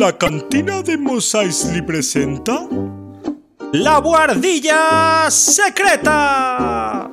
La 0.00 0.16
cantina 0.16 0.80
de 0.80 0.96
Mos 0.96 1.34
Eisley 1.34 1.82
presenta. 1.82 2.66
¡La 3.74 3.98
Guardilla 3.98 5.30
Secreta! 5.30 7.10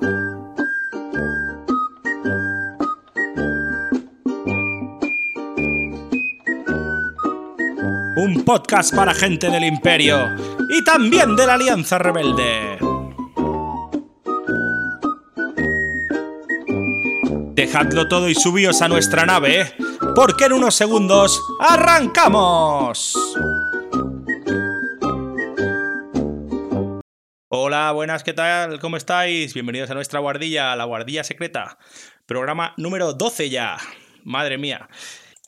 Un 8.15 8.43
podcast 8.45 8.95
para 8.95 9.13
gente 9.13 9.49
del 9.49 9.65
Imperio 9.65 10.33
y 10.69 10.81
también 10.85 11.35
de 11.35 11.45
la 11.45 11.55
Alianza 11.55 11.97
Rebelde. 11.97 12.77
Dejadlo 17.53 18.07
todo 18.07 18.29
y 18.29 18.35
subíos 18.35 18.81
a 18.81 18.87
nuestra 18.87 19.25
nave, 19.25 19.73
porque 20.17 20.45
en 20.45 20.53
unos 20.53 20.73
segundos 20.73 21.39
arrancamos. 21.59 23.13
Hola, 27.49 27.91
buenas, 27.91 28.23
¿qué 28.23 28.33
tal? 28.33 28.79
¿Cómo 28.79 28.97
estáis? 28.97 29.53
Bienvenidos 29.53 29.91
a 29.91 29.93
nuestra 29.93 30.19
guardilla, 30.19 30.75
la 30.75 30.85
guardilla 30.85 31.23
secreta. 31.23 31.77
Programa 32.25 32.73
número 32.77 33.13
12 33.13 33.51
ya. 33.51 33.77
Madre 34.23 34.57
mía. 34.57 34.89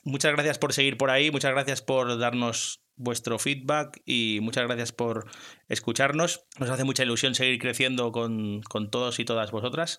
Muchas 0.04 0.34
gracias 0.34 0.60
por 0.60 0.72
seguir 0.72 0.96
por 0.96 1.10
ahí, 1.10 1.32
muchas 1.32 1.50
gracias 1.50 1.82
por 1.82 2.16
darnos 2.16 2.79
vuestro 3.00 3.38
feedback 3.38 4.00
y 4.04 4.38
muchas 4.42 4.66
gracias 4.66 4.92
por 4.92 5.26
escucharnos. 5.68 6.44
Nos 6.58 6.70
hace 6.70 6.84
mucha 6.84 7.02
ilusión 7.02 7.34
seguir 7.34 7.58
creciendo 7.58 8.12
con, 8.12 8.60
con, 8.62 8.90
todos 8.90 9.18
y 9.18 9.24
todas 9.24 9.50
vosotras. 9.50 9.98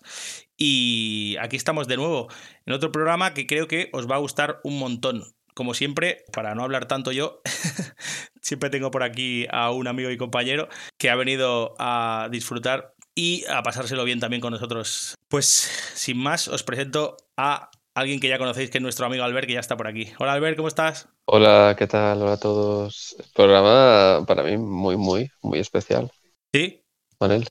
Y 0.56 1.36
aquí 1.40 1.56
estamos 1.56 1.88
de 1.88 1.96
nuevo 1.96 2.28
en 2.64 2.72
otro 2.72 2.92
programa 2.92 3.34
que 3.34 3.46
creo 3.46 3.66
que 3.66 3.90
os 3.92 4.10
va 4.10 4.16
a 4.16 4.20
gustar 4.20 4.60
un 4.62 4.78
montón. 4.78 5.24
Como 5.54 5.74
siempre, 5.74 6.24
para 6.32 6.54
no 6.54 6.62
hablar 6.62 6.86
tanto 6.86 7.12
yo, 7.12 7.42
siempre 8.40 8.70
tengo 8.70 8.90
por 8.90 9.02
aquí 9.02 9.46
a 9.50 9.70
un 9.70 9.88
amigo 9.88 10.10
y 10.10 10.16
compañero 10.16 10.68
que 10.96 11.10
ha 11.10 11.16
venido 11.16 11.74
a 11.78 12.28
disfrutar 12.30 12.94
y 13.14 13.44
a 13.50 13.62
pasárselo 13.62 14.04
bien 14.04 14.20
también 14.20 14.40
con 14.40 14.52
nosotros. 14.52 15.16
Pues 15.28 15.46
sin 15.94 16.18
más, 16.18 16.48
os 16.48 16.62
presento 16.62 17.16
a 17.36 17.70
alguien 17.94 18.20
que 18.20 18.28
ya 18.28 18.38
conocéis, 18.38 18.70
que 18.70 18.78
es 18.78 18.82
nuestro 18.82 19.06
amigo 19.06 19.24
Albert, 19.24 19.46
que 19.46 19.54
ya 19.54 19.60
está 19.60 19.76
por 19.76 19.86
aquí. 19.86 20.12
Hola 20.18 20.32
Albert, 20.32 20.56
¿cómo 20.56 20.68
estás? 20.68 21.08
Hola, 21.24 21.74
¿qué 21.78 21.86
tal? 21.86 22.22
Hola 22.22 22.34
a 22.34 22.40
todos. 22.40 23.16
programa 23.34 24.24
para 24.26 24.42
mí 24.42 24.56
muy, 24.56 24.96
muy, 24.96 25.30
muy 25.42 25.58
especial. 25.58 26.10
¿Sí? 26.52 26.84
Manel. 27.20 27.48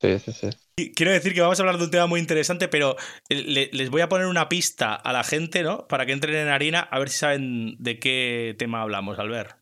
Sí, 0.00 0.18
sí, 0.18 0.32
sí. 0.32 0.92
Quiero 0.94 1.12
decir 1.12 1.34
que 1.34 1.42
vamos 1.42 1.60
a 1.60 1.62
hablar 1.62 1.76
de 1.76 1.84
un 1.84 1.90
tema 1.90 2.06
muy 2.06 2.20
interesante, 2.20 2.68
pero 2.68 2.96
les 3.28 3.90
voy 3.90 4.00
a 4.00 4.08
poner 4.08 4.26
una 4.26 4.48
pista 4.48 4.94
a 4.94 5.12
la 5.12 5.24
gente, 5.24 5.62
¿no? 5.62 5.86
Para 5.88 6.06
que 6.06 6.12
entren 6.12 6.34
en 6.36 6.48
harina, 6.48 6.80
a 6.80 6.98
ver 6.98 7.10
si 7.10 7.18
saben 7.18 7.76
de 7.78 7.98
qué 7.98 8.54
tema 8.58 8.80
hablamos, 8.80 9.18
Albert. 9.18 9.59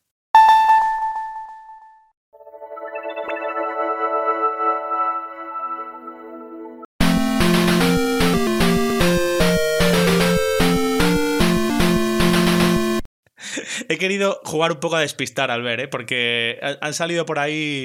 He 13.89 13.99
querido 13.99 14.41
jugar 14.45 14.73
un 14.73 14.81
poco 14.81 14.97
a 14.97 15.01
despistar 15.01 15.51
al 15.51 15.63
ver, 15.63 15.81
¿eh? 15.81 15.89
porque 15.89 16.59
han 16.81 16.95
salido 16.95 17.27
por 17.27 17.39
ahí 17.39 17.85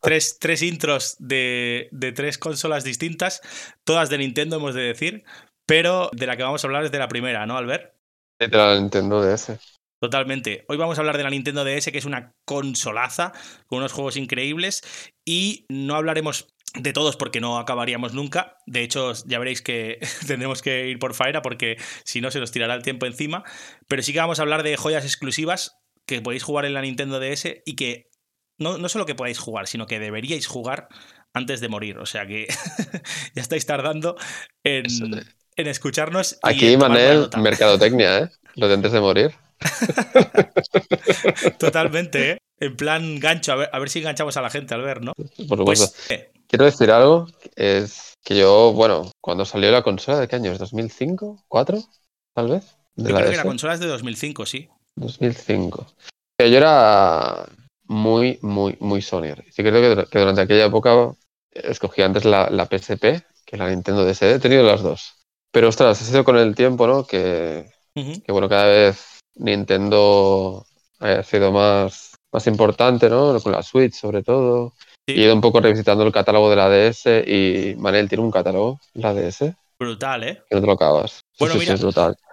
tres, 0.00 0.38
tres 0.38 0.62
intros 0.62 1.16
de, 1.18 1.88
de, 1.92 2.12
tres 2.12 2.38
consolas 2.38 2.84
distintas, 2.84 3.40
todas 3.84 4.10
de 4.10 4.18
Nintendo, 4.18 4.56
hemos 4.56 4.74
de 4.74 4.82
decir, 4.82 5.24
pero 5.66 6.10
de 6.12 6.26
la 6.26 6.36
que 6.36 6.42
vamos 6.42 6.62
a 6.62 6.66
hablar 6.66 6.84
es 6.84 6.92
de 6.92 6.98
la 6.98 7.08
primera, 7.08 7.46
¿no, 7.46 7.56
Albert? 7.56 7.94
De 8.38 8.48
la 8.48 8.78
Nintendo 8.78 9.22
DS. 9.22 9.58
Totalmente. 10.00 10.64
Hoy 10.68 10.76
vamos 10.76 10.98
a 10.98 11.00
hablar 11.00 11.16
de 11.16 11.22
la 11.22 11.30
Nintendo 11.30 11.64
DS, 11.64 11.90
que 11.90 11.98
es 11.98 12.04
una 12.04 12.34
consolaza 12.44 13.32
con 13.66 13.78
unos 13.78 13.92
juegos 13.92 14.16
increíbles, 14.16 14.82
y 15.24 15.64
no 15.70 15.94
hablaremos 15.94 16.53
de 16.74 16.92
todos 16.92 17.16
porque 17.16 17.40
no 17.40 17.58
acabaríamos 17.58 18.14
nunca. 18.14 18.56
De 18.66 18.82
hecho, 18.82 19.12
ya 19.26 19.38
veréis 19.38 19.62
que 19.62 19.98
tendremos 20.26 20.62
que 20.62 20.88
ir 20.88 20.98
por 20.98 21.14
faena 21.14 21.42
porque 21.42 21.76
si 22.04 22.20
no 22.20 22.30
se 22.30 22.40
nos 22.40 22.52
tirará 22.52 22.74
el 22.74 22.82
tiempo 22.82 23.06
encima. 23.06 23.44
Pero 23.88 24.02
sí 24.02 24.12
que 24.12 24.18
vamos 24.18 24.38
a 24.38 24.42
hablar 24.42 24.62
de 24.62 24.76
joyas 24.76 25.04
exclusivas 25.04 25.78
que 26.06 26.20
podéis 26.20 26.42
jugar 26.42 26.64
en 26.64 26.74
la 26.74 26.82
Nintendo 26.82 27.20
DS 27.20 27.62
y 27.64 27.76
que 27.76 28.10
no, 28.58 28.78
no 28.78 28.88
solo 28.88 29.06
que 29.06 29.14
podáis 29.14 29.38
jugar, 29.38 29.66
sino 29.66 29.86
que 29.86 29.98
deberíais 29.98 30.46
jugar 30.46 30.88
antes 31.32 31.60
de 31.60 31.68
morir. 31.68 31.98
O 31.98 32.06
sea 32.06 32.26
que 32.26 32.46
ya 33.34 33.42
estáis 33.42 33.66
tardando 33.66 34.16
en, 34.64 34.84
en 35.56 35.66
escucharnos. 35.66 36.38
Aquí, 36.42 36.76
Manel, 36.76 37.28
mercadotecnia, 37.38 38.18
¿eh? 38.18 38.28
Lo 38.56 38.68
de 38.68 38.74
antes 38.74 38.92
de 38.92 39.00
morir. 39.00 39.32
Totalmente, 41.58 42.32
¿eh? 42.32 42.38
En 42.60 42.76
plan 42.76 43.18
gancho, 43.18 43.52
a 43.52 43.56
ver, 43.56 43.70
a 43.72 43.78
ver 43.78 43.90
si 43.90 43.98
enganchamos 43.98 44.36
a 44.36 44.42
la 44.42 44.50
gente 44.50 44.74
al 44.74 44.82
ver, 44.82 45.02
¿no? 45.02 45.12
Por 45.48 45.58
supuesto. 45.58 45.86
Pues, 46.06 46.10
eh, 46.10 46.33
Quiero 46.48 46.64
decir 46.64 46.90
algo, 46.90 47.26
es 47.56 48.14
que 48.22 48.36
yo, 48.36 48.72
bueno, 48.72 49.10
cuando 49.20 49.44
salió 49.44 49.70
la 49.70 49.82
consola, 49.82 50.20
¿de 50.20 50.28
qué 50.28 50.36
año 50.36 50.52
es? 50.52 50.60
¿2005? 50.60 51.44
¿4? 51.48 51.86
Tal 52.34 52.48
vez. 52.48 52.76
yo 52.96 53.14
creo 53.14 53.30
que 53.30 53.36
la 53.36 53.42
consola 53.42 53.74
es 53.74 53.80
de 53.80 53.86
2005, 53.86 54.46
sí. 54.46 54.68
2005. 54.96 55.86
Yo 56.38 56.46
era 56.46 57.46
muy, 57.84 58.38
muy, 58.42 58.76
muy 58.80 59.02
Sony. 59.02 59.34
Sí 59.50 59.62
creo 59.62 60.06
que 60.06 60.18
durante 60.18 60.40
aquella 60.42 60.66
época 60.66 61.12
escogí 61.52 62.02
antes 62.02 62.24
la, 62.24 62.50
la 62.50 62.66
PSP 62.66 63.24
que 63.44 63.56
la 63.56 63.68
Nintendo 63.68 64.04
DS. 64.04 64.22
He 64.22 64.38
tenido 64.38 64.62
las 64.62 64.82
dos. 64.82 65.14
Pero 65.52 65.68
ostras, 65.68 66.00
ha 66.00 66.04
sido 66.04 66.24
con 66.24 66.36
el 66.36 66.54
tiempo, 66.54 66.86
¿no? 66.86 67.06
Que, 67.06 67.70
que 67.94 68.32
bueno, 68.32 68.48
cada 68.48 68.66
vez 68.66 69.20
Nintendo 69.36 70.66
ha 70.98 71.22
sido 71.22 71.52
más, 71.52 72.14
más 72.32 72.46
importante, 72.46 73.08
¿no? 73.08 73.38
Con 73.40 73.52
la 73.52 73.62
Switch 73.62 73.94
sobre 73.94 74.22
todo. 74.22 74.74
Y 75.06 75.20
he 75.20 75.24
ido 75.24 75.34
un 75.34 75.40
poco 75.40 75.60
revisitando 75.60 76.04
el 76.04 76.12
catálogo 76.12 76.48
de 76.48 76.56
la 76.56 76.68
DS 76.68 77.06
y 77.26 77.74
Manel 77.78 78.08
tiene 78.08 78.24
un 78.24 78.30
catálogo, 78.30 78.80
la 78.94 79.12
DS. 79.12 79.52
Brutal, 79.78 80.24
¿eh? 80.24 80.42
Que 80.48 80.54
no 80.54 80.60
te 80.60 80.66
lo 80.66 80.72
acabas. 80.72 81.20
Bueno, 81.38 81.56
mira, 81.56 81.76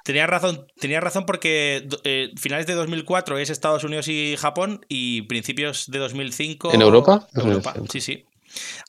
Tenía 0.04 0.26
razón, 0.26 0.68
tenía 0.80 1.00
razón 1.00 1.26
porque 1.26 1.88
eh, 2.04 2.32
finales 2.38 2.66
de 2.68 2.74
2004 2.74 3.38
es 3.38 3.50
Estados 3.50 3.84
Unidos 3.84 4.08
y 4.08 4.36
Japón 4.38 4.86
y 4.88 5.24
principios 5.24 5.92
de 5.92 6.00
2005... 6.00 6.74
¿En 6.74 6.82
Europa? 6.82 7.28
Europa, 7.36 7.74
sí, 7.90 8.02
sí. 8.02 8.26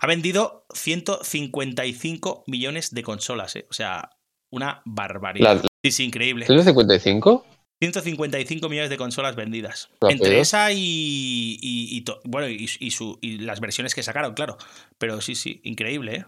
Ha 0.00 0.06
vendido 0.06 0.64
155 0.72 2.44
millones 2.47 2.91
de 2.93 3.03
consolas, 3.03 3.56
¿eh? 3.56 3.66
O 3.70 3.75
sea, 3.75 4.10
una 4.50 4.82
barbaridad. 4.84 5.62
Sí, 5.82 5.91
sí, 5.91 6.04
increíble. 6.04 6.47
¿155? 6.47 7.43
155 7.82 8.69
millones 8.69 8.91
de 8.91 8.97
consolas 8.97 9.34
vendidas. 9.34 9.91
Entre 10.09 10.38
esa 10.38 10.70
y, 10.72 12.04
bueno, 12.22 12.48
y, 12.48 13.38
las 13.38 13.59
versiones 13.59 13.93
que 13.97 14.04
sacaron, 14.04 14.34
claro. 14.34 14.56
Pero 14.98 15.20
sí, 15.20 15.34
sí, 15.34 15.60
increíble, 15.65 16.15
¿eh? 16.15 16.25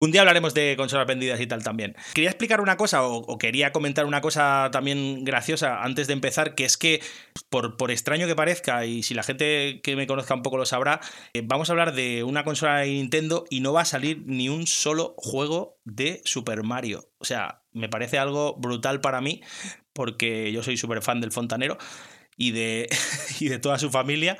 Un 0.00 0.12
día 0.12 0.20
hablaremos 0.20 0.54
de 0.54 0.76
consolas 0.76 1.08
vendidas 1.08 1.40
y 1.40 1.48
tal 1.48 1.64
también. 1.64 1.96
Quería 2.14 2.30
explicar 2.30 2.60
una 2.60 2.76
cosa 2.76 3.02
o, 3.02 3.36
quería 3.36 3.72
comentar 3.72 4.06
una 4.06 4.20
cosa 4.20 4.68
también 4.70 5.24
graciosa 5.24 5.82
antes 5.82 6.06
de 6.06 6.12
empezar, 6.12 6.54
que 6.54 6.64
es 6.64 6.76
que, 6.76 7.02
por, 7.50 7.76
por, 7.76 7.90
extraño 7.90 8.28
que 8.28 8.36
parezca, 8.36 8.86
y 8.86 9.02
si 9.02 9.14
la 9.14 9.24
gente 9.24 9.80
que 9.82 9.96
me 9.96 10.06
conozca 10.06 10.34
un 10.34 10.42
poco 10.42 10.56
lo 10.56 10.66
sabrá, 10.66 11.00
eh, 11.34 11.42
vamos 11.44 11.68
a 11.68 11.72
hablar 11.72 11.94
de 11.94 12.22
una 12.22 12.44
consola 12.44 12.78
de 12.78 12.90
Nintendo 12.90 13.44
y 13.50 13.58
no 13.58 13.72
va 13.72 13.80
a 13.80 13.84
salir 13.84 14.22
ni 14.24 14.48
un 14.48 14.68
solo 14.68 15.14
juego 15.18 15.80
de 15.84 16.22
Super 16.24 16.62
Mario. 16.62 17.10
O 17.18 17.24
sea, 17.24 17.64
me 17.72 17.88
parece 17.88 18.18
algo 18.18 18.54
brutal 18.54 19.00
para 19.00 19.20
mí, 19.20 19.42
porque 19.92 20.52
yo 20.52 20.62
soy 20.62 20.76
súper 20.76 21.02
fan 21.02 21.20
del 21.20 21.32
fontanero 21.32 21.76
y 22.36 22.52
de, 22.52 22.88
y 23.40 23.48
de 23.48 23.58
toda 23.58 23.80
su 23.80 23.90
familia. 23.90 24.38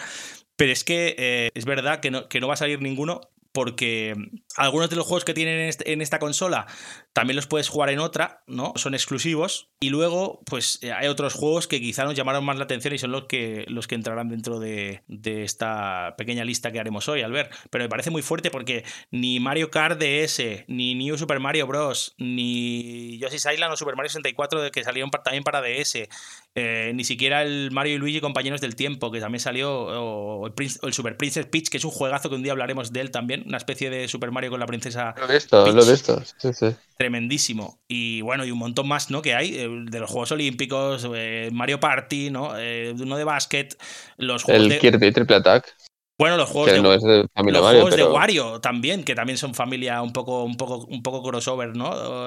Pero 0.54 0.70
es 0.70 0.84
que 0.84 1.16
eh, 1.18 1.50
es 1.54 1.64
verdad 1.64 1.98
que 1.98 2.12
no, 2.12 2.28
que 2.28 2.38
no 2.38 2.46
va 2.46 2.54
a 2.54 2.58
salir 2.58 2.80
ninguno 2.80 3.22
porque 3.52 4.14
algunos 4.58 4.90
de 4.90 4.96
los 4.96 5.06
juegos 5.06 5.24
que 5.24 5.34
tienen 5.34 5.70
en 5.84 6.02
esta 6.02 6.18
consola 6.18 6.66
también 7.12 7.36
los 7.36 7.46
puedes 7.46 7.68
jugar 7.68 7.90
en 7.90 7.98
otra, 7.98 8.44
¿no? 8.46 8.72
Son 8.76 8.94
exclusivos. 8.94 9.70
Y 9.80 9.90
luego, 9.90 10.40
pues 10.46 10.78
eh, 10.82 10.92
hay 10.92 11.08
otros 11.08 11.34
juegos 11.34 11.66
que 11.66 11.80
quizá 11.80 12.04
nos 12.04 12.14
llamaron 12.14 12.44
más 12.44 12.58
la 12.58 12.64
atención 12.64 12.94
y 12.94 12.98
son 12.98 13.10
los 13.10 13.24
que, 13.24 13.64
los 13.68 13.88
que 13.88 13.96
entrarán 13.96 14.28
dentro 14.28 14.60
de, 14.60 15.02
esta 15.08 16.14
pequeña 16.16 16.44
lista 16.44 16.70
que 16.70 16.78
haremos 16.78 17.08
hoy, 17.08 17.22
al 17.22 17.32
ver. 17.32 17.50
Pero 17.70 17.84
me 17.84 17.88
parece 17.88 18.10
muy 18.10 18.22
fuerte 18.22 18.50
porque 18.50 18.84
ni 19.10 19.40
Mario 19.40 19.70
Kart 19.70 20.00
DS, 20.00 20.64
ni 20.68 20.94
New 20.94 21.18
Super 21.18 21.40
Mario 21.40 21.66
Bros., 21.66 22.14
ni 22.18 23.18
Yoshi's 23.18 23.46
Island 23.52 23.72
o 23.72 23.76
Super 23.76 23.96
Mario 23.96 24.10
64 24.10 24.70
que 24.70 24.84
salieron 24.84 25.10
también 25.10 25.42
para 25.42 25.60
DS, 25.60 26.08
eh, 26.54 26.92
ni 26.94 27.04
siquiera 27.04 27.42
el 27.42 27.70
Mario 27.72 27.94
y 27.94 27.98
Luigi 27.98 28.20
Compañeros 28.20 28.60
del 28.60 28.76
Tiempo, 28.76 29.10
que 29.10 29.20
también 29.20 29.40
salió, 29.40 29.72
o 29.72 30.46
el, 30.46 30.92
Super 30.92 31.16
Princess 31.16 31.46
Peach, 31.46 31.68
que 31.68 31.76
es 31.76 31.84
un 31.84 31.90
juegazo 31.90 32.28
que 32.28 32.36
un 32.36 32.42
día 32.42 32.52
hablaremos 32.52 32.92
de 32.92 33.00
él 33.00 33.10
también, 33.10 33.44
una 33.46 33.56
especie 33.56 33.90
de 33.90 34.08
Super 34.08 34.30
Mario 34.30 34.47
con 34.50 34.60
la 34.60 34.66
princesa. 34.66 35.14
Lo 35.18 35.26
de 35.26 35.36
esto, 35.36 35.72
lo 35.72 35.84
de 35.84 35.94
esto, 35.94 36.22
sí, 36.38 36.52
sí 36.52 36.76
tremendísimo. 36.98 37.80
Y 37.88 38.20
bueno, 38.20 38.44
y 38.44 38.50
un 38.50 38.58
montón 38.58 38.86
más, 38.88 39.10
¿no? 39.10 39.22
Que 39.22 39.34
hay 39.34 39.56
eh, 39.56 39.68
de 39.84 40.00
los 40.00 40.10
Juegos 40.10 40.32
Olímpicos, 40.32 41.08
eh, 41.14 41.48
Mario 41.52 41.80
Party, 41.80 42.28
¿no? 42.30 42.58
Eh, 42.58 42.92
uno 42.98 43.16
de 43.16 43.24
básquet, 43.24 43.78
los 44.18 44.42
juegos 44.42 44.64
El 44.64 44.68
de... 44.68 44.78
Kirby 44.78 45.12
Triple 45.12 45.36
Attack. 45.36 45.74
Bueno, 46.18 46.36
los 46.36 46.50
juegos 46.50 46.72
de, 46.72 46.82
no 46.82 46.92
es 46.92 47.02
de 47.04 47.28
familia 47.32 47.60
los 47.60 47.68
Mario, 47.68 47.80
juegos 47.82 47.94
pero... 47.94 48.08
de 48.08 48.12
Wario 48.12 48.60
también, 48.60 49.04
que 49.04 49.14
también 49.14 49.38
son 49.38 49.54
familia 49.54 50.02
un 50.02 50.12
poco, 50.12 50.42
un 50.42 50.56
poco, 50.56 50.84
un 50.86 51.00
poco 51.00 51.22
crossover, 51.22 51.76
¿no? 51.76 51.88
O, 51.88 52.26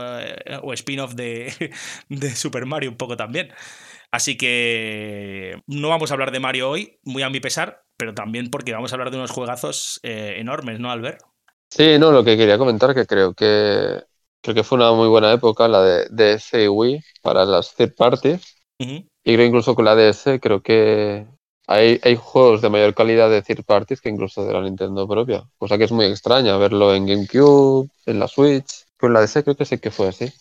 o 0.63 0.73
spin-off 0.73 1.13
de, 1.13 1.53
de 2.09 2.29
Super 2.33 2.65
Mario 2.65 2.89
un 2.89 2.97
poco 2.97 3.17
también. 3.17 3.51
Así 4.09 4.37
que 4.37 5.61
no 5.67 5.89
vamos 5.89 6.11
a 6.11 6.13
hablar 6.13 6.31
de 6.31 6.39
Mario 6.39 6.69
hoy, 6.69 6.99
muy 7.03 7.23
a 7.23 7.29
mi 7.29 7.41
pesar, 7.41 7.83
pero 7.97 8.13
también 8.13 8.49
porque 8.49 8.73
vamos 8.73 8.91
a 8.91 8.95
hablar 8.95 9.11
de 9.11 9.17
unos 9.17 9.31
juegazos 9.31 9.99
eh, 10.03 10.35
enormes, 10.37 10.79
¿no, 10.79 10.89
Albert? 10.89 11.21
Sí, 11.71 11.97
no, 11.97 12.11
lo 12.11 12.23
que 12.23 12.35
quería 12.35 12.57
comentar 12.57 12.93
que 12.93 13.05
creo 13.05 13.33
que 13.33 14.03
creo 14.41 14.55
que 14.55 14.63
fue 14.63 14.77
una 14.77 14.91
muy 14.91 15.07
buena 15.07 15.31
época 15.31 15.67
la 15.67 15.81
de 15.81 16.07
DS 16.09 16.63
y 16.63 16.67
Wii 16.67 17.01
para 17.21 17.45
las 17.45 17.73
third 17.75 17.95
parties. 17.95 18.57
Y 18.77 19.35
creo 19.35 19.45
incluso 19.45 19.73
con 19.75 19.85
la 19.85 19.95
DS 19.95 20.39
creo 20.41 20.61
que 20.61 21.27
hay, 21.67 21.99
hay 22.03 22.15
juegos 22.19 22.61
de 22.61 22.69
mayor 22.69 22.93
calidad 22.93 23.29
de 23.29 23.41
third 23.41 23.63
parties 23.63 24.01
que 24.01 24.09
incluso 24.09 24.45
de 24.45 24.51
la 24.51 24.61
Nintendo 24.61 25.07
propia. 25.07 25.43
Cosa 25.57 25.77
que 25.77 25.85
es 25.85 25.91
muy 25.91 26.05
extraña 26.05 26.57
verlo 26.57 26.93
en 26.93 27.05
GameCube, 27.05 27.89
en 28.05 28.19
la 28.19 28.27
Switch. 28.27 28.85
Con 28.97 29.13
la 29.13 29.21
DS 29.21 29.43
creo 29.43 29.55
que 29.55 29.65
sí 29.65 29.77
que 29.77 29.91
fue 29.91 30.09
así. 30.09 30.31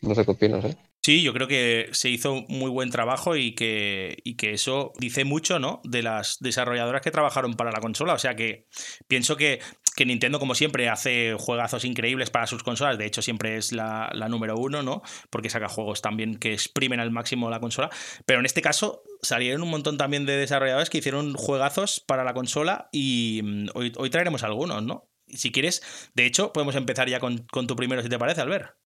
No 0.00 0.14
sé 0.14 0.24
qué 0.24 0.30
opinas, 0.30 0.64
¿eh? 0.64 0.76
Sí, 1.02 1.22
yo 1.22 1.32
creo 1.32 1.48
que 1.48 1.88
se 1.92 2.10
hizo 2.10 2.44
muy 2.48 2.70
buen 2.70 2.90
trabajo 2.90 3.34
y 3.34 3.54
que, 3.54 4.18
y 4.24 4.36
que 4.36 4.52
eso 4.52 4.92
dice 4.98 5.24
mucho, 5.24 5.58
¿no? 5.58 5.80
De 5.84 6.02
las 6.02 6.36
desarrolladoras 6.40 7.02
que 7.02 7.10
trabajaron 7.10 7.54
para 7.54 7.72
la 7.72 7.80
consola. 7.80 8.12
O 8.12 8.18
sea 8.18 8.36
que 8.36 8.66
pienso 9.06 9.36
que, 9.36 9.60
que 9.98 10.06
Nintendo, 10.06 10.38
como 10.38 10.54
siempre, 10.54 10.88
hace 10.88 11.34
juegazos 11.36 11.84
increíbles 11.84 12.30
para 12.30 12.46
sus 12.46 12.62
consolas. 12.62 12.98
De 12.98 13.04
hecho, 13.04 13.20
siempre 13.20 13.56
es 13.56 13.72
la, 13.72 14.12
número 14.28 14.56
uno, 14.56 14.80
¿no? 14.84 15.02
Porque 15.28 15.50
saca 15.50 15.68
juegos 15.68 16.02
también 16.02 16.36
que 16.36 16.52
exprimen 16.52 17.00
al 17.00 17.10
máximo 17.10 17.50
la 17.50 17.58
consola. 17.58 17.90
Pero 18.24 18.38
en 18.38 18.46
este 18.46 18.62
caso, 18.62 19.02
salieron 19.22 19.60
un 19.60 19.70
montón 19.70 19.98
también 19.98 20.24
de 20.24 20.36
desarrolladores 20.36 20.88
que 20.88 20.98
hicieron 20.98 21.34
juegazos 21.34 21.98
para 21.98 22.22
la 22.22 22.32
consola 22.32 22.88
y 22.92 23.40
mm, 23.42 23.70
hoy, 23.74 24.10
traeremos 24.10 24.44
algunos, 24.44 24.84
¿no? 24.84 25.10
Si 25.26 25.50
quieres, 25.50 25.82
de 26.14 26.26
hecho, 26.26 26.52
podemos 26.52 26.76
empezar 26.76 27.08
ya 27.08 27.18
con, 27.18 27.38
con 27.50 27.66
tu 27.66 27.74
primero, 27.74 28.00
si 28.00 28.08
te 28.08 28.20
parece, 28.20 28.40
Albert. 28.40 28.76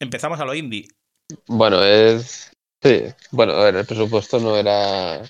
Empezamos 0.00 0.40
a 0.40 0.44
lo 0.44 0.54
indie. 0.54 0.88
Bueno, 1.46 1.82
es. 1.82 2.50
Sí, 2.82 3.04
bueno, 3.30 3.54
a 3.54 3.64
ver, 3.64 3.76
el 3.76 3.86
presupuesto 3.86 4.38
no 4.40 4.56
era 4.56 5.22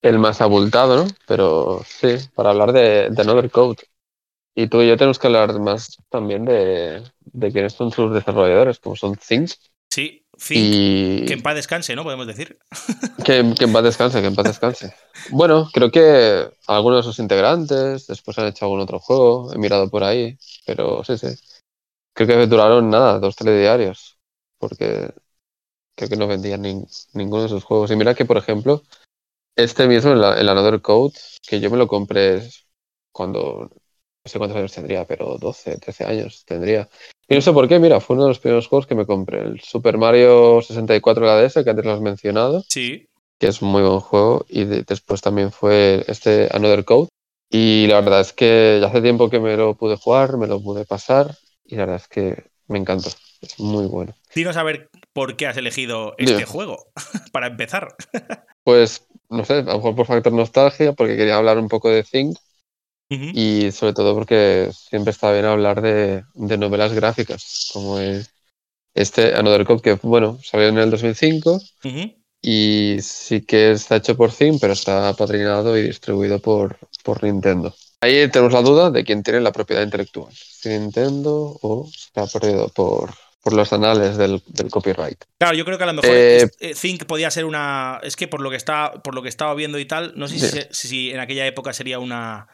el 0.00 0.18
más 0.18 0.40
abultado, 0.40 1.04
¿no? 1.04 1.10
Pero 1.26 1.82
sí, 1.86 2.16
para 2.34 2.50
hablar 2.50 2.72
de, 2.72 3.10
de 3.10 3.22
Another 3.22 3.50
Code. 3.50 3.76
Y 4.54 4.68
tú 4.68 4.80
y 4.82 4.88
yo 4.88 4.96
tenemos 4.96 5.18
que 5.18 5.26
hablar 5.26 5.58
más 5.58 5.98
también 6.08 6.44
de, 6.44 7.02
de 7.20 7.52
quiénes 7.52 7.72
son 7.72 7.90
sus 7.90 8.14
desarrolladores, 8.14 8.78
como 8.78 8.96
son 8.96 9.16
Think. 9.16 9.50
Sí, 9.90 10.24
Think. 10.38 11.26
Que 11.26 11.32
en 11.34 11.42
paz 11.42 11.56
descanse, 11.56 11.94
¿no? 11.96 12.04
Podemos 12.04 12.26
decir. 12.26 12.58
Que, 13.24 13.54
que, 13.58 13.64
en 13.64 13.72
paz 13.72 13.84
descanse, 13.84 14.20
que 14.20 14.26
en 14.26 14.34
paz 14.34 14.44
descanse. 14.44 14.94
Bueno, 15.30 15.70
creo 15.72 15.90
que 15.90 16.46
algunos 16.66 16.98
de 16.98 17.02
sus 17.04 17.18
integrantes 17.18 18.06
después 18.06 18.38
han 18.38 18.48
hecho 18.48 18.66
algún 18.66 18.80
otro 18.80 18.98
juego, 18.98 19.52
he 19.52 19.58
mirado 19.58 19.88
por 19.88 20.04
ahí, 20.04 20.36
pero 20.66 21.02
sí, 21.04 21.16
sí. 21.16 21.28
Creo 22.14 22.28
que 22.28 22.46
duraron 22.46 22.90
nada, 22.90 23.18
dos 23.18 23.36
telediarios, 23.36 24.18
porque 24.58 25.12
creo 25.96 26.08
que 26.08 26.16
no 26.16 26.26
vendían 26.26 26.62
ninguno 27.12 27.42
de 27.42 27.48
sus 27.48 27.64
juegos. 27.64 27.90
Y 27.90 27.96
mira 27.96 28.14
que, 28.14 28.24
por 28.24 28.36
ejemplo, 28.36 28.82
este 29.56 29.86
mismo, 29.86 30.12
el, 30.12 30.22
el 30.22 30.48
Another 30.48 30.80
Code, 30.80 31.14
que 31.46 31.60
yo 31.60 31.70
me 31.70 31.76
lo 31.76 31.86
compré 31.86 32.42
cuando, 33.12 33.70
no 33.70 34.30
sé 34.30 34.38
cuántos 34.38 34.58
años 34.58 34.72
tendría, 34.72 35.06
pero 35.06 35.38
12, 35.38 35.78
13 35.78 36.04
años 36.04 36.44
tendría. 36.44 36.88
Y 37.28 37.34
no 37.34 37.40
sé 37.40 37.52
por 37.52 37.68
qué, 37.68 37.78
mira, 37.78 38.00
fue 38.00 38.16
uno 38.16 38.24
de 38.24 38.30
los 38.30 38.38
primeros 38.38 38.68
juegos 38.68 38.86
que 38.86 38.94
me 38.94 39.06
compré. 39.06 39.42
El 39.42 39.60
Super 39.60 39.96
Mario 39.96 40.60
64 40.60 41.24
la 41.24 41.36
DS, 41.36 41.64
que 41.64 41.70
antes 41.70 41.84
lo 41.84 41.92
has 41.92 42.00
mencionado. 42.00 42.64
Sí. 42.68 43.08
Que 43.38 43.48
es 43.48 43.62
un 43.62 43.70
muy 43.70 43.82
buen 43.82 44.00
juego. 44.00 44.44
Y 44.48 44.64
después 44.64 45.20
también 45.22 45.50
fue 45.50 46.04
este 46.06 46.48
Another 46.52 46.84
Code. 46.84 47.08
Y 47.50 47.86
la 47.86 48.00
verdad 48.00 48.20
es 48.20 48.32
que 48.32 48.78
ya 48.80 48.88
hace 48.88 49.00
tiempo 49.00 49.30
que 49.30 49.40
me 49.40 49.56
lo 49.56 49.74
pude 49.74 49.96
jugar, 49.96 50.36
me 50.36 50.46
lo 50.46 50.60
pude 50.60 50.84
pasar. 50.84 51.36
Y 51.74 51.76
la 51.76 51.86
verdad 51.86 52.02
es 52.02 52.08
que 52.08 52.44
me 52.68 52.78
encantó. 52.78 53.08
Es 53.42 53.58
muy 53.58 53.86
bueno. 53.86 54.14
Dinos 54.32 54.56
a 54.56 54.62
ver 54.62 54.88
por 55.12 55.36
qué 55.36 55.48
has 55.48 55.56
elegido 55.56 56.14
este 56.18 56.44
juego, 56.44 56.92
para 57.32 57.48
empezar. 57.48 57.96
pues, 58.62 59.08
no 59.28 59.44
sé, 59.44 59.54
a 59.54 59.62
lo 59.62 59.74
mejor 59.74 59.96
por 59.96 60.06
factor 60.06 60.32
nostalgia, 60.32 60.92
porque 60.92 61.16
quería 61.16 61.36
hablar 61.36 61.58
un 61.58 61.68
poco 61.68 61.90
de 61.90 62.04
Think. 62.04 62.38
Y 63.10 63.70
sobre 63.70 63.92
todo 63.92 64.12
porque 64.12 64.70
siempre 64.72 65.12
está 65.12 65.30
bien 65.30 65.44
hablar 65.44 65.80
de, 65.82 66.24
novelas 66.34 66.92
gráficas, 66.92 67.70
como 67.72 67.98
este 68.92 69.34
Another 69.36 69.64
Code, 69.64 69.82
que 69.82 69.92
bueno, 70.02 70.40
salió 70.42 70.66
en 70.66 70.78
el 70.78 70.90
2005 70.90 71.60
y 72.42 72.96
sí 73.02 73.42
que 73.42 73.70
está 73.72 73.96
hecho 73.96 74.16
por 74.16 74.32
Think, 74.32 74.60
pero 74.60 74.72
está 74.72 75.14
patrocinado 75.14 75.78
y 75.78 75.82
distribuido 75.82 76.40
por, 76.40 76.76
por 77.04 77.22
Nintendo. 77.22 77.72
Ahí 78.04 78.28
tenemos 78.28 78.52
la 78.52 78.60
duda 78.60 78.90
de 78.90 79.02
quién 79.02 79.22
tiene 79.22 79.40
la 79.40 79.50
propiedad 79.50 79.82
intelectual, 79.82 80.30
si 80.34 80.68
Nintendo 80.68 81.58
o 81.62 81.88
está 81.88 82.26
perdido 82.26 82.68
por, 82.68 83.14
por 83.42 83.54
los 83.54 83.72
anales 83.72 84.18
del, 84.18 84.42
copyright. 84.70 85.24
Claro, 85.38 85.56
yo 85.56 85.64
creo 85.64 85.78
que 85.78 85.84
a 85.84 85.86
lo 85.86 85.94
mejor 85.94 86.10
eh, 86.14 86.50
eh, 86.60 86.74
Think 86.74 87.06
podía 87.06 87.30
ser 87.30 87.46
una. 87.46 88.00
Es 88.02 88.14
que 88.14 88.28
por 88.28 88.42
lo 88.42 88.50
que 88.50 88.56
está, 88.56 88.92
por 89.02 89.14
lo 89.14 89.22
que 89.22 89.30
estaba 89.30 89.54
viendo 89.54 89.78
y 89.78 89.86
tal, 89.86 90.12
no 90.16 90.28
sé 90.28 90.68
si, 90.70 91.12
en 91.12 91.20
aquella 91.20 91.46
época 91.46 91.72
sería 91.72 91.98
una, 91.98 92.48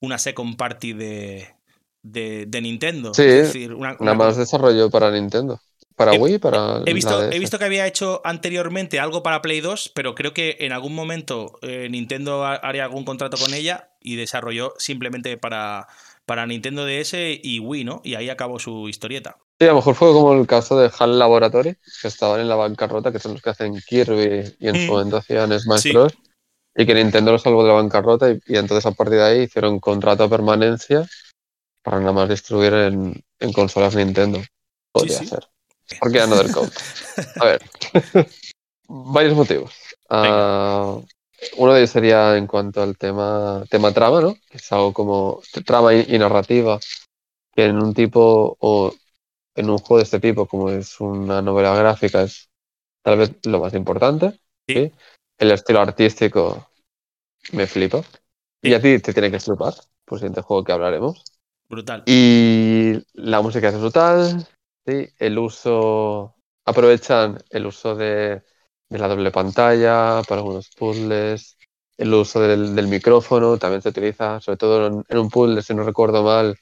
una 0.00 0.16
second 0.16 0.56
party 0.56 0.94
de, 0.94 1.48
de, 2.02 2.60
Nintendo. 2.62 3.12
Sí, 3.12 3.22
es 3.22 3.52
decir, 3.52 3.74
una, 3.74 3.96
más 4.14 4.38
desarrollo 4.38 4.88
para 4.88 5.10
Nintendo. 5.10 5.60
Para 5.96 6.12
Wii, 6.12 6.38
para. 6.38 6.82
He 6.84 6.92
visto, 6.92 7.30
he 7.30 7.38
visto 7.38 7.58
que 7.58 7.64
había 7.64 7.86
hecho 7.86 8.20
anteriormente 8.22 9.00
algo 9.00 9.22
para 9.22 9.40
Play 9.40 9.62
2, 9.62 9.92
pero 9.94 10.14
creo 10.14 10.34
que 10.34 10.58
en 10.60 10.72
algún 10.72 10.94
momento 10.94 11.58
eh, 11.62 11.88
Nintendo 11.90 12.44
haría 12.44 12.84
algún 12.84 13.04
contrato 13.04 13.38
con 13.38 13.54
ella 13.54 13.90
y 14.02 14.16
desarrolló 14.16 14.74
simplemente 14.76 15.38
para, 15.38 15.88
para 16.26 16.46
Nintendo 16.46 16.84
DS 16.84 17.14
y 17.42 17.60
Wii, 17.60 17.84
¿no? 17.84 18.02
Y 18.04 18.14
ahí 18.14 18.28
acabó 18.28 18.58
su 18.58 18.90
historieta. 18.90 19.38
Sí, 19.58 19.64
a 19.64 19.68
lo 19.68 19.76
mejor 19.76 19.94
fue 19.94 20.12
como 20.12 20.34
el 20.34 20.46
caso 20.46 20.78
de 20.78 20.90
HAL 20.96 21.18
Laboratory, 21.18 21.78
que 22.02 22.08
estaban 22.08 22.40
en 22.40 22.48
la 22.48 22.56
bancarrota, 22.56 23.10
que 23.10 23.18
son 23.18 23.32
los 23.32 23.42
que 23.42 23.50
hacen 23.50 23.80
Kirby 23.80 24.54
y 24.58 24.68
en 24.68 24.74
su 24.74 24.82
mm. 24.82 24.86
momento 24.86 25.16
hacían 25.16 25.58
Smash 25.58 25.92
Bros. 25.92 26.12
Y 26.74 26.84
que 26.84 26.94
Nintendo 26.94 27.32
lo 27.32 27.38
salvó 27.38 27.62
de 27.62 27.68
la 27.68 27.76
bancarrota 27.76 28.30
y, 28.30 28.40
entonces 28.48 28.84
a 28.84 28.90
partir 28.90 29.16
de 29.16 29.24
ahí 29.24 29.42
hicieron 29.44 29.80
contrato 29.80 30.24
a 30.24 30.28
permanencia 30.28 31.08
para 31.82 32.00
nada 32.00 32.12
más 32.12 32.28
distribuir 32.28 32.74
en, 32.74 33.52
consolas 33.54 33.96
Nintendo. 33.96 34.42
Podría 34.92 35.24
ser. 35.24 35.48
¿Por 36.00 36.12
qué 36.12 36.20
Another 36.20 36.50
Code? 36.50 36.70
A 37.40 37.44
ver, 37.44 37.62
varios 38.88 39.34
motivos. 39.34 39.72
Uh, 40.08 41.04
uno 41.56 41.72
de 41.72 41.80
ellos 41.80 41.90
sería 41.90 42.36
en 42.36 42.46
cuanto 42.46 42.82
al 42.82 42.96
tema, 42.96 43.64
tema 43.70 43.92
trama, 43.92 44.20
¿no? 44.20 44.34
Que 44.48 44.58
es 44.58 44.72
algo 44.72 44.92
como 44.92 45.42
trama 45.64 45.94
y 45.94 46.18
narrativa, 46.18 46.78
que 47.54 47.64
en 47.64 47.82
un 47.82 47.94
tipo 47.94 48.56
o 48.60 48.92
en 49.54 49.70
un 49.70 49.78
juego 49.78 49.98
de 49.98 50.04
este 50.04 50.20
tipo, 50.20 50.46
como 50.46 50.70
es 50.70 51.00
una 51.00 51.42
novela 51.42 51.74
gráfica, 51.74 52.22
es 52.22 52.48
tal 53.02 53.18
vez 53.18 53.32
lo 53.44 53.60
más 53.60 53.74
importante. 53.74 54.38
¿sí? 54.68 54.92
El 55.38 55.50
estilo 55.50 55.80
artístico 55.80 56.68
me 57.52 57.66
flipa. 57.66 58.02
Y 58.62 58.74
a 58.74 58.80
ti 58.80 58.98
te 58.98 59.12
tiene 59.12 59.30
que 59.30 59.40
flipar, 59.40 59.74
por 60.04 60.16
el 60.16 60.20
siguiente 60.20 60.42
juego 60.42 60.64
que 60.64 60.72
hablaremos. 60.72 61.22
Brutal. 61.68 62.02
Y 62.06 62.94
la 63.14 63.40
música 63.40 63.68
es 63.68 63.78
brutal. 63.78 64.46
¿Sí? 64.86 65.08
El 65.18 65.38
uso. 65.38 66.34
Aprovechan 66.64 67.38
el 67.50 67.66
uso 67.66 67.94
de, 67.94 68.42
la 68.88 69.08
doble 69.08 69.30
pantalla 69.30 70.22
para 70.28 70.40
algunos 70.40 70.70
puzzles. 70.70 71.58
El 71.96 72.12
uso 72.14 72.40
del, 72.40 72.88
micrófono 72.88 73.58
también 73.58 73.82
se 73.82 73.90
utiliza, 73.90 74.40
sobre 74.40 74.58
todo 74.58 74.86
en, 74.86 75.04
en 75.08 75.18
un 75.18 75.30
puzzle, 75.30 75.62
si 75.62 75.74
no 75.74 75.84
recuerdo 75.84 76.22
mal, 76.22 76.56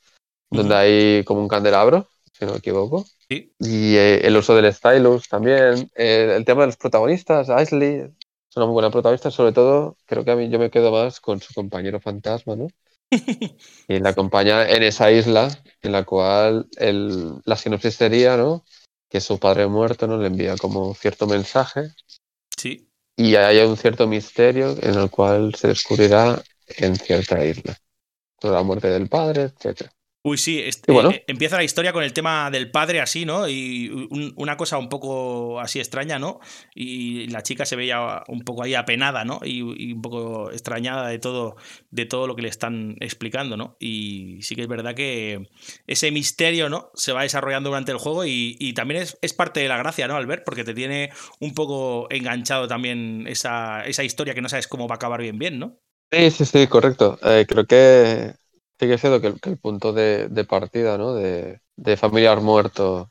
donde 0.51 0.75
hay 0.75 1.25
como 1.25 1.41
un 1.41 1.49
candelabro 1.49 2.09
si 2.35 2.45
no 2.45 2.53
me 2.53 2.59
equivoco. 2.59 3.05
Y 3.29 3.97
eh, 3.97 4.27
el 4.27 4.37
uso 4.37 4.55
del 4.55 4.73
stylus 4.73 5.29
también. 5.29 5.91
Eh, 5.95 6.35
el 6.37 6.45
tema 6.45 6.63
de 6.63 6.67
los 6.67 6.77
protagonistas, 6.77 7.49
Ashley, 7.49 8.01
es 8.01 8.57
una 8.57 8.67
muy 8.67 8.75
buena 8.75 8.91
protagonista, 8.91 9.31
sobre 9.31 9.53
todo 9.53 9.97
creo 10.07 10.25
que 10.25 10.31
a 10.33 10.37
mí 10.37 10.49
yo 10.49 10.59
me 10.59 10.71
quedo 10.71 10.93
más 10.93 11.21
con 11.21 11.41
su 11.41 11.55
compañero 11.55 12.01
fantasma, 12.01 12.57
¿no? 12.57 12.69
y 13.89 13.99
la 14.01 14.11
acompaña 14.11 14.69
en 14.69 14.83
esa 14.83 15.11
isla 15.11 15.49
en 15.83 15.93
la 15.93 16.05
cual 16.05 16.67
el, 16.77 17.41
la 17.45 17.57
sinopsis 17.57 17.95
sería, 17.95 18.37
¿no? 18.37 18.65
Que 19.09 19.21
su 19.21 19.39
padre 19.39 19.67
muerto, 19.67 20.07
¿no? 20.07 20.17
Le 20.17 20.29
envía 20.29 20.57
como 20.57 20.95
cierto 20.95 21.27
mensaje. 21.27 21.91
Sí. 22.57 22.89
Y 23.17 23.37
hay 23.37 23.59
un 23.59 23.77
cierto 23.77 24.07
misterio 24.07 24.77
en 24.83 24.95
el 24.95 25.11
cual 25.11 25.55
se 25.55 25.69
descubrirá 25.69 26.43
en 26.67 26.97
cierta 26.97 27.45
isla. 27.45 27.77
Toda 28.41 28.55
la 28.55 28.63
muerte 28.63 28.89
del 28.89 29.09
padre, 29.09 29.43
etcétera. 29.43 29.93
Uy, 30.27 30.39
sí, 30.39 30.59
eh, 30.59 31.25
empieza 31.27 31.59
la 31.59 31.65
historia 31.65 31.93
con 31.93 32.03
el 32.03 32.15
tema 32.15 32.51
del 32.51 32.71
padre 32.71 33.03
así, 33.03 33.27
¿no? 33.27 33.47
Y 33.47 34.09
una 34.37 34.57
cosa 34.57 34.79
un 34.79 34.89
poco 34.89 35.61
así 35.61 35.81
extraña, 35.81 36.19
¿no? 36.19 36.41
Y 36.75 37.27
la 37.27 37.43
chica 37.43 37.67
se 37.67 37.77
veía 37.77 38.25
un 38.29 38.41
poco 38.41 38.63
ahí 38.63 38.75
apenada, 38.75 39.27
¿no? 39.27 39.41
Y, 39.45 39.93
un 39.93 40.01
poco 40.01 40.51
extrañada 40.51 41.09
de 41.09 41.19
todo, 41.19 41.57
de 41.91 42.07
todo 42.07 42.27
lo 42.27 42.37
que 42.37 42.41
le 42.41 42.49
están 42.49 42.97
explicando, 43.01 43.59
¿no? 43.59 43.77
Y 43.79 44.39
sí 44.41 44.57
que 44.57 44.63
es 44.63 44.69
verdad 44.69 44.95
que 44.95 45.51
ese 45.87 46.11
misterio, 46.11 46.71
¿no? 46.71 46.91
Se 46.95 47.13
va 47.13 47.21
desarrollando 47.21 47.69
durante 47.69 47.93
el 47.93 47.99
juego 47.99 48.25
y, 48.25 48.73
también 48.73 49.03
es, 49.03 49.35
parte 49.35 49.61
de 49.61 49.69
la 49.69 49.77
gracia, 49.77 50.09
¿no? 50.09 50.17
Al 50.17 50.27
ver, 50.27 50.43
porque 50.43 50.65
te 50.65 50.73
tiene 50.73 51.11
un 51.39 51.53
poco 51.53 52.07
enganchado 52.11 52.67
también 52.67 53.27
esa, 53.29 53.85
esa 53.85 54.05
historia 54.05 54.33
que 54.33 54.41
no 54.41 54.49
sabes 54.49 54.69
cómo 54.69 54.89
va 54.89 54.95
a 54.95 54.97
acabar 54.97 55.21
bien, 55.21 55.39
bien, 55.39 55.59
¿no? 55.59 55.83
Sí, 56.11 56.31
sí, 56.31 56.45
sí, 56.47 56.67
correcto. 56.67 57.19
Eh, 57.23 57.45
creo 57.47 57.67
que 57.67 58.33
Sigue 58.85 58.99
siendo 58.99 59.19
que 59.19 59.29
el, 59.29 59.41
que 59.41 59.49
el 59.49 59.57
punto 59.57 59.95
de, 59.95 60.29
de, 60.29 60.45
partida, 60.45 60.99
¿no? 60.99 61.15
De, 61.15 61.59
de 61.75 61.97
familiar 61.97 62.43
muerto 62.43 63.11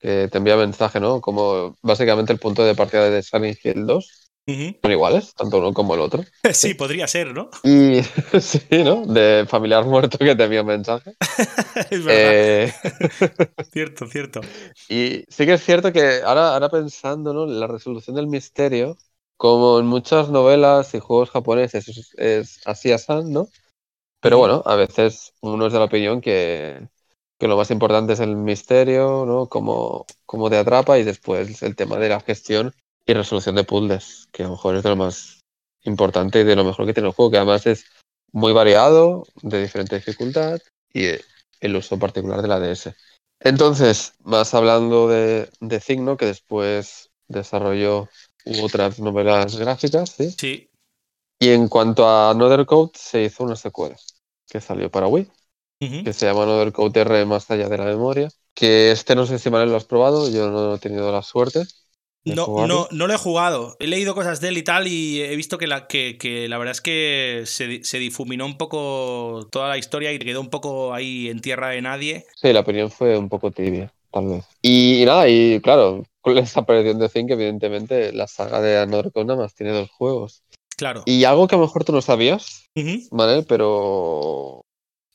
que 0.00 0.26
te 0.26 0.38
envía 0.38 0.56
mensaje, 0.56 0.98
¿no? 0.98 1.20
Como 1.20 1.76
básicamente 1.80 2.32
el 2.32 2.40
punto 2.40 2.64
de 2.64 2.74
partida 2.74 3.08
de 3.08 3.22
Silent 3.22 3.56
Hill 3.64 3.86
2. 3.86 4.30
Son 4.82 4.90
iguales, 4.90 5.32
tanto 5.34 5.58
uno 5.58 5.72
como 5.72 5.94
el 5.94 6.00
otro. 6.00 6.24
Sí, 6.52 6.74
podría 6.74 7.06
ser, 7.06 7.32
¿no? 7.32 7.50
Y 7.62 8.02
sí, 8.40 8.82
¿no? 8.82 9.06
De 9.06 9.46
familiar 9.48 9.84
muerto 9.84 10.18
que 10.18 10.34
te 10.34 10.42
envía 10.42 10.64
mensaje. 10.64 11.14
es 11.90 12.04
verdad. 12.04 12.32
Eh... 12.34 12.74
cierto, 13.72 14.08
cierto. 14.08 14.40
Y 14.88 15.22
sí 15.28 15.46
que 15.46 15.52
es 15.52 15.62
cierto 15.62 15.92
que 15.92 16.22
ahora, 16.24 16.54
ahora 16.54 16.68
pensando, 16.68 17.32
¿no? 17.32 17.46
La 17.46 17.68
resolución 17.68 18.16
del 18.16 18.26
misterio, 18.26 18.98
como 19.36 19.78
en 19.78 19.86
muchas 19.86 20.30
novelas 20.30 20.92
y 20.94 20.98
juegos 20.98 21.30
japoneses 21.30 21.86
es, 21.86 22.12
es 22.16 22.60
así 22.66 22.90
así, 22.90 23.12
¿no? 23.26 23.46
Pero 24.22 24.38
bueno, 24.38 24.62
a 24.64 24.76
veces 24.76 25.34
uno 25.40 25.66
es 25.66 25.72
de 25.72 25.80
la 25.80 25.86
opinión 25.86 26.20
que, 26.20 26.88
que 27.40 27.48
lo 27.48 27.56
más 27.56 27.72
importante 27.72 28.12
es 28.12 28.20
el 28.20 28.36
misterio, 28.36 29.24
¿no? 29.26 29.48
Cómo, 29.48 30.06
cómo 30.26 30.48
te 30.48 30.56
atrapa 30.56 30.96
y 30.96 31.02
después 31.02 31.60
el 31.64 31.74
tema 31.74 31.98
de 31.98 32.08
la 32.08 32.20
gestión 32.20 32.72
y 33.04 33.14
resolución 33.14 33.56
de 33.56 33.64
puzzles, 33.64 34.28
que 34.30 34.44
a 34.44 34.46
lo 34.46 34.52
mejor 34.52 34.76
es 34.76 34.84
de 34.84 34.90
lo 34.90 34.96
más 34.96 35.40
importante 35.82 36.40
y 36.40 36.44
de 36.44 36.54
lo 36.54 36.62
mejor 36.62 36.86
que 36.86 36.94
tiene 36.94 37.08
el 37.08 37.14
juego, 37.16 37.32
que 37.32 37.38
además 37.38 37.66
es 37.66 37.84
muy 38.30 38.52
variado, 38.52 39.24
de 39.42 39.60
diferente 39.60 39.96
dificultad 39.96 40.60
y 40.94 41.06
el 41.58 41.76
uso 41.76 41.98
particular 41.98 42.42
de 42.42 42.48
la 42.48 42.60
DS. 42.60 42.94
Entonces, 43.40 44.14
más 44.20 44.54
hablando 44.54 45.08
de, 45.08 45.50
de 45.58 45.80
Cigno, 45.80 46.16
que 46.16 46.26
después 46.26 47.10
desarrolló 47.26 48.08
otras 48.62 49.00
novelas 49.00 49.56
gráficas, 49.56 50.10
¿sí? 50.10 50.30
Sí. 50.30 50.70
Y 51.40 51.48
en 51.48 51.66
cuanto 51.66 52.06
a 52.06 52.30
Another 52.30 52.64
Code, 52.66 52.92
se 52.94 53.24
hizo 53.24 53.42
una 53.42 53.56
secuela 53.56 53.96
que 54.48 54.60
salió 54.60 54.90
para 54.90 55.06
Wii, 55.08 55.28
que 55.78 56.12
se 56.12 56.26
llama 56.26 56.44
Another 56.44 56.72
Code 56.72 57.00
R 57.00 57.24
más 57.26 57.50
allá 57.50 57.68
de 57.68 57.78
la 57.78 57.84
memoria. 57.84 58.28
Que 58.54 58.90
este 58.90 59.14
no 59.14 59.26
sé 59.26 59.38
si 59.38 59.50
mal 59.50 59.68
lo 59.68 59.76
has 59.76 59.84
probado, 59.84 60.30
yo 60.30 60.50
no 60.50 60.74
he 60.74 60.78
tenido 60.78 61.10
la 61.10 61.22
suerte. 61.22 61.64
No, 62.24 62.66
no, 62.68 62.86
no 62.90 63.06
lo 63.06 63.14
he 63.14 63.18
jugado. 63.18 63.76
He 63.80 63.88
leído 63.88 64.14
cosas 64.14 64.40
de 64.40 64.48
él 64.48 64.58
y 64.58 64.62
tal, 64.62 64.86
y 64.86 65.20
he 65.22 65.34
visto 65.34 65.58
que 65.58 65.66
la, 65.66 65.88
que, 65.88 66.16
que 66.18 66.48
la 66.48 66.58
verdad 66.58 66.72
es 66.72 66.80
que 66.80 67.42
se, 67.46 67.82
se, 67.82 67.98
difuminó 67.98 68.46
un 68.46 68.56
poco 68.56 69.48
toda 69.50 69.68
la 69.68 69.78
historia 69.78 70.12
y 70.12 70.18
quedó 70.20 70.40
un 70.40 70.50
poco 70.50 70.94
ahí 70.94 71.28
en 71.28 71.40
tierra 71.40 71.70
de 71.70 71.82
nadie. 71.82 72.26
Sí, 72.36 72.52
la 72.52 72.60
opinión 72.60 72.90
fue 72.90 73.18
un 73.18 73.28
poco 73.28 73.50
tibia, 73.50 73.92
tal 74.12 74.28
vez. 74.28 74.44
Y, 74.60 75.02
nada, 75.04 75.28
y 75.28 75.60
claro, 75.60 76.04
con 76.20 76.36
la 76.36 76.42
desaparición 76.42 77.00
de 77.00 77.08
Zinc, 77.08 77.30
evidentemente 77.30 78.12
la 78.12 78.28
saga 78.28 78.60
de 78.60 78.78
Another 78.78 79.10
Code 79.10 79.26
nada 79.26 79.42
más 79.42 79.54
tiene 79.54 79.72
dos 79.72 79.90
juegos. 79.90 80.44
Claro. 80.82 81.04
Y 81.06 81.22
algo 81.22 81.46
que 81.46 81.54
a 81.54 81.58
lo 81.58 81.64
mejor 81.64 81.84
tú 81.84 81.92
no 81.92 82.02
sabías, 82.02 82.68
¿vale? 83.12 83.44
Pero 83.44 84.64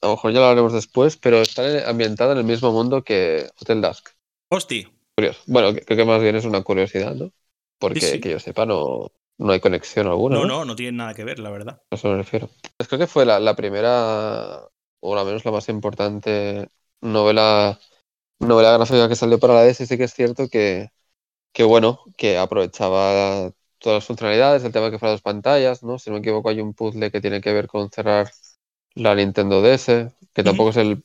a 0.01 0.07
lo 0.07 0.12
mejor 0.13 0.31
ya 0.31 0.39
lo 0.39 0.45
hablaremos 0.45 0.71
después, 0.71 1.17
pero 1.17 1.41
está 1.41 1.89
ambientada 1.89 2.31
en 2.31 2.38
el 2.38 2.43
mismo 2.45 2.71
mundo 2.71 3.03
que 3.03 3.50
Hotel 3.59 3.81
Dusk. 3.81 4.12
Hostia. 4.50 4.89
Curioso. 5.13 5.41
Bueno, 5.45 5.74
creo 5.74 5.97
que 5.97 6.05
más 6.05 6.21
bien 6.21 6.38
es 6.38 6.45
una 6.45 6.62
curiosidad, 6.62 7.15
¿no? 7.15 7.33
Porque 7.79 8.21
que 8.21 8.31
yo 8.31 8.39
sepa, 8.39 8.65
no, 8.65 9.12
no 9.38 9.51
hay 9.51 9.59
conexión 9.59 10.07
alguna. 10.07 10.38
No, 10.38 10.45
no, 10.45 10.63
no, 10.63 10.74
tiene 10.74 10.93
nada 10.93 11.13
que 11.13 11.25
ver, 11.25 11.39
la 11.39 11.50
verdad. 11.50 11.81
A 11.91 11.95
eso 11.95 12.07
me 12.07 12.15
refiero. 12.15 12.50
Pues 12.77 12.88
creo 12.88 13.00
que 13.00 13.07
fue 13.07 13.25
la, 13.25 13.38
la 13.41 13.53
primera, 13.53 14.62
o 15.01 15.17
al 15.17 15.25
menos 15.25 15.43
la 15.43 15.51
más 15.51 15.67
importante 15.67 16.69
novela, 17.01 17.77
novela 18.39 18.71
gráfica 18.71 19.09
que 19.09 19.17
salió 19.17 19.38
para 19.38 19.55
la 19.55 19.63
DS. 19.63 19.86
Sí 19.86 19.97
que 19.97 20.05
es 20.05 20.13
cierto 20.13 20.47
que, 20.47 20.91
que 21.51 21.63
bueno, 21.63 22.03
que 22.17 22.38
aprovechaba 22.38 23.51
todas 23.79 23.98
las 23.98 24.05
funcionalidades, 24.05 24.63
el 24.63 24.72
tema 24.72 24.91
que 24.91 25.00
fuera 25.00 25.12
dos 25.12 25.22
pantallas, 25.22 25.84
¿no? 25.84 26.00
Si 26.00 26.10
no 26.10 26.15
me 26.15 26.19
equivoco, 26.19 26.50
hay 26.50 26.62
un 26.62 26.74
puzzle 26.74 27.12
que 27.12 27.22
tiene 27.22 27.41
que 27.41 27.53
ver 27.53 27.67
con 27.67 27.89
cerrar 27.89 28.31
la 28.96 29.15
Nintendo 29.15 29.62
DS, 29.62 30.12
que 30.34 30.43
tampoco 30.43 30.72
es 30.72 30.77
el, 30.77 31.03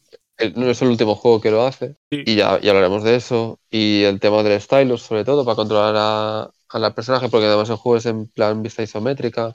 no 0.56 0.70
es 0.70 0.80
el 0.82 0.88
último 0.88 1.14
juego 1.14 1.40
que 1.40 1.50
lo 1.50 1.66
hace, 1.66 1.96
y 2.10 2.36
ya, 2.36 2.60
ya 2.60 2.70
hablaremos 2.70 3.04
de 3.04 3.16
eso. 3.16 3.58
Y 3.70 4.02
el 4.04 4.20
tema 4.20 4.42
del 4.42 4.60
stylus, 4.60 5.02
sobre 5.02 5.24
todo, 5.24 5.44
para 5.44 5.56
controlar 5.56 5.94
a, 5.96 6.50
a 6.68 6.78
la 6.78 6.94
personaje, 6.94 7.28
porque 7.28 7.46
además 7.46 7.68
el 7.70 7.76
juego 7.76 7.98
es 7.98 8.06
en 8.06 8.26
plan 8.28 8.62
vista 8.62 8.82
isométrica, 8.82 9.54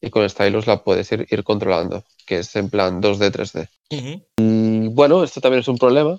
y 0.00 0.10
con 0.10 0.28
stylus 0.28 0.66
la 0.66 0.82
puedes 0.82 1.10
ir, 1.12 1.26
ir 1.30 1.44
controlando, 1.44 2.04
que 2.26 2.38
es 2.38 2.56
en 2.56 2.70
plan 2.70 3.00
2D, 3.00 3.30
3D. 3.30 3.68
Y 4.38 4.88
bueno, 4.88 5.24
esto 5.24 5.40
también 5.40 5.60
es 5.60 5.68
un 5.68 5.78
problema, 5.78 6.18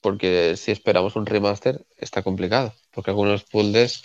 porque 0.00 0.56
si 0.56 0.70
esperamos 0.72 1.16
un 1.16 1.26
remaster, 1.26 1.84
está 1.96 2.22
complicado, 2.22 2.74
porque 2.90 3.10
algunos 3.10 3.44
puzzles 3.44 4.02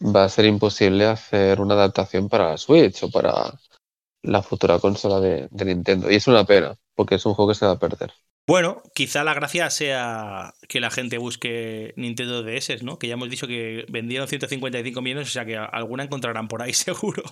va 0.00 0.24
a 0.24 0.28
ser 0.28 0.44
imposible 0.46 1.06
hacer 1.06 1.60
una 1.60 1.74
adaptación 1.74 2.28
para 2.28 2.50
la 2.50 2.58
Switch 2.58 3.02
o 3.02 3.10
para 3.10 3.52
la 4.22 4.42
futura 4.42 4.78
consola 4.78 5.20
de, 5.20 5.48
Nintendo. 5.52 6.10
Y 6.10 6.16
es 6.16 6.26
una 6.26 6.44
pena, 6.44 6.76
porque 6.94 7.16
es 7.16 7.26
un 7.26 7.34
juego 7.34 7.50
que 7.50 7.58
se 7.58 7.66
va 7.66 7.72
a 7.72 7.78
perder. 7.78 8.12
Bueno, 8.46 8.82
quizá 8.94 9.22
la 9.22 9.34
gracia 9.34 9.70
sea 9.70 10.54
que 10.68 10.80
la 10.80 10.90
gente 10.90 11.18
busque 11.18 11.94
Nintendo 11.96 12.42
DS, 12.42 12.82
¿no? 12.82 12.98
Que 12.98 13.06
ya 13.06 13.14
hemos 13.14 13.30
dicho 13.30 13.46
que 13.46 13.86
vendieron 13.88 14.26
155 14.26 15.00
millones, 15.00 15.28
o 15.28 15.30
sea 15.30 15.44
que 15.44 15.56
alguna 15.56 16.04
encontrarán 16.04 16.48
por 16.48 16.60
ahí 16.60 16.72
seguro. 16.72 17.22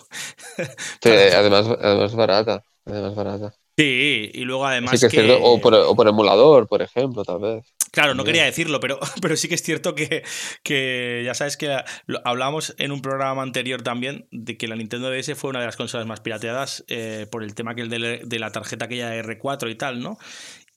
Sí, 1.02 1.10
además, 1.10 1.66
además 1.66 2.14
barata. 2.14 2.64
Además 2.84 3.14
barata. 3.14 3.54
Sí, 3.76 4.30
y 4.34 4.44
luego 4.44 4.66
además. 4.66 5.00
que... 5.10 5.38
o, 5.40 5.60
por, 5.60 6.06
emulador, 6.08 6.68
por 6.68 6.82
ejemplo, 6.82 7.24
tal 7.24 7.40
vez. 7.40 7.74
Claro, 7.90 8.14
no 8.14 8.24
quería 8.24 8.44
decirlo, 8.44 8.78
pero, 8.80 9.00
pero 9.22 9.36
sí 9.36 9.48
que 9.48 9.54
es 9.54 9.62
cierto 9.62 9.94
que, 9.94 10.22
que 10.62 11.22
ya 11.24 11.34
sabes 11.34 11.56
que 11.56 11.76
hablábamos 12.24 12.74
en 12.78 12.92
un 12.92 13.02
programa 13.02 13.42
anterior 13.42 13.82
también 13.82 14.26
de 14.30 14.56
que 14.56 14.68
la 14.68 14.76
Nintendo 14.76 15.10
DS 15.10 15.34
fue 15.36 15.50
una 15.50 15.60
de 15.60 15.66
las 15.66 15.76
consolas 15.76 16.06
más 16.06 16.20
pirateadas 16.20 16.84
eh, 16.88 17.26
por 17.30 17.42
el 17.42 17.54
tema 17.54 17.74
que 17.74 17.82
el 17.82 17.88
de, 17.88 18.22
de 18.24 18.38
la 18.38 18.52
tarjeta 18.52 18.84
aquella 18.84 19.14
R4 19.22 19.70
y 19.70 19.74
tal, 19.74 20.00
¿no? 20.00 20.18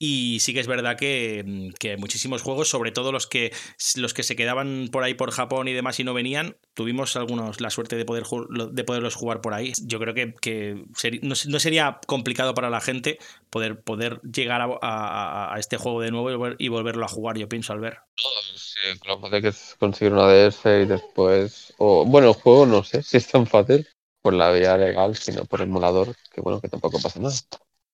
Y 0.05 0.41
sí 0.41 0.53
que 0.53 0.60
es 0.60 0.67
verdad 0.67 0.98
que, 0.98 1.72
que, 1.79 1.95
muchísimos 1.95 2.41
juegos, 2.41 2.67
sobre 2.67 2.91
todo 2.91 3.13
los 3.13 3.25
que, 3.25 3.53
los 3.95 4.13
que 4.13 4.24
se 4.24 4.36
quedaban 4.36 4.89
por 4.91 5.01
ahí 5.01 5.13
por 5.13 5.31
Japón 5.31 5.69
y 5.69 5.74
demás 5.74 5.98
y 5.98 6.03
no 6.03 6.13
venían, 6.13 6.57
tuvimos 6.74 7.15
algunos 7.15 7.62
la 7.62 7.69
suerte 7.69 7.95
de, 7.95 8.03
poder, 8.03 8.25
de 8.50 8.83
poderlos 8.83 9.15
jugar 9.15 9.39
por 9.39 9.53
ahí. 9.53 9.72
Yo 9.81 10.00
creo 10.00 10.13
que, 10.13 10.83
no, 11.22 11.36
sería 11.36 12.01
complicado 12.05 12.53
para 12.53 12.69
la 12.69 12.81
gente 12.81 13.17
poder, 13.50 13.81
poder 13.81 14.19
llegar 14.24 14.77
a, 14.81 15.55
este 15.57 15.77
juego 15.77 16.01
de 16.01 16.12
nuevo 16.12 16.29
y, 16.29 16.36
volver, 16.36 16.55
y, 16.60 16.67
volverlo 16.67 17.05
a 17.05 17.07
jugar, 17.07 17.38
yo 17.38 17.48
pienso, 17.48 17.72
al 17.72 17.79
ver. 17.79 18.00
Sí, 18.57 19.00
lo 19.07 19.22
fácil 19.22 19.41
que 19.41 19.53
conseguir 19.79 20.12
una 20.12 20.27
DS 20.27 20.65
y 20.65 20.86
después... 20.86 21.74
O, 21.77 22.03
bueno, 22.03 22.27
el 22.27 22.33
juego 22.33 22.65
no 22.65 22.83
sé 22.83 23.03
si 23.03 23.15
es 23.15 23.27
tan 23.29 23.48
fácil 23.48 23.88
por 24.22 24.33
la 24.33 24.51
vía 24.51 24.75
legal, 24.75 25.15
sino 25.15 25.45
por 25.45 25.62
el 25.62 25.69
emulador, 25.69 26.13
que 26.33 26.41
bueno, 26.41 26.60
que 26.60 26.67
tampoco 26.67 27.00
pasa 27.01 27.22
nada. 27.22 27.36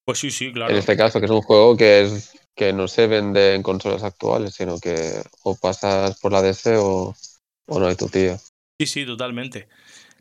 Pues 0.10 0.18
sí, 0.18 0.32
sí, 0.32 0.52
claro. 0.52 0.72
En 0.72 0.80
este 0.80 0.98
caso, 0.98 1.20
que 1.20 1.28
es 1.28 1.32
un 1.32 1.44
juego 1.44 1.78
que 1.78 2.02
es 2.02 2.34
que 2.56 2.74
no 2.74 2.88
se 2.88 3.06
vende 3.06 3.54
en 3.54 3.62
consolas 3.62 4.02
actuales, 4.02 4.56
sino 4.56 4.80
que 4.80 5.22
o 5.44 5.56
pasas 5.56 6.20
por 6.20 6.32
la 6.32 6.42
DS 6.42 6.78
o, 6.78 7.16
o 7.68 7.80
no 7.80 7.86
hay 7.86 7.96
tu 7.96 8.08
tío. 8.08 8.36
Sí, 8.82 8.88
sí, 8.88 9.06
totalmente. 9.06 9.68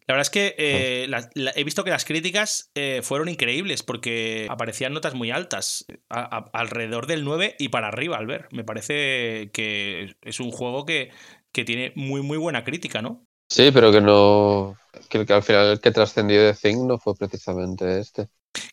La 0.06 0.12
verdad 0.12 0.20
es 0.20 0.30
que 0.30 0.54
eh, 0.58 1.06
la, 1.08 1.30
la, 1.32 1.52
he 1.56 1.64
visto 1.64 1.84
que 1.84 1.90
las 1.90 2.04
críticas 2.04 2.70
eh, 2.74 3.00
fueron 3.02 3.30
increíbles 3.30 3.82
porque 3.82 4.46
aparecían 4.50 4.92
notas 4.92 5.14
muy 5.14 5.30
altas, 5.30 5.86
a, 6.10 6.36
a, 6.36 6.50
alrededor 6.52 7.06
del 7.06 7.24
9 7.24 7.56
y 7.58 7.70
para 7.70 7.88
arriba 7.88 8.18
al 8.18 8.26
ver. 8.26 8.46
Me 8.52 8.64
parece 8.64 9.48
que 9.54 10.16
es 10.20 10.40
un 10.40 10.50
juego 10.50 10.84
que, 10.84 11.12
que 11.50 11.64
tiene 11.64 11.94
muy, 11.96 12.20
muy 12.20 12.36
buena 12.36 12.62
crítica, 12.62 13.00
¿no? 13.00 13.24
Sí, 13.50 13.70
pero 13.72 13.90
que 13.90 14.02
no. 14.02 14.76
Que, 15.08 15.24
que 15.24 15.32
al 15.32 15.42
final 15.42 15.72
el 15.72 15.80
que 15.80 15.92
trascendió 15.92 16.44
de 16.44 16.52
Zing 16.52 16.86
no 16.86 16.98
fue 16.98 17.14
precisamente 17.14 18.00
este. 18.00 18.28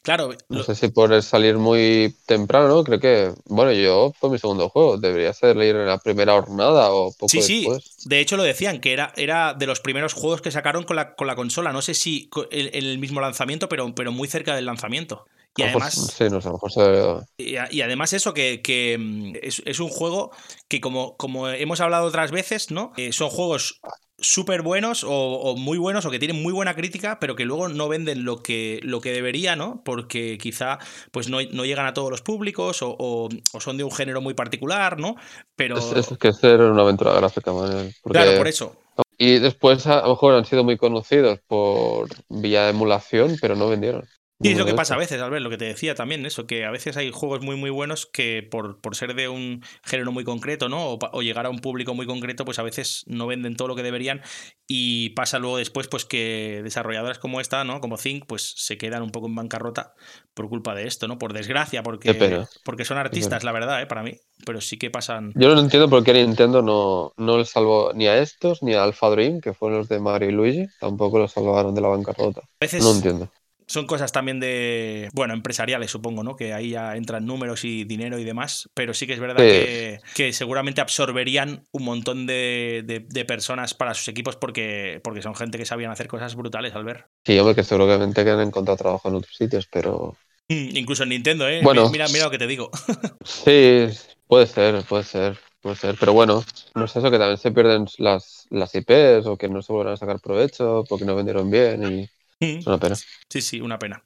Claro. 0.05 0.29
No 0.49 0.61
sé 0.61 0.75
si 0.75 0.89
por 0.89 1.19
salir 1.23 1.57
muy 1.57 2.15
temprano, 2.27 2.67
¿no? 2.67 2.83
Creo 2.83 2.99
que, 2.99 3.33
bueno, 3.45 3.71
yo 3.71 4.13
fue 4.19 4.29
mi 4.29 4.37
segundo 4.37 4.69
juego. 4.69 4.97
Debería 4.97 5.33
ser 5.33 5.57
ir 5.57 5.75
en 5.75 5.87
la 5.87 5.97
primera 5.97 6.33
jornada 6.33 6.91
o 6.91 7.11
poco 7.11 7.27
sí, 7.27 7.61
después. 7.61 7.83
Sí, 7.97 8.07
de 8.07 8.19
hecho 8.19 8.37
lo 8.37 8.43
decían, 8.43 8.79
que 8.81 8.93
era, 8.93 9.13
era 9.17 9.55
de 9.55 9.65
los 9.65 9.79
primeros 9.79 10.13
juegos 10.13 10.43
que 10.43 10.51
sacaron 10.51 10.83
con 10.83 10.95
la, 10.95 11.15
con 11.15 11.25
la 11.25 11.35
consola. 11.35 11.73
No 11.73 11.81
sé 11.81 11.95
si 11.95 12.29
en 12.51 12.85
el 12.85 12.99
mismo 12.99 13.19
lanzamiento, 13.19 13.67
pero, 13.67 13.95
pero 13.95 14.11
muy 14.11 14.27
cerca 14.27 14.55
del 14.55 14.67
lanzamiento. 14.67 15.25
Y 15.57 15.63
además, 15.63 16.13
sí, 16.17 16.25
no 16.29 16.41
sé, 16.41 16.49
a 16.49 16.51
lo 16.51 16.57
mejor 16.57 16.71
se... 16.71 17.43
y, 17.43 17.55
y, 17.77 17.81
además 17.81 18.11
eso, 18.11 18.33
que, 18.33 18.61
que 18.61 18.97
mm, 18.99 19.35
es, 19.41 19.61
es, 19.65 19.79
un 19.79 19.89
juego 19.89 20.31
que 20.67 20.81
como, 20.81 21.15
como 21.15 21.47
hemos 21.47 21.79
hablado 21.79 22.07
otras 22.07 22.31
veces, 22.31 22.71
¿no? 22.71 22.91
Eh, 22.97 23.13
son 23.13 23.29
juegos 23.29 23.79
súper 24.17 24.61
buenos 24.61 25.03
o, 25.03 25.09
o, 25.09 25.55
muy 25.55 25.77
buenos 25.77 26.05
o 26.05 26.11
que 26.11 26.19
tienen 26.19 26.41
muy 26.41 26.53
buena 26.53 26.75
crítica, 26.75 27.19
pero 27.19 27.35
que 27.35 27.45
luego 27.45 27.69
no 27.69 27.87
venden 27.87 28.25
lo 28.25 28.41
que, 28.41 28.79
lo 28.83 29.01
que 29.01 29.11
debería, 29.11 29.55
¿no? 29.55 29.81
Porque 29.83 30.37
quizá 30.37 30.79
pues 31.11 31.29
no, 31.29 31.37
no 31.51 31.65
llegan 31.65 31.85
a 31.85 31.93
todos 31.93 32.09
los 32.09 32.21
públicos 32.21 32.81
o, 32.81 32.95
o, 32.97 33.59
son 33.59 33.77
de 33.77 33.83
un 33.83 33.91
género 33.91 34.21
muy 34.21 34.33
particular, 34.33 34.99
¿no? 34.99 35.15
Pero... 35.55 35.77
Es, 35.77 36.11
es 36.11 36.17
que 36.17 36.33
ser 36.33 36.61
una 36.61 36.81
aventura 36.81 37.13
gráfica, 37.13 37.53
man, 37.53 37.93
porque... 38.01 38.19
Claro, 38.19 38.37
por 38.37 38.47
eso. 38.47 38.75
Y 39.17 39.39
después 39.39 39.87
a 39.87 40.01
lo 40.01 40.09
mejor 40.09 40.33
han 40.33 40.45
sido 40.45 40.63
muy 40.63 40.77
conocidos 40.77 41.39
por 41.47 42.09
vía 42.29 42.69
emulación, 42.69 43.37
pero 43.39 43.55
no 43.55 43.69
vendieron. 43.69 44.05
Sí, 44.41 44.51
es 44.51 44.57
lo 44.57 44.65
que 44.65 44.73
pasa 44.73 44.95
a 44.95 44.97
veces, 44.97 45.21
Albert, 45.21 45.43
lo 45.43 45.49
que 45.49 45.57
te 45.57 45.63
decía 45.63 45.95
también, 45.95 46.25
eso, 46.25 46.45
que 46.45 46.65
a 46.65 46.71
veces 46.71 46.97
hay 46.97 47.09
juegos 47.09 47.41
muy, 47.41 47.55
muy 47.55 47.69
buenos 47.69 48.05
que 48.05 48.43
por, 48.43 48.81
por 48.81 48.95
ser 48.95 49.15
de 49.15 49.29
un 49.29 49.63
género 49.81 50.11
muy 50.11 50.25
concreto, 50.25 50.67
¿no? 50.67 50.91
O, 50.91 50.99
o, 51.13 51.21
llegar 51.21 51.45
a 51.45 51.49
un 51.49 51.59
público 51.59 51.93
muy 51.93 52.05
concreto, 52.05 52.43
pues 52.43 52.59
a 52.59 52.63
veces 52.63 53.05
no 53.07 53.27
venden 53.27 53.55
todo 53.55 53.69
lo 53.69 53.75
que 53.75 53.83
deberían 53.83 54.21
y 54.67 55.11
pasa 55.11 55.39
luego 55.39 55.55
después, 55.55 55.87
pues 55.87 56.03
que 56.03 56.59
desarrolladoras 56.65 57.17
como 57.17 57.39
esta, 57.39 57.63
¿no? 57.63 57.79
Como 57.79 57.97
Think, 57.97 58.25
pues 58.27 58.53
se 58.57 58.77
quedan 58.77 59.03
un 59.03 59.11
poco 59.11 59.27
en 59.27 59.35
bancarrota 59.35 59.93
por 60.33 60.49
culpa 60.49 60.75
de 60.75 60.85
esto, 60.85 61.07
¿no? 61.07 61.17
Por 61.17 61.31
desgracia, 61.31 61.81
porque, 61.81 62.45
porque 62.65 62.83
son 62.83 62.97
artistas, 62.97 63.45
la 63.45 63.53
verdad, 63.53 63.81
¿eh? 63.81 63.85
Para 63.85 64.03
mí, 64.03 64.19
pero 64.45 64.59
sí 64.59 64.77
que 64.77 64.89
pasan... 64.89 65.31
Yo 65.35 65.55
no 65.55 65.61
entiendo 65.61 65.89
por 65.89 66.03
qué 66.03 66.13
Nintendo 66.13 66.61
no, 66.61 67.13
no 67.15 67.37
les 67.37 67.49
salvó 67.49 67.93
ni 67.93 68.07
a 68.07 68.17
estos, 68.17 68.61
ni 68.63 68.73
a 68.73 68.83
Alpha 68.83 69.09
Dream, 69.11 69.39
que 69.39 69.53
fueron 69.53 69.79
los 69.79 69.87
de 69.87 69.99
Mario 69.99 70.29
y 70.29 70.33
Luigi, 70.33 70.67
tampoco 70.81 71.19
los 71.19 71.31
salvaron 71.31 71.73
de 71.73 71.79
la 71.79 71.87
bancarrota. 71.87 72.41
A 72.41 72.57
veces... 72.59 72.83
No 72.83 72.91
entiendo 72.91 73.31
son 73.67 73.87
cosas 73.87 74.11
también 74.11 74.39
de, 74.39 75.09
bueno, 75.13 75.33
empresariales, 75.33 75.91
supongo, 75.91 76.23
¿no? 76.23 76.35
Que 76.35 76.53
ahí 76.53 76.71
ya 76.71 76.95
entran 76.95 77.25
números 77.25 77.65
y 77.65 77.83
dinero 77.83 78.19
y 78.19 78.23
demás, 78.23 78.69
pero 78.73 78.93
sí 78.93 79.07
que 79.07 79.13
es 79.13 79.19
verdad 79.19 79.43
sí. 79.43 79.49
que, 79.49 79.99
que, 80.15 80.33
seguramente 80.33 80.81
absorberían 80.81 81.63
un 81.71 81.83
montón 81.83 82.25
de, 82.25 82.83
de, 82.85 82.99
de, 82.99 83.25
personas 83.25 83.73
para 83.73 83.93
sus 83.93 84.07
equipos 84.07 84.35
porque, 84.35 84.99
porque 85.03 85.21
son 85.21 85.35
gente 85.35 85.57
que 85.57 85.65
sabían 85.65 85.91
hacer 85.91 86.07
cosas 86.07 86.35
brutales 86.35 86.75
al 86.75 86.83
ver. 86.83 87.05
Sí, 87.25 87.37
hombre, 87.39 87.55
que 87.55 87.63
seguramente 87.63 88.23
que 88.23 88.29
han 88.29 88.41
encontrado 88.41 88.77
trabajo 88.77 89.09
en 89.09 89.15
otros 89.15 89.35
sitios, 89.35 89.67
pero... 89.71 90.15
Mm, 90.47 90.77
incluso 90.77 91.03
en 91.03 91.09
Nintendo, 91.09 91.47
¿eh? 91.49 91.61
Bueno, 91.63 91.89
mira, 91.89 92.07
mira 92.09 92.25
lo 92.25 92.31
que 92.31 92.37
te 92.37 92.47
digo. 92.47 92.69
sí, 93.23 93.87
puede 94.27 94.45
ser, 94.47 94.83
puede 94.83 95.03
ser. 95.03 95.37
Puede 95.65 95.77
ser, 95.77 95.95
pero 95.99 96.13
bueno, 96.13 96.45
no 96.75 96.85
es 96.85 96.95
eso 96.95 97.09
que 97.09 97.17
también 97.17 97.39
se 97.39 97.51
pierden 97.51 97.87
las, 97.97 98.45
las 98.51 98.75
IPs 98.75 99.25
o 99.25 99.35
que 99.35 99.49
no 99.49 99.63
se 99.63 99.73
vuelvan 99.73 99.95
a 99.95 99.97
sacar 99.97 100.19
provecho 100.19 100.83
porque 100.87 101.05
no 101.05 101.15
vendieron 101.15 101.49
bien 101.49 101.91
y 101.91 102.09
es 102.39 102.67
una 102.67 102.79
pena. 102.79 102.95
Sí, 103.29 103.41
sí, 103.41 103.61
una 103.61 103.79
pena. 103.79 104.03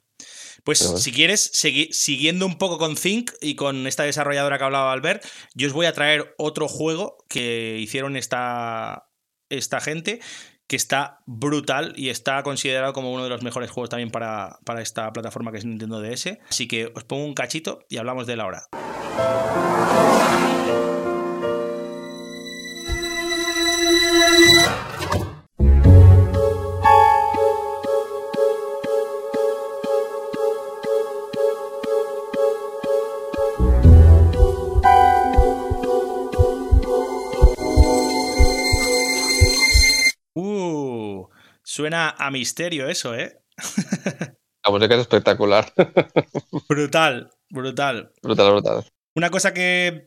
Pues 0.63 0.83
bueno. 0.83 0.97
si 0.97 1.11
quieres, 1.11 1.49
segui 1.53 1.89
siguiendo 1.93 2.45
un 2.45 2.57
poco 2.57 2.77
con 2.77 2.95
Think 2.95 3.31
y 3.41 3.55
con 3.55 3.87
esta 3.87 4.03
desarrolladora 4.03 4.57
que 4.57 4.63
hablaba 4.65 4.91
Albert, 4.91 5.25
yo 5.53 5.67
os 5.67 5.73
voy 5.73 5.85
a 5.85 5.93
traer 5.93 6.35
otro 6.37 6.67
juego 6.67 7.25
que 7.29 7.77
hicieron 7.79 8.17
esta, 8.17 9.09
esta 9.49 9.79
gente 9.79 10.19
que 10.67 10.75
está 10.75 11.23
brutal 11.25 11.93
y 11.95 12.09
está 12.09 12.43
considerado 12.43 12.93
como 12.93 13.11
uno 13.11 13.23
de 13.23 13.29
los 13.29 13.41
mejores 13.41 13.71
juegos 13.71 13.89
también 13.89 14.11
para, 14.11 14.59
para 14.65 14.81
esta 14.81 15.11
plataforma 15.11 15.51
que 15.51 15.57
es 15.57 15.65
Nintendo 15.65 15.99
DS. 15.99 16.37
Así 16.47 16.67
que 16.67 16.91
os 16.95 17.03
pongo 17.05 17.25
un 17.25 17.33
cachito 17.33 17.85
y 17.89 17.97
hablamos 17.97 18.27
de 18.27 18.33
él 18.33 18.41
ahora. 18.41 18.67
Suena 41.69 42.15
a 42.17 42.31
misterio 42.31 42.89
eso, 42.89 43.13
¿eh? 43.13 43.43
La 44.65 44.71
música 44.71 44.95
es 44.95 45.01
espectacular. 45.01 45.71
brutal, 46.67 47.29
brutal. 47.47 48.11
Brutal, 48.23 48.51
brutal. 48.53 48.85
Una 49.15 49.31
cosa 49.31 49.53
que, 49.53 50.05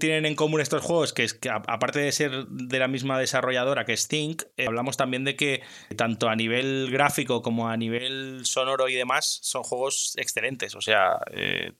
tienen 0.00 0.26
en 0.26 0.34
común 0.34 0.60
estos 0.60 0.82
juegos, 0.82 1.12
que 1.12 1.22
es 1.22 1.32
que 1.32 1.48
aparte 1.48 2.00
de 2.00 2.12
ser 2.12 2.46
de 2.48 2.78
la 2.78 2.88
misma 2.88 3.18
desarrolladora 3.18 3.84
que 3.84 3.92
es 3.92 4.08
Think, 4.08 4.42
eh, 4.56 4.66
hablamos 4.66 4.96
también 4.96 5.24
de 5.24 5.36
que 5.36 5.62
tanto 5.96 6.28
a 6.28 6.34
nivel 6.34 6.90
gráfico 6.90 7.40
como 7.40 7.68
a 7.68 7.76
nivel 7.76 8.44
sonoro 8.44 8.88
y 8.88 8.94
demás 8.94 9.38
son 9.42 9.62
juegos 9.62 10.14
excelentes. 10.16 10.74
O 10.74 10.80
sea, 10.80 11.20
eh, 11.30 11.72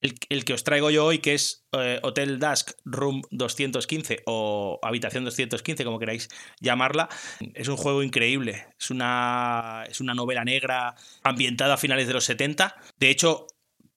el, 0.00 0.14
el, 0.28 0.44
que 0.44 0.54
os 0.54 0.64
traigo 0.64 0.90
yo 0.90 1.06
hoy, 1.06 1.18
que 1.18 1.34
es 1.34 1.64
eh, 1.72 2.00
Hotel 2.02 2.38
Dusk 2.38 2.72
Room 2.84 3.22
215 3.30 4.22
o 4.26 4.80
Habitación 4.82 5.24
215, 5.24 5.84
como 5.84 5.98
queráis 5.98 6.28
llamarla, 6.60 7.08
es 7.54 7.68
un 7.68 7.76
juego 7.76 8.02
increíble. 8.02 8.66
Es 8.78 8.90
una, 8.90 9.84
es 9.88 10.00
una 10.00 10.14
novela 10.14 10.44
negra 10.44 10.94
ambientada 11.22 11.74
a 11.74 11.78
finales 11.78 12.06
de 12.06 12.14
los 12.14 12.24
70. 12.24 12.74
De 12.98 13.10
hecho, 13.10 13.46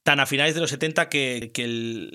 tan 0.04 0.20
a 0.20 0.26
finales 0.26 0.56
de 0.56 0.62
los 0.62 0.70
70 0.70 1.10
que, 1.10 1.52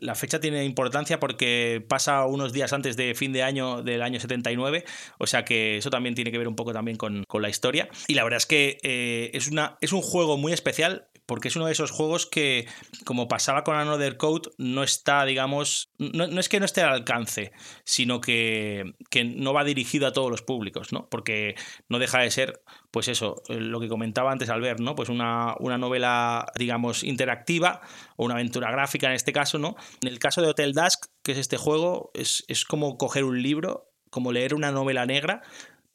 la 0.01 0.15
fecha 0.15 0.41
tiene 0.41 0.65
importancia 0.65 1.21
porque 1.21 1.85
pasa 1.87 2.27
unos 2.27 2.53
días 2.53 2.73
antes 2.73 2.97
de 2.97 3.15
fin 3.15 3.33
de 3.33 3.43
año 3.43 3.83
del 3.83 4.03
año 4.03 4.19
79, 4.19 4.85
o 5.19 5.27
sea 5.27 5.45
que 5.45 5.79
eso 5.79 5.91
también 5.91 6.15
tiene 6.15 6.33
que 6.33 6.39
ver 6.39 6.49
un 6.49 6.57
poco 6.57 6.73
también 6.73 6.97
con, 6.97 7.25
con 7.29 7.43
la 7.43 7.49
historia. 7.49 7.89
Y 8.09 8.15
la 8.15 8.25
verdad 8.25 8.39
es 8.39 8.47
que 8.47 8.79
eh, 8.83 9.31
es, 9.35 9.49
una, 9.49 9.77
es 9.81 9.93
un 9.93 10.03
juego 10.03 10.37
muy 10.37 10.53
especial 10.53 11.07
porque 11.27 11.49
es 11.49 11.57
uno 11.57 11.67
de 11.67 11.73
esos 11.73 11.91
juegos 11.91 12.27
que, 12.27 12.67
como 13.05 13.29
pasaba 13.29 13.65
con 13.65 13.77
Another 13.77 14.17
Code, 14.17 14.51
no 14.59 14.83
está, 14.83 15.25
digamos, 15.25 15.91
no, 15.99 16.29
no 16.29 16.41
es 16.41 16.49
que 16.49 16.61
no 16.61 16.65
esté 16.65 16.83
al 16.83 16.93
alcance, 16.93 17.53
sino 17.85 18.21
que, 18.21 18.95
que, 19.11 19.25
no 19.25 19.53
va 19.53 19.65
dirigido 19.65 20.07
a 20.07 20.13
todos 20.13 20.31
los 20.31 20.43
públicos, 20.43 20.93
¿no? 20.93 21.09
Porque 21.11 21.57
no 21.89 21.99
deja 21.99 22.21
de 22.21 22.31
ser, 22.31 22.63
pues 22.91 23.09
eso, 23.09 23.43
lo 23.49 23.81
que 23.81 23.89
comentaba 23.89 24.31
antes 24.31 24.49
al 24.49 24.61
ver, 24.61 24.81
¿no? 24.81 24.95
Pues 24.95 25.09
una, 25.09 25.55
una 25.59 25.79
novela, 25.79 26.47
digamos, 26.57 27.03
interactiva 27.03 27.81
o 28.17 28.25
una 28.25 28.35
aventura 28.35 28.71
gráfica 28.71 29.09
en 29.09 29.15
este 29.15 29.33
caso, 29.33 29.59
¿no? 29.59 29.77
En 30.03 30.09
el 30.09 30.19
caso 30.19 30.43
de 30.43 30.49
Hotel 30.49 30.73
Dusk, 30.73 31.07
que 31.23 31.33
es 31.33 31.39
este 31.39 31.57
juego, 31.57 32.11
es, 32.15 32.45
es 32.47 32.65
como 32.65 32.97
coger 32.97 33.25
un 33.25 33.43
libro, 33.43 33.91
como 34.11 34.33
leer 34.33 34.55
una 34.55 34.71
novela 34.71 35.07
negra, 35.07 35.43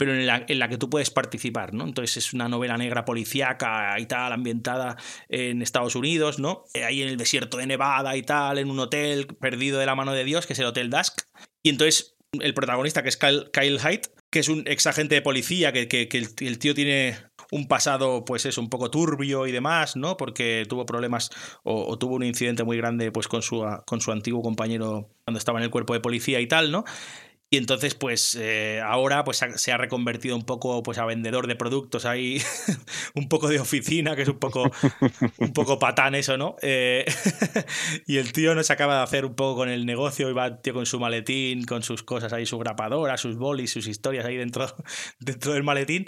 pero 0.01 0.15
en 0.15 0.25
la, 0.25 0.67
que 0.67 0.79
tú 0.79 0.89
puedes 0.89 1.11
participar, 1.11 1.75
¿no? 1.75 1.83
Entonces 1.83 2.17
es 2.17 2.33
una 2.33 2.49
novela 2.49 2.75
negra 2.75 3.05
policíaca 3.05 3.99
y 3.99 4.07
tal, 4.07 4.33
ambientada 4.33 4.97
en 5.29 5.61
Estados 5.61 5.95
Unidos, 5.95 6.39
¿no? 6.39 6.63
Ahí 6.83 7.03
en 7.03 7.09
el 7.09 7.17
desierto 7.17 7.57
de 7.57 7.67
Nevada 7.67 8.17
y 8.17 8.23
tal, 8.23 8.57
en 8.57 8.71
un 8.71 8.79
hotel 8.79 9.27
perdido 9.27 9.77
de 9.77 9.85
la 9.85 9.93
mano 9.93 10.13
de 10.13 10.23
Dios, 10.23 10.47
que 10.47 10.53
es 10.53 10.59
el 10.59 10.65
Hotel 10.65 10.89
Dusk. 10.89 11.21
Y 11.61 11.69
entonces 11.69 12.15
el 12.39 12.55
protagonista, 12.55 13.03
que 13.03 13.09
es 13.09 13.17
Kyle, 13.17 13.51
Kyle 13.53 13.77
Hyde, 13.79 14.01
que 14.31 14.39
es 14.39 14.49
un 14.49 14.63
ex 14.65 14.87
agente 14.87 15.13
de 15.13 15.21
policía, 15.21 15.71
que, 15.71 16.09
el, 16.39 16.57
tío 16.57 16.73
tiene 16.73 17.19
un 17.51 17.67
pasado, 17.67 18.25
pues 18.25 18.47
es 18.47 18.57
un 18.57 18.71
poco 18.71 18.89
turbio 18.89 19.45
y 19.45 19.51
demás, 19.51 19.95
¿no? 19.95 20.17
Porque 20.17 20.65
tuvo 20.67 20.87
problemas 20.87 21.29
o, 21.61 21.85
o 21.85 21.99
tuvo 21.99 22.15
un 22.15 22.23
incidente 22.23 22.63
muy 22.63 22.77
grande, 22.77 23.11
pues 23.11 23.27
con 23.27 23.43
su, 23.43 23.63
con 23.85 24.01
su 24.01 24.11
antiguo 24.11 24.41
compañero 24.41 25.11
cuando 25.25 25.37
estaba 25.37 25.59
en 25.59 25.65
el 25.65 25.69
cuerpo 25.69 25.93
de 25.93 25.99
policía 25.99 26.39
y 26.41 26.47
tal, 26.47 26.71
¿no? 26.71 26.85
Y 27.53 27.57
entonces, 27.57 27.95
pues 27.95 28.37
eh, 28.39 28.79
ahora 28.81 29.25
pues, 29.25 29.43
se 29.55 29.71
ha 29.73 29.77
reconvertido 29.77 30.37
un 30.37 30.43
poco 30.43 30.81
pues, 30.83 30.97
a 30.97 31.05
vendedor 31.05 31.47
de 31.47 31.57
productos 31.57 32.05
ahí, 32.05 32.41
un 33.13 33.27
poco 33.27 33.49
de 33.49 33.59
oficina, 33.59 34.15
que 34.15 34.21
es 34.21 34.29
un 34.29 34.39
poco, 34.39 34.71
un 35.37 35.51
poco 35.51 35.77
patán 35.77 36.15
eso, 36.15 36.37
¿no? 36.37 36.55
Eh, 36.61 37.03
y 38.07 38.17
el 38.19 38.31
tío 38.31 38.55
no 38.55 38.63
se 38.63 38.71
acaba 38.71 38.95
de 38.95 39.03
hacer 39.03 39.25
un 39.25 39.35
poco 39.35 39.57
con 39.57 39.69
el 39.69 39.85
negocio 39.85 40.29
y 40.29 40.33
va 40.33 40.61
tío 40.61 40.73
con 40.73 40.85
su 40.85 40.97
maletín, 40.97 41.65
con 41.65 41.83
sus 41.83 42.03
cosas 42.03 42.31
ahí, 42.31 42.45
su 42.45 42.57
grapadora, 42.57 43.17
sus 43.17 43.35
bolis, 43.35 43.73
sus 43.73 43.85
historias 43.85 44.25
ahí 44.25 44.37
dentro, 44.37 44.73
dentro 45.19 45.51
del 45.51 45.63
maletín. 45.63 46.05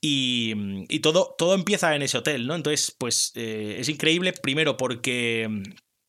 Y, 0.00 0.54
y 0.88 1.00
todo, 1.00 1.34
todo 1.36 1.56
empieza 1.56 1.96
en 1.96 2.02
ese 2.02 2.18
hotel, 2.18 2.46
¿no? 2.46 2.54
Entonces, 2.54 2.94
pues 2.96 3.32
eh, 3.34 3.78
es 3.80 3.88
increíble, 3.88 4.32
primero 4.32 4.76
porque 4.76 5.48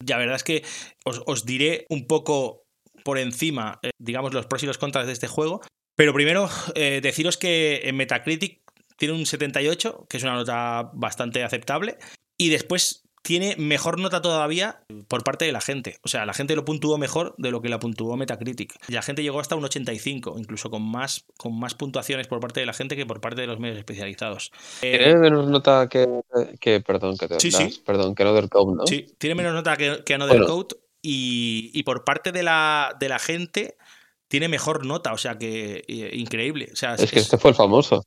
la 0.06 0.18
verdad 0.18 0.36
es 0.36 0.44
que 0.44 0.64
os, 1.06 1.24
os 1.26 1.44
diré 1.44 1.88
un 1.90 2.06
poco 2.06 2.65
por 3.06 3.20
encima, 3.20 3.80
eh, 3.84 3.92
digamos, 4.00 4.34
los 4.34 4.48
pros 4.48 4.64
y 4.64 4.66
los 4.66 4.80
contras 4.80 5.06
de 5.06 5.14
este 5.14 5.28
juego. 5.28 5.62
Pero 5.96 6.12
primero, 6.12 6.50
eh, 6.74 7.00
deciros 7.02 7.38
que 7.38 7.82
en 7.84 7.96
Metacritic 7.96 8.62
tiene 8.98 9.14
un 9.14 9.28
78, 9.28 10.08
que 10.10 10.18
es 10.18 10.24
una 10.24 10.34
nota 10.34 10.90
bastante 10.94 11.44
aceptable. 11.44 11.98
Y 12.38 12.50
después 12.50 13.04
tiene 13.22 13.56
mejor 13.58 14.00
nota 14.00 14.22
todavía 14.22 14.82
por 15.08 15.24
parte 15.24 15.46
de 15.46 15.52
la 15.52 15.62
gente. 15.62 15.98
O 16.04 16.08
sea, 16.08 16.26
la 16.26 16.34
gente 16.34 16.56
lo 16.56 16.66
puntuó 16.66 16.98
mejor 16.98 17.36
de 17.38 17.52
lo 17.52 17.62
que 17.62 17.70
la 17.70 17.80
puntuó 17.80 18.18
Metacritic. 18.18 18.76
Y 18.88 18.94
la 18.94 19.04
gente 19.04 19.22
llegó 19.22 19.40
hasta 19.40 19.56
un 19.56 19.64
85, 19.64 20.36
incluso 20.38 20.72
con 20.72 20.82
más, 20.82 21.26
con 21.38 21.58
más 21.58 21.76
puntuaciones 21.76 22.28
por 22.28 22.40
parte 22.40 22.60
de 22.60 22.66
la 22.66 22.74
gente 22.74 22.96
que 22.96 23.06
por 23.06 23.22
parte 23.22 23.42
de 23.42 23.48
los 23.48 23.60
medios 23.60 23.78
especializados. 23.78 24.52
Tiene 24.82 25.12
eh, 25.12 25.18
menos 25.18 25.48
nota 25.48 25.88
que, 25.88 26.08
que, 26.60 26.82
perdón, 26.82 27.18
que 27.18 27.28
te 27.28 27.40
sí, 27.40 27.52
das, 27.52 27.74
sí. 27.74 27.84
perdón, 27.86 28.16
que 28.16 28.24
Another 28.24 28.50
Code, 28.50 28.76
¿no? 28.78 28.88
Sí, 28.88 29.06
tiene 29.18 29.36
menos 29.36 29.54
nota 29.54 29.78
que, 29.78 30.04
que 30.04 30.14
Another 30.16 30.38
bueno. 30.38 30.54
Code 30.54 30.85
y, 31.08 31.70
y, 31.74 31.84
por 31.84 32.04
parte 32.04 32.32
de 32.32 32.42
la, 32.42 32.96
de 33.00 33.10
la 33.10 33.20
gente 33.20 33.78
tiene 34.28 34.48
mejor 34.48 34.86
nota, 34.86 35.14
o 35.14 35.18
sea 35.18 35.38
que 35.38 35.84
eh, 35.88 36.10
increíble. 36.14 36.70
O 36.74 36.76
sea, 36.76 36.96
es, 36.96 37.02
es 37.02 37.12
que 37.12 37.20
este 37.20 37.38
fue 37.38 37.52
el 37.52 37.56
famoso. 37.56 38.04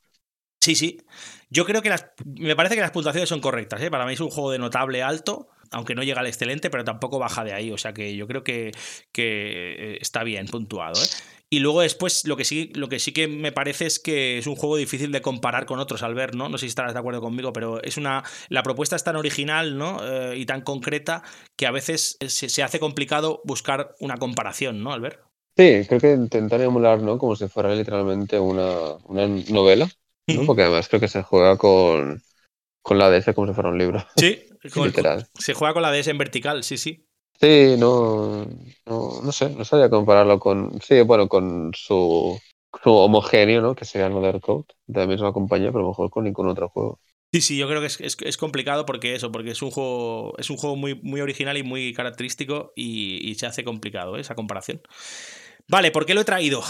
Sí, 0.61 0.75
sí. 0.75 1.01
Yo 1.49 1.65
creo 1.65 1.81
que 1.81 1.89
las, 1.89 2.07
me 2.25 2.57
parece 2.57 2.75
que 2.75 2.81
las 2.81 2.91
puntuaciones 2.91 3.29
son 3.29 3.41
correctas. 3.41 3.81
¿eh? 3.81 3.91
Para 3.91 4.05
mí 4.05 4.15
es 4.15 4.21
un 4.21 4.31
juego 4.31 4.51
de 4.51 4.59
notable 4.59 5.03
alto, 5.03 5.49
aunque 5.71 5.95
no 5.95 6.03
llega 6.03 6.21
al 6.21 6.27
excelente, 6.27 6.71
pero 6.71 6.85
tampoco 6.85 7.19
baja 7.19 7.45
de 7.45 7.53
ahí. 7.53 7.71
O 7.71 7.79
sea 7.79 7.93
que 7.93 8.17
yo 8.17 8.27
creo 8.27 8.43
que, 8.43 8.73
que 9.13 9.95
eh, 9.95 9.99
está 10.01 10.25
bien 10.25 10.47
puntuado. 10.47 11.01
¿eh? 11.01 11.07
Y 11.51 11.61
luego 11.61 11.81
después 11.81 12.27
lo 12.27 12.37
que 12.37 12.45
sí, 12.45 12.71
lo 12.75 12.89
que 12.89 12.99
sí 12.99 13.13
que 13.13 13.27
me 13.27 13.53
parece 13.53 13.87
es 13.87 13.99
que 13.99 14.39
es 14.39 14.47
un 14.47 14.55
juego 14.55 14.77
difícil 14.77 15.13
de 15.13 15.23
comparar 15.23 15.65
con 15.65 15.79
otros 15.79 16.03
al 16.03 16.15
ver, 16.15 16.35
¿no? 16.35 16.51
No 16.51 16.59
sé 16.59 16.67
si 16.67 16.69
estarás 16.69 16.93
de 16.93 16.99
acuerdo 16.99 17.23
conmigo, 17.23 17.55
pero 17.55 17.83
es 17.83 17.97
una. 17.97 18.23
La 18.51 18.63
propuesta 18.63 18.97
es 18.97 19.05
tan 19.05 19.17
original, 19.17 19.79
¿no? 19.79 19.99
Eh, 20.03 20.37
y 20.37 20.45
tan 20.45 20.61
concreta 20.61 21.23
que 21.57 21.67
a 21.67 21.71
veces 21.71 22.19
se, 22.27 22.63
hace 22.63 22.79
complicado 22.79 23.41
buscar 23.45 23.95
una 23.99 24.19
comparación, 24.19 24.83
¿no, 24.83 24.93
Albert? 24.93 25.21
Sí, 25.57 25.87
creo 25.89 26.01
que 26.01 26.13
intentar 26.13 26.61
emular, 26.61 27.01
¿no? 27.01 27.17
Como 27.17 27.35
si 27.35 27.49
fuera 27.49 27.75
literalmente 27.75 28.39
una, 28.39 28.97
una 29.05 29.27
novela, 29.49 29.89
¿no? 30.27 30.45
Porque 30.45 30.63
además 30.63 30.89
creo 30.89 31.01
que 31.01 31.09
se 31.09 31.23
juega 31.23 31.57
con, 31.57 32.23
con 32.83 32.99
la 32.99 33.11
DS 33.11 33.35
como 33.35 33.49
si 33.49 33.55
fuera 33.55 33.71
un 33.71 33.79
libro. 33.79 34.07
Sí, 34.17 34.45
literal. 34.85 35.27
se 35.35 35.55
juega 35.55 35.73
con 35.73 35.83
la 35.83 35.93
DS 35.93 36.11
en 36.11 36.19
vertical, 36.19 36.63
sí, 36.63 36.77
sí. 36.77 37.08
Sí, 37.41 37.77
no, 37.79 38.47
no, 38.87 39.33
sé, 39.33 39.51
no 39.51 39.65
sabía 39.65 39.89
compararlo 39.89 40.41
con, 40.41 40.81
sí, 40.83 41.03
bueno, 41.03 41.29
con 41.29 41.71
su, 41.73 42.37
su 42.83 42.91
homogéneo, 42.91 43.61
¿no? 43.61 43.75
Que 43.77 43.85
sería 43.85 44.07
Another 44.07 44.41
Code, 44.41 44.67
de 44.87 45.01
la 45.01 45.07
misma 45.07 45.33
compañía, 45.33 45.71
pero 45.71 45.87
mejor 45.87 46.11
con 46.11 46.25
ningún 46.25 46.49
otro 46.49 46.69
juego. 46.69 47.01
Sí, 47.33 47.43
sí, 47.43 47.57
yo 47.59 47.69
creo 47.69 47.81
que 47.81 47.87
es, 47.87 48.01
es, 48.01 48.37
complicado 48.39 48.87
porque 48.87 49.15
eso, 49.15 49.31
porque 49.31 49.51
es 49.51 49.61
un 49.61 49.71
juego, 49.71 50.35
es 50.39 50.49
un 50.49 50.57
juego 50.57 50.77
muy, 50.77 50.99
muy 51.03 51.21
original 51.21 51.59
y 51.59 51.63
muy 51.63 51.93
característico 51.93 52.73
y, 52.75 53.35
se 53.35 53.47
hace 53.47 53.65
complicado 53.65 54.17
¿eh? 54.17 54.23
esa 54.23 54.35
comparación. 54.35 54.81
Vale, 55.69 55.91
¿por 55.91 56.07
qué 56.07 56.15
lo 56.15 56.23
he 56.23 56.25
traído? 56.25 56.63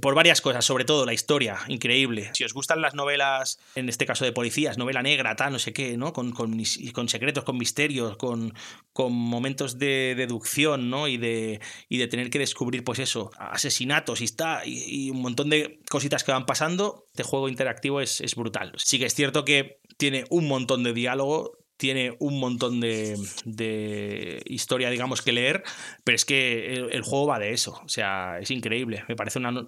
Por 0.00 0.14
varias 0.14 0.40
cosas, 0.40 0.64
sobre 0.64 0.84
todo 0.84 1.04
la 1.04 1.12
historia, 1.12 1.58
increíble. 1.68 2.30
Si 2.34 2.44
os 2.44 2.54
gustan 2.54 2.80
las 2.80 2.94
novelas, 2.94 3.58
en 3.74 3.88
este 3.88 4.06
caso 4.06 4.24
de 4.24 4.32
policías, 4.32 4.78
novela 4.78 5.02
negra, 5.02 5.36
tal, 5.36 5.52
no 5.52 5.58
sé 5.58 5.72
qué, 5.72 5.96
¿no? 5.96 6.12
Con, 6.12 6.32
con, 6.32 6.62
con 6.92 7.08
secretos, 7.08 7.44
con 7.44 7.58
misterios, 7.58 8.16
con, 8.16 8.54
con 8.92 9.12
momentos 9.12 9.78
de 9.78 10.14
deducción, 10.16 10.88
¿no? 10.88 11.06
Y 11.06 11.18
de, 11.18 11.60
y 11.88 11.98
de 11.98 12.06
tener 12.06 12.30
que 12.30 12.38
descubrir, 12.38 12.82
pues 12.82 12.98
eso, 12.98 13.30
asesinatos 13.38 14.22
y 14.22 14.24
está, 14.24 14.62
y, 14.64 15.10
un 15.10 15.20
montón 15.20 15.50
de 15.50 15.80
cositas 15.90 16.24
que 16.24 16.32
van 16.32 16.46
pasando, 16.46 17.06
este 17.10 17.22
juego 17.22 17.48
interactivo 17.48 18.00
es, 18.00 18.20
es 18.20 18.34
brutal. 18.34 18.72
Sí 18.78 18.98
que 18.98 19.06
es 19.06 19.14
cierto 19.14 19.44
que 19.44 19.80
tiene 19.98 20.24
un 20.30 20.48
montón 20.48 20.82
de 20.82 20.94
diálogo, 20.94 21.58
tiene 21.76 22.16
un 22.20 22.38
montón 22.38 22.80
de, 22.80 24.42
historia, 24.46 24.90
digamos, 24.90 25.22
que 25.22 25.32
leer, 25.32 25.62
pero 26.04 26.16
es 26.16 26.24
que 26.24 26.74
el, 26.74 27.02
juego 27.02 27.26
va 27.26 27.38
de 27.38 27.52
eso, 27.52 27.80
o 27.84 27.88
sea, 27.88 28.38
es 28.40 28.50
increíble, 28.50 29.04
me 29.08 29.16
parece 29.16 29.38
una, 29.38 29.66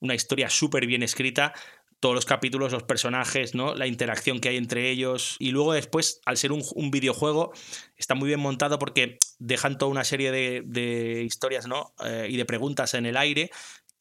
una 0.00 0.14
historia 0.14 0.50
súper 0.50 0.86
bien 0.86 1.02
escrita, 1.02 1.52
todos 2.00 2.14
los 2.14 2.26
capítulos, 2.26 2.72
los 2.72 2.84
personajes, 2.84 3.54
¿no? 3.54 3.74
La 3.74 3.86
interacción 3.86 4.40
que 4.40 4.50
hay 4.50 4.56
entre 4.56 4.88
ellos. 4.90 5.36
Y 5.38 5.50
luego 5.50 5.72
después, 5.72 6.20
al 6.24 6.36
ser 6.36 6.52
un, 6.52 6.90
videojuego, 6.90 7.52
está 7.96 8.14
muy 8.14 8.28
bien 8.28 8.40
montado 8.40 8.78
porque 8.78 9.18
dejan 9.38 9.78
toda 9.78 9.90
una 9.90 10.04
serie 10.04 10.30
de, 10.30 11.22
historias, 11.24 11.66
¿no? 11.66 11.94
Eh, 12.04 12.28
y 12.30 12.36
de 12.36 12.44
preguntas 12.44 12.94
en 12.94 13.06
el 13.06 13.16
aire 13.16 13.50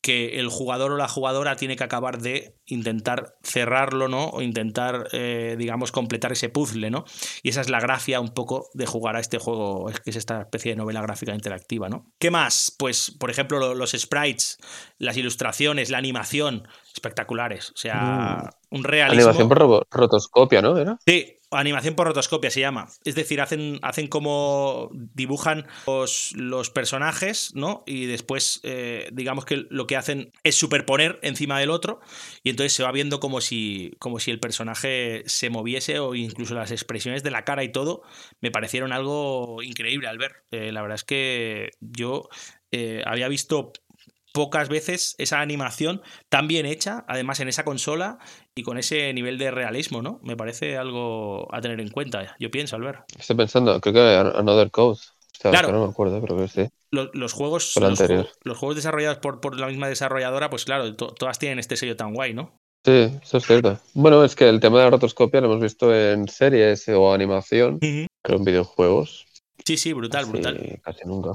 que 0.02 0.40
el 0.40 0.48
jugador 0.50 0.92
o 0.92 0.98
la 0.98 1.08
jugadora 1.08 1.56
tiene 1.56 1.76
que 1.76 1.84
acabar 1.84 2.20
de 2.20 2.56
intentar 2.66 3.36
cerrarlo, 3.44 4.08
¿no? 4.08 4.30
O 4.30 4.42
intentar, 4.42 5.08
eh, 5.12 5.56
digamos, 5.58 5.92
completar 5.92 6.32
ese 6.32 6.50
puzzle, 6.50 6.90
¿no? 6.90 7.06
Y 7.44 7.50
esa 7.50 7.62
es 7.62 7.70
la 7.70 7.80
gracia 7.80 8.20
un 8.20 8.30
poco 8.30 8.70
de 8.74 8.86
jugar 8.86 9.16
a 9.16 9.20
este 9.20 9.38
juego, 9.38 9.90
que 10.04 10.10
es 10.10 10.16
esta 10.16 10.42
especie 10.42 10.72
de 10.72 10.78
novela 10.78 11.02
gráfica 11.02 11.34
interactiva, 11.34 11.90
¿no? 11.90 12.06
¿Qué 12.20 12.32
más? 12.32 12.74
Pues, 12.78 13.12
por 13.12 13.30
ejemplo, 13.30 13.74
los 13.74 13.92
sprites, 13.92 14.58
las 14.98 15.18
ilustraciones, 15.18 15.90
la 15.90 15.98
animación, 15.98 16.68
espectaculares. 16.94 17.72
O 17.72 17.78
sea, 17.78 18.52
mm. 18.72 18.76
un 18.76 18.84
realismo. 18.84 19.30
Animación 19.30 19.50
por 19.50 19.88
rotoscopia, 19.92 20.62
¿no? 20.62 20.78
¿Era? 20.78 20.98
Sí, 21.06 21.37
Animación 21.50 21.96
por 21.96 22.08
rotoscopia 22.08 22.52
se 22.52 22.60
llama. 22.60 22.90
Es 23.06 23.16
decir, 23.16 23.40
hacen, 23.40 23.80
hacen 23.82 24.08
como 24.08 24.90
dibujan 24.92 25.66
los, 25.86 26.34
los 26.36 26.70
personajes, 26.70 27.52
¿no? 27.56 27.84
Y 27.86 28.06
después, 28.06 28.60
eh, 28.64 29.10
digamos 29.14 29.46
que 29.46 29.66
lo 29.70 29.88
que 29.88 29.96
hacen 29.96 30.34
es 30.44 30.56
superponer 30.56 31.20
encima 31.22 31.60
del 31.60 31.70
otro. 31.70 32.02
Y 32.44 32.50
entonces 32.50 32.74
se 32.74 32.84
va 32.84 32.92
viendo 32.92 33.22
como 33.22 33.40
si, 33.40 33.96
como 34.00 34.20
si 34.20 34.32
el 34.32 34.40
personaje 34.42 35.24
se 35.26 35.50
moviese 35.50 36.00
o 36.00 36.16
incluso 36.16 36.54
las 36.54 36.72
expresiones 36.72 37.24
de 37.24 37.32
la 37.32 37.46
cara 37.46 37.64
y 37.64 37.72
todo 37.72 38.02
me 38.42 38.52
parecieron 38.52 38.92
algo 38.92 39.64
increíble 39.64 40.08
al 40.08 40.18
ver. 40.18 40.44
Eh, 40.52 40.72
la 40.74 40.82
verdad 40.82 40.96
es 40.96 41.04
que 41.06 41.72
yo 41.80 42.28
eh, 42.72 43.04
había 43.06 43.30
visto 43.30 43.72
pocas 44.38 44.70
veces 44.70 45.16
esa 45.18 45.42
animación 45.42 46.04
tan 46.30 46.48
bien 46.48 46.68
hecha, 46.68 47.04
además 47.08 47.40
en 47.40 47.48
esa 47.48 47.66
consola 47.66 48.20
y 48.54 48.62
con 48.62 48.78
ese 48.78 49.12
nivel 49.12 49.40
de 49.40 49.50
realismo, 49.50 50.04
¿no? 50.04 50.20
Me 50.22 50.38
parece 50.38 50.78
algo 50.78 51.48
a 51.52 51.60
tener 51.60 51.82
en 51.82 51.90
cuenta, 51.90 52.36
yo 52.38 52.52
pienso, 52.52 52.76
al 52.76 52.84
ver. 52.84 53.00
Estoy 53.18 53.36
pensando, 53.36 53.82
creo 53.82 53.96
que 53.96 54.38
Another 54.38 54.70
Code. 54.70 55.00
claro. 55.42 55.72
No 55.72 55.86
me 55.86 55.90
acuerdo, 55.90 56.22
pero 56.22 56.38
que 56.38 56.48
sí. 56.48 56.70
Los, 56.92 57.34
juegos, 57.34 57.74
los, 58.44 58.58
juegos 58.60 58.76
desarrollados 58.76 59.18
por, 59.18 59.60
la 59.60 59.66
misma 59.66 59.88
desarrolladora, 59.88 60.52
pues 60.52 60.66
claro, 60.66 60.96
todas 60.96 61.40
tienen 61.40 61.58
este 61.58 61.76
sello 61.76 61.96
tan 61.96 62.14
guay, 62.14 62.36
¿no? 62.36 62.60
Sí, 62.86 63.10
eso 63.20 63.38
es 63.38 63.44
cierto. 63.48 63.80
Bueno, 63.96 64.24
es 64.24 64.36
que 64.36 64.48
el 64.48 64.60
tema 64.60 64.78
de 64.78 64.84
la 64.84 64.92
rotoscopia 64.92 65.42
lo 65.42 65.48
hemos 65.48 65.62
visto 65.62 65.96
en 65.96 66.28
series 66.28 66.88
o 66.90 67.12
animación, 67.12 67.80
pero 67.80 68.38
en 68.38 68.44
videojuegos. 68.44 69.26
Sí, 69.66 69.78
sí, 69.78 69.94
brutal, 69.94 70.28
brutal. 70.28 70.80
Casi 70.84 71.06
nunca. 71.06 71.32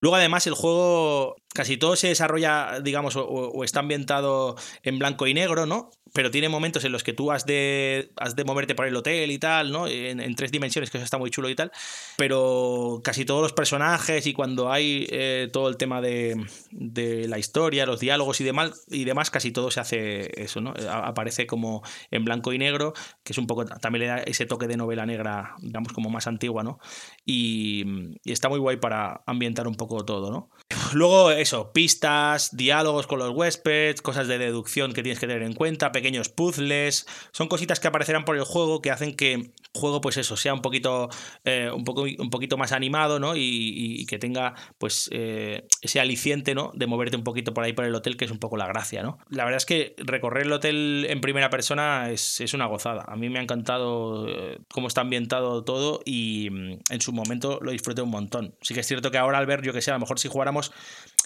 Luego, 0.00 0.16
además, 0.16 0.46
el 0.48 0.54
juego 0.54 1.36
casi 1.56 1.78
todo 1.78 1.96
se 1.96 2.08
desarrolla, 2.08 2.80
digamos, 2.80 3.16
o, 3.16 3.64
está 3.64 3.80
ambientado 3.80 4.56
en 4.82 4.98
blanco 4.98 5.26
y 5.26 5.32
negro, 5.32 5.64
¿no? 5.64 5.90
Pero 6.12 6.30
tiene 6.30 6.48
momentos 6.48 6.84
en 6.84 6.92
los 6.92 7.02
que 7.02 7.12
tú 7.12 7.32
has 7.32 7.46
de, 7.46 8.12
has 8.16 8.36
de 8.36 8.44
moverte 8.44 8.74
por 8.74 8.86
el 8.86 8.94
hotel 8.94 9.30
y 9.30 9.38
tal, 9.38 9.72
¿no? 9.72 9.88
En, 9.88 10.34
tres 10.36 10.52
dimensiones, 10.52 10.90
que 10.90 10.98
eso 10.98 11.04
está 11.04 11.18
muy 11.18 11.30
chulo 11.30 11.48
y 11.48 11.54
tal. 11.54 11.72
Pero 12.16 13.00
casi 13.02 13.24
todos 13.24 13.42
los 13.42 13.52
personajes 13.52 14.26
y 14.26 14.34
cuando 14.34 14.70
hay 14.70 15.06
eh, 15.10 15.48
todo 15.52 15.68
el 15.68 15.76
tema 15.76 16.00
de, 16.00 16.46
de, 16.70 17.26
la 17.26 17.38
historia, 17.38 17.86
los 17.86 18.00
diálogos 18.00 18.40
y 18.40 18.44
demás, 18.44 18.84
y 18.88 19.04
demás, 19.04 19.30
casi 19.30 19.50
todo 19.50 19.70
se 19.70 19.80
hace 19.80 20.42
eso, 20.42 20.60
¿no? 20.60 20.74
Aparece 20.90 21.46
como 21.46 21.82
en 22.10 22.24
blanco 22.24 22.52
y 22.52 22.58
negro, 22.58 22.92
que 23.24 23.32
es 23.32 23.38
un 23.38 23.46
poco, 23.46 23.64
también 23.64 24.00
le 24.00 24.06
da 24.08 24.18
ese 24.18 24.44
toque 24.44 24.66
de 24.66 24.76
novela 24.76 25.06
negra, 25.06 25.54
digamos, 25.60 25.92
como 25.92 26.10
más 26.10 26.26
antigua, 26.26 26.62
¿no? 26.62 26.78
Y, 27.24 27.84
y 28.24 28.32
está 28.32 28.48
muy 28.50 28.58
guay 28.58 28.76
para 28.76 29.22
ambientar 29.26 29.66
un 29.66 29.74
poco 29.74 30.04
todo, 30.04 30.30
¿no? 30.30 30.50
Luego, 30.92 31.30
eso, 31.46 31.72
pistas, 31.72 32.56
diálogos 32.56 33.06
con 33.06 33.20
los 33.20 33.30
huéspedes, 33.30 34.02
cosas 34.02 34.26
de 34.26 34.36
deducción 34.36 34.92
que 34.92 35.04
tienes 35.04 35.20
que 35.20 35.28
tener 35.28 35.44
en 35.44 35.54
cuenta, 35.54 35.92
pequeños 35.92 36.28
puzzles, 36.28 37.06
son 37.30 37.46
cositas 37.46 37.78
que 37.78 37.86
aparecerán 37.86 38.24
por 38.24 38.36
el 38.36 38.42
juego 38.42 38.82
que 38.82 38.90
hacen 38.90 39.14
que 39.14 39.52
juego, 39.76 40.00
pues 40.00 40.16
eso, 40.16 40.36
sea 40.36 40.52
un 40.52 40.62
poquito, 40.62 41.08
eh, 41.44 41.70
un 41.72 41.84
poco, 41.84 42.02
un 42.02 42.30
poquito 42.30 42.56
más 42.56 42.72
animado, 42.72 43.20
¿no? 43.20 43.34
Y, 43.36 44.04
que 44.06 44.18
tenga, 44.18 44.54
pues, 44.78 45.08
eh, 45.12 45.66
ese 45.82 46.00
aliciente, 46.00 46.54
¿no? 46.54 46.72
De 46.74 46.86
moverte 46.86 47.16
un 47.16 47.24
poquito 47.24 47.54
por 47.54 47.64
ahí 47.64 47.72
por 47.72 47.84
el 47.84 47.94
hotel, 47.94 48.16
que 48.16 48.24
es 48.24 48.30
un 48.30 48.38
poco 48.38 48.56
la 48.56 48.66
gracia, 48.66 49.02
¿no? 49.02 49.18
La 49.30 49.44
verdad 49.44 49.58
es 49.58 49.66
que 49.66 49.94
recorrer 49.98 50.46
el 50.46 50.52
hotel 50.52 51.06
en 51.08 51.20
primera 51.20 51.50
persona 51.50 52.10
es, 52.10 52.54
una 52.54 52.66
gozada. 52.66 53.04
A 53.06 53.16
mí 53.16 53.28
me 53.28 53.38
ha 53.38 53.42
encantado 53.42 54.28
eh, 54.28 54.58
cómo 54.72 54.88
está 54.88 55.02
ambientado 55.02 55.62
todo 55.64 56.00
y 56.04 56.48
mm, 56.50 56.78
en 56.90 57.00
su 57.00 57.12
momento 57.12 57.58
lo 57.60 57.70
disfruté 57.70 58.02
un 58.02 58.10
montón. 58.10 58.54
Sí 58.62 58.72
que 58.72 58.80
es 58.80 58.86
cierto 58.86 59.10
que 59.10 59.18
ahora 59.18 59.38
al 59.38 59.46
ver, 59.46 59.62
yo 59.62 59.72
que 59.72 59.82
sé, 59.82 59.90
a 59.90 59.94
lo 59.94 60.00
mejor 60.00 60.18
si 60.18 60.28
jugáramos 60.28 60.72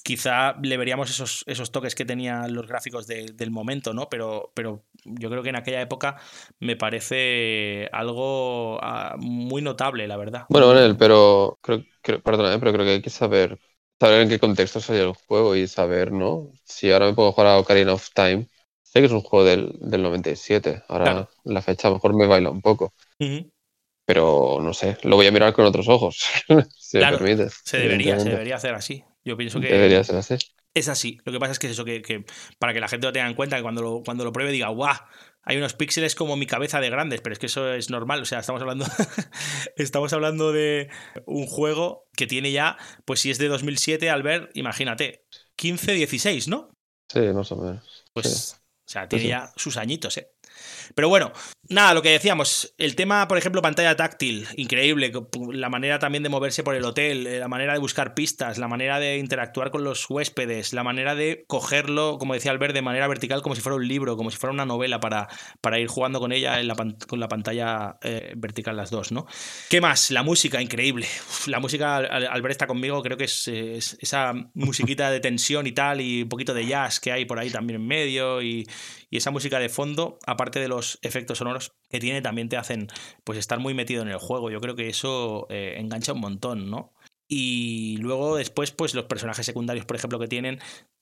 quizá 0.02 0.54
le 0.62 0.76
veríamos 0.76 1.10
esos, 1.10 1.44
esos 1.46 1.72
toques 1.72 1.94
que 1.94 2.04
tenían 2.04 2.54
los 2.54 2.66
gráficos 2.66 3.06
del 3.06 3.50
momento, 3.50 3.92
¿no? 3.92 4.08
Pero, 4.08 4.50
pero 4.54 4.82
yo 5.04 5.30
creo 5.30 5.42
que 5.42 5.50
en 5.50 5.56
aquella 5.56 5.80
época 5.80 6.16
me 6.58 6.76
parece 6.76 7.88
algo 7.92 8.20
ah, 8.82 9.16
muy 9.18 9.62
notable, 9.62 10.06
la 10.06 10.16
verdad. 10.16 10.46
Bueno, 10.48 10.68
Manel, 10.68 10.96
pero 10.96 11.58
creo, 11.60 11.84
perdona, 12.22 12.58
pero 12.58 12.72
creo 12.72 12.84
que 12.84 12.92
hay 12.92 13.02
que 13.02 13.10
saber, 13.10 13.58
saber 13.98 14.22
en 14.22 14.28
qué 14.28 14.38
contexto 14.38 14.80
salió 14.80 15.04
el 15.04 15.14
juego 15.14 15.56
y 15.56 15.66
saber, 15.66 16.12
¿no? 16.12 16.50
Si 16.64 16.90
ahora 16.90 17.06
me 17.06 17.14
puedo 17.14 17.32
jugar 17.32 17.48
a 17.48 17.58
Ocarina 17.58 17.92
of 17.92 18.08
Time, 18.14 18.48
sé 18.82 19.00
que 19.00 19.06
es 19.06 19.12
un 19.12 19.22
juego 19.22 19.44
del, 19.44 19.72
del 19.80 20.02
97, 20.02 20.82
ahora 20.88 21.28
la 21.44 21.62
fecha 21.62 21.88
a 21.88 21.90
lo 21.90 21.96
mejor 21.96 22.14
me 22.14 22.26
baila 22.26 22.50
un 22.50 22.62
poco. 22.62 22.92
Pero 24.04 24.58
no 24.60 24.74
sé, 24.74 24.98
lo 25.04 25.16
voy 25.16 25.26
a 25.26 25.32
mirar 25.32 25.52
con 25.52 25.64
otros 25.64 25.88
ojos, 25.88 26.24
si 26.78 26.98
me 26.98 27.06
permites. 27.06 27.60
Se 27.64 27.78
debería, 27.78 28.18
se 28.18 28.30
debería 28.30 28.56
hacer 28.56 28.74
así. 28.74 29.04
Yo 29.24 29.36
pienso 29.36 29.60
que. 29.60 29.68
Debería 29.68 30.02
ser 30.02 30.16
así. 30.16 30.36
Es 30.72 30.88
así. 30.88 31.18
Lo 31.24 31.32
que 31.32 31.38
pasa 31.40 31.52
es 31.52 31.58
que 31.58 31.66
es 31.66 31.72
eso, 31.72 31.84
que, 31.84 32.24
para 32.58 32.72
que 32.72 32.80
la 32.80 32.88
gente 32.88 33.06
lo 33.06 33.12
tenga 33.12 33.28
en 33.28 33.34
cuenta, 33.34 33.56
que 33.56 33.62
cuando 33.62 33.82
lo, 33.82 34.02
cuando 34.04 34.24
lo 34.24 34.32
pruebe 34.32 34.52
diga, 34.52 34.68
¡guau! 34.68 34.96
Hay 35.42 35.56
unos 35.56 35.74
píxeles 35.74 36.14
como 36.14 36.36
mi 36.36 36.46
cabeza 36.46 36.80
de 36.80 36.90
grandes, 36.90 37.20
pero 37.20 37.32
es 37.32 37.38
que 37.38 37.46
eso 37.46 37.72
es 37.72 37.90
normal. 37.90 38.20
O 38.20 38.24
sea, 38.24 38.40
estamos 38.40 38.60
hablando, 38.60 38.84
estamos 39.76 40.12
hablando 40.12 40.52
de 40.52 40.90
un 41.26 41.46
juego 41.46 42.08
que 42.16 42.26
tiene 42.26 42.52
ya, 42.52 42.76
pues 43.04 43.20
si 43.20 43.30
es 43.30 43.38
de 43.38 43.48
2007, 43.48 44.10
al 44.10 44.22
ver, 44.22 44.50
imagínate, 44.54 45.24
15, 45.56 45.92
16, 45.94 46.48
¿no? 46.48 46.70
Sí, 47.08 47.20
más 47.34 47.50
o 47.52 47.56
menos. 47.56 48.04
Pues, 48.12 48.60
o 48.62 48.90
sea, 48.90 49.08
tiene 49.08 49.28
ya 49.28 49.52
sus 49.56 49.76
añitos, 49.76 50.18
¿eh? 50.18 50.30
Pero 50.94 51.08
bueno, 51.08 51.32
nada, 51.68 51.94
lo 51.94 52.02
que 52.02 52.10
decíamos, 52.10 52.74
el 52.78 52.96
tema, 52.96 53.28
por 53.28 53.38
ejemplo, 53.38 53.62
pantalla 53.62 53.96
táctil, 53.96 54.46
increíble, 54.56 55.12
la 55.52 55.68
manera 55.68 55.98
también 55.98 56.22
de 56.22 56.28
moverse 56.28 56.62
por 56.62 56.74
el 56.74 56.84
hotel, 56.84 57.26
eh, 57.26 57.38
la 57.38 57.48
manera 57.48 57.72
de 57.72 57.78
buscar 57.78 58.14
pistas, 58.14 58.58
la 58.58 58.68
manera 58.68 58.98
de 58.98 59.18
interactuar 59.18 59.70
con 59.70 59.84
los 59.84 60.08
huéspedes, 60.08 60.72
la 60.72 60.82
manera 60.82 61.14
de 61.14 61.44
cogerlo, 61.46 62.18
como 62.18 62.34
decía 62.34 62.50
Albert, 62.50 62.74
de 62.74 62.82
manera 62.82 63.08
vertical 63.08 63.42
como 63.42 63.54
si 63.54 63.60
fuera 63.60 63.76
un 63.76 63.86
libro, 63.86 64.16
como 64.16 64.30
si 64.30 64.38
fuera 64.38 64.52
una 64.52 64.66
novela 64.66 65.00
para, 65.00 65.28
para 65.60 65.78
ir 65.78 65.88
jugando 65.88 66.20
con 66.20 66.32
ella 66.32 66.60
en 66.60 66.68
la, 66.68 66.74
con 66.74 67.20
la 67.20 67.28
pantalla 67.28 67.98
eh, 68.02 68.32
vertical 68.36 68.76
las 68.76 68.90
dos, 68.90 69.12
¿no? 69.12 69.26
¿Qué 69.68 69.80
más? 69.80 70.10
La 70.10 70.22
música, 70.22 70.60
increíble. 70.60 71.06
la 71.46 71.60
música, 71.60 71.96
Albert 71.96 72.52
está 72.52 72.66
conmigo, 72.66 73.02
creo 73.02 73.16
que 73.16 73.24
es, 73.24 73.48
esa 73.48 74.32
musiquita 74.54 75.10
de 75.10 75.20
tensión 75.20 75.66
y 75.66 75.72
tal, 75.72 76.00
y 76.00 76.22
un 76.22 76.28
poquito 76.28 76.54
de 76.54 76.66
jazz 76.66 77.00
que 77.00 77.12
hay 77.12 77.24
por 77.24 77.38
ahí 77.38 77.50
también 77.50 77.80
en 77.80 77.86
medio, 77.86 78.42
y, 78.42 78.66
y 79.10 79.16
esa 79.16 79.32
música 79.32 79.58
de 79.58 79.68
fondo, 79.68 80.18
aparte 80.24 80.60
de 80.60 80.68
los 80.68 80.98
efectos 81.02 81.38
sonoros 81.38 81.72
que 81.88 81.98
tiene, 81.98 82.22
también 82.22 82.48
te 82.48 82.56
hacen 82.56 82.86
pues 83.24 83.38
estar 83.38 83.58
muy 83.58 83.74
metido 83.74 84.02
en 84.02 84.08
el 84.08 84.18
juego. 84.18 84.50
Yo 84.50 84.60
creo 84.60 84.76
que 84.76 84.88
eso 84.88 85.46
eh, 85.50 85.74
engancha 85.78 86.12
un 86.12 86.20
montón, 86.20 86.70
¿no? 86.70 86.92
Y 87.26 87.96
luego 87.98 88.36
después, 88.36 88.70
pues 88.70 88.94
los 88.94 89.04
personajes 89.04 89.46
secundarios, 89.46 89.84
por 89.84 89.96
ejemplo, 89.96 90.18
que 90.18 90.28
tienen, 90.28 90.60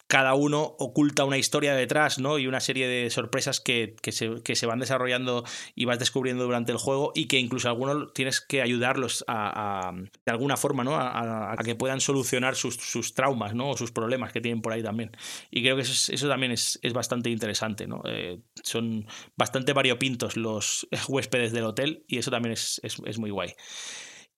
cada 0.08 0.34
uno 0.34 0.74
oculta 0.78 1.24
una 1.24 1.36
historia 1.36 1.74
detrás, 1.74 2.18
¿no? 2.18 2.38
Y 2.38 2.46
una 2.46 2.60
serie 2.60 2.88
de 2.88 3.10
sorpresas 3.10 3.60
que, 3.60 3.94
se, 4.10 4.66
van 4.66 4.80
desarrollando 4.80 5.44
y 5.74 5.84
vas 5.84 5.98
descubriendo 5.98 6.44
durante 6.44 6.72
el 6.72 6.78
juego 6.78 7.12
y 7.14 7.26
que 7.26 7.38
incluso 7.38 7.68
algunos 7.68 8.14
tienes 8.14 8.40
que 8.40 8.62
ayudarlos 8.62 9.22
a, 9.28 9.92
de 9.94 10.32
alguna 10.32 10.56
forma, 10.56 10.82
¿no? 10.82 10.96
A, 10.96 11.54
que 11.62 11.74
puedan 11.74 12.00
solucionar 12.00 12.56
sus, 12.56 13.14
traumas, 13.14 13.54
¿no? 13.54 13.70
O 13.70 13.76
sus 13.76 13.92
problemas 13.92 14.32
que 14.32 14.40
tienen 14.40 14.62
por 14.62 14.72
ahí 14.72 14.82
también. 14.82 15.10
Y 15.50 15.62
creo 15.62 15.76
que 15.76 15.82
eso, 15.82 16.28
también 16.28 16.52
es, 16.52 16.80
bastante 16.94 17.28
interesante, 17.28 17.86
¿no? 17.86 18.02
Eh, 18.06 18.40
son 18.62 19.06
bastante 19.36 19.74
variopintos 19.74 20.38
los 20.38 20.88
huéspedes 21.08 21.52
del 21.52 21.64
hotel 21.64 22.04
y 22.08 22.16
eso 22.16 22.30
también 22.30 22.54
es, 22.54 22.80
es 22.82 23.18
muy 23.18 23.30
guay. 23.30 23.54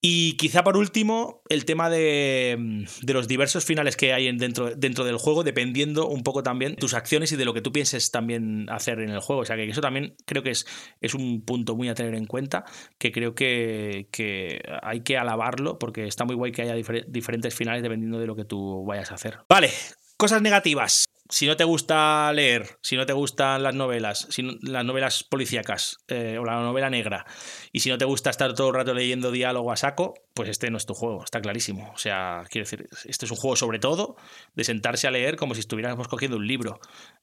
Y 0.02 0.38
quizá 0.38 0.64
por 0.64 0.78
último, 0.78 1.42
el 1.50 1.66
tema 1.66 1.90
de, 1.90 2.56
mm, 2.58 2.84
de, 3.02 3.12
los 3.12 3.28
diversos 3.28 3.66
finales 3.66 3.96
que 3.96 4.14
hay 4.14 4.34
dentro, 4.36 4.74
dentro 4.74 5.04
del 5.04 5.18
juego, 5.18 5.44
dependiendo 5.44 6.08
un 6.08 6.22
poco 6.22 6.42
también 6.42 6.76
tus 6.76 6.94
acciones 6.94 7.32
y 7.32 7.36
de 7.36 7.44
lo 7.44 7.52
que 7.52 7.60
tú 7.60 7.70
pienses 7.70 8.10
también 8.10 8.66
hacer 8.70 9.00
en 9.00 9.10
el 9.10 9.20
juego. 9.20 9.42
O 9.42 9.44
sea 9.44 9.56
que 9.56 9.68
eso 9.68 9.82
también 9.82 10.16
creo 10.24 10.42
que 10.42 10.52
es, 10.52 10.66
es 11.02 11.12
un 11.12 11.44
punto 11.44 11.76
muy 11.76 11.90
a 11.90 11.94
tener 11.94 12.14
en 12.14 12.24
cuenta, 12.24 12.64
que 12.98 13.12
creo 13.12 13.34
que, 13.34 14.08
que 14.10 14.62
hay 14.82 15.00
que 15.02 15.18
alabarlo, 15.18 15.78
porque 15.78 16.06
está 16.06 16.24
muy 16.24 16.34
guay 16.34 16.52
que 16.52 16.62
haya 16.62 16.74
diferentes 16.74 17.54
finales 17.54 17.82
dependiendo 17.82 18.18
de 18.18 18.26
lo 18.26 18.36
que 18.36 18.46
tú 18.46 18.86
vayas 18.86 19.10
a 19.12 19.16
hacer. 19.16 19.40
Vale, 19.50 19.70
cosas 20.16 20.40
negativas 20.40 21.04
si 21.30 21.46
no 21.46 21.56
te 21.56 21.64
gusta 21.64 22.32
leer, 22.32 22.78
si 22.82 22.96
no 22.96 23.06
te 23.06 23.12
gustan 23.12 23.62
las 23.62 23.74
novelas, 23.74 24.28
las 24.62 24.84
novelas 24.84 25.24
policíacas 25.24 25.98
eh, 26.08 26.36
o 26.38 26.44
la 26.44 26.60
novela 26.60 26.90
negra, 26.90 27.24
y 27.72 27.80
si 27.80 27.88
no 27.88 27.98
te 27.98 28.04
gusta 28.04 28.30
estar 28.30 28.52
todo 28.54 28.68
el 28.68 28.74
rato 28.74 28.92
leyendo 28.92 29.30
diálogo 29.30 29.72
a 29.72 29.76
saco, 29.76 30.14
pues 30.34 30.48
este 30.48 30.70
no 30.70 30.76
es 30.76 30.86
tu 30.86 30.94
juego, 30.94 31.24
está 31.24 31.40
clarísimo. 31.40 31.90
O 31.94 31.98
sea, 31.98 32.44
quiero 32.50 32.64
decir, 32.64 32.88
este 33.04 33.26
es 33.26 33.30
un 33.30 33.36
juego 33.36 33.56
sobre 33.56 33.78
todo 33.78 34.16
de 34.54 34.64
sentarse 34.64 35.06
a 35.06 35.10
leer 35.10 35.36
como 35.36 35.54
si 35.54 35.60
estuviéramos 35.60 36.08
cogiendo 36.08 36.36
un 36.36 36.46
libro 36.46 36.80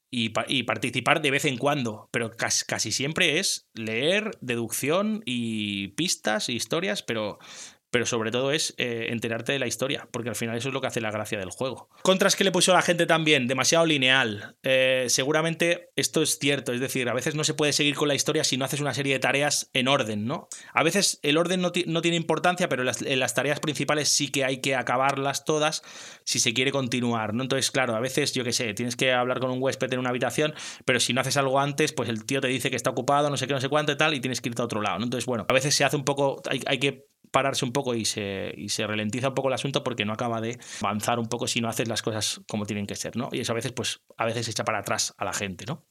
y, 0.10 0.30
participar 0.64 1.22
de 1.22 1.32
vez 1.32 1.46
en 1.46 1.58
cuando, 1.58 2.08
pero 2.12 2.32
casi, 2.32 2.66
casi 2.66 2.92
siempre 2.92 3.40
es 3.40 3.70
leer, 3.74 4.32
deducción 4.40 5.22
y 5.26 5.90
pistas 5.90 6.48
y 6.48 6.54
historias, 6.54 7.04
pero 7.04 7.40
pero 7.98 8.06
sobre 8.06 8.30
todo 8.30 8.52
es 8.52 8.76
eh, 8.78 9.08
enterarte 9.10 9.54
de 9.54 9.58
la 9.58 9.66
historia, 9.66 10.08
porque 10.12 10.30
al 10.30 10.36
final 10.36 10.56
eso 10.56 10.68
es 10.68 10.74
lo 10.76 10.82
que 10.82 10.86
hace 10.86 11.02
la 11.02 11.10
gracia 11.10 11.40
del 11.40 11.50
juego. 11.50 11.90
Contras 12.04 12.36
que 12.36 12.44
le 12.44 12.52
puso 12.52 12.72
a 12.72 12.76
la 12.76 12.84
gente 12.84 13.08
también, 13.08 13.48
demasiado 13.48 13.88
lineal. 13.88 14.56
Eh, 14.62 15.08
seguramente 15.10 15.90
esto 15.96 16.22
es 16.22 16.38
cierto, 16.38 16.74
es 16.74 16.80
decir, 16.80 17.10
a 17.10 17.16
veces 17.16 17.34
no 17.34 17.44
se 17.44 17.56
puede 17.56 17.74
seguir 17.74 17.96
con 17.96 18.08
la 18.08 18.14
historia 18.14 18.44
si 18.44 18.56
no 18.56 18.66
haces 18.66 18.82
una 18.82 18.94
serie 18.94 19.14
de 19.14 19.20
tareas 19.20 19.72
en 19.74 19.88
orden, 19.88 20.28
¿no? 20.28 20.48
A 20.76 20.84
veces 20.84 21.20
el 21.24 21.38
orden 21.38 21.60
no, 21.60 21.72
tiene 21.72 22.18
importancia, 22.18 22.70
pero 22.70 22.84
las, 22.84 23.02
en 23.02 23.20
las 23.20 23.34
tareas 23.34 23.60
principales 23.60 24.10
sí 24.10 24.30
que 24.30 24.46
hay 24.46 24.62
que 24.62 24.76
acabarlas 24.76 25.44
todas 25.44 25.82
si 26.24 26.38
se 26.38 26.54
quiere 26.54 26.72
continuar, 26.72 27.34
¿no? 27.34 27.42
Entonces, 27.42 27.72
claro, 27.72 27.96
a 27.96 28.00
veces, 28.00 28.32
yo 28.32 28.44
qué 28.44 28.54
sé, 28.54 28.76
tienes 28.76 28.96
que 28.96 29.12
hablar 29.12 29.40
con 29.40 29.50
un 29.50 29.58
huésped 29.60 29.92
en 29.92 29.98
una 29.98 30.10
habitación, 30.10 30.54
pero 30.86 31.00
si 31.00 31.14
no 31.14 31.22
haces 31.22 31.38
algo 31.38 31.60
antes, 31.60 31.94
pues 31.94 32.10
el 32.10 32.26
tío 32.26 32.42
te 32.42 32.48
dice 32.48 32.70
que 32.70 32.76
está 32.76 32.92
ocupado, 32.92 33.32
no 33.32 33.38
sé 33.38 33.48
qué, 33.48 33.54
no 33.54 33.60
sé 33.60 33.70
cuánto 33.70 33.92
y 33.92 33.98
tal, 33.98 34.14
y 34.14 34.20
tienes 34.20 34.40
que 34.40 34.50
irte 34.50 34.62
a 34.62 34.66
otro 34.66 34.84
lado, 34.84 35.00
¿no? 35.00 35.06
Entonces, 35.06 35.26
bueno, 35.26 35.48
a 35.50 35.54
veces 35.54 35.74
se 35.74 35.84
hace 35.84 35.96
un 35.96 36.04
poco, 36.04 36.44
hay, 36.48 36.62
hay 36.68 36.78
que 36.78 37.08
pararse 37.32 37.66
un 37.66 37.72
poco 37.72 37.96
y 37.96 38.06
se, 38.06 38.54
y 38.56 38.70
se 38.70 38.86
ralentiza 38.86 39.30
un 39.30 39.36
poco 39.36 39.48
el 39.50 39.54
asunto 39.54 39.84
porque 39.84 40.06
no 40.06 40.14
acaba 40.14 40.42
de 40.42 40.60
avanzar 40.82 41.20
un 41.20 41.28
poco 41.28 41.48
si 41.48 41.62
no 41.62 41.70
haces 41.70 41.88
las 41.88 42.02
cosas 42.02 42.42
como 42.48 42.66
tienen 42.66 42.88
que 42.88 42.96
ser, 42.96 43.16
¿no? 43.16 43.30
Y 43.32 43.42
eso 43.42 43.52
a 43.52 43.56
veces, 43.56 43.72
pues, 43.72 44.02
a 44.18 44.26
veces 44.26 44.48
echa 44.48 44.64
para 44.64 44.80
atrás 44.80 45.14
a 45.18 45.26
la 45.26 45.34
gente, 45.34 45.66
¿no? 45.66 45.86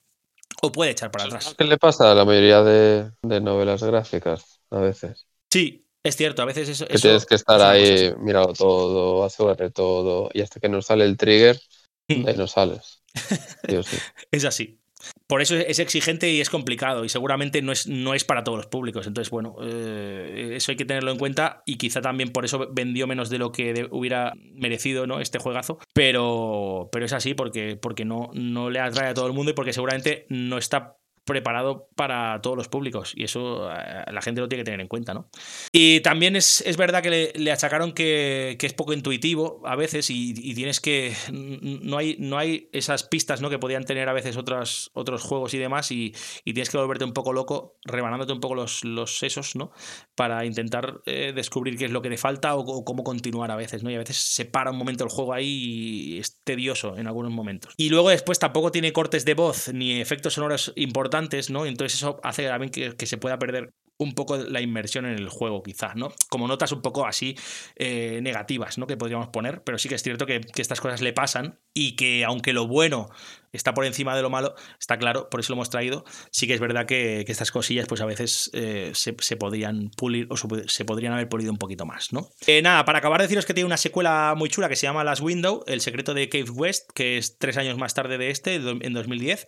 O 0.62 0.72
puede 0.72 0.92
echar 0.92 1.10
para 1.10 1.24
atrás. 1.24 1.54
¿Qué 1.56 1.64
le 1.64 1.76
pasa 1.76 2.12
a 2.12 2.14
la 2.14 2.24
mayoría 2.24 2.62
de, 2.62 3.10
novelas 3.22 3.82
gráficas 3.82 4.60
a 4.70 4.80
veces? 4.80 5.26
Sí, 5.52 5.86
es 6.02 6.16
cierto, 6.16 6.42
a 6.42 6.46
veces 6.46 6.68
eso. 6.68 6.86
Que 6.86 6.98
tienes 6.98 7.26
que 7.26 7.34
estar 7.34 7.60
ahí, 7.60 8.14
mirado 8.18 8.52
todo, 8.52 9.24
asegurarte 9.24 9.70
todo, 9.70 10.30
y 10.32 10.40
hasta 10.40 10.60
que 10.60 10.68
no 10.68 10.80
sale 10.82 11.04
el 11.04 11.16
trigger, 11.16 11.60
ahí 12.08 12.34
no 12.36 12.46
sales. 12.46 13.02
es 14.30 14.44
así 14.44 14.78
por 15.26 15.42
eso 15.42 15.56
es 15.56 15.78
exigente 15.78 16.30
y 16.30 16.40
es 16.40 16.50
complicado 16.50 17.04
y 17.04 17.08
seguramente 17.08 17.60
no 17.62 17.72
es, 17.72 17.86
no 17.86 18.14
es 18.14 18.24
para 18.24 18.44
todos 18.44 18.58
los 18.58 18.66
públicos. 18.66 19.06
Entonces, 19.06 19.30
bueno, 19.30 19.56
eh, 19.62 20.52
eso 20.54 20.72
hay 20.72 20.76
que 20.76 20.84
tenerlo 20.84 21.10
en 21.10 21.18
cuenta 21.18 21.62
y 21.66 21.76
quizá 21.76 22.00
también 22.00 22.30
por 22.30 22.44
eso 22.44 22.68
vendió 22.72 23.06
menos 23.06 23.28
de 23.28 23.38
lo 23.38 23.52
que 23.52 23.88
hubiera 23.90 24.32
merecido 24.36 25.06
¿no? 25.06 25.20
este 25.20 25.38
juegazo. 25.38 25.78
Pero, 25.92 26.88
pero 26.92 27.04
es 27.04 27.12
así 27.12 27.34
porque, 27.34 27.76
porque 27.76 28.04
no, 28.04 28.30
no 28.34 28.70
le 28.70 28.80
atrae 28.80 29.10
a 29.10 29.14
todo 29.14 29.26
el 29.26 29.32
mundo 29.32 29.50
y 29.50 29.54
porque 29.54 29.72
seguramente 29.72 30.26
no 30.28 30.58
está 30.58 30.96
preparado 31.26 31.88
para 31.96 32.40
todos 32.40 32.56
los 32.56 32.68
públicos 32.68 33.12
y 33.14 33.24
eso 33.24 33.68
eh, 33.70 34.04
la 34.10 34.22
gente 34.22 34.40
lo 34.40 34.48
tiene 34.48 34.62
que 34.62 34.66
tener 34.66 34.80
en 34.80 34.86
cuenta, 34.86 35.12
¿no? 35.12 35.28
Y 35.72 36.00
también 36.00 36.36
es, 36.36 36.62
verdad 36.78 37.02
que 37.02 37.32
le, 37.34 37.52
achacaron 37.52 37.92
que, 37.92 38.56
es 38.60 38.72
poco 38.72 38.92
intuitivo 38.92 39.60
a 39.64 39.76
veces 39.76 40.08
y, 40.08 40.54
tienes 40.54 40.80
que... 40.80 41.14
No 41.30 41.98
hay, 41.98 42.16
no 42.18 42.38
hay 42.38 42.70
esas 42.72 43.02
pistas 43.02 43.40
¿no? 43.40 43.50
que 43.50 43.58
podían 43.58 43.84
tener 43.84 44.08
a 44.08 44.12
veces 44.12 44.36
otros, 44.36 44.90
otros 44.94 45.22
juegos 45.22 45.52
y 45.54 45.58
demás 45.58 45.90
y, 45.90 46.14
tienes 46.44 46.70
que 46.70 46.78
volverte 46.78 47.04
un 47.04 47.12
poco 47.12 47.32
loco, 47.32 47.76
rebanándote 47.84 48.32
un 48.32 48.40
poco 48.40 48.54
los, 48.54 48.84
los 48.84 49.18
sesos, 49.18 49.56
¿no? 49.56 49.72
Para 50.14 50.46
intentar 50.46 51.00
eh, 51.04 51.32
descubrir 51.34 51.76
qué 51.76 51.84
es 51.86 51.90
lo 51.90 52.00
que 52.00 52.08
le 52.08 52.16
falta 52.16 52.54
o, 52.54 52.84
cómo 52.84 53.04
continuar 53.04 53.50
a 53.50 53.56
veces, 53.56 53.82
¿no? 53.82 53.90
Y 53.90 53.96
a 53.96 53.98
veces 53.98 54.16
se 54.16 54.44
para 54.46 54.70
un 54.70 54.78
momento 54.78 55.04
el 55.04 55.10
juego 55.10 55.34
ahí 55.34 55.46
y 55.46 56.18
es 56.18 56.40
tedioso 56.44 56.96
en 56.96 57.08
algunos 57.08 57.32
momentos. 57.32 57.74
Y 57.76 57.90
luego 57.90 58.08
después 58.10 58.38
tampoco 58.38 58.70
tiene 58.70 58.92
cortes 58.92 59.24
de 59.24 59.34
voz 59.34 59.72
ni 59.74 60.00
efectos 60.00 60.34
sonoros 60.34 60.72
importantes 60.76 61.15
¿no? 61.50 61.66
Entonces 61.66 61.98
eso 61.98 62.20
hace 62.22 62.46
también 62.46 62.70
que, 62.70 63.06
se 63.06 63.18
pueda 63.18 63.38
perder 63.38 63.72
un 63.98 64.12
poco 64.12 64.36
la 64.36 64.60
inmersión 64.60 65.06
en 65.06 65.14
el 65.14 65.30
juego, 65.30 65.62
quizás, 65.62 65.96
¿no? 65.96 66.12
Como 66.28 66.46
notas 66.46 66.70
un 66.72 66.82
poco 66.82 67.06
así 67.06 67.34
eh, 67.76 68.20
negativas, 68.22 68.76
¿no? 68.76 68.86
Que 68.86 68.98
podríamos 68.98 69.28
poner, 69.28 69.62
pero 69.64 69.78
sí 69.78 69.88
que 69.88 69.94
es 69.94 70.02
cierto 70.02 70.26
que, 70.26 70.42
estas 70.56 70.82
cosas 70.82 71.00
le 71.00 71.14
pasan 71.14 71.60
y 71.72 71.96
que 71.96 72.24
aunque 72.24 72.52
lo 72.52 72.66
bueno 72.66 73.08
está 73.52 73.72
por 73.72 73.86
encima 73.86 74.14
de 74.14 74.20
lo 74.20 74.28
malo, 74.28 74.54
está 74.78 74.98
claro, 74.98 75.30
por 75.30 75.40
eso 75.40 75.52
lo 75.52 75.56
hemos 75.56 75.70
traído, 75.70 76.04
sí 76.30 76.46
que 76.46 76.52
es 76.52 76.60
verdad 76.60 76.84
que, 76.84 77.24
estas 77.26 77.50
cosillas 77.50 77.86
pues 77.86 78.02
a 78.02 78.06
veces 78.06 78.50
eh, 78.52 78.92
se, 78.92 79.14
podrían 79.36 79.90
pulir 79.96 80.26
o 80.28 80.36
se 80.36 80.84
podrían 80.84 81.14
haber 81.14 81.30
pulido 81.30 81.50
un 81.50 81.58
poquito 81.58 81.86
más, 81.86 82.12
¿no? 82.12 82.28
Eh, 82.46 82.60
nada, 82.60 82.84
para 82.84 82.98
acabar 82.98 83.20
de 83.20 83.24
deciros 83.24 83.46
que 83.46 83.54
tiene 83.54 83.66
una 83.66 83.78
secuela 83.78 84.34
muy 84.36 84.50
chula 84.50 84.68
que 84.68 84.76
se 84.76 84.86
llama 84.86 85.04
Last 85.04 85.22
Window, 85.22 85.64
el 85.66 85.80
secreto 85.80 86.12
de 86.12 86.28
Cave 86.28 86.50
West, 86.50 86.90
que 86.94 87.16
es 87.16 87.38
tres 87.38 87.56
años 87.56 87.78
más 87.78 87.94
tarde 87.94 88.18
de 88.18 88.30
este, 88.30 88.56
en 88.56 88.92
2010, 88.92 89.46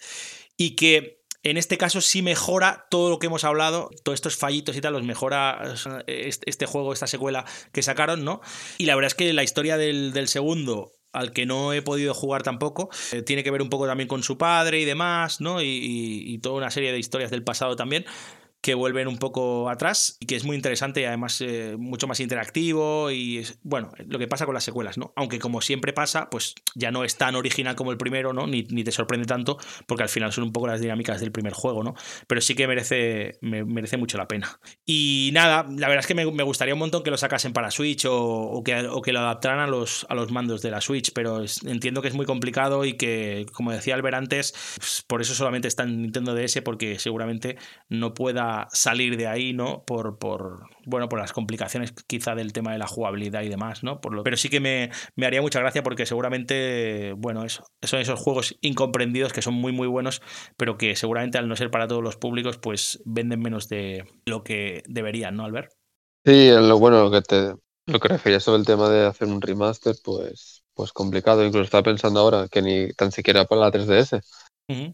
y 0.56 0.74
que 0.74 1.17
en 1.50 1.56
este 1.56 1.78
caso 1.78 2.00
sí 2.00 2.22
mejora 2.22 2.86
todo 2.90 3.10
lo 3.10 3.18
que 3.18 3.26
hemos 3.26 3.44
hablado, 3.44 3.90
todos 4.02 4.16
estos 4.16 4.36
fallitos 4.36 4.76
y 4.76 4.80
tal, 4.80 4.92
los 4.92 5.02
mejora 5.02 5.74
este 6.06 6.66
juego, 6.66 6.92
esta 6.92 7.06
secuela 7.06 7.44
que 7.72 7.82
sacaron, 7.82 8.24
¿no? 8.24 8.40
Y 8.78 8.86
la 8.86 8.94
verdad 8.94 9.08
es 9.08 9.14
que 9.14 9.32
la 9.32 9.42
historia 9.42 9.76
del, 9.76 10.28
segundo 10.28 10.92
al 11.12 11.32
que 11.32 11.46
no 11.46 11.72
he 11.72 11.80
podido 11.80 12.12
jugar 12.12 12.42
tampoco. 12.42 12.90
Eh, 13.12 13.22
tiene 13.22 13.42
que 13.42 13.50
ver 13.50 13.62
un 13.62 13.70
poco 13.70 13.86
también 13.86 14.08
con 14.08 14.22
su 14.22 14.36
padre 14.36 14.80
y 14.80 14.84
demás, 14.84 15.40
¿no? 15.40 15.62
y, 15.62 16.38
toda 16.42 16.56
una 16.56 16.70
serie 16.70 16.92
de 16.92 16.98
historias 16.98 17.30
del 17.30 17.42
pasado 17.42 17.76
también 17.76 18.04
que 18.60 18.74
vuelven 18.74 19.06
un 19.06 19.18
poco 19.18 19.70
atrás 19.70 20.16
y 20.20 20.26
que 20.26 20.36
es 20.36 20.44
muy 20.44 20.56
interesante 20.56 21.00
y 21.00 21.04
además 21.04 21.40
eh, 21.40 21.76
mucho 21.78 22.06
más 22.06 22.20
interactivo 22.20 23.10
y 23.10 23.46
bueno, 23.62 23.92
lo 24.06 24.18
que 24.18 24.26
pasa 24.26 24.46
con 24.46 24.54
las 24.54 24.64
secuelas, 24.64 24.98
¿no? 24.98 25.12
Aunque 25.16 25.38
como 25.38 25.60
siempre 25.60 25.92
pasa, 25.92 26.28
pues 26.28 26.54
ya 26.74 26.90
no 26.90 27.04
es 27.04 27.16
tan 27.16 27.36
original 27.36 27.76
como 27.76 27.92
el 27.92 27.98
primero, 27.98 28.32
¿no? 28.32 28.46
Ni, 28.46 28.64
te 28.64 28.92
sorprende 28.92 29.26
tanto 29.26 29.58
porque 29.86 30.02
al 30.02 30.08
final 30.08 30.32
son 30.32 30.44
un 30.44 30.52
poco 30.52 30.66
las 30.66 30.80
dinámicas 30.80 31.20
del 31.20 31.30
primer 31.30 31.52
juego, 31.52 31.84
¿no? 31.84 31.94
Pero 32.26 32.40
sí 32.40 32.54
que 32.54 32.66
merece, 32.66 33.38
merece 33.42 33.96
mucho 33.96 34.18
la 34.18 34.26
pena. 34.26 34.58
Y 34.84 35.30
nada, 35.32 35.64
la 35.68 35.88
verdad 35.88 36.00
es 36.00 36.06
que 36.06 36.14
me, 36.14 36.24
gustaría 36.24 36.74
un 36.74 36.80
montón 36.80 37.02
que 37.02 37.10
lo 37.10 37.16
sacasen 37.16 37.52
para 37.52 37.70
Switch 37.70 38.06
o, 38.08 38.62
que, 38.64 38.88
que, 39.04 39.12
lo 39.12 39.20
adaptaran 39.20 39.60
a 39.60 39.66
los, 39.66 40.06
a 40.08 40.14
los 40.14 40.32
mandos 40.32 40.62
de 40.62 40.70
la 40.70 40.80
Switch, 40.80 41.12
pero 41.12 41.44
entiendo 41.64 42.02
que 42.02 42.08
es 42.08 42.14
muy 42.14 42.26
complicado 42.26 42.84
y 42.84 42.94
que, 42.94 43.46
como 43.52 43.72
decía 43.72 43.94
Albert 43.94 44.16
antes, 44.16 44.54
pues, 44.76 45.04
por 45.06 45.20
eso 45.20 45.34
solamente 45.34 45.68
está 45.68 45.84
en 45.84 46.02
Nintendo 46.02 46.34
DS 46.34 46.62
porque 46.62 46.98
seguramente 46.98 47.56
no 47.88 48.14
pueda 48.14 48.47
salir 48.72 49.16
de 49.16 49.26
ahí, 49.26 49.52
¿no? 49.52 49.84
Por, 49.84 50.18
por, 50.18 50.68
bueno, 50.86 51.08
por 51.08 51.18
las 51.18 51.32
complicaciones 51.32 51.92
quizá 52.06 52.34
del 52.34 52.52
tema 52.52 52.72
de 52.72 52.78
la 52.78 52.86
jugabilidad 52.86 53.42
y 53.42 53.48
demás, 53.48 53.82
¿no? 53.82 54.00
Pero 54.00 54.36
sí 54.36 54.48
que 54.48 54.60
me, 54.60 54.90
me, 55.16 55.26
haría 55.26 55.42
mucha 55.42 55.60
gracia 55.60 55.82
porque 55.82 56.06
seguramente, 56.06 57.12
bueno, 57.16 57.44
eso, 57.44 57.64
son 57.82 58.00
esos 58.00 58.20
juegos 58.20 58.56
incomprendidos 58.60 59.32
que 59.32 59.42
son 59.42 59.54
muy, 59.54 59.72
muy 59.72 59.88
buenos, 59.88 60.22
pero 60.56 60.78
que 60.78 60.96
seguramente 60.96 61.38
al 61.38 61.48
no 61.48 61.56
ser 61.56 61.70
para 61.70 61.88
todos 61.88 62.02
los 62.02 62.16
públicos, 62.16 62.58
pues 62.58 63.00
venden 63.04 63.40
menos 63.40 63.68
de 63.68 64.04
lo 64.26 64.42
que 64.42 64.82
deberían, 64.88 65.36
¿no, 65.36 65.44
Albert? 65.44 65.72
Sí, 66.24 66.50
lo 66.50 66.78
bueno, 66.78 67.02
lo 67.04 67.10
que 67.10 67.22
te 67.22 67.54
lo 67.88 68.00
que 68.00 68.08
refería 68.08 68.38
sobre 68.38 68.60
el 68.60 68.66
tema 68.66 68.88
de 68.90 69.06
hacer 69.06 69.28
un 69.28 69.40
remaster, 69.40 69.96
pues, 70.04 70.62
pues 70.74 70.92
complicado. 70.92 71.44
Incluso 71.44 71.64
estaba 71.64 71.82
pensando 71.82 72.20
ahora 72.20 72.46
que 72.48 72.60
ni 72.60 72.92
tan 72.92 73.10
siquiera 73.12 73.46
para 73.46 73.62
la 73.62 73.70
3DS. 73.72 74.20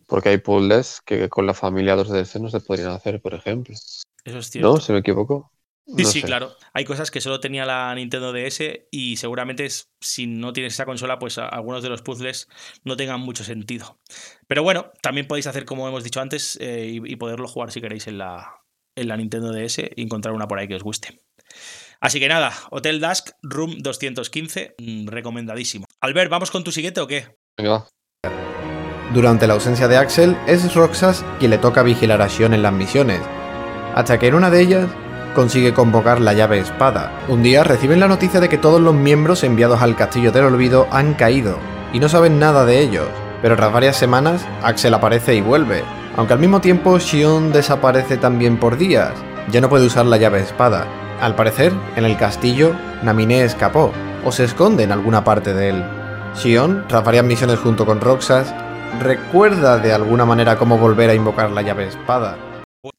Porque 0.06 0.28
hay 0.28 0.38
puzzles 0.38 1.00
que 1.04 1.28
con 1.28 1.46
la 1.46 1.54
familia 1.54 1.96
2DS 1.96 2.40
no 2.40 2.48
se 2.48 2.60
podrían 2.60 2.90
hacer, 2.90 3.20
por 3.20 3.34
ejemplo. 3.34 3.74
Eso 4.24 4.38
es 4.38 4.50
cierto. 4.50 4.72
¿No? 4.72 4.80
Si 4.80 4.92
me 4.92 4.98
equivoco. 4.98 5.50
Sí, 5.87 6.04
sí, 6.04 6.22
claro. 6.22 6.52
Hay 6.72 6.84
cosas 6.84 7.10
que 7.10 7.20
solo 7.20 7.40
tenía 7.40 7.66
la 7.66 7.94
Nintendo 7.94 8.32
DS 8.32 8.87
y 8.90 9.16
seguramente 9.16 9.68
si 10.00 10.26
no 10.26 10.52
tienes 10.52 10.72
esa 10.72 10.87
consola, 10.87 11.18
pues 11.18 11.37
algunos 11.37 11.82
de 11.82 11.90
los 11.90 12.00
puzzles 12.00 12.48
no 12.84 12.96
tengan 12.96 13.20
mucho 13.20 13.44
sentido. 13.44 13.98
Pero 14.46 14.62
bueno, 14.62 14.92
también 15.02 15.26
podéis 15.26 15.46
hacer 15.46 15.66
como 15.66 15.87
hemos 15.87 16.02
dicho 16.02 16.20
antes 16.20 16.56
eh, 16.60 17.00
y, 17.04 17.16
poderlo 17.16 17.48
jugar 17.48 17.70
si 17.70 17.82
queréis 17.82 18.06
en 18.06 18.16
la, 18.16 18.62
en 18.96 19.08
la 19.08 19.16
Nintendo 19.18 19.52
DS 19.52 19.78
y 19.94 20.02
encontrar 20.02 20.34
una 20.34 20.48
por 20.48 20.58
ahí 20.58 20.68
que 20.68 20.76
os 20.76 20.82
guste. 20.82 21.22
Así 22.00 22.18
que 22.18 22.28
nada, 22.28 22.52
Hotel 22.70 23.00
Dusk, 23.00 23.32
Room 23.42 23.78
215, 23.80 24.76
mm, 24.78 25.08
recomendadísimo. 25.08 25.84
Albert, 26.00 26.30
¿vamos 26.30 26.50
con 26.50 26.64
tu 26.64 26.72
siguiente 26.72 27.00
o 27.00 27.06
qué? 27.06 27.37
Venga. 27.58 27.87
Durante 29.12 29.46
la 29.46 29.54
ausencia 29.54 29.86
de 29.86 29.96
Axel, 29.96 30.36
es 30.46 30.74
Roxas 30.74 31.24
quien 31.38 31.50
le 31.50 31.58
toca 31.58 31.82
vigilar 31.82 32.22
a 32.22 32.28
Shion 32.28 32.54
en 32.54 32.62
las 32.62 32.72
misiones, 32.72 33.20
hasta 33.94 34.18
que 34.18 34.28
en 34.28 34.34
una 34.34 34.50
de 34.50 34.60
ellas 34.60 34.86
consigue 35.34 35.74
convocar 35.74 36.20
la 36.20 36.32
llave 36.32 36.58
espada. 36.58 37.12
Un 37.28 37.42
día 37.42 37.64
reciben 37.64 38.00
la 38.00 38.08
noticia 38.08 38.40
de 38.40 38.48
que 38.48 38.58
todos 38.58 38.80
los 38.80 38.94
miembros 38.94 39.44
enviados 39.44 39.82
al 39.82 39.96
Castillo 39.96 40.32
del 40.32 40.44
Olvido 40.44 40.86
han 40.90 41.14
caído, 41.14 41.58
y 41.92 42.00
no 42.00 42.08
saben 42.08 42.38
nada 42.38 42.64
de 42.64 42.80
ellos, 42.80 43.06
pero 43.42 43.56
tras 43.56 43.72
varias 43.72 43.96
semanas, 43.96 44.46
Axel 44.62 44.94
aparece 44.94 45.34
y 45.34 45.40
vuelve, 45.40 45.82
aunque 46.16 46.32
al 46.32 46.38
mismo 46.38 46.60
tiempo 46.60 46.98
Shion 46.98 47.52
desaparece 47.52 48.16
también 48.16 48.58
por 48.58 48.78
días, 48.78 49.12
ya 49.50 49.60
no 49.60 49.68
puede 49.68 49.86
usar 49.86 50.06
la 50.06 50.16
llave 50.16 50.40
espada, 50.40 50.86
al 51.20 51.34
parecer, 51.34 51.72
en 51.96 52.04
el 52.04 52.16
castillo, 52.16 52.72
Naminé 53.02 53.44
escapó, 53.44 53.92
o 54.24 54.32
se 54.32 54.44
esconde 54.44 54.82
en 54.82 54.92
alguna 54.92 55.24
parte 55.24 55.54
de 55.54 55.70
él. 55.70 55.84
Shion, 56.36 56.84
tras 56.88 57.04
varias 57.04 57.24
misiones 57.24 57.58
junto 57.58 57.86
con 57.86 58.00
Roxas, 58.00 58.54
recuerda 59.00 59.78
de 59.78 59.92
alguna 59.92 60.24
manera 60.24 60.57
cómo 60.57 60.78
volver 60.78 61.11
a 61.11 61.14
invocar 61.14 61.50
la 61.50 61.62
llave 61.62 61.88
espada. 61.88 62.38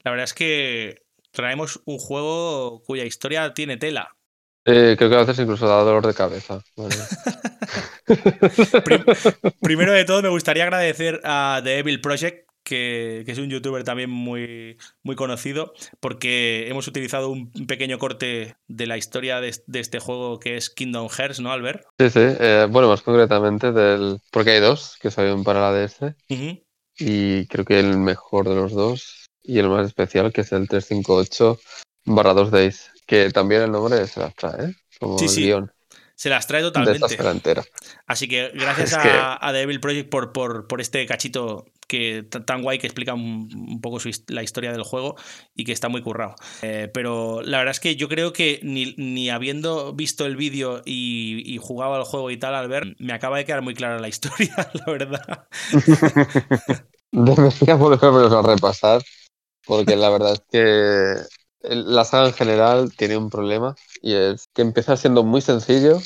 La 0.04 0.12
verdad 0.12 0.26
es 0.26 0.34
que 0.34 1.02
traemos 1.32 1.82
un 1.86 1.98
juego 1.98 2.84
cuya 2.86 3.04
historia 3.04 3.54
tiene 3.54 3.78
tela. 3.78 4.16
Eh, 4.66 4.96
creo 4.98 5.10
que 5.10 5.16
a 5.16 5.20
veces 5.20 5.40
incluso 5.40 5.68
da 5.68 5.84
dolor 5.84 6.08
de 6.08 6.14
cabeza. 6.14 6.62
Primero 9.62 9.92
de 9.92 10.06
todo, 10.06 10.24
me 10.24 10.30
gustaría 10.30 10.64
agradecer 10.64 11.22
a 11.24 11.62
The 11.64 11.80
Evil 11.80 12.02
Project 12.02 12.45
que, 12.66 13.24
es 13.26 13.38
un 13.38 13.50
youtuber 13.50 13.86
también 13.86 14.10
muy, 14.10 14.78
muy 15.04 15.16
conocido, 15.16 15.74
porque 16.02 16.68
hemos 16.68 16.88
utilizado 16.88 17.30
un 17.30 17.52
pequeño 17.68 17.98
corte 17.98 18.58
de 18.68 18.88
la 18.88 18.98
historia 18.98 19.40
de, 19.40 19.54
este 19.74 20.00
juego 20.00 20.40
que 20.40 20.58
es 20.58 20.70
Kingdom 20.70 21.08
Hearts, 21.08 21.40
¿no, 21.40 21.52
Albert? 21.52 21.86
Sí, 21.98 22.10
sí. 22.10 22.20
Eh, 22.20 22.68
bueno, 22.70 22.90
más 22.90 23.02
concretamente 23.02 23.72
del. 23.72 24.20
Porque 24.32 24.52
hay 24.52 24.60
dos 24.60 24.98
que 25.00 25.12
salieron 25.12 25.44
para 25.44 25.62
la 25.62 25.72
DS. 25.72 26.16
Y 26.98 27.46
creo 27.48 27.66
que 27.66 27.80
el 27.80 27.98
mejor 27.98 28.50
de 28.50 28.56
los 28.56 28.74
dos 28.74 29.28
y 29.44 29.60
el 29.60 29.70
más 29.70 29.86
especial, 29.86 30.34
que 30.34 30.42
es 30.42 30.52
el 30.52 30.68
358 30.68 31.60
barra 32.06 32.34
2 32.34 32.52
Days, 32.52 32.92
que 33.06 33.30
también 33.30 33.64
el 33.64 33.72
nombre 33.72 34.08
se 34.08 34.20
las 34.20 34.34
trae, 34.36 34.70
¿eh? 34.70 34.76
Como 35.00 35.20
sí, 35.20 35.28
sí. 35.28 35.54
Se 36.16 36.30
las 36.30 36.48
trae 36.48 36.62
totalmente. 36.62 37.06
Así 38.08 38.28
que 38.30 38.50
gracias 38.54 38.94
a, 38.94 39.46
a, 39.46 39.52
Devil 39.52 39.82
Project 39.82 40.10
por, 40.10 40.32
por, 40.32 40.66
por, 40.66 40.80
este 40.80 41.06
cachito 41.06 41.66
que 41.96 42.24
tan 42.24 42.62
guay 42.62 42.78
que 42.78 42.88
explica 42.88 43.14
un, 43.14 43.80
poco 43.82 44.00
la 44.28 44.44
historia 44.44 44.72
del 44.72 44.84
juego 44.84 45.16
y 45.56 45.64
que 45.64 45.72
está 45.72 45.88
muy 45.88 46.02
currado. 46.02 46.36
Eh, 46.62 46.90
pero 46.94 47.42
la 47.42 47.60
verdad 47.60 47.72
es 47.72 47.80
que 47.80 47.96
yo 47.96 48.10
creo 48.10 48.34
que 48.34 48.60
ni, 48.64 49.30
habiendo 49.30 49.94
visto 49.94 50.26
el 50.26 50.36
vídeo 50.36 50.82
y, 50.86 51.58
jugado 51.62 51.96
al 51.96 52.04
juego 52.04 52.32
y 52.32 52.38
tal 52.38 52.54
al 52.54 52.68
ver, 52.68 52.96
me 53.00 53.14
acaba 53.14 53.38
de 53.38 53.46
quedar 53.46 53.62
muy 53.62 53.74
clara 53.74 54.00
la 54.00 54.08
historia, 54.16 54.54
la 54.74 54.92
verdad. 54.92 55.48
Debería 57.12 57.76
volverlos 57.76 58.34
a 58.34 58.42
repasar, 58.42 59.02
porque 59.66 59.96
la 59.96 60.10
verdad 60.10 60.34
es 60.34 60.44
que 60.52 61.16
la 61.62 62.04
saga 62.04 62.28
en 62.28 62.34
general 62.34 62.94
tiene 62.96 63.16
un 63.16 63.30
problema 63.30 63.76
y 64.02 64.14
es 64.14 64.50
que 64.54 64.62
empieza 64.62 64.98
siendo 64.98 65.24
muy 65.24 65.42
sencillo 65.42 66.00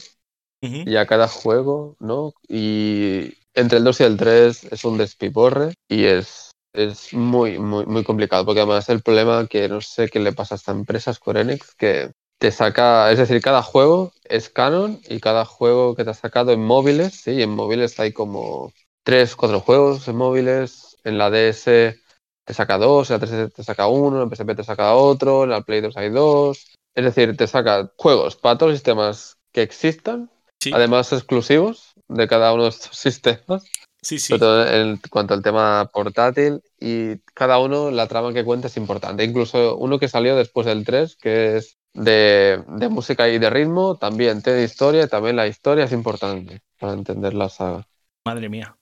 y 0.61 0.97
a 0.97 1.05
cada 1.05 1.27
juego, 1.27 1.95
¿no? 1.99 2.33
Y 2.47 3.38
entre 3.59 3.77
el 3.77 3.83
2 3.83 3.99
y 3.99 4.03
el 4.03 4.17
3 4.17 4.63
es 4.71 4.85
un 4.85 4.97
despiporre 4.97 5.73
y 5.87 6.05
es, 6.05 6.51
es 6.73 7.13
muy, 7.13 7.59
muy, 7.59 7.85
muy 7.85 8.03
complicado, 8.03 8.45
porque 8.45 8.61
además 8.61 8.89
el 8.89 9.01
problema 9.01 9.47
que 9.47 9.67
no 9.67 9.81
sé 9.81 10.09
qué 10.09 10.19
le 10.19 10.33
pasa 10.33 10.55
a 10.55 10.57
esta 10.57 10.71
empresa, 10.71 11.13
Square 11.13 11.41
Enix, 11.41 11.75
que 11.75 12.11
te 12.39 12.51
saca, 12.51 13.11
es 13.11 13.17
decir, 13.17 13.41
cada 13.41 13.61
juego 13.61 14.13
es 14.23 14.49
canon 14.49 15.01
y 15.09 15.19
cada 15.19 15.45
juego 15.45 15.95
que 15.95 16.05
te 16.05 16.11
ha 16.11 16.13
sacado 16.13 16.53
en 16.53 16.63
móviles, 16.63 17.13
sí, 17.13 17.41
en 17.41 17.49
móviles 17.49 17.99
hay 17.99 18.13
como 18.13 18.71
3, 19.03 19.35
4 19.35 19.59
juegos 19.59 20.07
en 20.07 20.15
móviles, 20.15 20.97
en 21.03 21.17
la 21.17 21.29
DS 21.29 21.99
te 22.45 22.53
saca 22.53 22.77
2, 22.77 23.09
en 23.09 23.13
la 23.13 23.27
3 23.27 23.53
te 23.53 23.63
saca 23.63 23.87
uno, 23.87 24.23
en 24.23 24.29
PSP 24.29 24.55
te 24.55 24.63
saca 24.63 24.95
otro, 24.95 25.43
en 25.43 25.49
la 25.49 25.61
Play 25.61 25.81
2 25.81 25.97
hay 25.97 26.09
dos, 26.09 26.73
es 26.95 27.03
decir, 27.03 27.35
te 27.35 27.47
saca 27.47 27.91
juegos 27.97 28.37
para 28.37 28.57
todos 28.57 28.71
los 28.71 28.79
sistemas 28.79 29.37
que 29.51 29.61
existan, 29.61 30.31
además 30.71 31.11
exclusivos, 31.11 31.88
de 32.09 32.27
cada 32.27 32.53
uno 32.53 32.63
de 32.63 32.69
estos 32.69 32.95
sistemas. 32.97 33.63
Sí, 34.01 34.17
sí. 34.17 34.33
en 34.33 34.97
cuanto 35.09 35.33
al 35.33 35.43
tema 35.43 35.89
portátil 35.91 36.61
y 36.79 37.17
cada 37.33 37.59
uno, 37.59 37.91
la 37.91 38.07
trama 38.07 38.31
que 38.31 38.45
cuenta 38.45 38.67
es 38.67 38.77
importante. 38.77 39.25
Incluso 39.25 39.75
uno 39.75 39.99
que 39.99 40.07
salió 40.07 40.37
después 40.37 40.65
del 40.65 40.85
3, 40.85 41.17
que 41.17 41.57
es 41.57 41.77
de, 41.93 42.63
música 42.89 43.27
y 43.27 43.39
de 43.39 43.49
ritmo, 43.49 43.97
también 43.97 44.41
tiene 44.41 44.63
historia 44.63 45.03
y 45.03 45.07
también 45.07 45.35
la 45.35 45.47
historia 45.47 45.83
es 45.83 45.91
importante 45.91 46.61
para 46.79 46.93
entender 46.93 47.33
la 47.33 47.49
saga. 47.49 47.87
Madre 48.25 48.47
mía. 48.47 48.77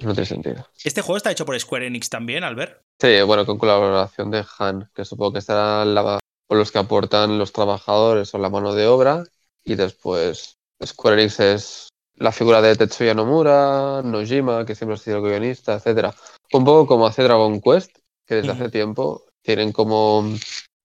no 0.00 0.12
tiene 0.12 0.26
sentido. 0.26 0.68
¿Este 0.84 1.00
juego 1.00 1.16
está 1.16 1.30
hecho 1.30 1.46
por 1.46 1.58
Square 1.58 1.86
Enix 1.86 2.10
también, 2.10 2.44
Albert? 2.44 2.82
Sí, 3.00 3.22
bueno, 3.22 3.46
con 3.46 3.56
colaboración 3.56 4.30
de 4.30 4.44
Han, 4.58 4.90
que 4.94 5.06
supongo 5.06 5.32
que 5.32 5.38
estará 5.38 5.86
la, 5.86 6.18
los 6.50 6.72
que 6.72 6.78
aportan 6.78 7.38
los 7.38 7.52
trabajadores 7.52 8.34
o 8.34 8.38
la 8.38 8.50
mano 8.50 8.74
de 8.74 8.86
obra 8.86 9.24
y 9.64 9.76
después 9.76 10.58
Square 10.84 11.22
Enix 11.22 11.40
es 11.40 11.88
la 12.16 12.32
figura 12.32 12.62
de 12.62 12.76
Tetsuya 12.76 13.14
Nomura, 13.14 14.02
Nojima, 14.02 14.64
que 14.64 14.74
siempre 14.74 14.94
ha 14.94 14.98
sido 14.98 15.22
guionista, 15.22 15.74
etcétera. 15.74 16.14
Un 16.52 16.64
poco 16.64 16.86
como 16.86 17.06
hace 17.06 17.22
Dragon 17.22 17.60
Quest, 17.60 17.98
que 18.26 18.36
desde 18.36 18.52
hace 18.52 18.70
tiempo 18.70 19.24
tienen 19.42 19.72
como 19.72 20.24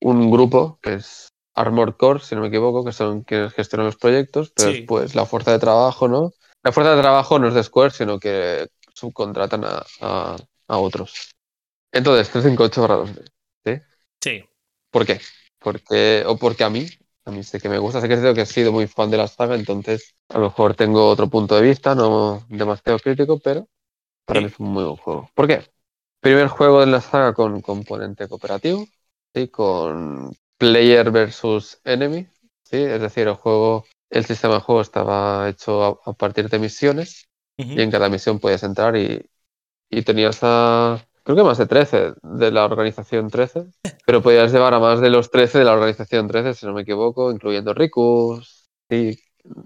un 0.01 0.31
grupo 0.31 0.79
que 0.81 0.95
es 0.95 1.29
Armored 1.55 1.95
Core, 1.95 2.19
si 2.19 2.35
no 2.35 2.41
me 2.41 2.47
equivoco, 2.47 2.83
que 2.83 2.91
son 2.91 3.23
quienes 3.23 3.53
gestionan 3.53 3.87
los 3.87 3.97
proyectos, 3.97 4.51
pero 4.55 4.71
después 4.71 5.15
la 5.15 5.25
fuerza 5.25 5.51
de 5.51 5.59
trabajo, 5.59 6.07
¿no? 6.07 6.31
La 6.63 6.71
fuerza 6.71 6.95
de 6.95 7.01
trabajo 7.01 7.39
no 7.39 7.47
es 7.47 7.53
de 7.53 7.63
Square, 7.63 7.91
sino 7.91 8.19
que 8.19 8.67
subcontratan 8.93 9.63
a, 9.65 9.85
a, 10.67 10.77
otros. 10.77 11.31
Entonces, 11.91 12.29
358 12.29 12.83
grados, 12.83 13.09
¿sí? 13.65 13.81
Sí. 14.23 14.43
¿Por 14.91 15.05
qué? 15.05 15.19
Porque, 15.59 16.23
o 16.25 16.37
porque 16.37 16.63
a 16.63 16.69
mí 16.69 16.85
a 17.25 17.31
mí 17.31 17.43
sé 17.43 17.59
que 17.59 17.69
me 17.69 17.77
gusta, 17.77 18.01
sé 18.01 18.07
que 18.07 18.33
que 18.33 18.41
he 18.41 18.45
sido 18.45 18.71
muy 18.71 18.87
fan 18.87 19.11
de 19.11 19.17
la 19.17 19.27
saga, 19.27 19.55
entonces 19.55 20.15
a 20.29 20.37
lo 20.37 20.45
mejor 20.45 20.75
tengo 20.75 21.07
otro 21.07 21.29
punto 21.29 21.55
de 21.55 21.61
vista, 21.61 21.95
no 21.95 22.43
demasiado 22.49 22.99
crítico, 22.99 23.39
pero 23.39 23.67
para 24.25 24.41
mí 24.41 24.47
es 24.47 24.59
un 24.59 24.69
muy 24.69 24.83
buen 24.83 24.95
juego. 24.97 25.29
¿Por 25.33 25.47
qué? 25.47 25.63
Primer 26.19 26.47
juego 26.47 26.79
de 26.81 26.87
la 26.87 27.01
saga 27.01 27.33
con 27.33 27.61
componente 27.61 28.27
cooperativo, 28.27 28.85
¿sí? 29.33 29.47
con 29.47 30.33
player 30.57 31.11
versus 31.11 31.79
enemy, 31.83 32.27
¿sí? 32.63 32.77
es 32.77 33.01
decir, 33.01 33.27
el 33.27 33.35
juego, 33.35 33.85
el 34.09 34.25
sistema 34.25 34.55
de 34.55 34.61
juego 34.61 34.81
estaba 34.81 35.49
hecho 35.49 36.01
a, 36.05 36.13
partir 36.13 36.49
de 36.49 36.59
misiones 36.59 37.27
y 37.57 37.79
en 37.79 37.91
cada 37.91 38.09
misión 38.09 38.39
podías 38.39 38.63
entrar 38.63 38.95
y, 38.95 39.23
y 39.89 40.01
tenías 40.01 40.39
a 40.41 41.05
creo 41.23 41.35
que 41.35 41.43
más 41.43 41.57
de 41.57 41.65
13 41.65 42.13
de 42.21 42.51
la 42.51 42.65
organización 42.65 43.29
13, 43.29 43.65
pero 44.05 44.21
podías 44.21 44.51
llevar 44.51 44.73
a 44.73 44.79
más 44.79 45.01
de 45.01 45.09
los 45.09 45.31
13 45.31 45.59
de 45.59 45.65
la 45.65 45.73
organización 45.73 46.27
13, 46.27 46.53
si 46.53 46.65
no 46.65 46.73
me 46.73 46.81
equivoco, 46.81 47.31
incluyendo 47.31 47.73
Rikus 47.73 48.69
y, 48.89 49.17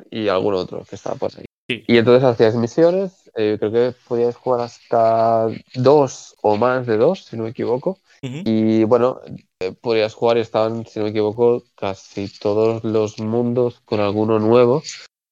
y 0.10 0.28
algún 0.28 0.56
otro 0.56 0.84
que 0.88 0.96
estaba 0.96 1.15
por 1.15 1.32
ahí. 1.38 1.46
Y 1.68 1.98
entonces 1.98 2.24
hacías 2.24 2.56
misiones, 2.56 3.32
eh, 3.36 3.58
creo 3.60 3.72
que 3.72 3.96
podías 4.08 4.36
jugar 4.36 4.62
hasta 4.62 5.48
dos 5.74 6.36
o 6.41 6.58
más 6.58 6.86
de 6.86 6.98
dos, 6.98 7.26
si 7.26 7.38
no 7.38 7.44
me 7.44 7.50
equivoco. 7.50 8.00
Y 8.22 8.84
bueno, 8.86 9.22
eh, 9.60 9.72
podías 9.72 10.15
jugar 10.15 10.38
y 10.38 10.41
estaban, 10.41 10.86
si 10.88 10.98
no 10.98 11.06
me 11.06 11.12
equivoco, 11.12 11.63
casi 11.76 12.28
todos 12.39 12.84
los 12.84 13.20
mundos 13.20 13.82
con 13.86 14.00
alguno 14.00 14.39
nuevo 14.39 14.82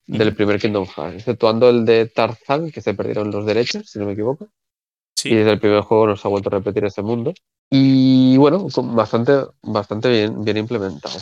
del 0.05 0.36
primer 0.36 0.59
Kingdom 0.59 0.86
Hearts, 0.86 1.15
exceptuando 1.15 1.69
el 1.69 1.86
de 1.86 2.07
Tarzan, 2.07 2.71
que 2.71 2.81
se 2.81 2.93
perdieron 2.93 3.31
los 3.31 3.47
derechos, 3.47 3.89
si 3.89 3.97
no 3.97 4.05
me 4.05 4.13
equivoco. 4.13 4.47
Y 5.23 5.36
desde 5.36 5.52
el 5.52 5.60
primer 5.60 5.82
juego 5.82 6.08
nos 6.08 6.26
ha 6.26 6.30
vuelto 6.30 6.49
a 6.49 6.58
repetir 6.58 6.86
ese 6.86 7.02
mundo. 7.02 7.34
Y 7.69 8.38
bueno, 8.38 8.67
bastante, 8.93 9.34
bastante 9.62 10.10
bien, 10.10 10.43
bien 10.43 10.58
implementado. 10.58 11.19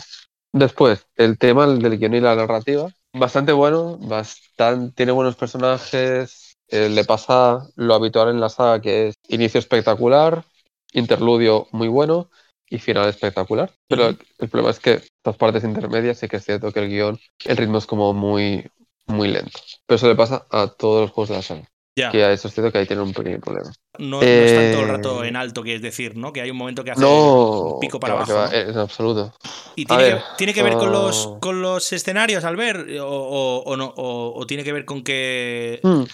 Después, 0.52 1.06
el 1.16 1.38
tema 1.38 1.66
del 1.66 1.98
guion 1.98 2.14
y 2.14 2.20
la 2.20 2.34
narrativa. 2.34 2.90
Bastante 3.14 3.52
bueno, 3.52 3.96
bastante, 3.98 4.94
tiene 4.94 5.12
buenos 5.12 5.36
personajes. 5.36 6.54
Eh, 6.68 6.88
le 6.88 7.04
pasa 7.04 7.66
lo 7.76 7.94
habitual 7.94 8.30
en 8.30 8.40
la 8.40 8.48
saga, 8.48 8.80
que 8.80 9.08
es 9.08 9.14
inicio 9.28 9.60
espectacular, 9.60 10.44
interludio 10.92 11.68
muy 11.72 11.88
bueno 11.88 12.30
y 12.68 12.78
final 12.78 13.08
espectacular. 13.08 13.70
Pero 13.88 14.08
el 14.08 14.48
problema 14.48 14.70
es 14.70 14.80
que 14.80 14.94
estas 14.94 15.36
partes 15.36 15.64
intermedias 15.64 16.18
sí 16.18 16.28
que 16.28 16.36
es 16.36 16.44
cierto 16.44 16.72
que 16.72 16.80
el 16.80 16.88
guion, 16.88 17.18
el 17.44 17.56
ritmo 17.56 17.78
es 17.78 17.86
como 17.86 18.12
muy, 18.14 18.70
muy 19.06 19.28
lento. 19.28 19.58
Pero 19.86 19.96
eso 19.96 20.08
le 20.08 20.16
pasa 20.16 20.46
a 20.50 20.68
todos 20.68 21.02
los 21.02 21.10
juegos 21.10 21.28
de 21.30 21.36
la 21.36 21.42
saga. 21.42 21.71
Que 21.94 22.24
a 22.24 22.32
eso 22.32 22.48
es 22.48 22.54
cierto 22.54 22.72
que 22.72 22.78
ahí 22.78 22.86
tiene 22.86 23.02
un 23.02 23.12
pequeño 23.12 23.38
problema. 23.38 23.70
No, 23.98 24.20
no 24.20 24.22
está 24.22 24.72
todo 24.72 24.82
el 24.82 24.88
rato 24.88 25.24
eh, 25.24 25.28
en 25.28 25.36
alto, 25.36 25.62
que 25.62 25.74
es 25.74 25.82
decir, 25.82 26.16
¿no? 26.16 26.32
Que 26.32 26.40
hay 26.40 26.50
un 26.50 26.56
momento 26.56 26.82
que 26.82 26.92
hace 26.92 27.04
un 27.04 27.80
pico 27.80 28.00
para 28.00 28.14
abajo. 28.14 28.50
En 28.50 28.78
absoluto. 28.78 29.34
¿Y 29.76 29.84
tiene, 29.84 30.04
que, 30.04 30.20
¿tiene 30.38 30.54
que 30.54 30.62
ver 30.62 30.74
con 30.74 30.90
los, 30.90 31.28
ah. 31.30 31.38
con 31.40 31.60
los 31.60 31.92
escenarios 31.92 32.44
al 32.44 32.56
ver? 32.56 32.98
¿O, 33.02 33.62
o, 33.66 33.76
no, 33.76 33.92
o 33.94 34.46
tiene 34.46 34.64
que 34.64 34.72
ver 34.72 34.86
con 34.86 35.04
que, 35.04 35.80
hmm. 35.82 36.04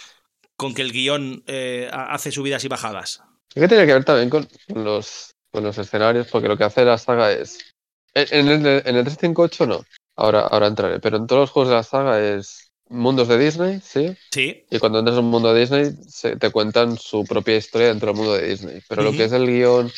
con 0.56 0.74
que 0.74 0.82
el 0.82 0.90
guion 0.90 1.44
eh, 1.46 1.88
hace 1.92 2.32
subidas 2.32 2.64
y 2.64 2.68
bajadas? 2.68 3.22
que 3.54 3.68
tiene 3.68 3.86
que 3.86 3.94
ver 3.94 4.04
también 4.04 4.30
con 4.30 4.48
los, 4.68 5.34
con 5.52 5.64
los 5.64 5.78
escenarios, 5.78 6.28
porque 6.28 6.48
lo 6.48 6.56
que 6.56 6.64
hace 6.64 6.84
la 6.84 6.98
saga 6.98 7.32
es. 7.32 7.74
En 8.14 8.48
el, 8.48 8.66
en 8.66 8.96
el 8.96 9.04
358 9.04 9.66
no, 9.66 9.84
ahora, 10.16 10.40
ahora 10.40 10.66
entraré, 10.66 10.98
pero 10.98 11.18
en 11.18 11.26
todos 11.26 11.42
los 11.42 11.50
juegos 11.50 11.68
de 11.68 11.76
la 11.76 11.82
saga 11.82 12.20
es 12.20 12.67
mundos 12.88 13.28
de 13.28 13.38
Disney, 13.38 13.80
¿sí? 13.80 14.16
Sí. 14.32 14.64
Y 14.70 14.78
cuando 14.78 14.98
entras 14.98 15.18
en 15.18 15.24
un 15.24 15.30
mundo 15.30 15.52
de 15.52 15.60
Disney, 15.60 15.92
se, 16.08 16.36
te 16.36 16.50
cuentan 16.50 16.96
su 16.96 17.24
propia 17.24 17.56
historia 17.56 17.88
dentro 17.88 18.08
del 18.08 18.16
mundo 18.16 18.34
de 18.34 18.48
Disney. 18.48 18.82
Pero 18.88 19.02
lo 19.02 19.12
que 19.12 19.24
es 19.24 19.32
el 19.32 19.46
guion 19.46 19.90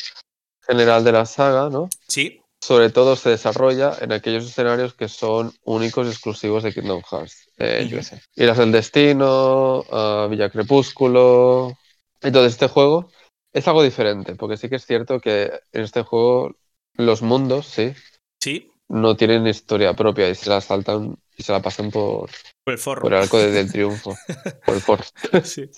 general 0.65 1.03
de 1.03 1.11
la 1.11 1.25
saga, 1.25 1.69
¿no? 1.69 1.89
Sí. 2.07 2.41
Sobre 2.63 2.89
todo 2.91 3.15
se 3.15 3.29
desarrolla 3.29 3.97
en 4.01 4.11
aquellos 4.11 4.45
escenarios 4.45 4.93
que 4.93 5.07
son 5.07 5.53
únicos 5.63 6.07
y 6.07 6.11
exclusivos 6.11 6.63
de 6.63 6.73
Kingdom 6.73 7.01
Hearts. 7.01 7.49
Eh, 7.57 7.87
yo 7.89 8.03
sé. 8.03 8.21
Del 8.35 8.71
Destino, 8.71 9.83
a 9.91 10.27
Villa 10.29 10.49
Crepúsculo. 10.49 11.75
Entonces, 12.21 12.53
este 12.53 12.67
juego 12.67 13.09
es 13.51 13.67
algo 13.67 13.83
diferente, 13.83 14.35
porque 14.35 14.57
sí 14.57 14.69
que 14.69 14.75
es 14.75 14.85
cierto 14.85 15.19
que 15.19 15.51
en 15.71 15.81
este 15.81 16.03
juego 16.03 16.55
los 16.95 17.21
mundos, 17.21 17.65
sí. 17.65 17.93
Sí. 18.39 18.71
No 18.87 19.15
tienen 19.15 19.47
historia 19.47 19.93
propia 19.93 20.29
y 20.29 20.35
se 20.35 20.49
la 20.49 20.61
saltan 20.61 21.17
y 21.37 21.43
se 21.43 21.51
la 21.51 21.61
pasan 21.61 21.91
por, 21.91 22.29
por 22.63 22.73
el 22.73 22.77
forro. 22.77 23.01
Por 23.01 23.13
el 23.13 23.21
arco 23.21 23.37
del 23.39 23.71
triunfo. 23.71 24.15
por 24.65 24.75
el 24.75 24.81
forro. 24.81 25.03
Sí. 25.43 25.69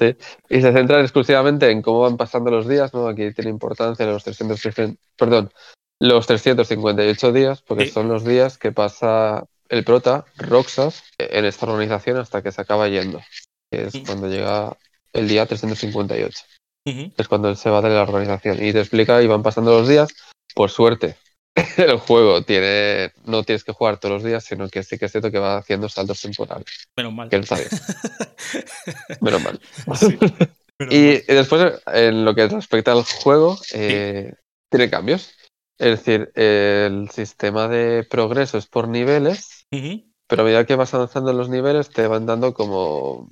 Y 0.50 0.62
se 0.62 0.74
centran 0.74 1.02
exclusivamente 1.02 1.70
en 1.70 1.82
cómo 1.82 2.02
van 2.02 2.18
pasando 2.18 2.52
los 2.52 2.68
días, 2.68 2.94
¿no? 2.94 3.08
Aquí 3.08 3.32
tiene 3.34 3.50
importancia 3.50 4.06
los 4.06 4.24
300, 4.24 4.60
perdón, 5.16 5.52
los 6.00 6.28
358 6.28 7.32
días, 7.32 7.62
porque 7.62 7.88
son 7.88 8.10
los 8.10 8.26
días 8.26 8.58
que 8.58 8.72
pasa 8.72 9.46
el 9.70 9.84
prota, 9.84 10.26
Roxas, 10.38 11.04
en 11.18 11.46
esta 11.46 11.66
organización 11.66 12.18
hasta 12.18 12.42
que 12.42 12.52
se 12.52 12.62
acaba 12.62 12.88
yendo. 12.90 13.22
Que 13.72 13.84
es 13.84 13.94
cuando 14.06 14.28
llega 14.28 14.78
el 15.14 15.28
día 15.28 15.46
358. 15.46 16.38
Es 16.86 17.28
cuando 17.28 17.50
él 17.50 17.56
se 17.56 17.70
va 17.70 17.82
de 17.82 17.90
la 17.90 18.04
organización. 18.04 18.64
Y 18.64 18.74
te 18.74 18.80
explica 18.80 19.22
y 19.22 19.28
van 19.28 19.44
pasando 19.44 19.72
los 19.72 19.88
días. 19.88 20.10
Por 20.54 20.70
suerte, 20.70 21.16
el 21.78 21.98
juego 21.98 22.44
tiene 22.44 23.12
no 23.26 23.44
tienes 23.44 23.64
que 23.64 23.74
jugar 23.74 24.00
todos 24.00 24.16
los 24.16 24.24
días, 24.24 24.44
sino 24.44 24.68
que 24.70 24.84
sí 24.84 24.98
que 24.98 25.06
es 25.06 25.12
cierto 25.12 25.32
que 25.32 25.40
va 25.40 25.58
haciendo 25.58 25.88
saltos 25.90 26.22
temporales. 26.22 26.66
Menos 26.98 27.14
mal. 27.14 27.30
Que 27.30 27.36
él 27.36 27.46
sabe. 27.46 27.68
Menos 29.22 29.44
mal. 29.44 29.60
y, 30.90 31.22
después, 31.22 31.82
en 31.88 32.26
lo 32.26 32.34
que 32.34 32.48
respecta 32.48 32.92
al 32.92 33.04
juego, 33.04 33.58
eh, 33.74 34.34
tiene 34.70 34.90
cambios. 34.90 35.36
Es 35.78 36.04
decir, 36.04 36.32
el 36.36 37.10
sistema 37.10 37.68
de 37.68 38.06
progreso 38.10 38.58
es 38.58 38.68
por 38.68 38.88
niveles, 38.88 39.66
pero 40.28 40.42
a 40.42 40.46
medida 40.46 40.66
que 40.66 40.76
vas 40.76 40.94
avanzando 40.94 41.32
en 41.32 41.38
los 41.38 41.50
niveles 41.50 41.90
te 41.90 42.08
van 42.08 42.26
dando 42.26 42.54
como... 42.54 43.30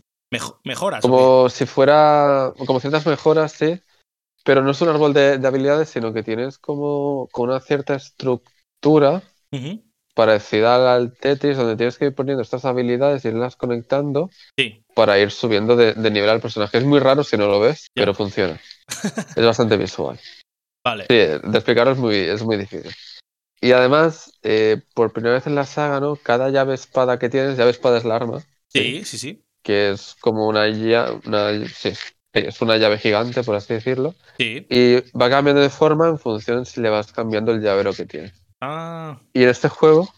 mejoras. 0.64 1.02
Como 1.02 1.50
si 1.50 1.66
fuera... 1.66 2.52
Como 2.66 2.80
ciertas 2.80 3.06
mejoras, 3.06 3.54
sí 3.54 3.80
pero 4.44 4.64
no 4.64 4.72
es 4.72 4.82
un 4.82 4.90
árbol 4.90 5.14
de, 5.14 5.40
habilidades, 5.46 5.90
sino 5.90 6.14
que 6.14 6.24
tienes 6.24 6.58
como 6.58 7.28
con 7.32 7.50
una 7.50 7.60
cierta 7.60 7.96
estructura 7.96 9.22
parecida 10.14 10.94
al 10.94 11.14
Tetris, 11.14 11.58
donde 11.58 11.76
tienes 11.76 11.98
que 11.98 12.06
ir 12.06 12.16
poniendo 12.16 12.42
estas 12.42 12.66
habilidades 12.66 13.24
y 13.24 13.30
irlas 13.30 13.56
conectando 13.56 14.30
para 14.96 15.20
ir 15.20 15.32
subiendo 15.32 15.76
de, 15.76 15.96
nivel 16.12 16.30
al 16.30 16.42
personaje. 16.42 16.78
Es 16.78 16.86
muy 16.86 17.00
raro 17.00 17.24
si 17.24 17.38
no 17.38 17.48
lo 17.48 17.60
ves, 17.60 17.88
pero 17.94 18.14
funciona. 18.14 18.60
es 19.36 19.46
bastante 19.46 19.78
visual. 19.78 20.20
Vale. 20.84 21.06
Sí, 21.10 21.16
de 21.16 21.58
explicarlo 21.58 21.94
es 21.94 22.00
muy, 22.00 22.16
es 22.16 22.44
muy 22.44 22.58
difícil. 22.58 22.92
Y 23.62 23.74
además, 23.74 24.40
eh, 24.42 24.82
por 24.96 25.14
primera 25.14 25.36
vez 25.36 25.46
en 25.46 25.54
la 25.54 25.66
saga, 25.66 26.00
¿no? 26.00 26.16
Cada 26.16 26.50
llave 26.50 26.74
espada 26.74 27.20
que 27.20 27.30
tienes, 27.30 27.58
llave 27.58 27.70
espada 27.70 28.00
es 28.00 28.06
la 28.06 28.16
arma. 28.16 28.44
Sí, 28.68 29.06
sí, 29.06 29.20
sí. 29.20 29.44
Que 29.62 29.92
es 29.92 30.16
como 30.20 30.48
una, 30.48 30.66
una 31.26 31.68
sí, 31.68 31.94
es 32.34 32.62
una 32.62 32.78
llave 32.78 32.98
gigante, 32.98 33.44
por 33.44 33.56
así 33.56 33.74
decirlo. 33.74 34.16
Sí. 34.38 34.66
Y 34.70 34.96
va 35.18 35.30
cambiando 35.30 35.62
de 35.62 35.70
forma 35.70 36.08
en 36.08 36.18
función 36.18 36.66
si 36.66 36.82
le 36.82 36.90
vas 36.90 37.12
cambiando 37.12 37.52
el 37.52 37.62
llavero 37.62 37.94
que 37.94 38.06
tiene. 38.06 38.34
Ah. 38.62 39.20
Y 39.34 39.44
en 39.44 39.50
este 39.50 39.70
juego, 39.70 40.10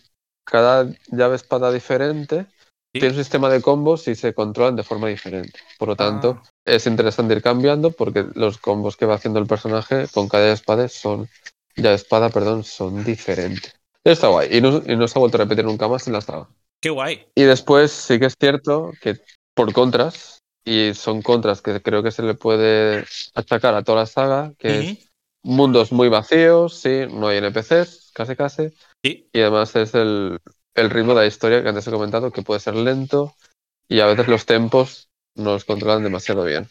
cada 0.45 0.88
llave 1.07 1.36
espada 1.36 1.72
diferente 1.72 2.45
tiene 2.91 3.09
un 3.09 3.16
sistema 3.16 3.49
de 3.49 3.61
combos 3.61 4.07
y 4.07 4.14
se 4.14 4.34
controlan 4.34 4.76
de 4.76 4.84
forma 4.84 5.07
diferente. 5.07 5.59
Por 5.80 5.88
lo 5.88 5.95
tanto, 5.95 6.41
ah. 6.43 6.49
es 6.66 6.86
interesante 6.86 7.34
ir 7.34 7.41
cambiando 7.41 7.91
porque 7.91 8.26
los 8.36 8.59
combos 8.59 8.95
que 8.95 9.05
va 9.05 9.16
haciendo 9.16 9.39
el 9.39 9.47
personaje 9.47 10.07
con 10.14 10.28
cada 10.30 10.51
espada 10.51 10.88
son. 10.89 11.28
Llave 11.76 11.95
espada, 11.95 12.30
perdón, 12.30 12.64
son 12.64 13.03
diferentes. 13.03 13.74
Está 14.03 14.28
guay. 14.28 14.55
Y 14.55 14.61
no, 14.61 14.84
y 14.86 14.95
no 14.95 15.07
se 15.07 15.18
ha 15.18 15.22
vuelto 15.22 15.38
a 15.38 15.41
repetir 15.41 15.66
nunca 15.66 15.88
más 15.88 16.05
en 16.05 16.14
la 16.14 16.22
saga. 16.22 16.47
Qué 16.80 16.91
guay. 16.91 17.26
Y 17.34 17.43
después 17.43 17.91
sí 17.91 18.20
que 18.20 18.28
es 18.28 18.36
cierto 18.39 18.91
que 19.01 19.18
por 19.55 19.72
contras, 19.74 20.43
y 20.66 20.93
son 20.93 21.22
contras 21.22 21.61
que 21.61 21.82
creo 21.82 22.03
que 22.03 22.11
se 22.11 22.24
le 22.24 22.34
puede 22.34 23.05
achacar 23.36 23.76
a 23.76 23.84
toda 23.84 24.01
la 24.01 24.05
saga, 24.05 24.53
que 24.57 24.80
es 24.80 25.09
mundos 25.43 25.91
muy 25.91 26.09
vacíos, 26.09 26.76
sí, 26.76 27.01
no 27.11 27.28
hay 27.28 27.38
NPCs, 27.38 28.11
casi 28.14 28.36
casi. 28.36 28.70
Sí. 29.03 29.30
Y 29.34 29.41
además 29.41 29.76
es 29.76 29.93
el, 29.93 30.39
ritmo 30.76 31.14
de 31.14 31.22
la 31.22 31.28
historia 31.28 31.61
que 31.61 31.70
antes 31.70 31.86
he 31.86 31.91
comentado, 31.91 32.32
que 32.32 32.41
puede 32.41 32.59
ser 32.59 32.76
lento 32.76 33.36
y 33.88 33.99
a 33.99 34.05
veces 34.05 34.28
los 34.28 34.45
tempos 34.45 35.09
no 35.36 35.51
los 35.53 35.66
controlan 35.66 36.03
demasiado 36.03 36.45
bien. 36.45 36.68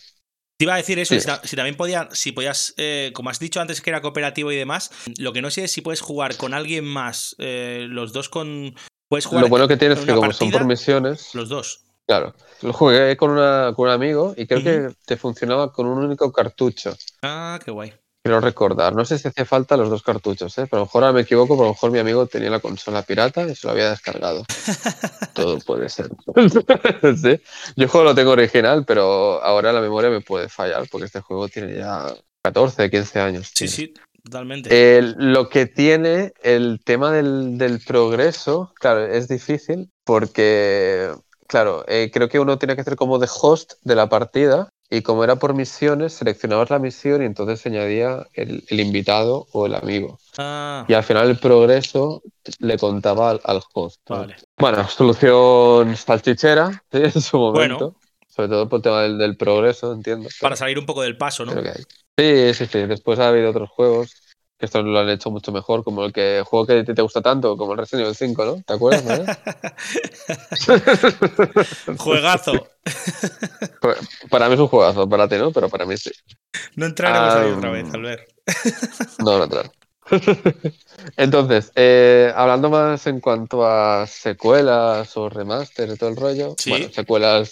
Te 0.58 0.64
iba 0.64 0.74
a 0.74 0.78
decir 0.78 0.98
eso, 0.98 1.14
si, 1.44 1.56
también 1.56 1.76
podía, 1.76 2.08
si 2.12 2.32
podías, 2.32 2.74
eh, 2.76 3.10
como 3.14 3.30
has 3.30 3.38
dicho 3.38 3.60
antes 3.60 3.80
que 3.80 3.90
era 3.90 4.00
cooperativo 4.00 4.52
y 4.52 4.56
demás, 4.56 4.90
lo 5.18 5.32
que 5.32 5.42
no 5.42 5.50
sé 5.50 5.64
es 5.64 5.72
si 5.72 5.80
puedes 5.80 6.00
jugar 6.00 6.36
con 6.36 6.54
alguien 6.54 6.84
más, 6.84 7.34
eh, 7.38 7.86
los 7.88 8.12
dos 8.12 8.28
con... 8.28 8.74
Puedes 9.08 9.26
jugar 9.26 9.42
lo 9.42 9.48
bueno 9.48 9.68
que 9.68 9.76
tienes 9.76 9.98
es 9.98 10.06
que 10.06 10.14
como 10.14 10.32
son 10.32 10.50
por 10.50 10.64
misiones... 10.64 11.34
Los 11.34 11.48
dos. 11.48 11.84
Claro, 12.06 12.34
lo 12.62 12.72
jugué 12.72 13.16
con, 13.16 13.30
una, 13.30 13.72
con 13.74 13.86
un 13.86 13.92
amigo 13.92 14.34
y 14.36 14.46
creo 14.46 14.62
que 14.62 14.94
te 15.06 15.16
funcionaba 15.16 15.72
con 15.72 15.86
un 15.86 16.04
único 16.04 16.32
cartucho. 16.32 16.96
Ah, 17.22 17.58
qué 17.64 17.70
guay. 17.70 17.92
Quiero 18.24 18.40
recordar, 18.40 18.94
no 18.94 19.04
sé 19.04 19.18
si 19.18 19.26
hacía 19.26 19.44
falta 19.44 19.76
los 19.76 19.90
dos 19.90 20.04
cartuchos, 20.04 20.56
¿eh? 20.58 20.68
pero 20.70 20.76
a 20.76 20.80
lo 20.80 20.86
mejor 20.86 21.02
ahora 21.02 21.14
me 21.14 21.22
equivoco, 21.22 21.54
pero 21.54 21.64
a 21.64 21.66
lo 21.66 21.72
mejor 21.72 21.90
mi 21.90 21.98
amigo 21.98 22.26
tenía 22.26 22.50
la 22.50 22.60
consola 22.60 23.02
pirata 23.02 23.42
y 23.48 23.56
se 23.56 23.66
lo 23.66 23.72
había 23.72 23.90
descargado. 23.90 24.44
Todo 25.34 25.58
puede 25.58 25.88
ser. 25.88 26.08
¿Sí? 27.16 27.40
Yo 27.74 27.84
el 27.84 27.88
juego 27.88 28.04
lo 28.04 28.14
tengo 28.14 28.30
original, 28.30 28.84
pero 28.84 29.42
ahora 29.42 29.72
la 29.72 29.80
memoria 29.80 30.08
me 30.08 30.20
puede 30.20 30.48
fallar 30.48 30.86
porque 30.88 31.06
este 31.06 31.20
juego 31.20 31.48
tiene 31.48 31.78
ya 31.78 32.14
14, 32.44 32.90
15 32.90 33.20
años. 33.20 33.50
Sí, 33.52 33.66
sí, 33.66 33.92
totalmente. 34.22 35.02
lo 35.16 35.48
que 35.48 35.66
tiene 35.66 36.32
el 36.44 36.80
tema 36.84 37.10
del, 37.10 37.58
del 37.58 37.80
progreso, 37.80 38.72
claro, 38.78 39.04
es 39.04 39.26
difícil 39.26 39.90
porque 40.04 41.12
Claro, 41.52 41.84
eh, 41.86 42.10
creo 42.10 42.30
que 42.30 42.40
uno 42.40 42.56
tiene 42.56 42.76
que 42.76 42.82
ser 42.82 42.96
como 42.96 43.18
de 43.18 43.28
host 43.28 43.74
de 43.82 43.94
la 43.94 44.08
partida 44.08 44.70
y 44.88 45.02
como 45.02 45.22
era 45.22 45.36
por 45.36 45.52
misiones, 45.52 46.14
seleccionabas 46.14 46.70
la 46.70 46.78
misión 46.78 47.20
y 47.20 47.26
entonces 47.26 47.60
se 47.60 47.68
añadía 47.68 48.26
el, 48.32 48.64
invitado 48.70 49.46
o 49.52 49.66
el 49.66 49.74
amigo. 49.74 50.18
Ah. 50.38 50.86
Y 50.88 50.94
al 50.94 51.04
final 51.04 51.28
el 51.28 51.36
progreso 51.36 52.22
le 52.58 52.78
contaba 52.78 53.32
al, 53.32 53.60
host. 53.74 54.00
Vale. 54.08 54.36
Bueno, 54.56 54.88
solución 54.88 55.94
salchichera 55.94 56.82
en 56.90 57.20
su 57.20 57.36
momento. 57.36 57.96
Sobre 58.28 58.48
todo 58.48 58.66
por 58.66 58.78
el 58.78 58.82
tema 58.82 59.02
del, 59.02 59.36
progreso, 59.36 59.92
entiendo. 59.92 60.30
Para 60.40 60.56
salir 60.56 60.78
un 60.78 60.86
poco 60.86 61.02
del 61.02 61.18
paso, 61.18 61.44
¿no? 61.44 61.52
Sí, 62.16 62.54
sí, 62.54 62.64
sí. 62.64 62.78
Después 62.86 63.18
ha 63.18 63.28
habido 63.28 63.50
otros 63.50 63.68
juegos 63.68 64.21
que 64.62 64.66
esto 64.66 64.80
lo 64.80 65.00
han 65.00 65.08
hecho 65.08 65.28
mucho 65.28 65.50
mejor, 65.50 65.82
como 65.82 66.04
el 66.04 66.12
que 66.12 66.44
juego 66.46 66.66
que 66.66 66.84
te, 66.84 67.02
gusta 67.02 67.20
tanto, 67.20 67.56
como 67.56 67.72
el 67.72 67.78
Resident 67.78 68.04
Evil 68.04 68.14
5, 68.14 68.44
¿no? 68.44 68.62
¿Te 68.62 68.74
acuerdas? 68.74 69.36
Juegazo. 71.98 72.68
para 74.30 74.46
mí 74.46 74.54
es 74.54 74.60
un 74.60 74.68
juegazo, 74.68 75.08
para 75.08 75.26
ti 75.26 75.34
no, 75.36 75.50
pero 75.50 75.68
para 75.68 75.84
mí 75.84 75.96
sí. 75.96 76.12
No 76.76 76.86
entraremos 76.86 77.34
ahí 77.34 77.50
otra 77.50 77.70
vez, 77.72 77.92
al 77.92 78.02
ver. 78.02 78.28
no, 79.18 79.38
no 79.38 79.42
entrar. 79.42 79.72
Entonces, 81.16 81.72
eh, 81.74 82.32
hablando 82.32 82.70
más 82.70 83.04
en 83.08 83.18
cuanto 83.18 83.66
a 83.66 84.06
secuelas 84.06 85.16
o 85.16 85.28
remaster 85.28 85.90
y 85.90 85.96
todo 85.96 86.10
el 86.10 86.16
rollo, 86.16 86.54
bueno, 86.68 86.86
secuelas 86.92 87.50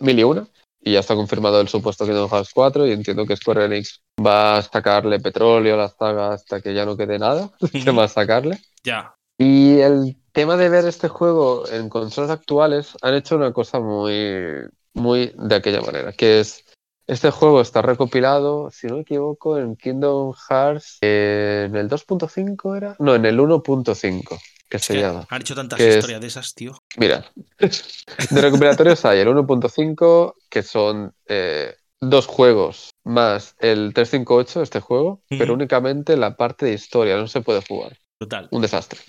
mil 0.00 0.18
y 0.18 0.24
una. 0.24 0.46
y 0.82 0.92
ya 0.92 1.00
está 1.00 1.14
confirmado 1.14 1.58
el 1.58 1.68
supuesto 1.68 2.04
Kingdom 2.04 2.28
Hearts 2.28 2.50
4 2.52 2.86
y 2.86 2.92
entiendo 2.92 3.24
que 3.24 3.36
Square 3.36 3.64
Enix 3.64 4.02
va 4.24 4.58
a 4.58 4.62
sacarle 4.62 5.20
petróleo 5.20 5.74
a 5.74 5.78
la 5.78 5.88
saga 5.88 6.32
hasta 6.32 6.60
que 6.60 6.74
ya 6.74 6.84
no 6.84 6.96
quede 6.96 7.18
nada 7.18 7.50
que 7.72 7.90
va 7.90 8.04
a 8.04 8.08
sacarle. 8.08 8.58
Ya. 8.84 9.14
Y 9.38 9.78
el 9.80 10.16
tema 10.32 10.56
de 10.56 10.68
ver 10.68 10.86
este 10.86 11.08
juego 11.08 11.66
en 11.68 11.88
consolas 11.88 12.30
actuales 12.30 12.96
han 13.02 13.14
hecho 13.14 13.36
una 13.36 13.52
cosa 13.52 13.80
muy, 13.80 14.54
muy 14.94 15.32
de 15.36 15.54
aquella 15.54 15.80
manera, 15.80 16.12
que 16.12 16.40
es 16.40 16.64
este 17.06 17.30
juego 17.32 17.60
está 17.60 17.82
recopilado, 17.82 18.70
si 18.70 18.86
no 18.86 18.94
me 18.96 19.00
equivoco, 19.00 19.58
en 19.58 19.74
Kingdom 19.74 20.32
Hearts 20.48 20.98
en 21.00 21.74
el 21.74 21.88
2.5 21.88 22.76
era, 22.76 22.94
no, 23.00 23.14
en 23.16 23.24
el 23.24 23.40
1.5 23.40 24.38
que 24.68 24.78
se 24.78 25.00
llama. 25.00 25.26
Han 25.28 25.40
hecho 25.40 25.56
tantas 25.56 25.76
que 25.78 25.88
es- 25.88 25.96
historias 25.96 26.20
de 26.20 26.26
esas, 26.28 26.54
tío. 26.54 26.72
Mira, 26.98 27.24
de 27.58 28.40
recopilatorios 28.40 29.04
hay 29.04 29.18
el 29.18 29.28
1.5, 29.28 30.34
que 30.48 30.62
son 30.62 31.12
eh, 31.26 31.74
dos 32.00 32.26
juegos 32.26 32.90
más 33.04 33.54
el 33.58 33.92
358, 33.94 34.62
este 34.62 34.80
juego, 34.80 35.20
pero 35.28 35.44
Ujú. 35.44 35.54
únicamente 35.54 36.16
la 36.16 36.36
parte 36.36 36.66
de 36.66 36.72
historia, 36.74 37.16
no 37.16 37.26
se 37.28 37.40
puede 37.40 37.62
jugar. 37.66 37.96
Brutal. 38.18 38.48
Un 38.50 38.62
desastre. 38.62 39.00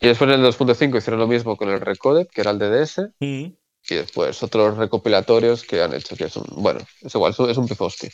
Y 0.00 0.08
después 0.08 0.28
en 0.28 0.36
el 0.40 0.42
2.5 0.42 0.98
hicieron 0.98 1.20
lo 1.20 1.26
mismo 1.26 1.56
con 1.56 1.68
el 1.70 1.80
Recoded, 1.80 2.26
que 2.28 2.40
era 2.42 2.50
el 2.50 2.58
DDS, 2.58 3.12
Mm. 3.20 3.52
y 3.90 3.94
después 3.94 4.42
otros 4.42 4.76
recopilatorios 4.76 5.62
que 5.64 5.82
han 5.82 5.94
hecho, 5.94 6.16
que 6.16 6.24
es 6.24 6.36
un, 6.36 6.44
bueno, 6.62 6.80
es 7.00 7.14
igual, 7.14 7.34
es 7.48 7.56
un- 7.58 7.68
pifosti. 7.68 8.08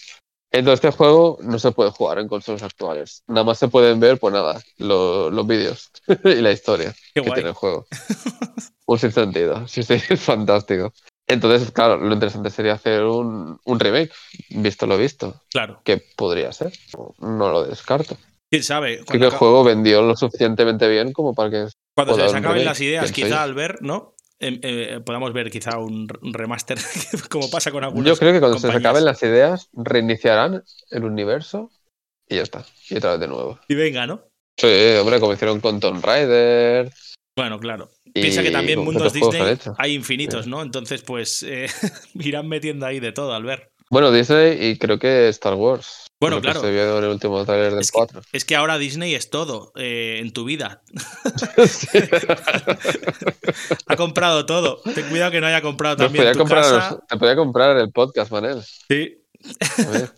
Entonces 0.52 0.84
este 0.84 0.96
juego 0.96 1.38
no 1.42 1.60
se 1.60 1.70
puede 1.70 1.90
jugar 1.92 2.18
en 2.18 2.26
consolas 2.26 2.64
actuales. 2.64 3.22
Nada 3.28 3.44
más 3.44 3.58
se 3.58 3.68
pueden 3.68 4.00
ver, 4.00 4.18
pues 4.18 4.34
nada, 4.34 4.60
lo- 4.78 5.30
los 5.30 5.46
vídeos 5.46 5.90
y 6.24 6.40
la 6.40 6.50
historia 6.50 6.92
Qué 7.14 7.20
que 7.22 7.28
guay. 7.28 7.34
tiene 7.34 7.50
el 7.50 7.54
juego. 7.54 7.86
un 8.86 8.98
sentido. 8.98 9.68
Sí, 9.68 9.82
sí, 9.84 9.94
es 10.08 10.20
fantástico. 10.20 10.92
Entonces, 11.30 11.70
claro, 11.70 11.96
lo 11.96 12.12
interesante 12.12 12.50
sería 12.50 12.72
hacer 12.74 13.04
un, 13.04 13.58
un 13.64 13.80
remake, 13.80 14.10
visto 14.50 14.86
lo 14.86 14.98
visto, 14.98 15.40
Claro. 15.50 15.80
que 15.84 16.02
podría 16.16 16.52
ser. 16.52 16.72
No 17.20 17.50
lo 17.52 17.64
descarto. 17.64 18.16
¿Quién 18.50 18.64
sabe? 18.64 19.04
Creo 19.06 19.20
que 19.20 19.26
el 19.26 19.32
juego 19.38 19.62
vendió 19.62 20.02
lo 20.02 20.16
suficientemente 20.16 20.88
bien 20.88 21.12
como 21.12 21.34
para 21.34 21.50
que... 21.50 21.66
cuando 21.94 22.14
se 22.16 22.22
les 22.22 22.34
acaben 22.34 22.64
las 22.64 22.80
ideas, 22.80 23.12
quizá 23.12 23.28
yo. 23.28 23.38
al 23.38 23.54
ver, 23.54 23.80
¿no? 23.80 24.14
Em, 24.40 24.58
eh, 24.62 25.00
podamos 25.04 25.32
ver 25.32 25.50
quizá 25.50 25.78
un, 25.78 26.08
un 26.22 26.34
remaster, 26.34 26.78
como 27.30 27.48
pasa 27.50 27.70
con 27.70 27.84
algunos. 27.84 28.06
Yo 28.06 28.16
creo 28.16 28.32
que 28.32 28.40
cuando 28.40 28.58
se 28.58 28.66
les 28.66 28.76
acaben 28.76 29.04
las 29.04 29.22
ideas, 29.22 29.68
reiniciarán 29.72 30.64
el 30.90 31.04
universo 31.04 31.70
y 32.28 32.36
ya 32.36 32.42
está. 32.42 32.64
Y 32.88 32.96
otra 32.96 33.12
vez 33.12 33.20
de 33.20 33.28
nuevo. 33.28 33.60
Y 33.68 33.74
venga, 33.74 34.06
¿no? 34.06 34.22
Sí, 34.58 34.66
hombre, 35.00 35.20
como 35.20 35.32
hicieron 35.34 35.60
con 35.60 35.78
Tomb 35.78 36.04
Raider. 36.04 36.90
Bueno, 37.36 37.58
claro. 37.58 37.90
Piensa 38.12 38.42
que 38.42 38.50
también 38.50 38.80
mundos 38.80 39.12
que 39.12 39.20
Disney 39.20 39.58
hay 39.78 39.94
infinitos, 39.94 40.46
¿no? 40.46 40.62
Entonces, 40.62 41.02
pues 41.02 41.42
eh, 41.42 41.66
irán 42.14 42.48
metiendo 42.48 42.86
ahí 42.86 43.00
de 43.00 43.12
todo 43.12 43.34
al 43.34 43.44
ver. 43.44 43.70
Bueno, 43.90 44.12
Disney 44.12 44.70
y 44.70 44.78
creo 44.78 44.98
que 44.98 45.28
Star 45.28 45.54
Wars. 45.54 46.06
Bueno, 46.20 46.36
que 46.36 46.42
claro. 46.42 46.60
se 46.60 46.70
vio 46.70 46.98
en 46.98 47.04
el 47.04 47.10
último 47.10 47.44
trailer 47.44 47.72
del 47.72 47.80
Es 47.80 47.90
que, 47.90 47.96
4. 47.96 48.22
es 48.32 48.44
que 48.44 48.54
ahora 48.54 48.78
Disney 48.78 49.14
es 49.14 49.30
todo 49.30 49.72
eh, 49.74 50.18
en 50.20 50.32
tu 50.32 50.44
vida. 50.44 50.82
Ha 53.86 53.96
comprado 53.96 54.46
todo. 54.46 54.80
Ten 54.94 55.08
cuidado 55.08 55.32
que 55.32 55.40
no 55.40 55.48
haya 55.48 55.60
comprado 55.60 55.96
también 55.96 56.22
podía 56.22 56.32
tu 56.32 56.38
comprar, 56.38 56.62
casa. 56.62 57.00
Te 57.08 57.16
podía 57.16 57.34
comprar 57.34 57.76
el 57.76 57.90
podcast, 57.90 58.30
Manel. 58.30 58.62
Sí. 58.88 59.18
A 59.78 59.90
ver. 59.90 60.12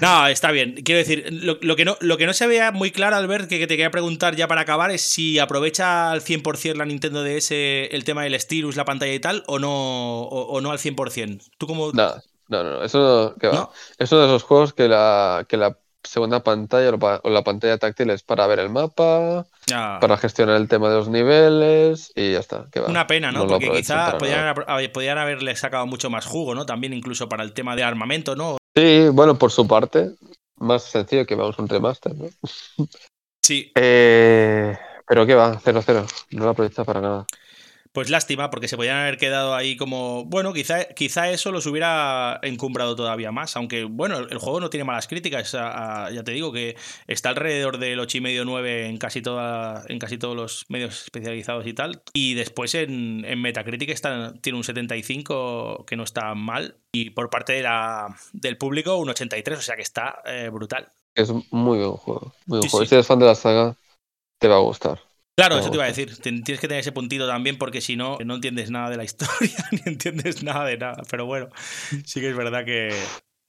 No, 0.00 0.26
está 0.26 0.50
bien. 0.50 0.74
Quiero 0.82 0.98
decir, 0.98 1.26
lo, 1.30 1.58
lo 1.60 1.76
que 1.76 1.84
no, 1.84 1.96
lo 2.00 2.16
que 2.16 2.26
no 2.26 2.32
se 2.32 2.46
veía 2.46 2.72
muy 2.72 2.90
claro, 2.90 3.16
Albert, 3.16 3.48
que, 3.48 3.58
que 3.58 3.66
te 3.66 3.74
quería 3.76 3.90
preguntar 3.90 4.34
ya 4.34 4.48
para 4.48 4.62
acabar, 4.62 4.90
es 4.90 5.02
si 5.02 5.38
aprovecha 5.38 6.10
al 6.10 6.22
100% 6.22 6.74
la 6.76 6.84
Nintendo 6.86 7.22
DS 7.22 7.50
el 7.52 8.04
tema 8.04 8.22
del 8.24 8.38
stylus, 8.40 8.76
la 8.76 8.84
pantalla 8.84 9.12
y 9.12 9.20
tal, 9.20 9.44
o 9.46 9.58
no, 9.58 9.70
o, 10.22 10.42
o 10.56 10.60
no 10.60 10.70
al 10.70 10.78
100%. 10.78 11.50
¿Tú 11.58 11.66
cómo...? 11.66 11.92
No, 11.92 12.14
no, 12.48 12.64
no, 12.64 12.82
eso 12.82 13.34
que 13.38 13.48
va. 13.48 13.54
¿No? 13.54 13.72
Es 13.98 14.10
uno 14.12 14.22
de 14.22 14.26
esos 14.28 14.42
juegos 14.42 14.72
que 14.72 14.88
la, 14.88 15.44
que 15.48 15.56
la 15.58 15.76
segunda 16.02 16.42
pantalla 16.42 16.90
o 17.22 17.30
la 17.30 17.42
pantalla 17.44 17.78
táctil 17.78 18.10
es 18.10 18.22
para 18.22 18.46
ver 18.46 18.58
el 18.60 18.70
mapa, 18.70 19.46
Ah, 19.72 19.96
para 20.00 20.18
gestionar 20.18 20.56
el 20.56 20.68
tema 20.68 20.90
de 20.90 20.96
los 20.96 21.08
niveles 21.08 22.12
y 22.14 22.32
ya 22.32 22.40
está. 22.40 22.66
Que 22.70 22.80
va. 22.80 22.88
Una 22.88 23.06
pena, 23.06 23.32
¿no? 23.32 23.46
Porque 23.46 23.70
quizá 23.70 24.18
podían, 24.18 24.46
haber- 24.46 24.92
podían 24.92 25.16
haberle 25.16 25.56
sacado 25.56 25.86
mucho 25.86 26.10
más 26.10 26.26
jugo, 26.26 26.54
¿no? 26.54 26.66
También 26.66 26.92
incluso 26.92 27.28
para 27.30 27.42
el 27.44 27.52
tema 27.54 27.74
de 27.76 27.82
armamento, 27.82 28.36
¿no? 28.36 28.58
Sí, 28.76 29.08
bueno, 29.12 29.38
por 29.38 29.52
su 29.52 29.66
parte, 29.66 30.10
más 30.56 30.82
sencillo 30.84 31.26
que 31.26 31.36
vamos 31.36 31.58
a 31.58 31.62
un 31.62 31.68
remaster, 31.68 32.14
¿no? 32.14 32.26
Sí, 33.42 33.72
Eh, 33.76 34.76
pero 35.06 35.26
qué 35.26 35.34
va, 35.34 35.60
0-0, 35.60 36.06
no 36.32 36.44
lo 36.44 36.50
aprovecha 36.50 36.84
para 36.84 37.00
nada. 37.00 37.26
Pues 37.94 38.10
lástima, 38.10 38.50
porque 38.50 38.66
se 38.68 38.76
podían 38.76 38.96
haber 38.98 39.18
quedado 39.18 39.54
ahí 39.54 39.76
como. 39.76 40.24
Bueno, 40.24 40.52
quizá, 40.52 40.84
quizá 40.94 41.30
eso 41.30 41.52
los 41.52 41.64
hubiera 41.66 42.40
encumbrado 42.42 42.96
todavía 42.96 43.30
más. 43.30 43.56
Aunque, 43.56 43.84
bueno, 43.84 44.18
el, 44.18 44.32
el 44.32 44.38
juego 44.38 44.58
no 44.58 44.68
tiene 44.68 44.82
malas 44.84 45.06
críticas. 45.06 45.54
a- 45.54 46.06
a- 46.06 46.10
ya 46.10 46.24
te 46.24 46.32
digo 46.32 46.52
que 46.52 46.76
está 47.06 47.28
alrededor 47.30 47.78
del 47.78 48.00
8,5-9 48.00 48.86
en 48.88 48.98
casi 48.98 49.22
toda, 49.22 49.84
en 49.88 50.00
casi 50.00 50.18
todos 50.18 50.34
los 50.36 50.66
medios 50.68 51.04
especializados 51.04 51.66
y 51.68 51.72
tal. 51.72 52.02
Y 52.12 52.34
después 52.34 52.74
en, 52.74 53.24
en 53.24 53.40
Metacritic 53.40 53.90
está, 53.90 54.34
tiene 54.40 54.58
un 54.58 54.64
75, 54.64 55.84
que 55.86 55.96
no 55.96 56.02
está 56.02 56.34
mal. 56.34 56.76
Y 56.92 57.10
por 57.10 57.30
parte 57.30 57.52
de 57.54 57.62
la, 57.62 58.16
del 58.32 58.58
público, 58.58 58.96
un 58.96 59.08
83, 59.10 59.58
o 59.58 59.62
sea 59.62 59.76
que 59.76 59.82
está 59.82 60.20
eh, 60.26 60.50
brutal. 60.52 60.92
Es 61.16 61.30
muy 61.50 61.78
buen 61.78 61.92
juego. 61.92 62.32
Muy 62.46 62.58
buen 62.58 62.62
Sí, 62.62 62.68
juego. 62.68 62.86
sí. 62.86 62.86
Si 62.86 62.94
eres 62.94 63.06
fan 63.06 63.18
de 63.18 63.26
la 63.26 63.34
saga, 63.34 63.76
te 64.40 64.48
va 64.48 64.56
a 64.56 64.60
gustar. 64.60 65.00
Claro, 65.36 65.58
eso 65.58 65.68
te 65.70 65.76
iba 65.76 65.84
a 65.84 65.88
decir. 65.88 66.16
Tienes 66.20 66.60
que 66.60 66.68
tener 66.68 66.78
ese 66.80 66.92
puntito 66.92 67.26
también 67.26 67.58
porque 67.58 67.80
si 67.80 67.96
no, 67.96 68.18
no 68.24 68.36
entiendes 68.36 68.70
nada 68.70 68.90
de 68.90 68.96
la 68.96 69.04
historia 69.10 69.56
ni 69.72 69.80
entiendes 69.84 70.42
nada 70.42 70.64
de 70.64 70.78
nada. 70.78 71.02
Pero 71.10 71.26
bueno, 71.26 71.48
sí 72.04 72.20
que 72.20 72.30
es 72.30 72.36
verdad 72.36 72.64
que, 72.64 72.94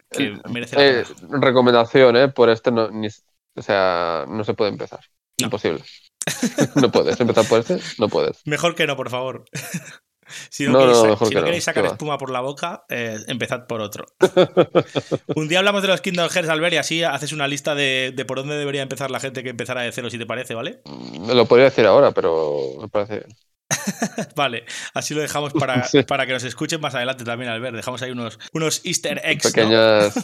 que 0.09 0.37
merece 0.49 0.75
la 0.75 0.85
Eh, 0.85 1.05
pena. 1.19 1.39
recomendación, 1.39 2.15
¿eh? 2.17 2.27
Por 2.29 2.49
este 2.49 2.71
no, 2.71 2.89
ni- 2.89 3.07
o 3.07 3.61
sea, 3.61 4.25
no 4.27 4.43
se 4.43 4.53
puede 4.53 4.71
empezar. 4.71 5.01
No. 5.39 5.45
Imposible. 5.45 5.83
no 6.75 6.91
puedes 6.91 7.19
empezar 7.19 7.45
por 7.47 7.59
este, 7.59 7.77
no 7.99 8.09
puedes. 8.09 8.41
Mejor 8.45 8.73
que 8.73 8.87
no, 8.87 8.95
por 8.95 9.09
favor. 9.09 9.45
si 10.49 10.65
no, 10.65 10.71
No, 10.73 10.79
queréis, 10.79 10.97
no, 10.97 11.25
si 11.27 11.35
no 11.35 11.61
sacar 11.61 11.85
espuma 11.85 12.17
por 12.17 12.31
la 12.31 12.41
boca, 12.41 12.85
eh, 12.89 13.17
empezad 13.27 13.67
por 13.67 13.81
otro. 13.81 14.05
Un 15.35 15.47
día 15.47 15.59
hablamos 15.59 15.81
de 15.81 15.87
los 15.87 16.01
Kingdom 16.01 16.29
Hearts, 16.29 16.49
Albert, 16.49 16.73
y 16.73 16.77
así 16.77 17.03
haces 17.03 17.31
una 17.31 17.47
lista 17.47 17.75
de, 17.75 18.13
de 18.15 18.25
por 18.25 18.37
dónde 18.37 18.57
debería 18.57 18.81
empezar 18.81 19.11
la 19.11 19.19
gente 19.19 19.43
que 19.43 19.49
empezara 19.49 19.81
de 19.81 19.91
cero, 19.91 20.09
si 20.09 20.17
te 20.17 20.25
parece, 20.25 20.55
¿vale? 20.55 20.81
Me 21.19 21.33
lo 21.33 21.45
podría 21.45 21.65
decir 21.65 21.85
ahora, 21.85 22.11
pero 22.11 22.57
me 22.81 22.87
parece. 22.87 23.25
Vale, 24.35 24.63
así 24.93 25.13
lo 25.13 25.21
dejamos 25.21 25.53
para, 25.53 25.83
Sí. 25.87 26.03
para 26.03 26.25
que 26.25 26.33
nos 26.33 26.43
escuchen 26.43 26.79
más 26.81 26.93
adelante 26.95 27.23
también, 27.23 27.51
Albert. 27.51 27.75
Dejamos 27.75 28.01
ahí 28.01 28.11
unos, 28.11 28.37
unos 28.53 28.85
easter 28.85 29.19
eggs. 29.23 29.51
Pequeñas. 29.51 30.15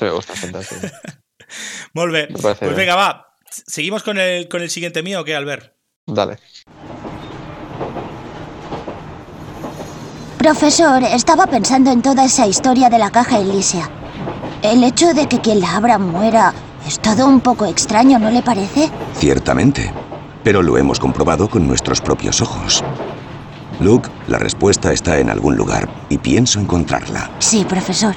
Me 0.00 0.10
gusta, 0.10 0.34
fantástico. 0.34 0.86
Pues 1.92 2.76
venga, 2.76 2.94
va. 2.94 3.36
¿Seguimos 3.50 4.02
con 4.02 4.18
el, 4.18 4.48
con 4.48 4.62
el 4.62 4.70
siguiente 4.70 5.02
mío 5.02 5.20
o 5.20 5.24
qué, 5.24 5.34
Albert? 5.34 5.74
Dale. 6.06 6.38
Profesor, 10.42 11.04
estaba 11.04 11.46
pensando 11.46 11.92
en 11.92 12.02
toda 12.02 12.24
esa 12.24 12.48
historia 12.48 12.90
de 12.90 12.98
la 12.98 13.12
caja 13.12 13.38
Elysia. 13.38 13.88
El 14.60 14.82
hecho 14.82 15.14
de 15.14 15.28
que 15.28 15.40
quien 15.40 15.60
la 15.60 15.76
abra 15.76 15.98
muera 15.98 16.52
es 16.84 16.98
todo 16.98 17.28
un 17.28 17.40
poco 17.40 17.64
extraño, 17.64 18.18
¿no 18.18 18.28
le 18.28 18.42
parece? 18.42 18.90
Ciertamente, 19.14 19.92
pero 20.42 20.60
lo 20.60 20.76
hemos 20.76 20.98
comprobado 20.98 21.48
con 21.48 21.68
nuestros 21.68 22.00
propios 22.00 22.40
ojos. 22.40 22.82
Luke, 23.78 24.10
la 24.26 24.40
respuesta 24.40 24.92
está 24.92 25.20
en 25.20 25.30
algún 25.30 25.56
lugar 25.56 25.88
y 26.08 26.18
pienso 26.18 26.58
encontrarla. 26.58 27.30
Sí, 27.38 27.64
profesor. 27.64 28.16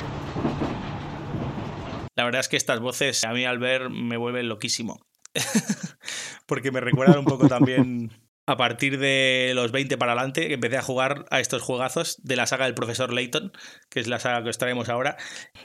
La 2.16 2.24
verdad 2.24 2.40
es 2.40 2.50
que 2.50 2.58
estas 2.58 2.80
voces 2.80 3.24
a 3.24 3.34
mí 3.34 3.46
al 3.46 3.60
ver 3.60 3.92
me 3.92 4.18
vuelven 4.18 4.50
loquísimo. 4.50 5.00
Porque 6.48 6.72
me 6.72 6.80
recuerdan 6.80 7.20
un 7.20 7.26
poco 7.26 7.48
también 7.48 8.10
a 8.48 8.58
partir 8.58 9.00
de 9.00 9.54
los 9.56 9.72
20 9.72 9.98
para 9.98 10.14
adelante 10.14 10.48
que 10.48 10.54
empecé 10.56 10.78
a 10.78 10.82
jugar 10.82 11.26
a 11.32 11.40
estos 11.40 11.62
juegazos 11.62 12.18
de 12.24 12.36
la 12.36 12.46
saga 12.46 12.66
del 12.66 12.76
profesor 12.76 13.14
Layton, 13.14 13.52
que 13.90 14.00
es 14.00 14.08
la 14.08 14.20
saga 14.20 14.44
que 14.44 14.50
os 14.50 14.58
traemos 14.58 14.90
ahora, 14.90 15.18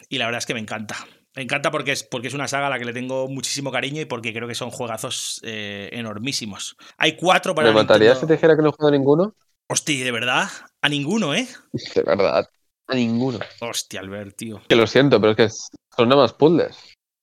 y 0.09 0.19
la 0.19 0.27
verdad 0.27 0.39
es 0.39 0.47
que 0.47 0.55
me 0.55 0.61
encanta. 0.61 0.97
Me 1.37 1.43
encanta 1.43 1.71
porque 1.71 1.93
es, 1.93 2.03
porque 2.03 2.29
es 2.29 2.35
una 2.35 2.49
saga 2.49 2.67
a 2.67 2.71
la 2.71 2.79
que 2.79 2.85
le 2.85 2.93
tengo 2.93 3.29
muchísimo 3.29 3.71
cariño 3.71 4.01
y 4.01 4.05
porque 4.05 4.33
creo 4.33 4.49
que 4.49 4.55
son 4.55 4.71
juegazos 4.71 5.41
eh, 5.45 5.89
enormísimos. 5.93 6.77
Hay 6.99 7.17
cuatro 7.17 7.55
para 7.55 7.69
¿Me 7.69 7.75
matarías 7.75 8.19
si 8.19 8.27
te 8.27 8.33
dijera 8.33 8.57
que 8.57 8.63
no 8.63 8.71
he 8.71 8.73
jugado 8.73 8.89
a 8.89 8.99
ninguno? 8.99 9.35
Hostia, 9.69 10.05
¿de 10.05 10.11
verdad? 10.11 10.49
A 10.83 10.89
ninguno, 10.89 11.33
¿eh? 11.35 11.47
De 11.95 12.03
verdad, 12.03 12.49
a 12.89 12.95
ninguno. 12.95 13.39
Hostia, 13.61 14.01
Albert, 14.01 14.37
tío. 14.37 14.61
Que 14.69 14.75
lo 14.75 14.89
siento, 14.89 15.21
pero 15.21 15.33
es 15.33 15.37
que 15.37 15.49
son 15.97 16.09
nada 16.09 16.23
más 16.23 16.33
puzzles. 16.33 16.77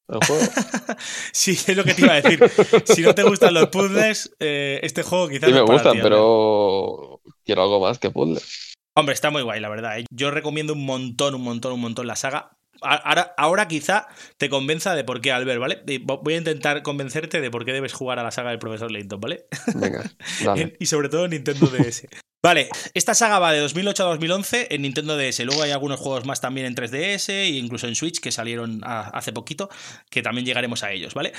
El 0.08 0.20
juego. 0.26 0.42
Sí, 1.32 1.52
es 1.52 1.78
lo 1.78 1.84
que 1.84 1.94
te 1.94 2.02
iba 2.02 2.14
a 2.14 2.22
decir. 2.22 2.40
Si 2.86 3.02
no 3.02 3.14
te 3.14 3.24
gustan 3.24 3.54
los 3.54 3.68
puzzles, 3.70 4.36
eh, 4.40 4.80
este 4.84 5.04
juego 5.04 5.28
quizás 5.28 5.50
Sí 5.50 5.56
no 5.56 5.58
me 5.58 5.64
es 5.64 5.66
para 5.66 5.78
gustan, 5.78 5.94
ti, 5.94 6.00
pero 6.02 7.22
quiero 7.46 7.64
algo 7.64 7.80
más 7.80 8.00
que 8.00 8.10
puzzles. 8.10 8.74
Hombre, 8.96 9.14
está 9.14 9.30
muy 9.30 9.44
guay, 9.44 9.60
la 9.60 9.70
verdad. 9.70 10.00
¿eh? 10.00 10.06
Yo 10.12 10.32
recomiendo 10.32 10.74
un 10.74 10.86
montón, 10.86 11.36
un 11.36 11.42
montón, 11.42 11.74
un 11.74 11.82
montón 11.82 12.08
la 12.08 12.16
saga. 12.16 12.52
Ahora, 12.82 13.34
ahora 13.38 13.68
quizá 13.68 14.08
te 14.38 14.50
convenza 14.50 14.96
de 14.96 15.04
por 15.04 15.22
qué, 15.22 15.32
Albert, 15.32 15.60
¿vale? 15.60 15.84
Voy 16.04 16.34
a 16.34 16.38
intentar 16.38 16.84
convencerte 16.84 17.42
de 17.42 17.52
por 17.52 17.66
qué 17.66 17.74
debes 17.74 17.94
jugar 17.94 18.20
a 18.20 18.24
la 18.24 18.32
saga 18.32 18.52
del 18.52 18.60
profesor 18.60 18.92
Layton, 18.92 19.20
¿vale? 19.20 19.46
Venga, 19.76 20.04
dale. 20.44 20.76
y 20.80 20.86
sobre 20.86 21.10
todo 21.10 21.26
en 21.26 21.32
Nintendo 21.32 21.68
DS. 21.68 22.08
Vale, 22.48 22.70
esta 22.94 23.14
saga 23.14 23.40
va 23.40 23.52
de 23.52 23.60
2008 23.60 24.04
a 24.04 24.08
2011 24.08 24.68
en 24.74 24.84
Nintendo 24.84 25.18
DS. 25.18 25.42
Luego 25.42 25.64
hay 25.64 25.72
algunos 25.72 26.00
juegos 26.00 26.24
más 26.24 26.40
también 26.40 26.66
en 26.66 26.76
3DS 26.76 27.28
e 27.28 27.48
incluso 27.50 27.90
en 27.90 27.96
Switch 27.96 28.22
que 28.22 28.32
salieron 28.32 28.80
hace 28.86 29.34
poquito, 29.34 29.70
que 30.10 30.22
también 30.22 30.46
llegaremos 30.46 30.82
a 30.82 30.94
ellos, 30.94 31.14
¿vale? 31.14 31.34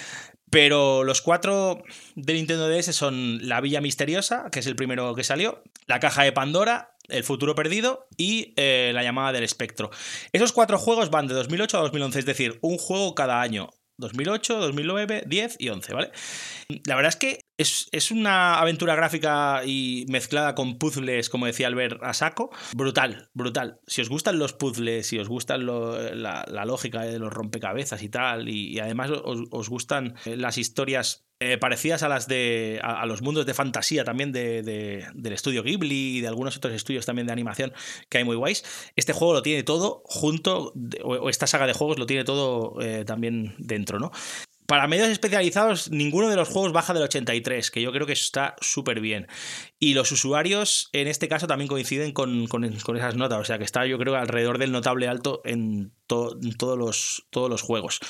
Pero 0.50 1.04
los 1.04 1.22
cuatro 1.22 1.82
de 2.14 2.34
Nintendo 2.34 2.68
DS 2.68 2.94
son 2.94 3.38
La 3.48 3.62
Villa 3.62 3.80
Misteriosa, 3.80 4.50
que 4.52 4.58
es 4.58 4.66
el 4.66 4.76
primero 4.76 5.14
que 5.14 5.24
salió, 5.24 5.62
La 5.86 5.98
Caja 5.98 6.24
de 6.24 6.32
Pandora, 6.32 6.94
El 7.08 7.24
Futuro 7.24 7.54
Perdido 7.54 8.06
y 8.18 8.52
eh, 8.58 8.90
La 8.92 9.02
Llamada 9.02 9.32
del 9.32 9.44
Espectro. 9.44 9.88
Esos 10.34 10.52
cuatro 10.52 10.76
juegos 10.76 11.08
van 11.08 11.26
de 11.26 11.32
2008 11.32 11.78
a 11.78 11.80
2011, 11.84 12.18
es 12.18 12.26
decir, 12.26 12.58
un 12.60 12.76
juego 12.76 13.14
cada 13.14 13.40
año. 13.40 13.70
2008, 13.96 14.60
2009, 14.60 15.24
10 15.26 15.56
y 15.58 15.70
11, 15.70 15.94
¿vale? 15.94 16.12
La 16.84 16.96
verdad 16.96 17.08
es 17.08 17.16
que 17.16 17.47
es, 17.58 18.10
una 18.12 18.60
aventura 18.60 18.94
gráfica 18.94 19.62
y 19.66 20.06
mezclada 20.08 20.54
con 20.54 20.78
puzzles, 20.78 21.28
como 21.28 21.46
decía 21.46 21.66
Albert, 21.66 22.00
a 22.02 22.14
saco. 22.14 22.50
Brutal, 22.74 23.30
brutal. 23.34 23.80
Si 23.86 24.00
os 24.00 24.08
gustan 24.08 24.38
los 24.38 24.52
puzzles, 24.52 25.08
si 25.08 25.18
os 25.18 25.28
gustan 25.28 25.66
la, 25.66 26.64
lógica 26.64 27.02
de 27.02 27.18
los 27.18 27.32
rompecabezas 27.32 28.02
y 28.02 28.08
tal, 28.08 28.48
y, 28.48 28.78
además 28.78 29.10
os, 29.10 29.68
gustan 29.68 30.14
las 30.24 30.56
historias 30.56 31.26
eh, 31.40 31.58
parecidas 31.58 32.02
a 32.02 32.08
las 32.08 32.28
de. 32.28 32.80
A, 32.82 33.06
los 33.06 33.22
mundos 33.22 33.44
de 33.44 33.54
fantasía 33.54 34.04
también 34.04 34.30
de, 34.30 34.62
del 35.14 35.32
estudio 35.32 35.64
Ghibli 35.64 36.18
y 36.18 36.20
de 36.20 36.28
algunos 36.28 36.56
otros 36.56 36.74
estudios 36.74 37.06
también 37.06 37.26
de 37.26 37.32
animación 37.32 37.72
que 38.08 38.18
hay 38.18 38.24
muy 38.24 38.36
guays. 38.36 38.64
Este 38.94 39.12
juego 39.12 39.34
lo 39.34 39.42
tiene 39.42 39.64
todo 39.64 40.02
junto, 40.04 40.72
o, 41.02 41.28
esta 41.28 41.48
saga 41.48 41.66
de 41.66 41.72
juegos 41.72 41.98
lo 41.98 42.06
tiene 42.06 42.24
todo 42.24 42.80
eh, 42.80 43.04
también 43.04 43.54
dentro, 43.58 43.98
¿no? 43.98 44.12
Para 44.68 44.86
medios 44.86 45.08
especializados, 45.08 45.90
ninguno 45.90 46.28
de 46.28 46.36
los 46.36 46.46
juegos 46.46 46.72
baja 46.72 46.92
del 46.92 47.04
83, 47.04 47.70
que 47.70 47.80
yo 47.80 47.90
creo 47.90 48.06
que 48.06 48.12
está 48.12 48.54
súper 48.60 49.00
bien. 49.00 49.26
Y 49.78 49.94
los 49.94 50.12
usuarios, 50.12 50.90
en 50.92 51.08
este 51.08 51.26
caso, 51.26 51.46
también 51.46 51.68
coinciden 51.68 52.12
con, 52.12 52.46
esas 52.96 53.16
notas. 53.16 53.40
O 53.40 53.44
sea 53.44 53.56
que 53.56 53.64
está, 53.64 53.86
yo 53.86 53.96
creo, 53.96 54.14
alrededor 54.14 54.58
del 54.58 54.70
notable 54.70 55.08
alto 55.08 55.40
en, 55.46 55.94
todos, 56.06 56.36
los, 56.76 57.26
todos 57.30 57.48
los 57.48 57.62
juegos. 57.62 58.00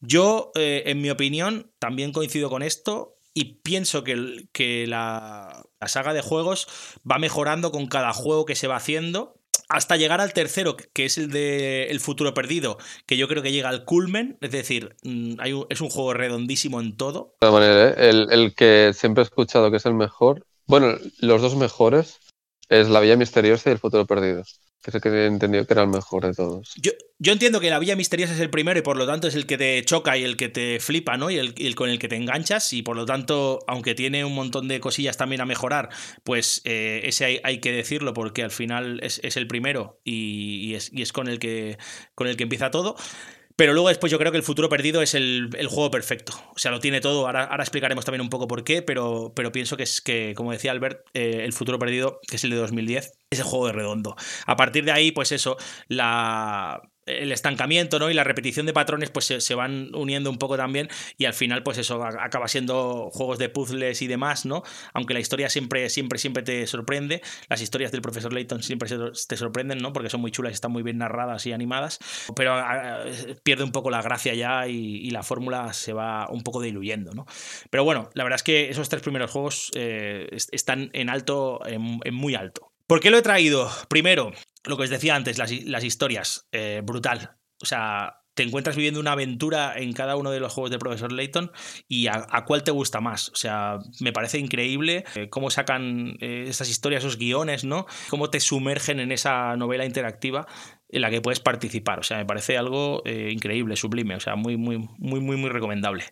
Yo, 0.00 0.50
eh, 0.56 0.82
en 0.86 1.00
mi 1.00 1.10
opinión, 1.10 1.70
también 1.78 2.10
coincido 2.10 2.50
con 2.50 2.64
esto. 2.64 3.16
Y 3.32 3.60
pienso 3.62 4.02
que, 4.02 4.48
que 4.50 4.88
la, 4.88 5.62
la 5.80 5.86
saga 5.86 6.12
de 6.12 6.22
juegos 6.22 6.66
va 7.08 7.20
mejorando 7.20 7.70
con 7.70 7.86
cada 7.86 8.12
juego 8.12 8.46
que 8.46 8.56
se 8.56 8.66
va 8.66 8.74
haciendo 8.74 9.39
hasta 9.70 9.96
llegar 9.96 10.20
al 10.20 10.32
tercero, 10.32 10.76
que 10.76 11.04
es 11.04 11.16
el 11.16 11.30
de 11.30 11.84
El 11.90 12.00
futuro 12.00 12.34
perdido, 12.34 12.76
que 13.06 13.16
yo 13.16 13.28
creo 13.28 13.42
que 13.42 13.52
llega 13.52 13.68
al 13.68 13.84
culmen, 13.84 14.36
es 14.40 14.50
decir, 14.50 14.96
mm, 15.04 15.36
es 15.68 15.80
un 15.80 15.88
juego 15.88 16.12
redondísimo 16.12 16.80
en 16.80 16.96
todo. 16.96 17.36
De 17.40 17.50
manera, 17.50 17.90
¿eh? 17.90 18.10
el, 18.10 18.28
el, 18.30 18.54
que 18.54 18.90
siempre 18.92 19.22
he 19.22 19.24
escuchado 19.24 19.70
que 19.70 19.76
es 19.76 19.86
el 19.86 19.94
mejor, 19.94 20.44
bueno, 20.66 20.96
los 21.20 21.40
dos 21.40 21.56
mejores 21.56 22.18
es 22.70 22.88
La 22.88 23.00
Villa 23.00 23.16
Misteriosa 23.16 23.68
y 23.68 23.72
El 23.72 23.78
futuro 23.78 24.06
perdido 24.06 24.42
que 24.82 24.96
es 24.96 25.02
que 25.02 25.08
he 25.10 25.26
entendido 25.26 25.66
que 25.66 25.74
era 25.74 25.82
el 25.82 25.88
mejor 25.88 26.26
de 26.26 26.32
todos. 26.32 26.72
Yo, 26.76 26.92
yo, 27.18 27.32
entiendo 27.32 27.60
que 27.60 27.68
la 27.68 27.78
Villa 27.78 27.96
Misteriosa 27.96 28.32
es 28.32 28.40
el 28.40 28.48
primero 28.48 28.78
y 28.78 28.82
por 28.82 28.96
lo 28.96 29.06
tanto 29.06 29.28
es 29.28 29.34
el 29.34 29.44
que 29.44 29.58
te 29.58 29.84
choca 29.84 30.16
y 30.16 30.24
el 30.24 30.36
que 30.36 30.48
te 30.48 30.80
flipa, 30.80 31.18
¿no? 31.18 31.30
Y 31.30 31.36
el, 31.36 31.74
con 31.74 31.90
el 31.90 31.98
que 31.98 32.08
te 32.08 32.16
enganchas 32.16 32.72
y 32.72 32.82
por 32.82 32.96
lo 32.96 33.04
tanto, 33.04 33.58
aunque 33.66 33.94
tiene 33.94 34.24
un 34.24 34.34
montón 34.34 34.68
de 34.68 34.80
cosillas 34.80 35.18
también 35.18 35.42
a 35.42 35.46
mejorar, 35.46 35.90
pues 36.24 36.62
eh, 36.64 37.02
ese 37.04 37.40
hay, 37.44 37.60
que 37.60 37.72
decirlo 37.72 38.14
porque 38.14 38.42
al 38.42 38.50
final 38.50 39.00
es, 39.02 39.20
el 39.36 39.46
primero 39.46 40.00
y, 40.02 40.74
es, 40.74 40.90
y 40.92 41.02
es 41.02 41.12
con 41.12 41.28
el 41.28 41.38
que, 41.38 41.76
con 42.14 42.26
el 42.26 42.36
que 42.36 42.44
empieza 42.44 42.70
todo. 42.70 42.96
Pero 43.60 43.74
luego 43.74 43.90
después 43.90 44.10
yo 44.10 44.18
creo 44.18 44.32
que 44.32 44.38
el 44.38 44.42
futuro 44.42 44.70
perdido 44.70 45.02
es 45.02 45.12
el, 45.12 45.50
juego 45.68 45.90
perfecto. 45.90 46.32
O 46.54 46.58
sea, 46.58 46.70
lo 46.70 46.80
tiene 46.80 47.02
todo. 47.02 47.26
Ahora, 47.26 47.44
ahora, 47.44 47.62
explicaremos 47.62 48.06
también 48.06 48.22
un 48.22 48.30
poco 48.30 48.48
por 48.48 48.64
qué, 48.64 48.80
pero, 48.80 49.34
pero 49.36 49.52
pienso 49.52 49.76
que 49.76 49.82
es 49.82 50.00
que, 50.00 50.32
como 50.34 50.50
decía 50.50 50.72
Albert, 50.72 51.04
eh, 51.12 51.42
el 51.44 51.52
futuro 51.52 51.78
perdido, 51.78 52.20
que 52.26 52.36
es 52.36 52.44
el 52.44 52.52
de 52.52 52.56
2010, 52.56 53.18
es 53.28 53.38
el 53.38 53.44
juego 53.44 53.66
de 53.66 53.72
redondo. 53.72 54.16
A 54.46 54.56
partir 54.56 54.86
de 54.86 54.92
ahí, 54.92 55.12
pues 55.12 55.30
eso, 55.30 55.58
la, 55.88 56.80
el 57.18 57.32
estancamiento 57.32 57.98
¿no? 57.98 58.10
y 58.10 58.14
la 58.14 58.24
repetición 58.24 58.66
de 58.66 58.72
patrones 58.72 59.10
pues 59.10 59.26
se, 59.26 59.54
van 59.54 59.94
uniendo 59.94 60.30
un 60.30 60.38
poco 60.38 60.56
también 60.56 60.88
y 61.18 61.24
al 61.24 61.34
final 61.34 61.62
pues 61.62 61.78
eso 61.78 62.02
acaba 62.04 62.48
siendo 62.48 63.10
juegos 63.12 63.38
de 63.38 63.48
puzzles 63.48 64.02
y 64.02 64.06
demás, 64.06 64.46
¿no? 64.46 64.62
Aunque 64.94 65.14
la 65.14 65.20
historia 65.20 65.48
siempre, 65.48 65.88
siempre, 65.90 66.18
siempre 66.18 66.42
te 66.42 66.66
sorprende, 66.66 67.22
las 67.48 67.60
historias 67.60 67.92
del 67.92 68.02
profesor 68.02 68.32
Layton 68.32 68.62
siempre 68.62 68.88
te 69.28 69.36
sorprenden, 69.36 69.78
¿no? 69.78 69.92
Porque 69.92 70.10
son 70.10 70.20
muy 70.20 70.30
chulas, 70.30 70.52
están 70.52 70.72
muy 70.72 70.82
bien 70.82 70.98
narradas 70.98 71.46
y 71.46 71.52
animadas, 71.52 71.98
pero 72.34 72.54
ah, 72.54 73.04
pierde 73.42 73.64
un 73.64 73.72
poco 73.72 73.90
la 73.90 74.02
gracia 74.02 74.34
ya 74.34 74.66
y, 74.68 75.10
la 75.10 75.24
fórmula 75.24 75.72
se 75.72 75.92
va 75.92 76.28
un 76.30 76.42
poco 76.42 76.60
diluyendo, 76.60 77.12
¿no? 77.12 77.26
Pero 77.68 77.82
bueno, 77.82 78.10
la 78.14 78.22
verdad 78.22 78.36
es 78.36 78.44
que 78.44 78.70
esos 78.70 78.88
tres 78.88 79.02
primeros 79.02 79.30
juegos 79.32 79.72
eh, 79.74 80.28
están 80.52 80.90
en 80.92 81.10
alto, 81.10 81.60
en 81.66 82.14
muy 82.14 82.36
alto. 82.36 82.69
¿Por 82.90 82.98
qué 82.98 83.12
lo 83.12 83.18
he 83.18 83.22
traído? 83.22 83.70
Primero, 83.88 84.32
lo 84.64 84.76
que 84.76 84.82
os 84.82 84.90
decía 84.90 85.14
antes, 85.14 85.38
las, 85.38 85.84
historias, 85.84 86.48
eh, 86.50 86.82
brutal. 86.82 87.36
O 87.62 87.64
sea, 87.64 88.16
te 88.34 88.42
encuentras 88.42 88.74
viviendo 88.74 88.98
una 88.98 89.12
aventura 89.12 89.74
en 89.76 89.92
cada 89.92 90.16
uno 90.16 90.32
de 90.32 90.40
los 90.40 90.52
juegos 90.52 90.72
de 90.72 90.80
Profesor 90.80 91.12
Layton 91.12 91.52
y 91.86 92.08
a, 92.08 92.26
cuál 92.48 92.64
te 92.64 92.72
gusta 92.72 93.00
más. 93.00 93.28
O 93.28 93.36
sea, 93.36 93.78
me 94.00 94.12
parece 94.12 94.40
increíble 94.40 95.04
eh, 95.14 95.28
cómo 95.30 95.50
sacan 95.50 96.16
eh, 96.20 96.46
esas 96.48 96.68
historias, 96.68 97.04
esos 97.04 97.16
guiones, 97.16 97.62
¿no? 97.62 97.86
Cómo 98.08 98.28
te 98.28 98.40
sumergen 98.40 98.98
en 98.98 99.12
esa 99.12 99.56
novela 99.56 99.84
interactiva 99.84 100.48
en 100.88 101.02
la 101.02 101.10
que 101.10 101.20
puedes 101.20 101.38
participar. 101.38 102.00
O 102.00 102.02
sea, 102.02 102.16
me 102.16 102.26
parece 102.26 102.58
algo 102.58 103.04
increíble, 103.06 103.76
sublime. 103.76 104.16
O 104.16 104.20
sea, 104.20 104.34
muy, 104.34 104.56
muy, 104.56 104.78
muy, 104.98 105.20
muy, 105.20 105.36
muy 105.36 105.50
recomendable. 105.50 106.06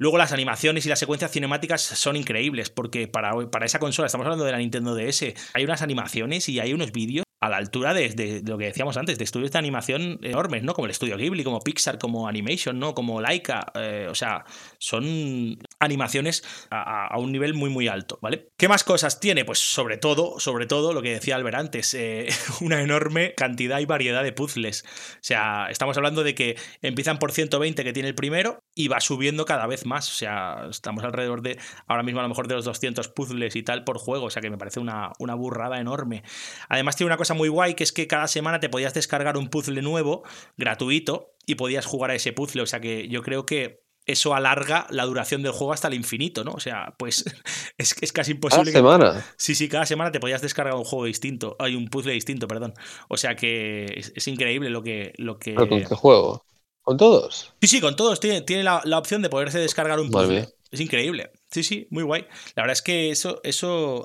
Luego 0.00 0.16
las 0.16 0.30
animaciones 0.30 0.86
y 0.86 0.88
las 0.88 1.00
secuencias 1.00 1.32
cinemáticas 1.32 1.82
son 1.82 2.14
increíbles, 2.14 2.70
porque 2.70 3.08
para, 3.08 3.32
para 3.50 3.66
esa 3.66 3.80
consola, 3.80 4.06
estamos 4.06 4.26
hablando 4.26 4.44
de 4.44 4.52
la 4.52 4.58
Nintendo 4.58 4.94
DS, 4.94 5.34
hay 5.54 5.64
unas 5.64 5.82
animaciones 5.82 6.48
y 6.48 6.60
hay 6.60 6.72
unos 6.72 6.92
vídeos 6.92 7.27
a 7.40 7.48
la 7.48 7.56
altura 7.56 7.94
de, 7.94 8.42
lo 8.44 8.58
que 8.58 8.66
decíamos 8.66 8.96
antes, 8.96 9.16
de 9.18 9.24
estudios 9.24 9.52
de 9.52 9.58
animación 9.58 10.18
enormes, 10.22 10.62
¿no? 10.64 10.74
Como 10.74 10.86
el 10.86 10.90
estudio 10.90 11.16
Ghibli, 11.16 11.44
como 11.44 11.60
Pixar, 11.60 11.98
como 11.98 12.26
Animation, 12.26 12.78
¿no? 12.78 12.94
Como 12.94 13.20
Laika. 13.20 13.70
Eh, 13.74 14.08
o 14.10 14.14
sea, 14.14 14.44
son 14.78 15.58
animaciones 15.78 16.42
a, 16.70 17.16
un 17.18 17.30
nivel 17.30 17.54
muy, 17.54 17.70
muy 17.70 17.86
alto, 17.86 18.18
¿vale? 18.22 18.48
¿Qué 18.56 18.68
más 18.68 18.82
cosas 18.82 19.20
tiene? 19.20 19.44
Pues 19.44 19.60
sobre 19.60 19.98
todo, 19.98 20.40
sobre 20.40 20.66
todo, 20.66 20.92
lo 20.92 21.00
que 21.00 21.12
decía 21.12 21.36
Albert 21.36 21.56
antes, 21.56 21.94
eh, 21.94 22.28
una 22.60 22.82
enorme 22.82 23.34
cantidad 23.36 23.78
y 23.78 23.86
variedad 23.86 24.24
de 24.24 24.32
puzzles. 24.32 24.84
O 25.14 25.18
sea, 25.20 25.68
estamos 25.70 25.96
hablando 25.96 26.24
de 26.24 26.34
que 26.34 26.56
empiezan 26.82 27.18
por 27.18 27.30
120 27.30 27.84
que 27.84 27.92
tiene 27.92 28.08
el 28.08 28.14
primero 28.16 28.64
y 28.74 28.88
va 28.88 29.00
subiendo 29.00 29.44
cada 29.44 29.66
vez 29.68 29.86
más. 29.86 30.08
O 30.08 30.14
sea, 30.14 30.66
estamos 30.70 31.04
alrededor 31.04 31.42
de, 31.42 31.58
ahora 31.86 32.02
mismo 32.02 32.18
a 32.18 32.24
lo 32.24 32.28
mejor 32.28 32.48
de 32.48 32.56
los 32.56 32.64
200 32.64 33.08
puzzles 33.08 33.54
y 33.54 33.62
tal 33.62 33.84
por 33.84 33.98
juego. 33.98 34.26
O 34.26 34.30
sea, 34.30 34.42
que 34.42 34.50
me 34.50 34.58
parece 34.58 34.80
una, 34.80 35.12
una 35.20 35.34
burrada 35.34 35.78
enorme. 35.78 36.24
Además 36.68 36.96
tiene 36.96 37.08
una 37.08 37.16
cosa 37.16 37.27
muy 37.34 37.48
guay 37.48 37.74
que 37.74 37.84
es 37.84 37.92
que 37.92 38.06
cada 38.06 38.28
semana 38.28 38.60
te 38.60 38.68
podías 38.68 38.94
descargar 38.94 39.36
un 39.36 39.48
puzzle 39.48 39.82
nuevo, 39.82 40.22
gratuito, 40.56 41.34
y 41.46 41.54
podías 41.54 41.86
jugar 41.86 42.10
a 42.10 42.14
ese 42.14 42.32
puzzle. 42.32 42.62
O 42.62 42.66
sea 42.66 42.80
que 42.80 43.08
yo 43.08 43.22
creo 43.22 43.46
que 43.46 43.82
eso 44.08 44.34
alarga 44.34 44.86
la 44.90 45.04
duración 45.04 45.42
del 45.42 45.52
juego 45.52 45.72
hasta 45.72 45.88
el 45.88 45.94
infinito, 45.94 46.42
¿no? 46.42 46.52
O 46.52 46.60
sea, 46.60 46.94
pues 46.98 47.24
es 47.78 47.94
que 47.94 48.04
es 48.04 48.12
casi 48.12 48.32
imposible. 48.32 48.72
¿Cada 48.72 48.98
semana? 48.98 49.26
Sí, 49.36 49.54
sí, 49.54 49.68
cada 49.68 49.86
semana 49.86 50.10
te 50.10 50.18
podías 50.18 50.42
descargar 50.42 50.74
un 50.74 50.84
juego 50.84 51.04
distinto. 51.04 51.56
Hay 51.58 51.74
un 51.74 51.88
puzzle 51.88 52.12
distinto, 52.14 52.48
perdón. 52.48 52.74
O 53.08 53.16
sea 53.16 53.36
que 53.36 53.84
es, 54.14 54.28
increíble 54.28 54.70
lo 54.70 54.82
que. 54.82 55.12
Lo 55.18 55.38
que... 55.38 55.54
con 55.54 55.68
qué 55.68 55.94
juego? 55.94 56.44
¿Con 56.82 56.96
todos? 56.96 57.52
Sí, 57.60 57.68
sí, 57.68 57.80
con 57.80 57.96
todos. 57.96 58.18
Tiene, 58.18 58.40
tiene 58.40 58.62
la, 58.62 58.80
opción 58.98 59.20
de 59.20 59.28
poderse 59.28 59.58
descargar 59.58 60.00
un 60.00 60.10
puzzle. 60.10 60.48
Es 60.70 60.80
increíble. 60.80 61.30
Sí, 61.50 61.62
sí, 61.62 61.88
muy 61.90 62.02
guay. 62.02 62.26
La 62.54 62.62
verdad 62.62 62.74
es 62.74 62.82
que 62.82 63.10
eso, 63.10 63.40
eso 63.42 64.04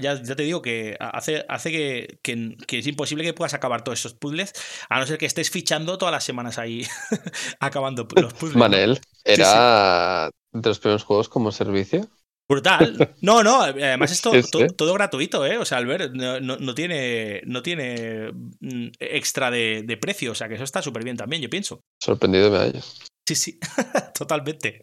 ya, 0.00 0.20
te 0.20 0.42
digo 0.42 0.60
que 0.60 0.96
hace, 0.98 1.44
hace 1.48 1.70
que, 1.70 2.18
que, 2.22 2.78
es 2.78 2.86
imposible 2.86 3.22
que 3.22 3.32
puedas 3.32 3.54
acabar 3.54 3.84
todos 3.84 4.00
esos 4.00 4.14
puzzles, 4.14 4.52
a 4.88 4.98
no 4.98 5.06
ser 5.06 5.18
que 5.18 5.26
estés 5.26 5.50
fichando 5.50 5.98
todas 5.98 6.12
las 6.12 6.24
semanas 6.24 6.58
ahí 6.58 6.84
acabando 7.60 8.08
los 8.16 8.34
puzzles. 8.34 8.56
Manel, 8.56 9.00
¿era 9.24 10.30
de 10.52 10.68
los 10.68 10.80
primeros 10.80 11.04
juegos 11.04 11.28
como 11.28 11.52
servicio? 11.52 12.08
Brutal. 12.50 13.14
No, 13.20 13.44
no, 13.44 13.62
además 13.62 14.10
es 14.10 14.20
todo, 14.76 14.94
gratuito, 14.94 15.46
¿eh? 15.46 15.58
O 15.58 15.64
sea, 15.64 15.78
Albert 15.78 16.12
no, 16.12 16.40
no, 16.40 16.74
tiene, 16.74 17.42
no 17.46 17.62
tiene 17.62 18.32
mm, 18.32 18.88
extra 18.98 19.52
de, 19.52 19.84
de, 19.86 19.96
precio, 19.96 20.32
o 20.32 20.34
sea 20.34 20.48
que 20.48 20.54
eso 20.54 20.64
está 20.64 20.82
súper 20.82 21.04
bien 21.04 21.16
también, 21.16 21.40
yo 21.40 21.48
pienso. 21.48 21.80
Sorprendido 22.02 22.50
me 22.50 22.58
hallo. 22.58 22.80
Sí, 23.24 23.36
sí, 23.36 23.60
totalmente. 24.18 24.82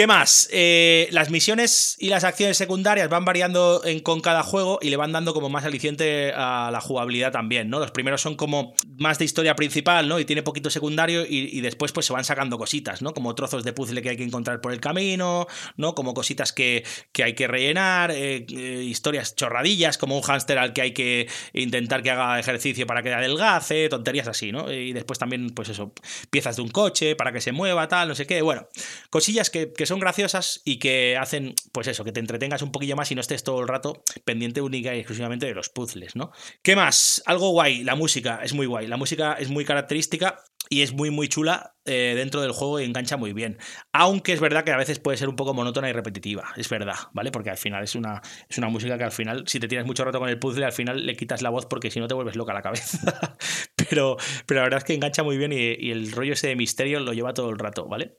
¿Qué 0.00 0.06
más? 0.06 0.48
Eh, 0.50 1.08
las 1.10 1.28
misiones 1.28 1.94
y 1.98 2.08
las 2.08 2.24
acciones 2.24 2.56
secundarias 2.56 3.10
van 3.10 3.26
variando 3.26 3.82
con 4.02 4.22
cada 4.22 4.42
juego 4.42 4.78
y 4.80 4.88
le 4.88 4.96
van 4.96 5.12
dando 5.12 5.34
como 5.34 5.50
más 5.50 5.66
aliciente 5.66 6.32
a 6.34 6.70
la 6.72 6.80
jugabilidad 6.80 7.32
también, 7.32 7.68
¿no? 7.68 7.80
Los 7.80 7.90
primeros 7.90 8.22
son 8.22 8.34
como 8.34 8.72
más 8.96 9.18
de 9.18 9.26
historia 9.26 9.54
principal, 9.56 10.08
¿no? 10.08 10.18
Y 10.18 10.24
tiene 10.24 10.42
poquito 10.42 10.70
secundario 10.70 11.26
y, 11.28 11.60
después 11.60 11.92
pues 11.92 12.06
se 12.06 12.14
van 12.14 12.24
sacando 12.24 12.56
cositas, 12.56 13.02
¿no? 13.02 13.12
Como 13.12 13.34
trozos 13.34 13.62
de 13.62 13.74
puzzle 13.74 14.00
que 14.00 14.08
hay 14.08 14.16
que 14.16 14.24
encontrar 14.24 14.62
por 14.62 14.72
el 14.72 14.80
camino, 14.80 15.46
¿no? 15.76 15.94
Como 15.94 16.14
cositas 16.14 16.54
que, 16.54 16.82
hay 17.22 17.34
que 17.34 17.46
rellenar, 17.46 18.10
eh, 18.10 18.46
eh, 18.48 18.82
historias 18.82 19.36
chorradillas, 19.36 19.98
como 19.98 20.16
un 20.16 20.22
hámster 20.22 20.56
al 20.56 20.72
que 20.72 20.80
hay 20.80 20.94
que 20.94 21.28
intentar 21.52 22.02
que 22.02 22.10
haga 22.10 22.40
ejercicio 22.40 22.86
para 22.86 23.02
que 23.02 23.12
adelgace, 23.12 23.90
tonterías 23.90 24.28
así, 24.28 24.50
¿no? 24.50 24.72
Y 24.72 24.94
después 24.94 25.18
también, 25.18 25.50
pues 25.50 25.68
eso, 25.68 25.92
piezas 26.30 26.56
de 26.56 26.62
un 26.62 26.70
coche 26.70 27.16
para 27.16 27.32
que 27.32 27.42
se 27.42 27.52
mueva, 27.52 27.86
tal, 27.86 28.08
no 28.08 28.14
sé 28.14 28.26
qué. 28.26 28.40
Bueno, 28.40 28.66
cosillas 29.10 29.50
que, 29.50 29.74
que 29.74 29.89
son 29.90 30.00
graciosas 30.00 30.62
y 30.64 30.78
que 30.78 31.16
hacen, 31.18 31.54
pues 31.72 31.86
eso, 31.86 32.04
que 32.04 32.12
te 32.12 32.20
entretengas 32.20 32.62
un 32.62 32.72
poquillo 32.72 32.96
más 32.96 33.10
y 33.10 33.14
no 33.14 33.20
estés 33.20 33.44
todo 33.44 33.60
el 33.60 33.68
rato 33.68 34.02
pendiente 34.24 34.62
única 34.62 34.94
y 34.94 34.98
exclusivamente 34.98 35.46
de 35.46 35.54
los 35.54 35.68
puzzles, 35.68 36.16
¿no? 36.16 36.32
¿Qué 36.62 36.76
más? 36.76 37.22
Algo 37.26 37.50
guay, 37.50 37.84
la 37.84 37.94
música 37.94 38.40
es 38.42 38.54
muy 38.54 38.66
guay. 38.66 38.86
La 38.86 38.96
música 38.96 39.34
es 39.34 39.50
muy 39.50 39.64
característica 39.64 40.42
y 40.68 40.82
es 40.82 40.92
muy 40.92 41.10
muy 41.10 41.28
chula 41.28 41.74
eh, 41.84 42.12
dentro 42.16 42.40
del 42.40 42.52
juego 42.52 42.78
y 42.78 42.84
engancha 42.84 43.16
muy 43.16 43.32
bien. 43.32 43.58
Aunque 43.92 44.32
es 44.32 44.40
verdad 44.40 44.62
que 44.62 44.70
a 44.70 44.76
veces 44.76 45.00
puede 45.00 45.18
ser 45.18 45.28
un 45.28 45.34
poco 45.34 45.52
monótona 45.52 45.90
y 45.90 45.92
repetitiva, 45.92 46.52
es 46.56 46.68
verdad, 46.68 46.94
¿vale? 47.12 47.32
Porque 47.32 47.50
al 47.50 47.56
final 47.56 47.82
es 47.82 47.96
una, 47.96 48.22
es 48.48 48.56
una 48.56 48.68
música 48.68 48.96
que 48.96 49.04
al 49.04 49.12
final, 49.12 49.44
si 49.48 49.58
te 49.58 49.66
tienes 49.66 49.86
mucho 49.86 50.04
rato 50.04 50.20
con 50.20 50.28
el 50.28 50.38
puzzle, 50.38 50.64
al 50.64 50.72
final 50.72 51.04
le 51.04 51.16
quitas 51.16 51.42
la 51.42 51.50
voz 51.50 51.66
porque 51.66 51.90
si 51.90 51.98
no 51.98 52.06
te 52.06 52.14
vuelves 52.14 52.36
loca 52.36 52.54
la 52.54 52.62
cabeza. 52.62 53.00
pero, 53.76 54.16
pero 54.46 54.60
la 54.60 54.64
verdad 54.64 54.78
es 54.78 54.84
que 54.84 54.94
engancha 54.94 55.24
muy 55.24 55.36
bien 55.36 55.52
y, 55.52 55.90
el 55.90 56.12
rollo 56.12 56.34
ese 56.34 56.46
de 56.46 56.54
misterio 56.56 57.00
lo 57.00 57.12
lleva 57.12 57.34
todo 57.34 57.50
el 57.50 57.58
rato, 57.58 57.88
¿vale? 57.88 58.18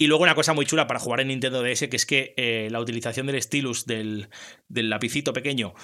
Y 0.00 0.06
luego 0.06 0.22
una 0.22 0.34
cosa 0.34 0.54
muy 0.54 0.64
chula 0.64 0.86
para 0.86 0.98
jugar 0.98 1.20
en 1.20 1.28
Nintendo 1.28 1.62
DS, 1.62 1.88
que 1.90 1.96
es 1.96 2.06
que 2.06 2.32
eh, 2.38 2.68
la 2.70 2.80
utilización 2.80 3.26
del 3.26 3.42
stylus, 3.42 3.84
del, 3.84 4.30
del 4.66 4.88
lapicito 4.88 5.34
pequeño, 5.34 5.74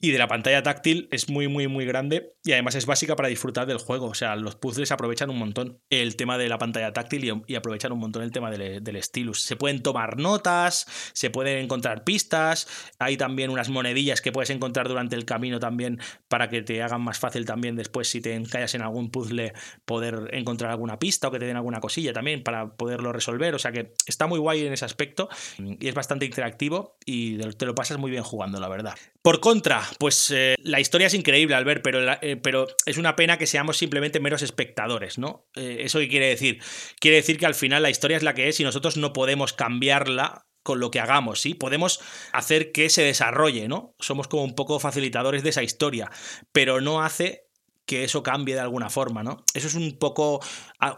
y 0.00 0.10
de 0.10 0.18
la 0.18 0.28
pantalla 0.28 0.62
táctil 0.62 1.08
es 1.10 1.28
muy, 1.28 1.48
muy, 1.48 1.68
muy 1.68 1.84
grande 1.84 2.34
y 2.44 2.52
además 2.52 2.74
es 2.74 2.86
básica 2.86 3.16
para 3.16 3.28
disfrutar 3.28 3.66
del 3.66 3.78
juego. 3.78 4.06
O 4.06 4.14
sea, 4.14 4.36
los 4.36 4.54
puzzles 4.54 4.92
aprovechan 4.92 5.30
un 5.30 5.38
montón 5.38 5.80
el 5.90 6.16
tema 6.16 6.38
de 6.38 6.48
la 6.48 6.58
pantalla 6.58 6.92
táctil 6.92 7.42
y, 7.46 7.54
aprovechan 7.54 7.92
un 7.92 7.98
montón 7.98 8.22
el 8.22 8.30
tema 8.30 8.50
del, 8.50 8.82
del, 8.82 9.02
stylus. 9.02 9.42
Se 9.42 9.56
pueden 9.56 9.82
tomar 9.82 10.18
notas, 10.18 10.86
se 11.12 11.30
pueden 11.30 11.58
encontrar 11.58 12.04
pistas, 12.04 12.68
hay 12.98 13.16
también 13.16 13.50
unas 13.50 13.68
monedillas 13.68 14.20
que 14.20 14.32
puedes 14.32 14.50
encontrar 14.50 14.88
durante 14.88 15.16
el 15.16 15.24
camino 15.24 15.58
también 15.58 16.00
para 16.28 16.48
que 16.48 16.62
te 16.62 16.82
hagan 16.82 17.02
más 17.02 17.18
fácil 17.18 17.44
también 17.44 17.76
después 17.76 18.08
si 18.08 18.20
te 18.20 18.34
encallas 18.34 18.74
en 18.74 18.82
algún 18.82 19.10
puzzle 19.10 19.52
poder 19.84 20.30
encontrar 20.32 20.70
alguna 20.70 20.98
pista 20.98 21.28
o 21.28 21.30
que 21.30 21.38
te 21.38 21.46
den 21.46 21.56
alguna 21.56 21.80
cosilla 21.80 22.12
también 22.12 22.42
para 22.42 22.76
poderlo 22.76 23.12
resolver. 23.12 23.54
O 23.54 23.58
sea 23.58 23.72
que 23.72 23.94
está 24.06 24.26
muy 24.26 24.38
guay 24.38 24.66
en 24.66 24.72
ese 24.72 24.84
aspecto 24.84 25.28
y 25.58 25.88
es 25.88 25.94
bastante 25.94 26.24
interactivo 26.26 26.96
y 27.04 27.38
te 27.38 27.66
lo 27.66 27.74
pasas 27.74 27.98
muy 27.98 28.10
bien 28.10 28.22
jugando, 28.22 28.60
la 28.60 28.68
verdad. 28.68 28.94
Por 29.22 29.40
contra, 29.40 29.82
pues 29.98 30.30
eh, 30.30 30.54
la 30.62 30.80
historia 30.80 31.06
es 31.06 31.14
increíble, 31.14 31.54
Albert, 31.54 31.82
pero, 31.82 32.12
eh, 32.20 32.36
pero 32.36 32.66
es 32.86 32.98
una 32.98 33.16
pena 33.16 33.38
que 33.38 33.46
seamos 33.46 33.76
simplemente 33.76 34.20
meros 34.20 34.42
espectadores, 34.42 35.18
¿no? 35.18 35.48
Eh, 35.54 35.78
¿Eso 35.80 35.98
qué 35.98 36.08
quiere 36.08 36.28
decir? 36.28 36.60
Quiere 37.00 37.18
decir 37.18 37.38
que 37.38 37.46
al 37.46 37.54
final 37.54 37.82
la 37.82 37.90
historia 37.90 38.16
es 38.16 38.22
la 38.22 38.34
que 38.34 38.48
es 38.48 38.60
y 38.60 38.64
nosotros 38.64 38.96
no 38.96 39.12
podemos 39.12 39.52
cambiarla 39.52 40.46
con 40.62 40.80
lo 40.80 40.90
que 40.90 41.00
hagamos, 41.00 41.40
¿sí? 41.40 41.54
Podemos 41.54 42.00
hacer 42.32 42.72
que 42.72 42.90
se 42.90 43.02
desarrolle, 43.02 43.68
¿no? 43.68 43.94
Somos 43.98 44.28
como 44.28 44.44
un 44.44 44.54
poco 44.54 44.78
facilitadores 44.80 45.42
de 45.42 45.50
esa 45.50 45.62
historia, 45.62 46.10
pero 46.52 46.80
no 46.80 47.02
hace 47.02 47.47
que 47.88 48.04
eso 48.04 48.22
cambie 48.22 48.54
de 48.54 48.60
alguna 48.60 48.90
forma, 48.90 49.22
¿no? 49.22 49.42
Eso 49.54 49.66
es 49.66 49.74
un 49.74 49.98
poco 49.98 50.40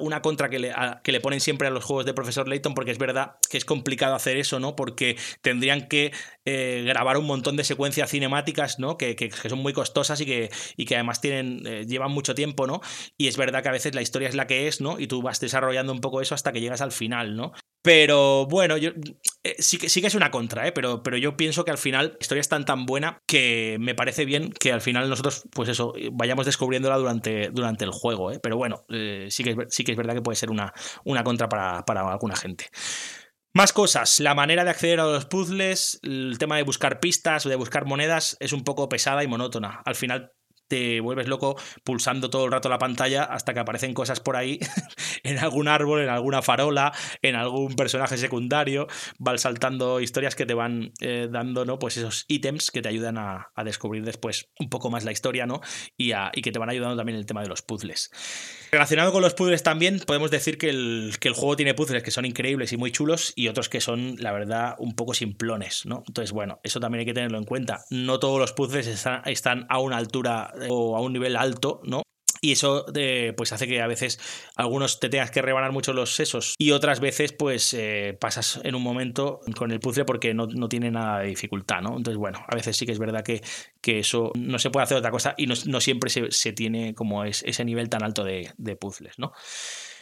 una 0.01 0.21
contra 0.23 0.51
que 0.51 0.59
le, 0.59 0.75
que 1.05 1.13
le 1.13 1.21
ponen 1.21 1.41
siempre 1.41 1.69
a 1.69 1.71
los 1.71 1.85
juegos 1.85 2.05
de 2.05 2.13
Profesor 2.13 2.49
Layton, 2.49 2.75
porque 2.75 2.91
es 2.91 2.99
verdad 2.99 3.37
que 3.49 3.57
es 3.57 3.65
complicado 3.65 4.17
hacer 4.17 4.37
eso, 4.37 4.59
¿no? 4.59 4.75
Porque 4.75 5.17
tendrían 5.41 5.87
que 5.87 6.13
eh, 6.45 6.83
grabar 6.85 7.17
un 7.17 7.27
montón 7.27 7.57
de 7.57 7.63
secuencias 7.63 8.11
cinemáticas, 8.11 8.81
¿no? 8.81 8.99
Que, 8.99 9.15
que, 9.15 9.31
son 9.31 9.61
muy 9.61 9.73
costosas 9.73 10.21
y 10.21 10.27
que, 10.27 10.51
y 10.77 10.85
que 10.85 10.97
además 10.97 11.21
tienen, 11.21 11.63
eh, 11.65 11.87
llevan 11.87 12.11
mucho 12.11 12.35
tiempo, 12.35 12.67
¿no? 12.67 12.81
Y 13.17 13.29
es 13.29 13.37
verdad 13.37 13.63
que 13.63 13.69
a 13.69 13.73
veces 13.73 13.95
la 13.95 14.03
historia 14.03 14.29
es 14.29 14.35
la 14.35 14.49
que 14.49 14.67
es, 14.67 14.81
¿no? 14.81 14.99
Y 14.99 15.07
tú 15.07 15.23
vas 15.23 15.39
desarrollando 15.39 15.93
un 15.93 16.01
poco 16.01 16.21
eso 16.21 16.35
hasta 16.35 16.53
que 16.53 16.61
llegas 16.61 16.81
al 16.81 16.91
final, 16.91 17.37
¿no? 17.37 17.53
Pero 17.83 18.47
bueno, 18.47 18.77
yo 18.77 18.91
eh, 19.43 19.57
sí, 19.59 19.79
que, 19.79 19.89
sí 19.89 20.01
que 20.03 20.09
es 20.09 20.15
una 20.15 20.31
contra, 20.31 20.67
¿eh? 20.67 20.73
pero, 20.73 21.03
pero 21.03 21.17
yo 21.17 21.37
pienso 21.37 21.65
que 21.65 21.71
al 21.71 21.79
final 21.79 22.09
la 22.09 22.19
historia 22.21 22.41
es 22.41 22.49
tan 22.49 22.67
tan 22.67 22.85
buena 22.85 23.23
que 23.27 23.79
me 23.81 23.95
parece 23.95 24.27
bien 24.27 24.53
que 24.53 24.71
al 24.71 24.83
final 24.83 25.09
nosotros, 25.09 25.45
pues 25.51 25.71
eso, 25.71 25.95
vayamos 26.13 26.45
descubriéndola 26.45 26.99
durante, 26.99 27.49
durante 27.51 27.85
el 27.85 27.91
juego. 27.91 28.31
¿eh? 28.33 28.39
Pero 28.43 28.59
bueno, 28.59 28.85
eh, 28.91 29.29
sí, 29.31 29.43
que 29.43 29.51
es, 29.51 29.57
sí 29.71 29.83
que 29.83 29.93
es 29.93 29.99
verdad 29.99 30.15
que 30.15 30.23
puede 30.23 30.37
ser 30.37 30.51
una, 30.51 30.75
una 31.05 31.25
contra 31.25 31.49
para, 31.49 31.85
para 31.87 32.07
alguna 32.11 32.37
gente. 32.37 32.67
Más 33.55 33.73
cosas, 33.73 34.21
la 34.21 34.35
manera 34.35 34.63
de 34.63 34.71
acceder 34.71 35.01
a 35.01 35.05
los 35.05 35.25
puzzles, 35.25 35.99
el 36.03 36.37
tema 36.39 36.57
de 36.57 36.63
buscar 36.63 37.01
pistas 37.01 37.47
o 37.47 37.49
de 37.49 37.57
buscar 37.57 37.87
monedas 37.87 38.37
es 38.41 38.53
un 38.53 38.63
poco 38.63 38.89
pesada 38.89 39.25
y 39.25 39.27
monótona. 39.27 39.81
Al 39.85 39.97
final 39.97 40.33
te 40.71 41.01
vuelves 41.01 41.27
loco 41.27 41.57
pulsando 41.83 42.31
todo 42.31 42.45
el 42.45 42.53
rato 42.53 42.69
la 42.69 42.79
pantalla 42.79 43.25
hasta 43.25 43.53
que 43.53 43.61
aparecen 43.61 43.93
cosas 43.93 44.21
por 44.21 44.37
ahí, 44.37 44.61
en 45.25 45.39
algún 45.39 45.67
árbol, 45.67 46.01
en 46.01 46.09
alguna 46.09 46.43
farola, 46.43 46.93
en 47.23 47.35
algún 47.35 47.75
personaje 47.75 48.17
secundario, 48.17 48.87
van 49.19 49.39
saltando 49.39 50.01
historias 50.01 50.37
que 50.37 50.47
te 50.47 50.55
van 50.55 50.93
eh, 51.01 51.29
dando, 51.31 51.65
¿no? 51.65 51.81
Pues 51.81 51.97
esos 51.97 52.25
ítems 52.29 52.71
que 52.71 52.83
te 52.83 52.89
ayudan 52.89 53.19
a, 53.19 53.51
descubrir 53.65 54.05
después 54.05 54.49
un 54.59 54.71
poco 54.71 54.91
más 54.91 55.05
la 55.05 55.13
historia, 55.13 55.45
¿no? 55.47 55.61
Y, 55.99 56.13
y 56.13 56.43
que 56.43 56.51
te 56.51 56.59
van 56.59 56.71
ayudando 56.71 56.97
también 56.97 57.19
el 57.19 57.27
tema 57.27 57.43
de 57.43 57.49
los 57.49 57.61
puzzles. 57.63 58.11
Relacionado 58.73 59.11
con 59.11 59.21
los 59.21 59.35
puzzles 59.35 59.65
también, 59.65 59.99
podemos 59.99 60.31
decir 60.31 60.57
que 60.57 60.69
el, 60.69 61.13
juego 61.35 61.57
tiene 61.57 61.75
puzzles 61.75 62.05
que 62.05 62.13
son 62.13 62.25
increíbles 62.25 62.73
y 62.73 62.77
muy 62.77 62.93
chulos 62.93 63.33
y 63.35 63.49
otros 63.49 63.69
que 63.69 63.81
son, 63.81 64.15
la 64.19 64.31
verdad, 64.31 64.77
un 64.79 64.95
poco 64.95 65.13
simplones, 65.13 65.87
¿no? 65.87 66.05
Entonces, 66.07 66.31
bueno, 66.31 66.61
eso 66.63 66.79
también 66.79 67.01
hay 67.01 67.07
que 67.07 67.15
tenerlo 67.15 67.39
en 67.39 67.45
cuenta. 67.45 67.85
No 67.91 68.21
todos 68.21 68.39
los 68.39 68.53
puzzles 68.53 68.87
están, 68.87 69.67
a 69.69 69.79
una 69.81 69.97
altura 69.97 70.53
o 70.69 70.97
a 70.97 71.01
un 71.01 71.13
nivel 71.13 71.37
alto, 71.37 71.81
¿no? 71.85 72.03
Y 72.43 72.53
eso 72.53 72.87
pues 73.37 73.53
hace 73.53 73.67
que 73.67 73.83
a 73.83 73.87
veces 73.87 74.19
algunos 74.57 74.99
te 74.99 75.11
tengas 75.11 75.31
que 75.31 75.43
rebanar 75.43 75.73
mucho 75.73 75.93
los 75.93 76.15
sesos 76.15 76.55
y 76.59 76.71
otras 76.71 76.99
veces 76.99 77.35
pues 77.35 77.75
eh, 77.75 78.17
pasas 78.19 78.61
en 78.65 78.75
un 78.75 78.83
momento 78.83 79.41
con 79.59 79.71
el 79.71 79.81
puzzle 79.81 80.07
porque 80.07 80.33
no, 80.33 80.49
tiene 80.69 80.91
nada 80.91 81.21
de 81.21 81.29
dificultad, 81.29 81.83
¿no? 81.83 81.99
Entonces, 81.99 82.17
bueno, 82.17 82.43
a 82.49 82.55
veces 82.55 82.79
sí 82.79 82.87
que 82.87 82.93
es 82.93 82.99
verdad 82.99 83.23
que, 83.23 83.43
que 83.83 83.99
eso 83.99 84.33
no 84.39 84.59
se 84.59 84.71
puede 84.71 84.85
hacer 84.85 84.97
otra 84.97 85.11
cosa 85.11 85.35
y 85.37 85.47
no, 85.47 85.81
siempre 85.81 86.09
se, 86.09 86.53
tiene 86.53 86.95
como 86.95 87.25
ese 87.25 87.65
nivel 87.65 87.91
tan 87.91 88.03
alto 88.03 88.25
de, 88.25 88.51
de 88.57 88.77
puzzles, 88.77 89.19
¿no? 89.19 89.33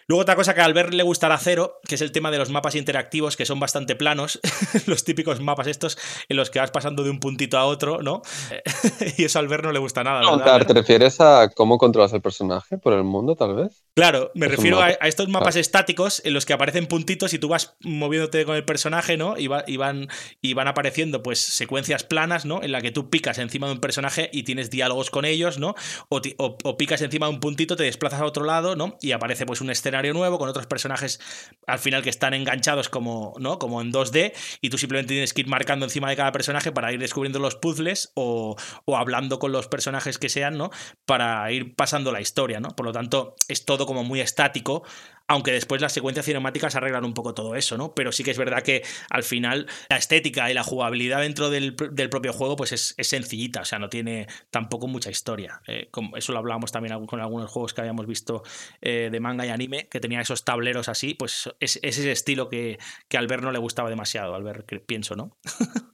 Luego 0.09 0.23
otra 0.23 0.37
cosa 0.37 0.55
que 0.55 0.63
al 0.63 0.73
ver 0.73 0.95
le 0.95 1.03
gustará 1.03 1.37
cero, 1.37 1.81
que 1.87 1.97
es 1.97 2.01
el 2.01 2.13
tema 2.13 2.31
de 2.31 2.39
los 2.39 2.49
mapas 2.49 2.75
interactivos, 2.75 3.37
que 3.37 3.45
son 3.45 3.61
bastante 3.61 3.95
planos, 3.95 4.41
los 4.87 5.05
típicos 5.05 5.39
mapas 5.43 5.67
estos 5.67 5.99
en 6.31 6.39
los 6.39 6.49
que 6.49 6.59
vas 6.59 6.71
pasando 6.71 7.05
de 7.05 7.11
un 7.11 7.21
puntito 7.21 7.59
a 7.59 7.67
otro, 7.67 8.01
¿no? 8.01 8.23
y 9.19 9.25
eso 9.25 9.39
al 9.39 9.49
ver 9.49 9.63
no 9.63 9.71
le 9.71 9.79
gusta 9.79 10.03
nada. 10.03 10.65
¿Te 10.67 10.73
refieres 10.73 11.21
a 11.21 11.51
cómo 11.55 11.77
controlas 11.77 12.15
el 12.15 12.23
personaje 12.23 12.79
por 12.79 12.95
el 12.95 13.05
mundo, 13.05 13.37
tal 13.37 13.55
vez? 13.55 13.85
Claro, 13.95 14.31
me 14.35 14.49
refiero 14.49 14.81
a, 14.81 14.93
estos 14.93 15.29
mapas 15.29 15.57
estáticos 15.57 16.23
en 16.25 16.33
los 16.33 16.47
que 16.47 16.55
aparecen 16.55 16.87
puntitos 16.87 17.35
y 17.35 17.39
tú 17.39 17.49
vas 17.49 17.77
moviéndote 17.81 18.47
con 18.47 18.57
el 18.57 18.65
personaje, 18.65 19.19
¿no? 19.19 19.37
Y, 19.37 19.47
van, 19.49 20.09
y 20.41 20.55
van 20.55 20.69
apareciendo 20.69 21.23
pues 21.23 21.39
secuencias 21.39 22.05
planas, 22.05 22.47
¿no? 22.47 22.63
En 22.63 22.73
la 22.73 22.81
que 22.81 22.93
tú 22.93 23.11
picas 23.11 23.37
encima 23.37 23.67
de 23.67 23.75
un 23.75 23.81
personaje 23.81 24.31
y 24.33 24.45
tienes 24.45 24.71
diálogos 24.71 25.11
con 25.11 25.27
ellos, 25.27 25.59
¿no? 25.59 25.75
O, 26.09 26.23
o 26.39 26.77
picas 26.79 27.03
encima 27.03 27.27
de 27.27 27.35
un 27.35 27.41
puntito, 27.41 27.77
te 27.77 27.83
desplazas 27.83 28.23
a 28.23 28.25
otro 28.25 28.47
lado, 28.47 28.75
¿no? 28.75 28.97
Y 29.03 29.13
aparece 29.13 29.45
pues 29.45 29.61
un 29.61 29.69
escenario 29.69 29.98
nuevo, 30.03 30.39
con 30.39 30.49
otros 30.49 30.67
personajes 30.67 31.21
al 31.67 31.79
final 31.79 32.03
que 32.03 32.11
están 32.11 32.35
enganchados 32.35 32.89
como, 32.89 33.35
¿no? 33.39 33.59
como 33.59 33.81
en 33.81 33.93
2D, 33.93 34.33
y 34.61 34.71
tú 34.71 34.79
simplemente 34.79 35.15
tienes 35.15 35.33
que 35.33 35.43
ir 35.43 35.49
marcando 35.49 35.87
encima 35.87 36.09
de 36.09 36.17
cada 36.17 36.33
personaje 36.33 36.73
para 36.73 36.93
ir 36.93 37.01
descubriendo 37.01 37.39
los 37.39 37.57
puzzles 37.57 38.13
o, 38.15 38.57
o 38.85 38.97
hablando 38.97 39.39
con 39.39 39.53
los 39.53 39.69
personajes 39.69 40.19
que 40.19 40.29
sean, 40.29 40.57
¿no? 40.57 40.71
Para 41.05 41.51
ir 41.53 41.75
pasando 41.75 42.13
la 42.13 42.21
historia, 42.21 42.61
¿no? 42.61 42.71
Por 42.71 42.87
lo 42.87 42.93
tanto, 42.93 43.35
es 43.49 43.65
todo 43.65 43.87
como 43.87 44.05
muy 44.05 44.21
estático, 44.21 44.85
aunque 45.29 45.53
después 45.53 45.81
las 45.81 45.93
secuencias 45.93 46.27
cinemáticas 46.27 46.75
arreglan 46.75 47.05
un 47.05 47.15
poco 47.15 47.35
todo 47.35 47.55
eso, 47.55 47.77
¿no? 47.77 47.95
Pero 47.95 48.13
sí 48.13 48.25
que 48.25 48.31
es 48.31 48.39
verdad 48.39 48.63
que 48.63 48.83
al 49.11 49.23
final 49.23 49.67
la 49.91 49.97
estética 49.97 50.51
y 50.51 50.55
la 50.55 50.65
jugabilidad 50.65 51.21
dentro 51.21 51.51
del, 51.51 51.75
propio 51.75 52.33
juego 52.33 52.57
pues 52.57 52.73
es, 52.73 52.95
sencillita, 53.07 53.61
o 53.61 53.65
sea, 53.65 53.79
no 53.79 53.91
tiene 53.91 54.27
tampoco 54.51 54.89
mucha 54.89 55.11
historia. 55.11 55.61
Eh, 55.67 55.89
como 55.91 56.17
eso 56.17 56.33
lo 56.33 56.39
hablábamos 56.39 56.73
también 56.73 57.07
con 57.07 57.21
algunos 57.21 57.51
juegos 57.51 57.75
que 57.75 57.83
habíamos 57.83 58.07
visto 58.07 58.43
eh, 58.81 59.11
de 59.13 59.21
manga 59.21 59.45
y 59.45 59.51
anime, 59.51 59.89
que 59.89 60.01
tenía 60.01 60.21
esos 60.21 60.45
tableros 60.45 60.89
así, 60.89 61.15
pues 61.15 61.51
es, 61.61 61.79
ese 61.83 62.11
estilo 62.11 62.49
que, 62.49 62.79
que 63.09 63.19
al 63.19 63.27
ver 63.27 63.43
no 63.43 63.53
le 63.53 63.59
gustaba 63.59 63.91
demasiado, 63.91 64.35
al 64.35 64.43
ver, 64.43 64.65
pienso, 64.87 65.15
¿no? 65.15 65.37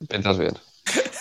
Piensas 0.08 0.38
bien. 0.38 0.54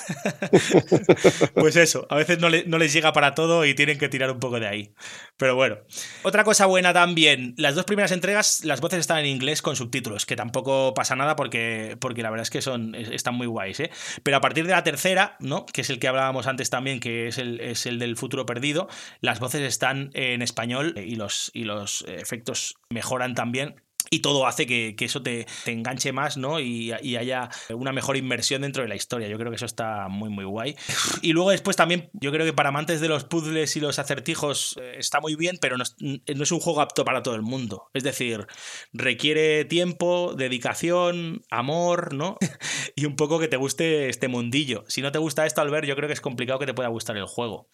pues 1.53 1.75
eso, 1.75 2.05
a 2.09 2.15
veces 2.15 2.39
no, 2.39 2.49
les 2.49 2.93
llega 2.93 3.13
para 3.13 3.35
todo 3.35 3.65
y 3.65 3.73
tienen 3.73 3.97
que 3.97 4.09
tirar 4.09 4.31
un 4.31 4.39
poco 4.39 4.59
de 4.59 4.67
ahí. 4.67 4.93
Pero 5.37 5.55
bueno. 5.55 5.77
Otra 6.23 6.43
cosa 6.43 6.65
buena 6.65 6.93
también, 6.93 7.53
las 7.57 7.75
dos 7.75 7.85
primeras 7.85 8.11
entregas, 8.11 8.63
las 8.63 8.81
voces 8.81 8.99
están 8.99 9.19
en 9.19 9.25
inglés 9.27 9.61
con 9.61 9.75
subtítulos, 9.75 10.25
que 10.25 10.35
tampoco 10.35 10.93
pasa 10.93 11.15
nada 11.15 11.35
porque, 11.35 11.97
porque 11.99 12.23
la 12.23 12.29
verdad 12.29 12.43
es 12.43 12.49
que 12.49 12.61
son, 12.61 12.95
están 12.95 13.35
muy 13.35 13.47
guays, 13.47 13.79
¿eh? 13.79 13.91
Pero 14.23 14.37
a 14.37 14.41
partir 14.41 14.65
de 14.65 14.71
la 14.71 14.83
tercera, 14.83 15.35
¿no? 15.39 15.65
Que 15.65 15.81
es 15.81 15.89
el 15.89 15.99
que 15.99 16.07
hablábamos 16.07 16.47
antes 16.47 16.69
también, 16.69 16.99
que 16.99 17.27
es 17.27 17.37
el, 17.37 17.59
es 17.59 17.85
el 17.85 17.99
del 17.99 18.15
futuro 18.15 18.45
perdido, 18.45 18.87
las 19.21 19.39
voces 19.39 19.61
están 19.61 20.11
en 20.13 20.41
español 20.41 20.93
y 20.97 21.15
los, 21.15 21.51
y 21.53 21.63
los 21.63 22.05
efectos 22.07 22.75
mejoran 22.89 23.35
también 23.35 23.75
y 24.09 24.19
todo 24.19 24.47
hace 24.47 24.65
que, 24.65 24.95
eso 24.99 25.21
te, 25.21 25.45
enganche 25.65 26.11
más, 26.11 26.37
¿no? 26.37 26.59
Y, 26.59 26.91
haya 26.91 27.49
una 27.69 27.91
mejor 27.91 28.17
inmersión 28.17 28.61
dentro 28.61 28.83
de 28.83 28.89
la 28.89 28.95
historia. 28.95 29.27
Yo 29.27 29.37
creo 29.37 29.51
que 29.51 29.55
eso 29.55 29.65
está 29.65 30.07
muy, 30.09 30.29
muy 30.29 30.45
guay. 30.45 30.75
Y 31.21 31.33
luego 31.33 31.51
después 31.51 31.75
también, 31.75 32.09
yo 32.13 32.31
creo 32.31 32.45
que 32.45 32.53
para 32.53 32.69
amantes 32.69 33.01
de 33.01 33.07
los 33.07 33.23
puzzles 33.23 33.75
y 33.75 33.79
los 33.79 33.99
acertijos 33.99 34.75
eh, 34.81 34.95
está 34.97 35.19
muy 35.19 35.35
bien, 35.35 35.57
pero 35.59 35.77
no 35.77 35.83
es, 35.83 36.51
un 36.51 36.59
juego 36.59 36.81
apto 36.81 37.05
para 37.05 37.23
todo 37.23 37.35
el 37.35 37.41
mundo. 37.41 37.89
Es 37.93 38.03
decir, 38.03 38.47
requiere 38.93 39.65
tiempo, 39.65 40.33
dedicación, 40.35 41.43
amor, 41.49 42.13
¿no? 42.13 42.37
y 42.95 43.05
un 43.05 43.15
poco 43.15 43.39
que 43.39 43.47
te 43.47 43.57
guste 43.57 44.09
este 44.09 44.27
mundillo. 44.27 44.83
Si 44.87 45.01
no 45.01 45.11
te 45.11 45.19
gusta 45.19 45.45
esto 45.45 45.61
al 45.61 45.69
ver, 45.69 45.85
yo 45.85 45.95
creo 45.95 46.07
que 46.07 46.13
es 46.13 46.21
complicado 46.21 46.59
que 46.59 46.65
te 46.65 46.73
pueda 46.73 46.89
gustar 46.89 47.17
el 47.17 47.25
juego. 47.25 47.69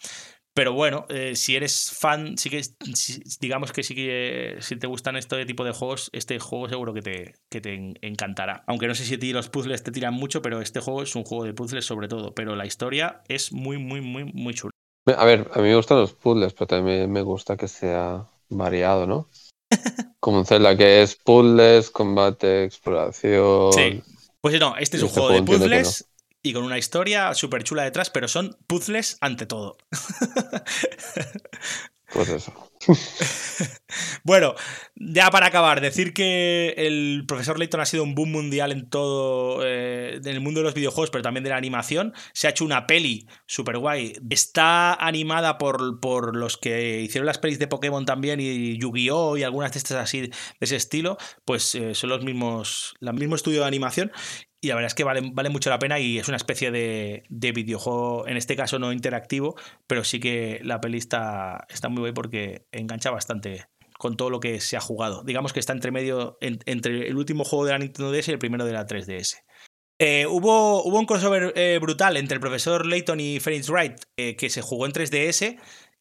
Pero 0.54 0.74
bueno, 0.74 1.06
eh, 1.10 1.36
si 1.36 1.56
eres 1.56 1.92
fan, 1.92 2.38
sí 2.38 2.50
que 2.50 2.62
digamos 3.40 3.72
que 3.72 3.84
sí 3.84 3.96
que 3.96 4.58
si 4.60 4.76
te 4.76 4.88
gustan 4.88 5.16
este 5.16 5.46
tipo 5.46 5.64
de 5.64 5.72
juegos, 5.72 6.10
este 6.12 6.40
juego 6.40 6.68
seguro 6.68 6.94
que 6.94 7.02
te, 7.02 7.36
que 7.50 7.62
te 7.62 7.94
encantará. 8.02 8.64
Aunque 8.68 8.88
no 8.88 8.96
sé 8.96 9.06
si 9.06 9.16
a 9.16 9.20
ti 9.20 9.32
los 9.32 9.50
puzzles 9.50 9.84
te 9.84 9.92
tiran 9.92 10.14
mucho, 10.14 10.42
pero 10.42 10.62
este 10.62 10.80
juego 10.80 11.04
es 11.04 11.16
un 11.16 11.24
juego 11.24 11.46
de 11.46 11.54
puzzles 11.54 11.86
sobre 11.86 12.08
todo. 12.08 12.34
Pero 12.34 12.56
la 12.56 12.66
historia 12.66 13.22
es 13.28 13.54
muy, 13.54 13.78
muy, 13.78 14.02
muy, 14.02 14.26
muy 14.26 14.54
chula. 14.54 14.72
A 15.06 15.26
ver, 15.26 15.50
a 15.54 15.60
mí 15.60 15.70
me 15.70 15.76
gustan 15.76 16.00
los 16.00 16.14
puzzles, 16.14 16.54
pero 16.54 16.68
también 16.68 17.12
me 17.12 17.22
gusta 17.22 17.56
que 17.56 17.68
sea 17.68 18.28
variado, 18.50 19.08
¿no? 19.08 19.30
Como 20.20 20.40
un 20.40 20.46
Zelda 20.46 20.76
que 20.76 21.02
es 21.02 21.16
puzzles, 21.16 21.90
combate, 21.90 22.64
exploración. 22.64 23.72
Sí. 23.74 24.04
Pues 24.42 24.60
no, 24.60 24.76
este 24.78 24.98
es 24.98 25.04
un 25.04 25.10
este 25.10 25.20
juego 25.20 25.36
de 25.36 25.44
puzzles 25.44 26.09
y 26.42 26.54
con 26.54 26.64
una 26.64 26.78
historia 26.78 27.34
súper 27.34 27.64
chula 27.64 27.84
detrás, 27.84 28.10
pero 28.10 28.28
son 28.28 28.58
puzzles 28.68 29.18
ante 29.22 29.46
todo. 29.46 29.78
Pues 32.12 32.30
eso. 32.30 32.54
bueno, 34.24 34.56
ya 34.96 35.30
para 35.30 35.48
acabar, 35.48 35.80
decir 35.80 36.14
que 36.14 36.74
el 36.78 37.26
profesor 37.28 37.60
Layton 37.60 37.82
ha 37.82 37.86
sido 37.86 38.04
un 38.04 38.16
boom 38.16 38.32
mundial 38.32 38.72
en 38.72 38.90
todo, 38.90 39.62
eh, 39.64 40.16
en 40.16 40.28
el 40.28 40.40
mundo 40.40 40.62
de 40.62 40.64
los 40.64 40.74
videojuegos, 40.74 41.12
pero 41.12 41.22
también 41.22 41.44
de 41.44 41.52
la 41.52 41.58
animación. 41.58 42.14
Se 42.34 42.48
ha 42.48 42.50
hecho 42.50 42.66
una 42.66 42.88
peli 42.88 43.28
súper 43.46 43.78
guay. 43.78 44.14
Está 44.30 44.94
animada 44.94 45.58
por, 45.58 46.00
por, 46.00 46.36
los 46.36 46.58
que 46.58 47.02
hicieron 47.02 47.28
las 47.28 47.38
pelis 47.38 47.60
de 47.60 47.68
Pokémon 47.68 48.06
también 48.06 48.40
y 48.40 48.78
Yu-Gi-Oh! 48.80 49.38
y 49.38 49.44
algunas 49.44 49.74
de 49.74 49.80
estas 49.80 49.98
así 49.98 50.22
de 50.22 50.32
ese 50.60 50.78
estilo, 50.78 51.18
pues 51.46 51.76
eh, 51.76 51.94
son 51.94 52.10
los 52.10 52.24
mismos, 52.24 52.96
el 53.02 53.14
mismo 53.14 53.36
estudio 53.36 53.62
de 53.62 53.68
animación 53.68 54.12
y 54.62 54.68
la 54.68 54.76
verdad 54.76 54.88
es 54.88 54.96
que 54.96 55.04
vale, 55.04 55.22
vale 55.34 55.50
mucho 55.50 55.70
la 55.70 55.80
pena 55.80 56.00
y 56.00 56.18
es 56.18 56.28
una 56.28 56.38
especie 56.38 56.72
de, 56.72 57.24
videojuego, 57.30 58.28
en 58.28 58.38
este 58.38 58.56
caso 58.56 58.78
no 58.78 58.92
interactivo, 58.92 59.56
pero 59.88 60.04
sí 60.04 60.20
que 60.20 60.60
la 60.64 60.82
peli 60.82 60.98
está, 60.98 61.66
muy 61.90 62.04
bien 62.04 62.14
porque 62.14 62.66
engancha 62.72 63.10
bastante 63.10 63.66
con 63.98 64.18
todo 64.18 64.30
lo 64.30 64.40
que 64.40 64.60
se 64.60 64.78
ha 64.78 64.82
jugado. 64.82 65.24
Digamos 65.24 65.54
que 65.54 65.60
está 65.60 65.74
entre 65.74 65.92
medio, 65.92 66.38
entre 66.42 67.08
el 67.08 67.18
último 67.18 67.44
juego 67.44 67.66
de 67.66 67.72
la 67.72 67.80
Nintendo 67.80 68.12
DS 68.12 68.30
y 68.30 68.32
el 68.32 68.40
primero 68.40 68.66
de 68.66 68.74
la 68.74 68.86
3DS. 68.86 69.44
Eh, 70.02 70.26
hubo, 70.28 70.82
hubo 70.84 70.98
un 70.98 71.06
crossover 71.06 71.52
eh, 71.58 71.78
brutal 71.82 72.16
entre 72.16 72.36
el 72.36 72.40
profesor 72.40 72.86
Layton 72.86 73.20
y 73.20 73.42
Phoenix 73.42 73.70
Wright, 73.70 74.00
eh, 74.16 74.38
que 74.38 74.50
se 74.50 74.62
jugó 74.62 74.86
en 74.86 74.94
3DS 74.94 75.58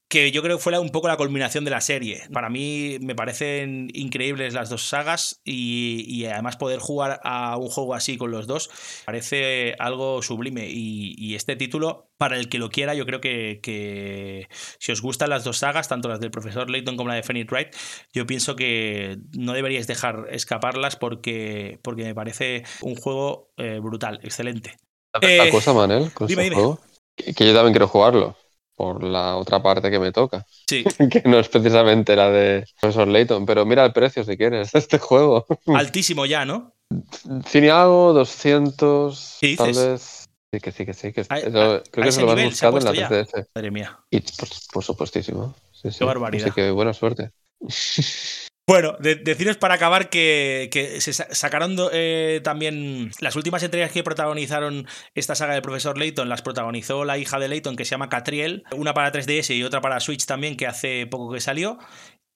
que 0.09 0.33
yo 0.33 0.43
creo 0.43 0.57
que 0.57 0.63
fue 0.63 0.79
un 0.79 0.89
poco 0.89 1.07
la 1.07 1.19
culminación 1.19 1.65
de 1.65 1.71
la 1.71 1.83
serie. 1.83 2.23
Para 2.33 2.49
mí 2.49 2.97
me 3.01 3.15
parecen 3.15 3.91
increíbles 3.93 4.55
las 4.55 4.71
dos 4.71 4.89
sagas 4.89 5.41
y, 5.45 6.25
además 6.25 6.57
poder 6.57 6.81
jugar 6.81 7.21
a 7.25 7.57
un 7.59 7.69
juego 7.69 7.95
así 7.95 8.17
con 8.17 8.31
los 8.31 8.47
dos 8.47 8.71
parece 9.05 9.75
algo 9.79 10.23
sublime. 10.23 10.67
Y, 10.69 11.35
este 11.35 11.57
título, 11.57 12.11
para 12.17 12.37
el 12.37 12.49
que 12.49 12.59
lo 12.59 12.71
quiera, 12.71 12.95
yo 12.95 13.05
creo 13.05 13.21
que, 13.21 14.49
si 14.79 14.93
os 14.93 15.03
gustan 15.03 15.31
las 15.31 15.45
dos 15.45 15.59
sagas, 15.59 15.89
tanto 15.89 16.09
las 16.09 16.21
del 16.21 16.31
profesor 16.31 16.71
Layton 16.71 16.97
como 16.97 17.11
la 17.11 17.15
de 17.15 17.23
Phoenix 17.23 17.51
Wright, 17.51 17.69
yo 18.13 18.27
pienso 18.27 18.57
que 18.57 19.19
no 19.37 19.53
deberíais 19.53 19.87
dejar 19.87 20.27
escaparlas 20.31 20.97
porque, 20.97 21.79
porque 21.83 22.05
me 22.05 22.15
parece 22.15 22.65
un 22.81 22.97
juego 22.97 23.53
eh, 23.59 23.79
brutal, 23.81 24.21
excelente. 24.23 24.77
La 25.21 25.51
cosa, 25.51 25.75
Manel, 25.75 26.11
este 26.29 27.35
que 27.35 27.47
yo 27.47 27.53
también 27.53 27.73
quiero 27.73 27.89
jugarlo 27.89 28.37
por 28.79 29.03
la 29.03 29.37
otra 29.37 29.61
parte 29.61 29.91
que 29.91 29.99
me 29.99 30.13
toca. 30.13 30.47
Sí. 30.69 30.85
que 31.11 31.23
no 31.25 31.41
es 31.41 31.49
precisamente 31.49 32.15
la 32.15 32.31
de 32.31 32.65
Profesor 32.81 33.09
Layton, 33.09 33.45
pero 33.45 33.67
mira 33.67 33.85
el 33.85 33.93
precio 33.93 34.23
si 34.23 34.37
quieres 34.37 34.71
de 34.71 34.79
este 34.79 34.99
juego. 34.99 35.47
Altísimo 35.67 36.25
ya, 36.25 36.45
¿no? 36.45 36.73
Cineago, 37.45 38.13
200, 38.13 39.39
tal 39.57 39.73
vez. 39.73 40.29
Sí, 40.51 40.61
que 40.61 40.73
sí, 40.73 40.87
que 40.87 40.95
sí. 40.95 41.13
Que 41.13 41.25
creo 41.25 41.83
que 41.83 42.13
se 42.13 42.21
lo 42.21 42.29
van 42.29 42.45
buscando 42.45 42.79
en 42.79 42.85
la 42.85 42.93
3DS. 42.93 43.49
Madre 43.55 43.71
mía. 43.73 43.99
Y 44.11 44.21
por, 44.21 44.85
supuestísimo. 44.85 45.55
Sí, 45.73 45.89
Qué 45.99 46.05
barbaridad. 46.05 46.47
Así 46.47 46.55
que 46.55 46.71
buena 46.71 46.95
suerte. 46.95 47.33
Bueno, 48.69 48.99
deciros 49.01 49.57
para 49.57 49.77
acabar 49.77 50.11
que, 50.11 50.99
se 51.01 51.15
sacaron 51.15 51.75
eh, 51.91 52.43
también 52.45 53.11
las 53.19 53.35
últimas 53.35 53.63
entregas 53.63 53.93
que 53.93 54.05
protagonizaron 54.05 54.87
esta 55.15 55.35
saga 55.35 55.55
del 55.55 55.63
profesor 55.63 55.97
Layton, 55.97 56.29
las 56.29 56.43
protagonizó 56.43 57.07
la 57.07 57.17
hija 57.17 57.39
de 57.39 57.49
Layton 57.49 57.77
que 57.77 57.87
se 57.87 57.93
llama 57.93 58.11
Catriel, 58.11 58.65
una 58.77 58.93
para 58.93 59.11
3DS 59.11 59.57
y 59.57 59.65
otra 59.65 59.81
para 59.81 60.01
Switch 60.01 60.27
también, 60.27 60.55
que 60.55 60.67
hace 60.67 61.07
poco 61.07 61.33
que 61.33 61.41
salió. 61.41 61.79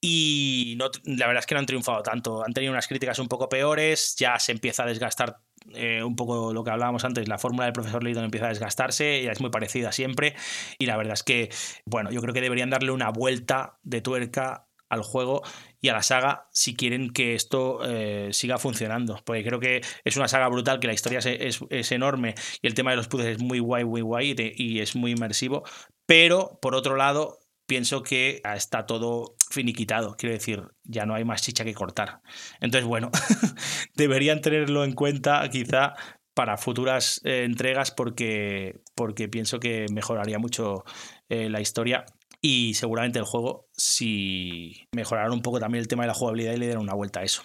Y 0.00 0.78
la 1.04 1.26
verdad 1.26 1.40
es 1.40 1.46
que 1.46 1.54
no 1.54 1.58
han 1.58 1.66
triunfado 1.66 2.02
tanto, 2.02 2.42
han 2.42 2.54
tenido 2.54 2.72
unas 2.72 2.88
críticas 2.88 3.18
un 3.18 3.28
poco 3.28 3.50
peores, 3.50 4.16
ya 4.18 4.38
se 4.38 4.52
empieza 4.52 4.84
a 4.84 4.86
desgastar 4.86 5.36
eh, 5.74 6.02
un 6.02 6.16
poco 6.16 6.54
lo 6.54 6.64
que 6.64 6.70
hablábamos 6.70 7.04
antes, 7.04 7.28
la 7.28 7.36
fórmula 7.36 7.66
del 7.66 7.74
profesor 7.74 8.02
Layton 8.02 8.24
empieza 8.24 8.46
a 8.46 8.48
desgastarse, 8.48 9.22
ya 9.22 9.32
es 9.32 9.40
muy 9.42 9.50
parecida 9.50 9.92
siempre, 9.92 10.34
y 10.78 10.86
la 10.86 10.96
verdad 10.96 11.12
es 11.12 11.22
que, 11.22 11.50
bueno, 11.84 12.10
yo 12.10 12.22
creo 12.22 12.32
que 12.32 12.40
deberían 12.40 12.70
darle 12.70 12.90
una 12.90 13.10
vuelta 13.10 13.78
de 13.82 14.00
tuerca 14.00 14.66
al 14.92 15.02
juego 15.02 15.42
y 15.80 15.88
a 15.88 15.94
la 15.94 16.02
saga 16.02 16.48
si 16.52 16.76
quieren 16.76 17.10
que 17.10 17.34
esto 17.34 17.80
eh, 17.82 18.28
siga 18.32 18.58
funcionando. 18.58 19.20
Porque 19.24 19.42
creo 19.42 19.58
que 19.58 19.80
es 20.04 20.16
una 20.18 20.28
saga 20.28 20.48
brutal, 20.48 20.80
que 20.80 20.86
la 20.86 20.92
historia 20.92 21.18
es, 21.18 21.92
enorme 21.92 22.34
y 22.60 22.66
el 22.66 22.74
tema 22.74 22.90
de 22.90 22.98
los 22.98 23.08
puzzles 23.08 23.38
es 23.38 23.42
muy 23.42 23.58
guay, 23.58 23.84
muy 23.84 24.02
guay 24.02 24.36
y, 24.36 24.80
es 24.80 24.94
muy 24.94 25.12
inmersivo. 25.12 25.64
Pero, 26.04 26.58
por 26.60 26.74
otro 26.74 26.94
lado, 26.96 27.38
pienso 27.66 28.02
que 28.02 28.42
está 28.54 28.84
todo 28.84 29.34
finiquitado. 29.50 30.14
Quiero 30.18 30.34
decir, 30.34 30.62
ya 30.84 31.06
no 31.06 31.14
hay 31.14 31.24
más 31.24 31.40
chicha 31.40 31.64
que 31.64 31.72
cortar. 31.72 32.20
Entonces, 32.60 32.86
bueno, 32.86 33.10
deberían 33.94 34.42
tenerlo 34.42 34.84
en 34.84 34.92
cuenta 34.92 35.48
quizá 35.48 35.94
para 36.34 36.58
futuras 36.58 37.20
eh, 37.24 37.44
entregas 37.44 37.90
porque, 37.90 38.82
porque 38.94 39.28
pienso 39.28 39.58
que 39.58 39.86
mejoraría 39.90 40.38
mucho 40.38 40.84
eh, 41.30 41.48
la 41.48 41.62
historia 41.62 42.04
y 42.42 42.74
seguramente 42.74 43.20
el 43.20 43.24
juego, 43.24 43.68
si 43.72 44.88
mejoraron 44.92 45.32
un 45.32 45.42
poco 45.42 45.60
también 45.60 45.80
el 45.80 45.88
tema 45.88 46.02
de 46.02 46.08
la 46.08 46.14
jugabilidad 46.14 46.52
y 46.52 46.58
le 46.58 46.66
dieron 46.66 46.82
una 46.82 46.94
vuelta 46.94 47.20
a 47.20 47.22
eso. 47.22 47.42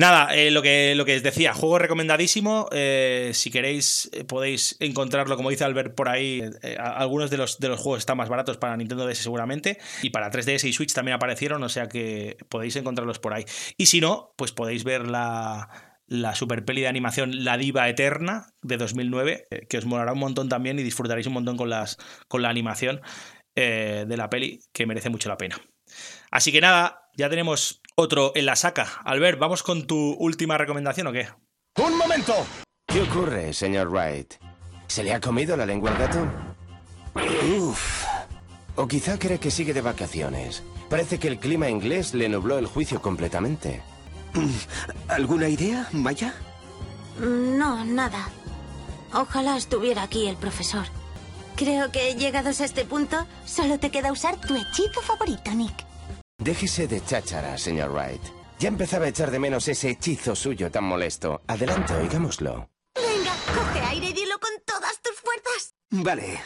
Nada, 0.00 0.34
eh, 0.34 0.50
lo, 0.50 0.62
que, 0.62 0.94
lo 0.94 1.04
que 1.04 1.16
os 1.16 1.22
decía, 1.22 1.52
juego 1.52 1.78
recomendadísimo. 1.78 2.70
Eh, 2.72 3.32
si 3.34 3.50
queréis, 3.50 4.08
eh, 4.14 4.24
podéis 4.24 4.78
encontrarlo, 4.80 5.36
como 5.36 5.50
dice 5.50 5.64
Albert 5.64 5.94
por 5.94 6.08
ahí. 6.08 6.42
algunos 6.78 7.28
de 7.28 7.36
los, 7.36 7.58
de 7.58 7.68
los 7.68 7.78
juegos 7.78 7.98
están 7.98 8.16
más 8.16 8.30
baratos 8.30 8.56
para 8.56 8.74
Nintendo 8.78 9.06
DS 9.06 9.18
seguramente. 9.18 9.76
Y 10.00 10.08
para 10.08 10.30
3DS 10.30 10.66
y 10.66 10.72
Switch 10.72 10.94
también 10.94 11.16
aparecieron, 11.16 11.62
o 11.62 11.68
sea 11.68 11.86
que 11.86 12.38
podéis 12.48 12.76
encontrarlos 12.76 13.18
por 13.18 13.34
ahí. 13.34 13.44
Y 13.76 13.86
si 13.86 14.00
no, 14.00 14.32
pues 14.36 14.52
podéis 14.52 14.84
ver 14.84 15.06
la, 15.06 15.68
la 16.06 16.34
super 16.34 16.64
peli 16.64 16.80
de 16.80 16.88
animación 16.88 17.44
La 17.44 17.58
Diva 17.58 17.86
Eterna 17.86 18.54
de 18.62 18.78
2009, 18.78 19.48
que 19.68 19.76
os 19.76 19.84
molará 19.84 20.14
un 20.14 20.18
montón 20.18 20.48
también 20.48 20.78
y 20.78 20.82
disfrutaréis 20.82 21.26
un 21.26 21.34
montón 21.34 21.58
con, 21.58 21.68
las, 21.68 21.98
con 22.26 22.40
la 22.40 22.48
animación. 22.48 23.02
Eh, 23.56 24.04
de 24.06 24.16
la 24.16 24.30
peli 24.30 24.60
que 24.72 24.86
merece 24.86 25.10
mucho 25.10 25.28
la 25.28 25.36
pena. 25.36 25.60
Así 26.30 26.52
que 26.52 26.60
nada, 26.60 27.08
ya 27.16 27.28
tenemos 27.28 27.82
otro 27.96 28.32
en 28.34 28.46
la 28.46 28.56
saca. 28.56 29.00
Albert, 29.04 29.38
¿vamos 29.38 29.62
con 29.62 29.86
tu 29.86 30.12
última 30.12 30.56
recomendación 30.56 31.08
o 31.08 31.12
qué? 31.12 31.28
¡Un 31.76 31.96
momento! 31.96 32.34
¿Qué 32.86 33.02
ocurre, 33.02 33.52
señor 33.52 33.88
Wright? 33.88 34.34
¿Se 34.86 35.02
le 35.02 35.12
ha 35.12 35.20
comido 35.20 35.56
la 35.56 35.66
lengua 35.66 35.90
al 35.90 35.98
gato? 35.98 36.26
Uf. 37.58 38.04
O 38.76 38.86
quizá 38.86 39.18
cree 39.18 39.38
que 39.38 39.50
sigue 39.50 39.74
de 39.74 39.80
vacaciones. 39.80 40.62
Parece 40.88 41.18
que 41.18 41.28
el 41.28 41.38
clima 41.38 41.68
inglés 41.68 42.14
le 42.14 42.28
nubló 42.28 42.58
el 42.58 42.66
juicio 42.66 43.02
completamente. 43.02 43.82
¿Alguna 45.08 45.48
idea, 45.48 45.88
Maya? 45.92 46.34
No, 47.18 47.84
nada. 47.84 48.28
Ojalá 49.12 49.56
estuviera 49.56 50.02
aquí 50.02 50.28
el 50.28 50.36
profesor. 50.36 50.86
Creo 51.56 51.90
que 51.90 52.14
llegados 52.14 52.60
a 52.60 52.64
este 52.64 52.84
punto, 52.84 53.26
solo 53.44 53.78
te 53.78 53.90
queda 53.90 54.12
usar 54.12 54.40
tu 54.40 54.54
hechizo 54.54 55.00
favorito, 55.02 55.50
Nick. 55.52 55.84
Déjese 56.38 56.86
de 56.86 57.04
cháchara, 57.04 57.58
señor 57.58 57.92
Wright. 57.92 58.22
Ya 58.58 58.68
empezaba 58.68 59.06
a 59.06 59.08
echar 59.08 59.30
de 59.30 59.38
menos 59.38 59.68
ese 59.68 59.90
hechizo 59.90 60.34
suyo 60.34 60.70
tan 60.70 60.84
molesto. 60.84 61.42
Adelante, 61.46 61.94
oigámoslo. 61.94 62.70
Venga, 62.94 63.32
coge 63.54 63.80
aire 63.86 64.08
y 64.08 64.12
dilo 64.12 64.38
con 64.38 64.50
todas 64.64 65.00
tus 65.02 65.14
fuerzas. 65.20 65.74
Vale. 65.90 66.40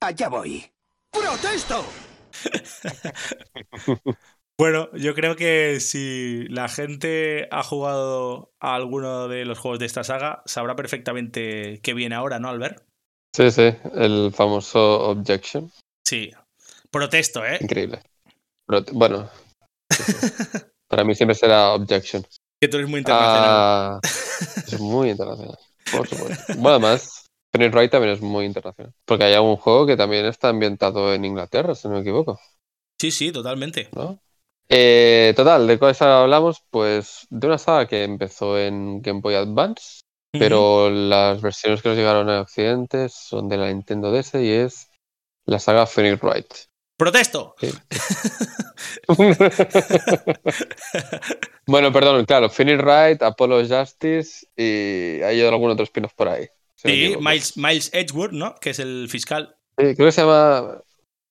Allá 0.00 0.28
voy. 0.28 0.70
¡Protesto! 1.10 1.84
Bueno, 4.58 4.90
yo 4.94 5.14
creo 5.14 5.34
que 5.34 5.80
si 5.80 6.46
la 6.48 6.68
gente 6.68 7.48
ha 7.50 7.64
jugado 7.64 8.52
a 8.60 8.76
alguno 8.76 9.26
de 9.26 9.44
los 9.44 9.58
juegos 9.58 9.80
de 9.80 9.86
esta 9.86 10.04
saga, 10.04 10.42
sabrá 10.46 10.76
perfectamente 10.76 11.80
qué 11.82 11.94
viene 11.94 12.14
ahora, 12.14 12.38
¿no, 12.38 12.48
Albert? 12.48 12.84
Sí, 13.34 13.50
sí, 13.50 13.74
el 13.94 14.30
famoso 14.34 15.08
objection. 15.10 15.72
Sí, 16.06 16.30
protesto, 16.90 17.44
¿eh? 17.44 17.58
Increíble. 17.60 18.02
bueno, 18.92 19.30
para 20.88 21.04
mí 21.04 21.14
siempre 21.14 21.34
será 21.34 21.72
objection. 21.72 22.26
Que 22.60 22.68
tú 22.68 22.76
eres 22.76 22.90
muy 22.90 22.98
internacional. 22.98 23.48
Ah, 23.48 24.00
es 24.66 24.78
muy 24.78 25.10
internacional, 25.10 25.56
por 25.90 26.06
supuesto. 26.06 26.54
Bueno, 26.58 26.70
además, 26.70 27.26
Phoenix 27.52 27.74
Wright 27.74 27.90
también 27.90 28.12
es 28.12 28.20
muy 28.20 28.44
internacional. 28.44 28.92
Porque 29.06 29.24
hay 29.24 29.36
un 29.36 29.56
juego 29.56 29.86
que 29.86 29.96
también 29.96 30.26
está 30.26 30.50
ambientado 30.50 31.14
en 31.14 31.24
Inglaterra, 31.24 31.74
si 31.74 31.88
no 31.88 31.94
me 31.94 32.00
equivoco. 32.00 32.38
Sí, 33.00 33.10
sí, 33.10 33.32
totalmente. 33.32 33.88
Eh, 34.68 35.32
total, 35.34 35.66
¿de 35.66 35.78
cuál 35.78 35.94
saga 35.94 36.22
hablamos? 36.22 36.62
Pues 36.70 37.26
de 37.30 37.46
una 37.46 37.58
saga 37.58 37.86
que 37.86 38.04
empezó 38.04 38.58
en 38.58 39.00
Game 39.00 39.20
Boy 39.20 39.34
Advance 39.34 40.02
pero 40.32 40.90
las 40.90 41.40
versiones 41.40 41.82
que 41.82 41.90
nos 41.90 41.98
llegaron 41.98 42.28
a 42.30 42.40
Occidente 42.40 43.08
son 43.08 43.48
de 43.48 43.58
la 43.58 43.68
Nintendo 43.68 44.10
DS 44.10 44.34
y 44.42 44.50
es 44.50 44.88
la 45.44 45.58
saga 45.58 45.86
Phoenix 45.86 46.22
Wright. 46.22 46.46
¡Protesto! 46.96 47.54
bueno, 51.66 51.92
perdón, 51.92 52.24
claro, 52.24 52.48
Finish 52.48 52.78
Right, 52.78 53.22
Apollo 53.22 53.66
Justice 53.66 54.46
y 54.56 55.20
hay 55.22 55.42
algún 55.42 55.70
otro 55.70 55.84
spin-off 55.84 56.14
por 56.14 56.28
ahí. 56.28 56.46
Sí, 56.76 57.16
Miles, 57.18 57.56
Miles 57.56 57.90
Edgeworth, 57.92 58.32
¿no? 58.32 58.54
Que 58.56 58.70
es 58.70 58.78
el 58.78 59.08
fiscal. 59.08 59.56
Sí, 59.78 59.94
creo 59.94 60.06
que 60.06 60.12
se 60.12 60.20
llama, 60.20 60.80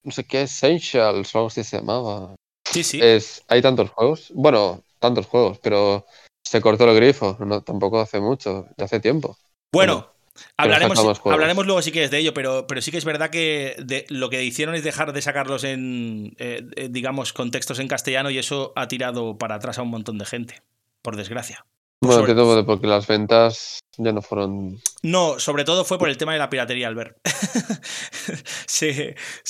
no 0.03 0.11
sé 0.11 0.25
qué, 0.25 0.41
Essentials 0.43 1.33
o 1.33 1.37
algo 1.37 1.47
así 1.47 1.63
se 1.63 1.77
llamaba. 1.77 2.35
Sí, 2.69 2.83
sí. 2.83 2.99
Es, 3.01 3.43
hay 3.47 3.61
tantos 3.61 3.89
juegos, 3.91 4.31
bueno, 4.33 4.83
tantos 4.99 5.25
juegos, 5.25 5.59
pero 5.59 6.05
se 6.43 6.61
cortó 6.61 6.89
el 6.89 6.95
grifo, 6.95 7.37
no, 7.39 7.61
tampoco 7.61 7.99
hace 7.99 8.19
mucho, 8.19 8.67
ya 8.77 8.85
hace 8.85 8.99
tiempo. 8.99 9.37
Bueno, 9.71 10.11
Hablaremos, 10.57 11.21
hablaremos 11.25 11.65
luego 11.65 11.81
si 11.81 11.91
quieres 11.91 12.11
de 12.11 12.19
ello, 12.19 12.33
pero, 12.33 12.65
pero 12.67 12.81
sí 12.81 12.91
que 12.91 12.97
es 12.97 13.05
verdad 13.05 13.29
que 13.29 14.05
lo 14.09 14.29
que 14.29 14.43
hicieron 14.43 14.75
es 14.75 14.83
dejar 14.83 15.13
de 15.13 15.21
sacarlos 15.21 15.63
en, 15.63 16.35
eh, 16.37 16.67
eh, 16.75 16.87
digamos, 16.89 17.33
contextos 17.33 17.79
en 17.79 17.87
castellano 17.87 18.29
y 18.29 18.37
eso 18.37 18.71
ha 18.75 18.87
tirado 18.87 19.37
para 19.37 19.55
atrás 19.55 19.77
a 19.77 19.81
un 19.81 19.89
montón 19.89 20.17
de 20.17 20.25
gente, 20.25 20.61
por 21.01 21.15
desgracia. 21.15 21.65
Bueno, 22.03 22.25
sobre... 22.25 22.63
porque 22.63 22.87
las 22.87 23.05
ventas 23.05 23.79
ya 23.97 24.11
no 24.11 24.23
fueron. 24.23 24.81
No, 25.03 25.39
sobre 25.39 25.63
todo 25.63 25.85
fue 25.85 25.99
por 25.99 26.09
el 26.09 26.17
tema 26.17 26.33
de 26.33 26.39
la 26.39 26.49
piratería, 26.49 26.87
Albert. 26.87 27.15
sí, 28.65 28.91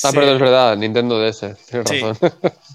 ah, 0.03 0.11
perdón, 0.11 0.35
es 0.35 0.39
verdad, 0.41 0.77
Nintendo 0.77 1.17
DS, 1.19 1.39
tienes 1.69 1.89
sí, 1.89 2.01
razón. 2.01 2.31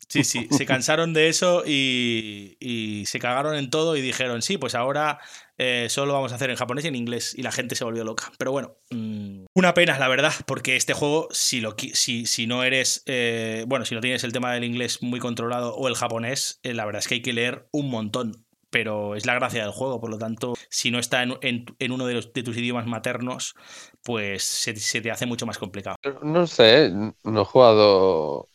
sí, 0.08 0.24
sí, 0.24 0.48
se 0.50 0.64
cansaron 0.64 1.12
de 1.12 1.28
eso 1.28 1.62
y, 1.66 2.56
y, 2.58 3.04
se 3.04 3.18
cagaron 3.18 3.54
en 3.56 3.68
todo 3.68 3.96
y 3.96 4.00
dijeron, 4.00 4.40
sí, 4.40 4.56
pues 4.56 4.74
ahora 4.74 5.18
eh, 5.58 5.86
solo 5.88 6.12
vamos 6.12 6.32
a 6.32 6.34
hacer 6.34 6.50
en 6.50 6.56
japonés 6.56 6.84
y 6.84 6.88
en 6.88 6.96
inglés. 6.96 7.34
Y 7.36 7.42
la 7.42 7.52
gente 7.52 7.74
se 7.74 7.84
volvió 7.84 8.04
loca. 8.04 8.32
Pero 8.38 8.52
bueno, 8.52 8.76
mm, 8.90 9.46
una 9.54 9.74
pena, 9.74 9.98
la 9.98 10.08
verdad, 10.08 10.32
porque 10.46 10.76
este 10.76 10.94
juego, 10.94 11.28
si, 11.32 11.60
lo, 11.60 11.76
si, 11.92 12.26
si 12.26 12.46
no 12.46 12.64
eres, 12.64 13.02
eh, 13.06 13.64
bueno, 13.66 13.84
si 13.84 13.94
no 13.94 14.00
tienes 14.00 14.24
el 14.24 14.32
tema 14.32 14.52
del 14.52 14.64
inglés 14.64 15.02
muy 15.02 15.20
controlado 15.20 15.74
o 15.74 15.88
el 15.88 15.96
japonés, 15.96 16.60
eh, 16.62 16.74
la 16.74 16.84
verdad 16.84 17.00
es 17.00 17.08
que 17.08 17.14
hay 17.14 17.22
que 17.22 17.32
leer 17.32 17.68
un 17.72 17.90
montón 17.90 18.45
pero 18.76 19.14
es 19.14 19.24
la 19.24 19.32
gracia 19.32 19.62
del 19.62 19.72
juego, 19.72 19.98
por 19.98 20.10
lo 20.10 20.18
tanto, 20.18 20.52
si 20.68 20.90
no 20.90 20.98
está 20.98 21.22
en, 21.22 21.64
uno 21.90 22.06
de, 22.06 22.12
los, 22.12 22.30
de, 22.34 22.42
tus 22.42 22.58
idiomas 22.58 22.86
maternos, 22.86 23.54
pues 24.02 24.42
se, 24.44 24.74
te 25.00 25.10
hace 25.10 25.24
mucho 25.24 25.46
más 25.46 25.56
complicado. 25.56 25.96
No 26.20 26.46
sé, 26.46 26.92
no 27.24 27.40
he 27.40 27.44
jugado... 27.46 28.48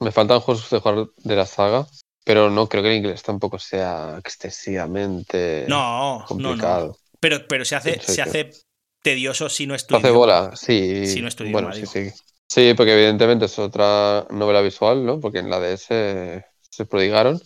Me 0.00 0.12
faltan 0.12 0.40
juegos 0.40 0.70
de 0.70 0.78
jugar 0.80 1.08
de 1.18 1.36
la 1.36 1.44
saga, 1.44 1.86
pero 2.24 2.48
no 2.48 2.70
creo 2.70 2.82
que 2.82 2.88
el 2.88 2.96
inglés 2.96 3.22
tampoco 3.22 3.58
sea 3.58 4.16
excesivamente 4.18 5.66
no, 5.68 6.24
complicado. 6.26 6.86
No, 6.86 6.96
Pero, 7.20 7.46
pero 7.46 7.66
se 7.66 7.76
hace, 7.76 8.00
se 8.00 8.22
hace 8.22 8.52
tedioso 9.02 9.50
si 9.50 9.66
no 9.66 9.74
es 9.74 9.86
tu 9.86 9.94
hace 9.94 10.10
bola, 10.10 10.52
sí. 10.56 11.06
Si 11.06 11.20
no 11.20 11.28
es 11.28 11.36
bueno, 11.52 11.70
sí, 11.74 11.84
sí. 11.84 12.10
Sí, 12.48 12.72
porque 12.74 12.94
evidentemente 12.94 13.44
es 13.44 13.58
otra 13.58 14.26
novela 14.30 14.62
visual, 14.62 15.04
¿no? 15.04 15.20
Porque 15.20 15.40
en 15.40 15.50
la 15.50 15.60
DS 15.60 15.88
se 15.88 16.86
prodigaron. 16.88 17.38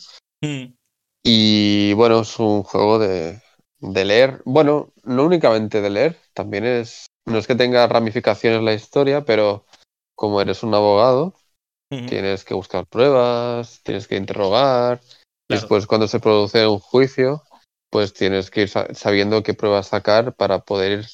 Mm. 0.43 0.75
Y 1.23 1.93
bueno, 1.95 2.21
es 2.21 2.39
un 2.39 2.63
juego 2.63 2.99
de, 2.99 3.41
leer. 3.81 4.43
Bueno, 4.45 4.93
no 5.05 5.25
únicamente 5.25 5.81
de 5.81 5.91
leer, 5.91 6.19
también 6.35 6.65
es. 6.65 7.07
No 7.27 7.39
es 7.39 7.47
que 7.47 7.55
tenga 7.55 7.87
ramificaciones 7.87 8.63
la 8.63 8.73
historia, 8.73 9.25
pero 9.25 9.67
como 10.15 10.41
eres 10.41 10.63
un 10.63 10.75
abogado, 10.75 11.35
tienes 11.89 12.45
que 12.45 12.55
buscar 12.55 12.87
pruebas, 12.87 13.81
tienes 13.83 14.09
que 14.09 14.17
interrogar. 14.17 15.01
Después, 15.49 15.87
cuando 15.87 16.09
se 16.09 16.21
produce 16.21 16.67
un 16.67 16.79
juicio, 16.79 17.43
pues 17.91 18.13
tienes 18.13 18.51
que 18.51 18.63
ir 18.63 18.69
sabiendo 18.69 19.43
qué 19.43 19.55
pruebas 19.55 19.89
sacar 19.89 20.35
para 20.35 20.61
poder 20.61 21.01
ir, 21.01 21.07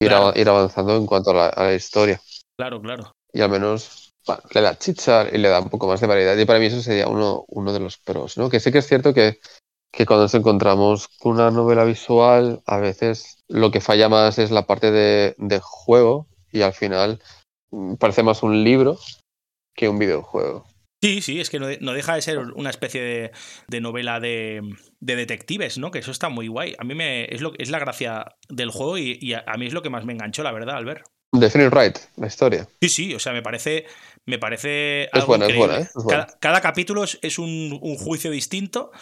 ir 0.00 0.48
avanzando 0.48 0.96
en 0.96 1.06
cuanto 1.06 1.30
a 1.30 1.52
la, 1.54 1.74
historia. 1.74 2.20
Claro, 2.56 2.80
claro. 2.80 3.12
Y 3.32 3.40
al 3.40 3.50
menos 3.50 4.11
le 4.54 4.60
da 4.60 4.78
chicha 4.78 5.26
y 5.32 5.38
le 5.38 5.48
da 5.48 5.60
un 5.60 5.70
poco 5.70 5.86
más 5.86 6.00
de 6.00 6.06
variedad. 6.06 6.36
Y 6.36 6.44
para 6.44 6.58
mí 6.58 6.66
eso 6.66 6.80
sería 6.80 7.08
uno, 7.08 7.44
uno 7.48 7.72
de 7.72 7.80
los 7.80 7.98
pros, 7.98 8.36
¿no? 8.36 8.50
Que 8.50 8.60
sí 8.60 8.72
que 8.72 8.78
es 8.78 8.86
cierto 8.86 9.14
que, 9.14 9.40
que 9.92 10.06
cuando 10.06 10.24
nos 10.24 10.34
encontramos 10.34 11.08
con 11.08 11.32
una 11.32 11.50
novela 11.50 11.84
visual, 11.84 12.62
a 12.66 12.78
veces 12.78 13.36
lo 13.48 13.70
que 13.70 13.80
falla 13.80 14.08
más 14.08 14.38
es 14.38 14.50
la 14.50 14.66
parte 14.66 14.90
de, 14.90 15.60
juego 15.62 16.26
y 16.50 16.62
al 16.62 16.72
final 16.72 17.20
mm, 17.70 17.96
parece 17.96 18.22
más 18.22 18.42
un 18.42 18.64
libro 18.64 18.98
que 19.74 19.88
un 19.88 19.98
videojuego. 19.98 20.66
Sí, 21.02 21.20
sí, 21.20 21.40
es 21.40 21.50
que 21.50 21.58
no, 21.58 21.66
deja 21.66 22.14
de 22.14 22.22
ser 22.22 22.38
una 22.38 22.70
especie 22.70 23.32
de, 23.66 23.80
novela 23.80 24.20
de, 24.20 24.62
detectives, 25.00 25.76
¿no? 25.76 25.90
Que 25.90 25.98
eso 25.98 26.12
está 26.12 26.28
muy 26.28 26.46
guay. 26.46 26.76
A 26.78 26.84
mí 26.84 26.94
me, 26.94 27.24
es, 27.24 27.40
lo, 27.40 27.52
es 27.58 27.70
la 27.70 27.80
gracia 27.80 28.36
del 28.48 28.70
juego 28.70 28.98
y, 28.98 29.34
a, 29.34 29.42
a, 29.46 29.56
mí 29.56 29.66
es 29.66 29.72
lo 29.72 29.82
que 29.82 29.90
más 29.90 30.04
me 30.04 30.12
enganchó, 30.12 30.44
la 30.44 30.52
verdad, 30.52 30.76
al 30.76 30.84
ver. 30.84 31.02
Definite 31.32 31.70
Right, 31.70 31.98
la 32.16 32.26
historia. 32.26 32.68
Sí, 32.80 32.88
sí, 32.90 33.14
o 33.14 33.18
sea, 33.18 33.32
me 33.32 33.40
parece, 33.40 33.86
me 34.26 34.38
parece 34.38 35.04
es 35.04 35.26
buena, 35.26 35.46
es 35.46 35.56
buena, 35.56 35.78
¿eh? 35.78 35.88
Cada, 36.40 36.60
capítulo 36.60 37.04
es 37.04 37.38
un, 37.38 37.80
juicio 37.98 38.30
distinto 38.30 38.92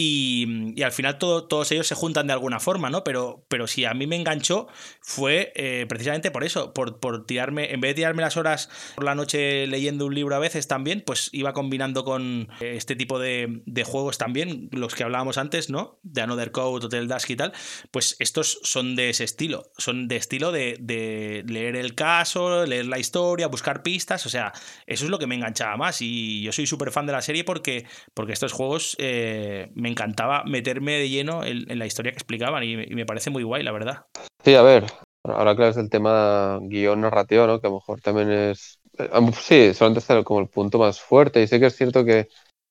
y, 0.00 0.80
al 0.80 0.92
final 0.92 1.18
todos 1.18 1.72
ellos 1.72 1.88
se 1.88 1.96
juntan 1.96 2.28
de 2.28 2.32
alguna 2.32 2.60
forma, 2.60 2.88
¿no? 2.88 3.02
Pero, 3.02 3.44
pero 3.48 3.66
si 3.66 3.84
a 3.84 3.94
mí 3.94 4.06
me 4.06 4.14
enganchó 4.14 4.68
fue 5.00 5.52
eh, 5.56 5.86
precisamente 5.88 6.30
por 6.30 6.44
eso, 6.44 6.72
por, 6.72 7.00
por, 7.00 7.26
tirarme, 7.26 7.72
en 7.72 7.80
vez 7.80 7.90
de 7.90 7.94
tirarme 7.94 8.22
las 8.22 8.36
horas 8.36 8.70
por 8.94 9.02
la 9.02 9.16
noche 9.16 9.66
leyendo 9.66 10.06
un 10.06 10.14
libro 10.14 10.36
a 10.36 10.38
veces 10.38 10.68
también, 10.68 11.02
pues 11.04 11.30
iba 11.32 11.52
combinando 11.52 12.04
con 12.04 12.48
eh, 12.60 12.74
este 12.76 12.94
tipo 12.94 13.18
de, 13.18 13.60
juegos 13.84 14.18
también, 14.18 14.68
los 14.70 14.94
que 14.94 15.02
hablábamos 15.02 15.36
antes, 15.36 15.68
¿no? 15.68 15.98
De 16.04 16.20
Another 16.20 16.52
Code, 16.52 16.86
Hotel 16.86 17.08
Dusk 17.08 17.30
y 17.30 17.36
tal, 17.36 17.52
pues 17.90 18.14
estos 18.20 18.60
son 18.62 18.94
de 18.94 19.10
ese 19.10 19.24
estilo, 19.24 19.72
son 19.78 20.06
de 20.06 20.14
estilo 20.14 20.52
de, 20.52 20.76
de 20.78 21.42
leer 21.48 21.74
el 21.74 21.96
caso, 21.96 22.64
leer 22.66 22.86
la 22.86 23.00
historia, 23.00 23.48
buscar 23.48 23.82
pistas, 23.82 24.26
o 24.26 24.28
sea, 24.28 24.52
eso 24.86 25.04
es 25.06 25.10
lo 25.10 25.18
que 25.18 25.26
me 25.26 25.34
enganchaba 25.34 25.76
más 25.76 26.02
y 26.02 26.42
yo 26.42 26.52
soy 26.52 26.68
súper 26.68 26.92
fan 26.92 27.06
de 27.06 27.12
la 27.12 27.22
serie 27.22 27.42
porque, 27.42 27.84
porque 28.14 28.32
estos 28.32 28.52
juegos 28.52 28.94
eh, 29.00 29.72
me 29.74 29.87
encantaba 29.88 30.44
meterme 30.44 30.92
de 30.92 31.08
lleno 31.08 31.44
en, 31.44 31.78
la 31.78 31.86
historia 31.86 32.12
que 32.12 32.18
explicaban 32.18 32.62
y, 32.64 32.76
me 32.76 33.06
parece 33.06 33.30
muy 33.30 33.42
guay, 33.42 33.62
la 33.62 33.72
verdad. 33.72 34.06
Sí, 34.44 34.54
a 34.54 34.62
ver, 34.62 34.84
ahora 35.24 35.54
claro 35.56 35.70
es 35.70 35.76
el 35.76 35.90
tema 35.90 36.58
guion 36.62 37.00
narrativo, 37.00 37.46
¿no? 37.46 37.60
Que 37.60 37.66
a 37.66 37.70
lo 37.70 37.76
mejor 37.76 38.00
también 38.00 38.30
es... 38.30 38.78
Eh, 38.98 39.08
sí, 39.32 39.74
solamente 39.74 40.00
está 40.00 40.22
como 40.24 40.40
el 40.40 40.48
punto 40.48 40.78
más 40.78 41.00
fuerte 41.00 41.42
y 41.42 41.46
sé 41.46 41.60
que 41.60 41.66
es 41.66 41.76
cierto 41.76 42.04
que 42.04 42.28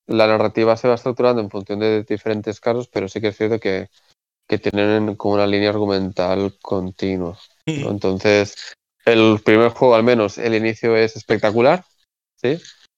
la 0.08 0.28
narrativa 0.28 0.78
se 0.78 0.88
va 0.88 0.96
estructurando 0.96 1.42
en 1.42 1.50
función 1.50 1.80
de 1.80 2.04
diferentes 2.04 2.60
casos, 2.60 2.88
pero 2.88 3.08
sí 3.08 3.20
que 3.20 3.28
es 3.28 3.38
cierto 3.38 3.60
que, 3.60 3.90
que 4.48 4.58
tienen 4.58 5.16
como 5.16 5.36
una 5.36 5.48
línea 5.48 5.70
argumental 5.70 6.56
continua. 6.62 7.38
Entonces, 7.66 8.76
el 9.06 9.40
primer 9.44 9.70
juego, 9.72 9.96
al 9.96 10.04
menos, 10.04 10.38
el 10.38 10.56
inicio 10.56 10.96
es 10.96 11.16
espectacular, 11.16 11.84
¿sí? 12.36 12.58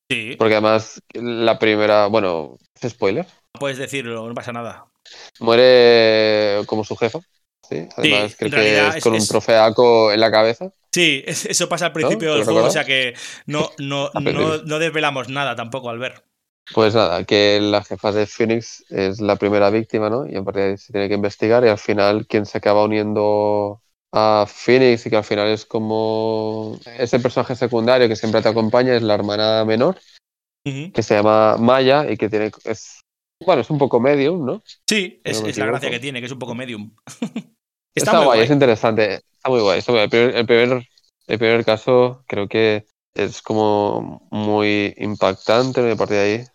Sí. 0.10 0.36
Porque 0.38 0.56
además, 0.56 1.02
la 1.14 1.60
primera, 1.60 2.08
bueno, 2.08 2.58
¿es 2.80 2.92
spoiler? 2.92 3.28
Puedes 3.60 3.78
decirlo, 3.78 4.28
no 4.28 4.34
pasa 4.34 4.52
nada. 4.52 4.86
Muere 5.40 6.66
como 6.66 6.84
su 6.84 6.96
jefa, 6.96 7.20
¿sí? 7.68 7.88
Además, 7.96 8.36
creo 8.38 8.52
que 8.52 8.88
es 8.98 9.04
con 9.04 9.14
un 9.14 9.28
trofeaco 9.28 10.12
en 10.12 10.20
la 10.20 10.32
cabeza. 10.32 10.72
Sí, 10.92 11.24
eso 11.26 11.70
pasa 11.70 11.88
al 11.88 11.94
principio 11.94 12.34
del 12.34 12.44
juego, 12.44 12.66
o 12.66 12.72
sea 12.72 12.84
que 12.84 13.14
no, 13.46 13.70
no, 13.78 14.10
no, 14.14 14.80
desvelamos 14.80 15.30
nada 15.30 15.56
tampoco 15.56 15.90
al 15.90 16.00
ver. 16.00 16.24
Pues 16.74 16.94
nada, 16.94 17.24
que 17.24 17.60
la 17.62 17.84
jefa 17.84 18.12
de 18.12 18.28
Phoenix 18.28 18.86
es 18.90 19.20
la 19.20 19.38
primera 19.38 19.72
víctima, 19.72 20.10
¿no? 20.10 20.28
Y 20.28 20.36
a 20.36 20.44
partir 20.44 20.64
de 20.64 20.70
ahí 20.70 20.78
se 20.78 20.92
tiene 20.92 21.08
que 21.08 21.16
investigar 21.16 21.66
y 21.66 21.70
al 21.70 21.80
final 21.80 22.28
quien 22.28 22.46
se 22.46 22.60
acaba 22.60 22.84
uniendo 22.84 23.82
a 24.12 24.46
Phoenix 24.48 25.06
y 25.06 25.10
que 25.10 25.18
al 25.18 25.24
final 25.24 25.48
es 25.48 25.66
como 25.66 26.78
ese 26.98 27.20
personaje 27.20 27.56
secundario 27.56 28.08
que 28.08 28.16
siempre 28.16 28.42
te 28.42 28.50
acompaña 28.50 28.96
es 28.96 29.04
la 29.04 29.16
hermana 29.16 29.66
menor 29.66 30.00
que 30.64 31.04
se 31.04 31.16
llama 31.16 31.58
Maya 31.58 32.10
y 32.10 32.18
que 32.18 32.30
tiene 32.30 32.52
es 32.66 33.04
bueno 33.46 33.62
es 33.62 33.70
un 33.70 33.78
poco 33.78 34.00
medium 34.00 34.46
no 34.46 34.62
sí 34.88 35.22
es, 35.24 35.58
la 35.58 35.66
gracia 35.66 35.90
que 35.90 36.00
tiene 36.00 36.20
que 36.20 36.26
es 36.26 36.32
un 36.32 36.40
poco 36.40 36.56
medium. 36.56 36.96
Está, 37.96 38.24
guay, 38.24 38.42
es 38.42 38.52
interesante 38.52 39.16
está 39.16 39.50
muy 39.50 39.62
guay, 39.62 39.82
El, 39.86 40.10
primer, 40.46 40.88
el, 41.28 41.38
primer, 41.40 41.66
caso 41.66 42.24
creo 42.28 42.48
que 42.48 42.86
es 43.14 43.42
como 43.42 44.28
muy 44.32 44.94
impactante 44.98 45.82
y 45.82 45.92
a 45.92 45.96
partir 45.96 46.18
de 46.18 46.24
ahí 46.24 46.46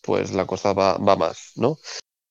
pues 0.00 0.32
la 0.32 0.46
cosa 0.46 0.72
va, 0.72 0.96
va 0.96 1.16
más 1.16 1.52
no 1.56 1.76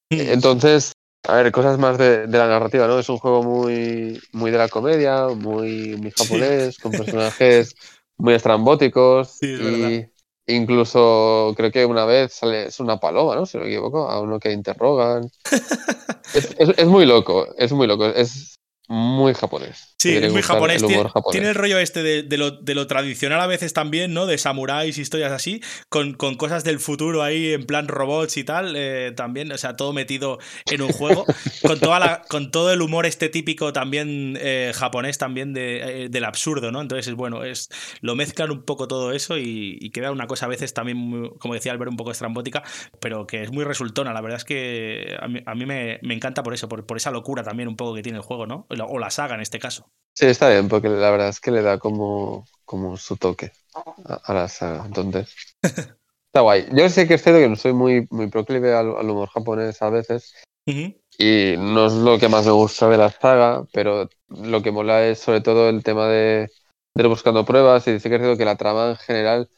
entonces 0.10 0.94
a 1.28 1.36
ver, 1.36 1.52
cosas 1.52 1.80
más 1.80 1.98
de, 1.98 2.28
la 2.28 2.48
narrativa, 2.48 2.88
¿no? 2.88 3.00
Es 3.00 3.10
un 3.10 3.18
juego 3.18 3.44
muy, 3.44 4.22
muy 4.32 4.52
de 4.52 4.58
la 4.58 4.70
comedia, 4.70 5.28
muy, 5.28 5.96
muy 5.98 6.12
japonés, 6.12 6.78
con 6.78 6.92
personajes 6.92 7.76
muy 8.18 8.34
estrambóticos. 8.34 9.42
y 9.42 10.06
incluso 10.48 11.54
creo 11.56 11.72
que 11.72 11.86
una 11.86 12.06
vez 12.06 12.34
sale, 12.34 12.68
es 12.68 12.80
una 12.80 13.00
paloma, 13.00 13.36
¿no? 13.36 13.46
Si 13.46 13.58
no 13.58 13.64
me 13.64 13.70
equivoco, 13.70 14.10
a 14.10 14.20
uno 14.20 14.40
que 14.40 14.52
interrogan. 14.52 15.30
es, 16.34 16.86
muy 16.88 17.06
loco, 17.06 17.48
es 17.58 17.72
muy 17.72 17.88
loco. 17.88 18.06
Es, 18.06 18.56
muy 18.88 19.34
japonés. 19.34 19.95
Sí, 19.98 20.14
es 20.18 20.32
muy 20.32 20.42
japonés. 20.42 20.82
el 20.84 20.88
Tiene, 20.88 21.02
humor 21.02 21.12
japonés. 21.12 21.32
tiene 21.32 21.50
el 21.50 21.56
rollo 21.56 21.80
este 21.80 22.04
de, 22.04 22.22
de 22.24 22.38
lo, 22.38 22.52
de 22.52 22.76
lo 22.76 22.86
tradicional 22.86 23.40
a 23.42 23.48
veces 23.48 23.74
también, 23.74 24.14
¿no? 24.14 24.26
De 24.28 24.38
samuráis, 24.38 24.98
historias 24.98 25.32
así, 25.32 25.62
con, 25.90 26.14
con 26.14 26.36
cosas 26.36 26.64
del 26.64 26.80
futuro 26.80 27.24
ahí 27.24 27.54
en 27.54 27.66
plan 27.66 27.88
robots 27.88 28.38
y 28.38 28.44
tal, 28.44 28.76
eh, 28.76 29.14
también, 29.16 29.52
o 29.52 29.58
sea, 29.58 29.76
todo 29.78 29.94
metido 29.94 30.38
en 30.70 30.82
un 30.82 30.90
juego, 30.92 31.26
con, 31.66 31.80
toda 31.80 32.00
la, 32.00 32.22
con 32.30 32.52
todo 32.52 32.72
el 32.74 32.82
humor 32.82 33.06
este 33.06 33.30
típico 33.30 33.74
también 33.74 34.38
eh, 34.42 34.74
japonés 34.76 35.18
también 35.18 35.54
de, 35.54 36.04
eh, 36.06 36.10
del 36.10 36.26
absurdo, 36.26 36.72
¿no? 36.72 36.82
Entonces, 36.82 37.08
es 37.08 37.14
bueno, 37.16 37.44
es, 37.44 37.70
lo 38.02 38.16
mezclan 38.16 38.52
un 38.52 38.64
poco 38.64 38.88
todo 38.88 39.12
eso 39.14 39.38
y, 39.38 39.78
y 39.80 39.90
queda 39.92 40.12
una 40.12 40.28
cosa 40.28 40.46
a 40.46 40.50
veces 40.50 40.74
también, 40.74 40.98
muy- 40.98 41.32
como 41.40 41.54
decía 41.54 41.72
Albert, 41.72 41.90
un 41.92 41.98
poco 41.98 42.12
estrambótica, 42.12 42.64
pero 43.00 43.26
que 43.26 43.42
es 43.44 43.52
muy 43.52 43.64
resultona. 43.64 44.14
La 44.14 44.22
verdad 44.22 44.38
es 44.38 44.44
que 44.46 45.16
a 45.20 45.28
mí, 45.30 45.42
a 45.46 45.56
mí 45.56 45.66
me, 45.66 46.00
me 46.04 46.14
encanta 46.14 46.44
por 46.44 46.54
eso, 46.54 46.68
por, 46.70 46.86
por 46.86 46.98
esa 46.98 47.12
locura 47.12 47.44
también 47.44 47.70
un 47.70 47.76
poco 47.78 47.96
que 47.96 48.04
tiene 48.04 48.18
el 48.18 48.24
juego, 48.24 48.46
¿no? 48.46 48.68
O 48.70 49.00
la 49.00 49.10
saga 49.10 49.36
en 49.36 49.42
este 49.42 49.58
caso. 49.58 49.85
Sí, 50.14 50.28
está 50.28 50.50
bien, 50.50 50.68
porque 50.70 50.88
la 50.88 51.12
verdad 51.12 51.30
es 51.30 51.40
que 51.40 51.52
le 51.52 51.62
da 51.62 51.78
como, 51.78 52.46
como 52.64 52.98
su 52.98 53.18
toque 53.18 53.52
a, 54.06 54.14
a 54.24 54.34
la 54.34 54.48
saga. 54.48 54.86
Entonces, 54.86 55.34
está 55.64 56.42
guay. 56.42 56.68
Yo 56.72 56.90
sé 56.90 57.08
que 57.08 57.16
es 57.16 57.24
cierto 57.24 57.40
que 57.42 57.50
no 57.50 57.56
soy 57.56 57.74
muy, 57.74 58.08
muy 58.10 58.28
proclive 58.28 58.74
al, 58.74 58.96
al 58.98 59.10
humor 59.10 59.30
japonés 59.30 59.82
a 59.82 59.90
veces, 59.90 60.34
y 61.18 61.56
no 61.58 61.86
es 61.88 61.94
lo 61.94 62.20
que 62.20 62.30
más 62.30 62.46
me 62.46 62.52
gusta 62.52 62.90
de 62.90 62.98
la 62.98 63.10
saga, 63.10 63.66
pero 63.74 64.10
lo 64.28 64.62
que 64.62 64.72
mola 64.72 65.06
es 65.06 65.20
sobre 65.20 65.42
todo 65.42 65.70
el 65.70 65.84
tema 65.84 66.08
de, 66.08 66.50
de 66.94 67.04
ir 67.04 67.08
buscando 67.08 67.46
pruebas, 67.46 67.88
y 67.88 68.00
sí 68.00 68.10
que 68.10 68.16
es 68.16 68.22
cierto 68.22 68.38
que 68.38 68.46
la 68.46 68.58
trama 68.58 68.92
en 68.92 68.98
general 68.98 69.50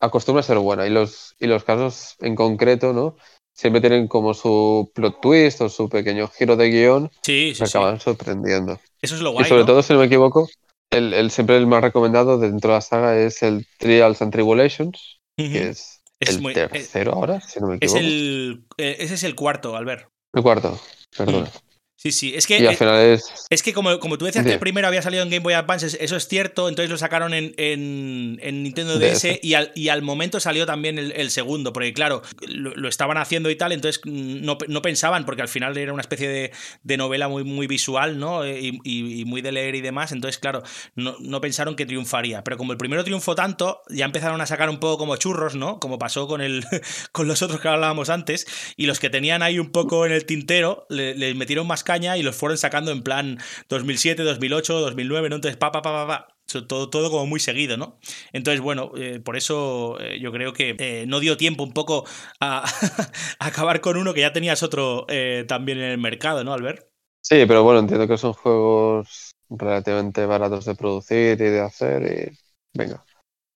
acostumbra 0.00 0.40
a 0.40 0.44
ser 0.44 0.58
buena, 0.58 0.86
y 0.86 0.90
los, 0.90 1.34
y 1.38 1.46
los 1.46 1.64
casos 1.64 2.16
en 2.20 2.34
concreto, 2.34 2.92
¿no? 2.92 3.16
Siempre 3.54 3.80
tienen 3.80 4.08
como 4.08 4.34
su 4.34 4.90
plot 4.94 5.20
twist 5.20 5.60
o 5.60 5.68
su 5.68 5.88
pequeño 5.88 6.26
giro 6.28 6.56
de 6.56 6.70
guion 6.70 7.10
Sí, 7.22 7.54
que 7.56 7.64
sí, 7.66 7.76
acaban 7.78 8.00
sorprendiendo. 8.00 8.80
Eso 9.00 9.14
es 9.14 9.20
lo 9.20 9.30
Y 9.30 9.32
guay. 9.34 9.44
sobre 9.48 9.60
¿no? 9.62 9.66
todo, 9.66 9.82
si 9.82 9.92
no 9.92 10.00
me 10.00 10.06
equivoco, 10.06 10.48
el, 10.90 11.14
el- 11.14 11.30
siempre 11.30 11.56
el 11.56 11.66
más 11.68 11.82
recomendado 11.82 12.36
dentro 12.38 12.70
de 12.70 12.76
la 12.76 12.80
saga 12.80 13.16
es 13.16 13.42
el 13.44 13.66
Trials 13.78 14.20
and 14.22 14.32
Tribulations, 14.32 15.20
Ujú. 15.38 15.52
que 15.52 15.68
es 15.68 16.00
es 16.20 16.30
el 16.30 16.42
muy- 16.42 16.54
tercero 16.54 17.12
ahora, 17.12 17.40
si 17.40 17.60
no 17.60 17.68
me 17.68 17.74
Es 17.74 17.94
equivoco. 17.94 17.98
el, 18.00 18.64
eh, 18.78 18.96
ese 18.98 19.14
es 19.14 19.22
el 19.24 19.34
cuarto, 19.34 19.76
Albert. 19.76 20.08
El 20.32 20.42
cuarto, 20.42 20.80
perdona. 21.16 21.48
Sí, 21.96 22.10
sí. 22.12 22.34
Es 22.34 22.46
que, 22.46 22.58
Y 22.58 22.66
al 22.66 22.74
eh, 22.74 22.76
final 22.76 23.00
es... 23.00 23.32
es 23.48 23.62
que 23.62 23.72
como, 23.72 23.98
como 23.98 24.18
tú 24.18 24.24
decías 24.26 24.42
que 24.42 24.48
Bien. 24.48 24.54
el 24.54 24.60
primero 24.60 24.86
había 24.88 25.00
salido 25.00 25.22
en 25.22 25.30
Game 25.30 25.42
Boy 25.42 25.54
Advance, 25.54 25.86
es- 25.86 25.96
eso 26.00 26.16
es 26.16 26.28
cierto, 26.28 26.68
entonces 26.68 26.90
lo 26.90 26.98
sacaron 26.98 27.32
en, 27.32 27.54
en- 27.56 28.38
en 28.42 28.62
Nintendo 28.62 28.98
DS 28.98 29.22
DS. 29.22 29.38
y 29.42 29.54
al, 29.54 29.70
y 29.74 29.88
al 29.88 30.02
momento 30.02 30.38
salió 30.40 30.66
también 30.66 30.98
el, 30.98 31.12
el 31.12 31.30
segundo, 31.30 31.72
porque 31.72 31.94
claro, 31.94 32.20
lo, 32.46 32.74
lo 32.74 32.88
estaban 32.88 33.16
haciendo 33.16 33.48
y 33.48 33.56
tal, 33.56 33.72
entonces 33.72 34.02
no, 34.04 34.58
no 34.68 34.82
pensaban, 34.82 35.24
porque 35.24 35.42
al 35.42 35.48
final 35.48 35.78
era 35.78 35.92
una 35.92 36.02
especie 36.02 36.28
de, 36.28 36.52
de 36.82 36.96
novela 36.96 37.28
muy, 37.28 37.44
muy 37.44 37.66
visual, 37.68 38.18
¿no? 38.18 38.44
Eh, 38.44 38.58
Y, 38.60 38.80
y- 38.84 39.20
y 39.20 39.24
muy 39.24 39.40
de 39.40 39.52
leer 39.52 39.74
y 39.76 39.80
demás, 39.80 40.10
entonces 40.12 40.38
claro, 40.38 40.62
no, 40.96 41.16
no 41.20 41.40
pensaron 41.40 41.76
que 41.76 41.86
triunfaría, 41.86 42.42
pero 42.44 42.58
como 42.58 42.72
el 42.72 42.78
primero 42.78 43.04
triunfó 43.04 43.34
tanto, 43.34 43.80
ya 43.88 44.04
empezaron 44.04 44.40
a 44.40 44.46
sacar 44.46 44.68
un 44.68 44.78
poco 44.80 44.98
como 44.98 45.16
churros, 45.16 45.54
¿no? 45.54 45.78
Como 45.78 45.98
pasó 45.98 46.26
con, 46.26 46.40
el, 46.40 46.64
con 47.12 47.28
los 47.28 47.40
otros 47.40 47.60
que 47.60 47.68
hablábamos 47.68 48.10
antes, 48.10 48.46
y 48.76 48.86
los 48.86 48.98
que 48.98 49.10
tenían 49.10 49.42
ahí 49.42 49.58
un 49.60 49.70
poco 49.70 50.04
en 50.06 50.12
el 50.12 50.26
tintero, 50.26 50.86
le- 50.90 51.14
les 51.14 51.34
metieron 51.36 51.66
más 51.68 51.83
caña 51.84 52.16
y 52.16 52.22
los 52.22 52.36
fueron 52.36 52.58
sacando 52.58 52.90
en 52.92 53.02
plan 53.02 53.38
2007, 53.68 54.22
2008, 54.22 54.80
2009, 54.80 55.28
¿no? 55.30 55.36
Entonces, 55.36 55.56
pa, 55.56 55.72
pa, 55.72 55.82
pa, 55.82 55.92
pa, 55.92 56.06
pa. 56.06 56.28
Todo, 56.68 56.90
todo 56.90 57.10
como 57.10 57.26
muy 57.26 57.40
seguido, 57.40 57.76
¿no? 57.76 57.98
Entonces, 58.32 58.60
bueno, 58.60 58.92
eh, 58.96 59.20
por 59.20 59.36
eso 59.36 59.98
eh, 60.00 60.18
yo 60.20 60.30
creo 60.30 60.52
que 60.52 60.76
eh, 60.78 61.04
no 61.08 61.20
dio 61.20 61.36
tiempo 61.36 61.64
un 61.64 61.72
poco 61.72 62.04
a, 62.40 62.64
a 63.38 63.46
acabar 63.46 63.80
con 63.80 63.96
uno 63.96 64.12
que 64.14 64.20
ya 64.20 64.32
tenías 64.32 64.62
otro 64.62 65.06
eh, 65.08 65.44
también 65.48 65.78
en 65.78 65.92
el 65.92 65.98
mercado, 65.98 66.44
¿no, 66.44 66.52
Albert? 66.52 66.86
Sí, 67.20 67.44
pero 67.46 67.62
bueno, 67.64 67.80
entiendo 67.80 68.06
que 68.06 68.18
son 68.18 68.34
juegos 68.34 69.32
relativamente 69.48 70.26
baratos 70.26 70.66
de 70.66 70.74
producir 70.74 71.40
y 71.40 71.44
de 71.44 71.60
hacer 71.60 72.02
y 72.02 72.38
venga. 72.78 73.04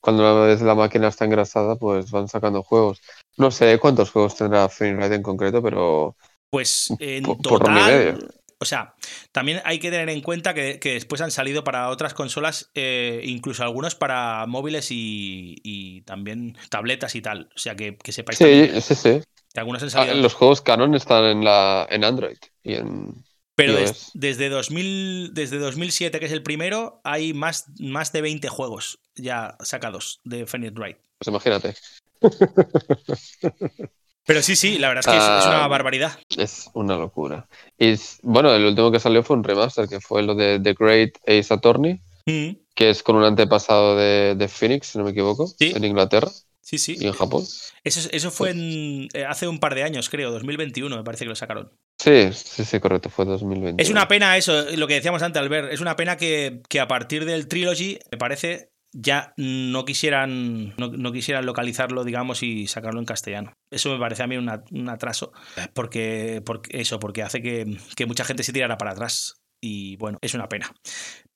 Cuando 0.00 0.22
una 0.22 0.46
vez 0.46 0.62
la 0.62 0.74
máquina 0.74 1.08
está 1.08 1.24
engrasada, 1.24 1.76
pues 1.76 2.10
van 2.10 2.28
sacando 2.28 2.62
juegos. 2.62 3.00
No 3.36 3.50
sé 3.50 3.78
cuántos 3.78 4.10
juegos 4.10 4.36
tendrá 4.36 4.68
Finride 4.68 5.16
en 5.16 5.22
concreto, 5.22 5.62
pero 5.62 6.16
Pues 6.50 6.92
en 6.98 7.24
Por- 7.24 7.38
total. 7.42 8.30
O 8.60 8.64
sea, 8.64 8.94
también 9.30 9.60
hay 9.64 9.78
que 9.78 9.88
tener 9.90 10.08
en 10.08 10.20
cuenta 10.20 10.52
que, 10.52 10.80
que 10.80 10.94
después 10.94 11.20
han 11.20 11.30
salido 11.30 11.62
para 11.62 11.90
otras 11.90 12.12
consolas, 12.12 12.70
eh, 12.74 13.20
incluso 13.24 13.62
algunos 13.62 13.94
para 13.94 14.46
móviles 14.46 14.90
y, 14.90 15.54
y 15.62 16.00
también 16.02 16.56
tabletas 16.68 17.14
y 17.14 17.22
tal. 17.22 17.50
O 17.54 17.58
sea, 17.58 17.76
que, 17.76 17.96
que 17.96 18.10
sepáis 18.10 18.38
sí, 18.38 18.44
también 18.44 18.82
sí, 18.82 18.94
sí. 18.96 19.20
que 19.54 19.60
algunos 19.60 19.82
han 19.84 19.88
Ah, 19.90 19.92
salido. 19.92 20.16
Los 20.16 20.34
juegos 20.34 20.60
canon 20.60 20.96
están 20.96 21.24
en 21.26 21.44
la 21.44 21.86
en 21.88 22.02
Android 22.02 22.38
y 22.64 22.74
en 22.74 23.24
Pero 23.54 23.74
des- 23.74 24.10
desde, 24.14 24.48
2000, 24.48 25.34
desde 25.34 25.58
2007, 25.58 26.18
que 26.18 26.26
es 26.26 26.32
el 26.32 26.42
primero, 26.42 27.00
hay 27.04 27.34
más, 27.34 27.66
más 27.78 28.10
de 28.10 28.22
20 28.22 28.48
juegos 28.48 28.98
ya 29.14 29.56
sacados 29.60 30.20
de 30.24 30.46
Phoenix 30.46 30.74
Wright. 30.74 30.96
Pues 31.18 31.28
imagínate. 31.28 31.76
Pero 34.28 34.42
sí, 34.42 34.54
sí, 34.56 34.78
la 34.78 34.88
verdad 34.88 35.00
es 35.06 35.10
que 35.10 35.16
es, 35.16 35.24
es 35.40 35.46
una 35.46 35.64
Ah, 35.64 35.68
barbaridad. 35.68 36.12
Es 36.36 36.68
una 36.74 36.96
locura. 36.96 37.48
Y 37.78 37.94
bueno, 38.22 38.54
el 38.54 38.62
último 38.66 38.92
que 38.92 39.00
salió 39.00 39.22
fue 39.22 39.36
un 39.36 39.42
remaster, 39.42 39.88
que 39.88 40.00
fue 40.00 40.22
lo 40.22 40.34
de 40.34 40.60
The 40.60 40.74
Great 40.78 41.12
Ace 41.26 41.52
Attorney, 41.52 42.00
Mm, 42.26 42.50
que 42.74 42.90
es 42.90 43.02
con 43.02 43.16
un 43.16 43.24
antepasado 43.24 43.96
de, 43.96 44.34
de 44.36 44.48
Phoenix, 44.48 44.88
si 44.88 44.98
no 44.98 45.04
me 45.04 45.12
equivoco, 45.12 45.46
Sí. 45.46 45.72
en 45.74 45.82
Inglaterra 45.82 46.28
sí, 46.60 46.76
sí. 46.76 46.94
y 47.00 47.06
en 47.06 47.14
Japón. 47.14 47.42
Eso, 47.82 48.00
es- 48.00 48.10
eso 48.12 48.30
fue 48.30 48.50
en, 48.50 49.08
eh, 49.14 49.24
hace 49.24 49.48
un 49.48 49.58
par 49.60 49.74
de 49.74 49.82
años, 49.82 50.10
creo, 50.10 50.30
2021 50.30 50.94
me 50.94 51.04
parece 51.04 51.24
que 51.24 51.30
lo 51.30 51.34
sacaron. 51.36 51.72
Sí, 51.98 52.28
sí, 52.34 52.66
sí, 52.66 52.80
correcto, 52.80 53.08
fue 53.08 53.24
2020. 53.24 53.82
Es 53.82 53.88
una 53.88 54.06
pena 54.08 54.36
eso, 54.36 54.52
lo 54.76 54.86
que 54.86 54.92
decíamos 54.94 55.22
antes, 55.22 55.40
Albert, 55.40 55.72
es 55.72 55.80
una 55.80 55.96
pena 55.96 56.18
que, 56.18 56.60
que 56.68 56.80
a 56.80 56.86
partir 56.86 57.24
del 57.24 57.48
Trilogy, 57.48 57.98
me 58.12 58.18
parece, 58.18 58.72
ya 58.92 59.32
no 59.36 59.84
quisieran, 59.84 60.74
no, 60.78 60.88
no 60.88 61.12
quisieran 61.12 61.46
localizarlo, 61.46 62.04
digamos, 62.04 62.42
y 62.42 62.66
sacarlo 62.66 63.00
en 63.00 63.06
castellano. 63.06 63.52
Eso 63.70 63.90
me 63.92 63.98
parece 63.98 64.22
a 64.22 64.26
mí 64.26 64.36
una- 64.36 64.64
un 64.70 64.88
atraso, 64.88 65.32
porque, 65.74 66.42
porque 66.44 66.80
eso, 66.80 66.98
porque 66.98 67.22
hace 67.22 67.42
que, 67.42 67.76
que 67.96 68.06
mucha 68.06 68.24
gente 68.24 68.42
se 68.42 68.52
tirara 68.52 68.78
para 68.78 68.92
atrás. 68.92 69.40
Y 69.60 69.96
bueno, 69.96 70.18
es 70.22 70.34
una 70.34 70.48
pena. 70.48 70.72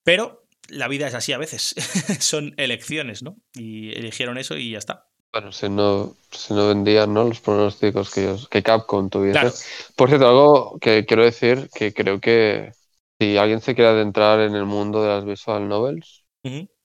Pero 0.05 0.45
la 0.69 0.89
vida 0.89 1.09
es 1.09 1.15
así 1.15 1.33
a 1.33 1.39
veces. 1.39 1.75
Son 2.21 2.55
elecciones, 2.57 3.23
¿no? 3.23 3.37
Y 3.55 3.91
eligieron 3.99 4.39
eso 4.39 4.57
y 4.57 4.71
ya 4.71 4.79
está. 4.79 5.07
Bueno, 5.33 5.51
si 5.51 5.69
no, 5.71 6.15
si 6.31 6.53
no 6.53 6.69
vendían 6.69 7.15
¿no? 7.15 7.25
los 7.25 7.41
pronósticos 7.41 8.11
que, 8.13 8.23
ellos, 8.23 8.49
que 8.49 8.63
Capcom 8.63 9.09
tuviese. 9.09 9.41
Claro. 9.41 9.55
Por 9.97 10.09
cierto, 10.09 10.29
algo 10.29 10.79
que 10.79 11.07
quiero 11.07 11.25
decir, 11.25 11.71
que 11.75 11.95
creo 11.95 12.21
que 12.21 12.73
si 13.19 13.39
alguien 13.39 13.61
se 13.61 13.75
quiere 13.75 13.91
adentrar 13.91 14.41
en 14.41 14.55
el 14.55 14.67
mundo 14.67 15.03
de 15.03 15.09
las 15.09 15.25
visual 15.25 15.69
novels. 15.69 16.25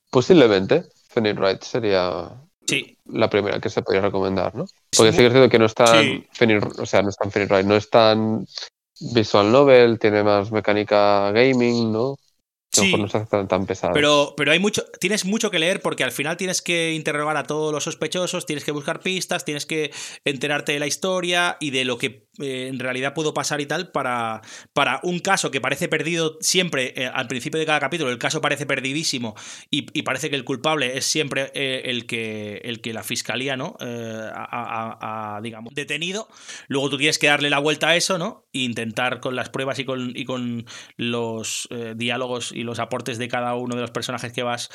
Posiblemente 0.09 0.83
Phoenix 1.09 1.35
Wright 1.37 1.61
sería 1.63 2.31
Sí, 2.67 2.97
la 3.05 3.29
primera 3.29 3.59
que 3.61 3.69
se 3.69 3.81
podría 3.81 4.01
recomendar, 4.01 4.53
¿no? 4.53 4.65
Porque 4.95 5.11
sí 5.13 5.17
que 5.19 5.25
es 5.27 5.31
cierto 5.31 5.49
que 5.49 5.59
no 5.59 5.65
es 5.67 5.73
tan 5.73 6.03
Sí. 6.03 6.27
Phoenix- 6.33 6.79
o 6.79 6.85
sea, 6.85 7.01
no 7.01 7.09
es 7.09 7.15
tan 7.15 7.31
Phoenix 7.31 7.49
Wright, 7.51 7.65
no 7.65 7.75
es 7.77 7.89
tan 7.89 8.45
visual 9.13 9.51
novel, 9.51 9.99
tiene 9.99 10.21
más 10.23 10.51
mecánica 10.51 11.31
gaming, 11.31 11.91
¿no? 11.93 12.17
Que 12.69 12.81
a 12.81 12.83
lo 12.83 12.85
Sí. 12.87 12.91
mejor 12.91 12.99
no 12.99 13.07
se 13.07 13.17
hace 13.19 13.27
tan, 13.27 13.47
tan 13.47 13.65
pesado. 13.65 13.93
Pero, 13.93 14.33
pero 14.35 14.51
hay 14.51 14.59
mucho, 14.59 14.83
tienes 14.99 15.23
mucho 15.23 15.49
que 15.49 15.59
leer 15.59 15.81
porque 15.81 16.03
al 16.03 16.11
final 16.11 16.35
tienes 16.35 16.61
que 16.61 16.91
interrogar 16.93 17.37
a 17.37 17.43
todos 17.43 17.71
los 17.71 17.85
sospechosos, 17.85 18.45
tienes 18.45 18.65
que 18.65 18.71
buscar 18.73 18.99
pistas, 18.99 19.45
tienes 19.45 19.65
que 19.65 19.91
enterarte 20.25 20.73
de 20.73 20.79
la 20.79 20.87
historia 20.87 21.55
y 21.61 21.69
de 21.71 21.85
lo 21.85 21.97
que 21.97 22.26
eh, 22.39 22.67
en 22.67 22.79
realidad 22.79 23.13
pudo 23.13 23.33
pasar 23.33 23.61
y 23.61 23.65
tal 23.65 23.91
para, 23.91 24.41
para 24.73 24.99
un 25.03 25.19
caso 25.19 25.51
que 25.51 25.61
parece 25.61 25.87
perdido 25.87 26.37
siempre 26.41 26.93
eh, 26.95 27.09
al 27.11 27.27
principio 27.27 27.59
de 27.59 27.65
cada 27.65 27.79
capítulo. 27.79 28.11
El 28.11 28.17
caso 28.17 28.41
parece 28.41 28.65
perdidísimo 28.65 29.35
y, 29.71 29.87
y 29.97 30.03
parece 30.03 30.29
que 30.29 30.35
el 30.35 30.43
culpable 30.43 30.97
es 30.97 31.05
siempre 31.05 31.51
eh, 31.53 31.83
el, 31.85 32.05
que, 32.05 32.61
el 32.63 32.81
que 32.81 32.93
la 32.93 33.03
fiscalía, 33.03 33.57
¿no? 33.57 33.75
Ha, 33.79 35.39
digamos, 35.41 35.73
detenido. 35.73 36.27
Luego 36.67 36.89
tú 36.89 36.97
tienes 36.97 37.19
que 37.19 37.27
darle 37.27 37.49
la 37.49 37.59
vuelta 37.59 37.89
a 37.89 37.95
eso, 37.95 38.17
¿no? 38.17 38.45
E 38.53 38.59
intentar 38.59 39.19
con 39.19 39.35
las 39.35 39.49
pruebas 39.49 39.79
y 39.79 39.85
con, 39.85 40.11
y 40.15 40.25
con 40.25 40.65
los 40.95 41.67
diálogos 41.95 42.51
y 42.51 42.63
los 42.63 42.79
aportes 42.79 43.17
de 43.17 43.27
cada 43.27 43.55
uno 43.55 43.75
de 43.75 43.81
los 43.81 43.91
personajes 43.91 44.33
que 44.33 44.43
vas 44.43 44.69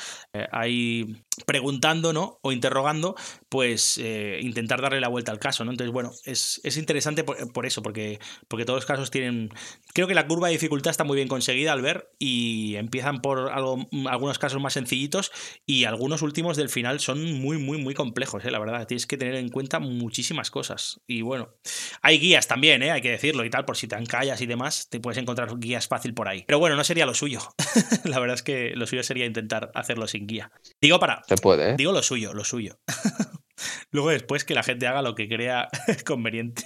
ahí 0.51 1.23
preguntando, 1.45 2.13
¿no? 2.13 2.39
O 2.41 2.51
interrogando, 2.51 3.15
pues 3.49 3.97
intentar 3.97 4.81
darle 4.81 5.01
la 5.01 5.09
vuelta 5.09 5.31
al 5.31 5.39
caso, 5.39 5.65
¿no? 5.65 5.71
Entonces, 5.71 5.93
bueno, 5.93 6.11
es, 6.25 6.61
es 6.63 6.77
interesante 6.77 7.23
por 7.53 7.65
eso, 7.65 7.81
porque, 7.81 8.19
porque 8.47 8.65
todos 8.65 8.77
los 8.77 8.85
casos 8.85 9.11
tienen... 9.11 9.49
Creo 9.93 10.07
que 10.07 10.15
la 10.15 10.27
curva 10.27 10.47
de 10.47 10.53
dificultad 10.53 10.91
está 10.91 11.03
muy 11.03 11.15
bien 11.15 11.27
conseguida 11.27 11.71
al 11.71 11.81
ver 11.81 12.11
y 12.19 12.75
empiezan 12.75 13.21
por 13.21 13.51
algo, 13.51 13.87
algunos 14.07 14.39
casos 14.39 14.61
más 14.61 14.73
sencillitos 14.73 15.31
y 15.65 15.85
algunos 15.85 16.21
últimos 16.21 16.57
del 16.57 16.69
final 16.69 16.99
son 16.99 17.23
muy, 17.39 17.57
muy, 17.57 17.77
muy 17.77 17.93
complejos, 17.93 18.43
¿eh? 18.45 18.51
la 18.51 18.59
verdad. 18.59 18.87
Tienes 18.87 19.05
que 19.05 19.17
tener 19.17 19.35
en 19.35 19.49
cuenta 19.49 19.79
muchísimas 19.79 20.51
cosas. 20.51 21.01
Y 21.07 21.21
bueno, 21.21 21.55
hay 22.01 22.19
guías 22.19 22.47
también, 22.47 22.83
¿eh? 22.83 22.91
hay 22.91 23.01
que 23.01 23.11
decirlo 23.11 23.45
y 23.45 23.49
tal, 23.49 23.65
por 23.65 23.77
si 23.77 23.87
te 23.87 23.95
encallas 23.95 24.41
y 24.41 24.45
demás, 24.45 24.89
te 24.89 24.99
puedes 24.99 25.17
encontrar 25.17 25.57
guías 25.59 25.87
fácil 25.87 26.13
por 26.13 26.27
ahí. 26.27 26.43
Pero 26.47 26.59
bueno, 26.59 26.75
no 26.75 26.83
sería 26.83 27.05
lo 27.05 27.13
suyo. 27.13 27.39
la 28.03 28.19
verdad 28.19 28.35
es 28.35 28.43
que 28.43 28.73
lo 28.75 28.87
suyo 28.87 29.03
sería 29.03 29.25
intentar 29.25 29.71
hacerlo 29.75 30.07
sin 30.07 30.27
guía. 30.27 30.51
Digo 30.81 30.99
para... 30.99 31.21
Se 31.27 31.35
puede, 31.35 31.71
¿eh? 31.71 31.75
Digo 31.77 31.91
lo 31.91 32.03
suyo, 32.03 32.33
lo 32.33 32.43
suyo. 32.43 32.79
Luego 33.91 34.09
después 34.09 34.45
que 34.45 34.53
la 34.55 34.63
gente 34.63 34.87
haga 34.87 35.01
lo 35.01 35.15
que 35.15 35.27
crea 35.27 35.69
conveniente. 36.05 36.63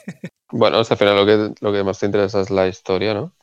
Bueno, 0.52 0.80
o 0.80 0.84
sea, 0.84 0.96
al 0.96 1.00
final 1.00 1.16
lo 1.16 1.26
que, 1.26 1.56
lo 1.62 1.72
que 1.74 1.84
más 1.84 2.00
te 2.00 2.06
interesa 2.06 2.42
es 2.42 2.50
la 2.50 2.68
historia, 2.68 3.14
¿no? 3.14 3.34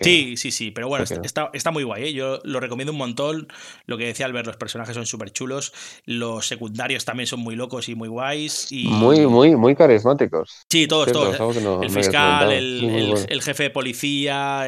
Sí, 0.00 0.36
sí, 0.36 0.50
sí, 0.50 0.70
pero 0.70 0.88
bueno, 0.88 1.04
está, 1.04 1.50
está, 1.52 1.70
muy 1.70 1.82
guay, 1.82 2.04
¿eh? 2.04 2.12
yo 2.12 2.38
lo 2.44 2.60
recomiendo 2.60 2.92
un 2.92 2.98
montón. 2.98 3.48
Lo 3.86 3.98
que 3.98 4.06
decía 4.06 4.26
Albert, 4.26 4.46
los 4.46 4.56
personajes 4.56 4.94
son 4.94 5.06
súper 5.06 5.32
chulos, 5.32 5.72
los 6.04 6.46
secundarios 6.46 7.04
también 7.04 7.26
son 7.26 7.40
muy 7.40 7.56
locos 7.56 7.88
y 7.88 7.94
muy 7.94 8.08
guays. 8.08 8.70
Y... 8.70 8.84
Muy, 8.84 9.26
muy, 9.26 9.56
muy 9.56 9.74
carismáticos. 9.74 10.66
Sí, 10.70 10.86
todos, 10.86 11.10
todos. 11.10 11.82
el 11.82 11.90
fiscal, 11.90 12.52
el, 12.52 13.14
el, 13.28 13.42
jefe 13.42 13.64
de 13.64 13.70
policía, 13.70 14.66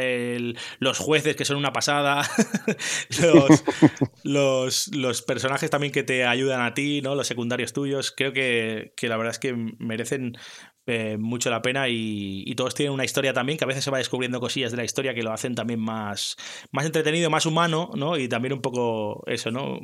los 0.79 0.99
jueces 0.99 1.37
que 1.37 1.45
son 1.45 1.57
una 1.57 1.73
pasada, 1.73 2.29
los, 4.25 4.89
los, 4.89 5.23
personajes 5.23 5.71
también 5.71 5.93
que 5.93 6.03
te 6.03 6.25
ayudan 6.25 6.63
a 6.63 6.75
ti, 6.75 7.03
¿no? 7.03 7.15
los 7.15 7.27
secundarios 7.27 7.73
tuyos. 7.73 8.13
Creo 8.17 8.33
que, 8.33 8.93
que 8.97 9.09
la 9.09 9.17
verdad 9.17 9.31
es 9.31 9.39
que 9.39 9.55
merecen 9.79 10.37
eh, 10.87 11.17
mucho 11.19 11.49
la 11.49 11.63
pena 11.63 11.89
y, 11.89 12.53
todos 12.57 12.75
tienen 12.75 12.93
una 12.93 13.05
historia 13.05 13.33
también 13.33 13.59
que 13.59 13.65
a 13.65 13.67
veces 13.67 13.83
se 13.83 13.91
va 13.91 13.99
descubriendo 13.99 14.39
cosillas 14.39 14.71
de 14.71 14.77
la 14.77 14.85
historia 14.85 15.15
que 15.15 15.23
lo 15.23 15.33
hacen 15.33 15.55
también 15.55 15.81
más, 15.81 16.37
más 16.71 16.85
entretenido, 16.85 17.31
más 17.31 17.47
humano, 17.47 17.91
¿no? 17.95 18.17
Y 18.17 18.29
también 18.29 18.53
un 18.53 18.61
poco 18.61 19.25
eso, 19.27 19.51
¿no? 19.51 19.81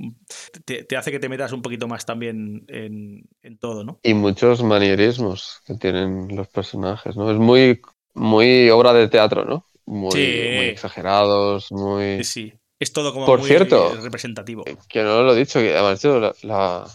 Te, 0.65 0.97
hace 0.97 1.11
que 1.11 1.19
te 1.19 1.29
metas 1.29 1.53
un 1.53 1.63
poquito 1.63 1.89
más 1.89 2.07
también 2.07 2.65
en, 2.69 3.59
todo, 3.59 3.83
¿no? 3.83 3.99
Y 4.03 4.15
muchos 4.15 4.63
manierismos 4.63 5.63
que 5.67 5.75
tienen 5.75 6.37
los 6.37 6.49
personajes, 6.49 7.17
¿no? 7.17 7.31
Es 7.31 7.39
muy, 7.39 7.81
muy 8.15 8.71
obra 8.71 8.93
de 8.93 9.09
teatro, 9.09 9.45
¿no? 9.45 9.65
Muy, 9.87 10.13
exagerados, 10.15 11.73
muy... 11.73 12.23
Sí, 12.23 12.25
sí. 12.25 12.53
Es 12.79 12.95
todo 12.95 13.13
como 13.13 13.27
Por 13.27 13.41
muy 13.41 13.49
cierto, 13.49 13.95
representativo. 14.01 14.65
Que 14.89 15.03
no 15.03 15.23
lo 15.23 15.35
he 15.35 15.39
dicho, 15.39 15.61
que 15.61 15.77
además 15.77 16.03
la 16.43 16.87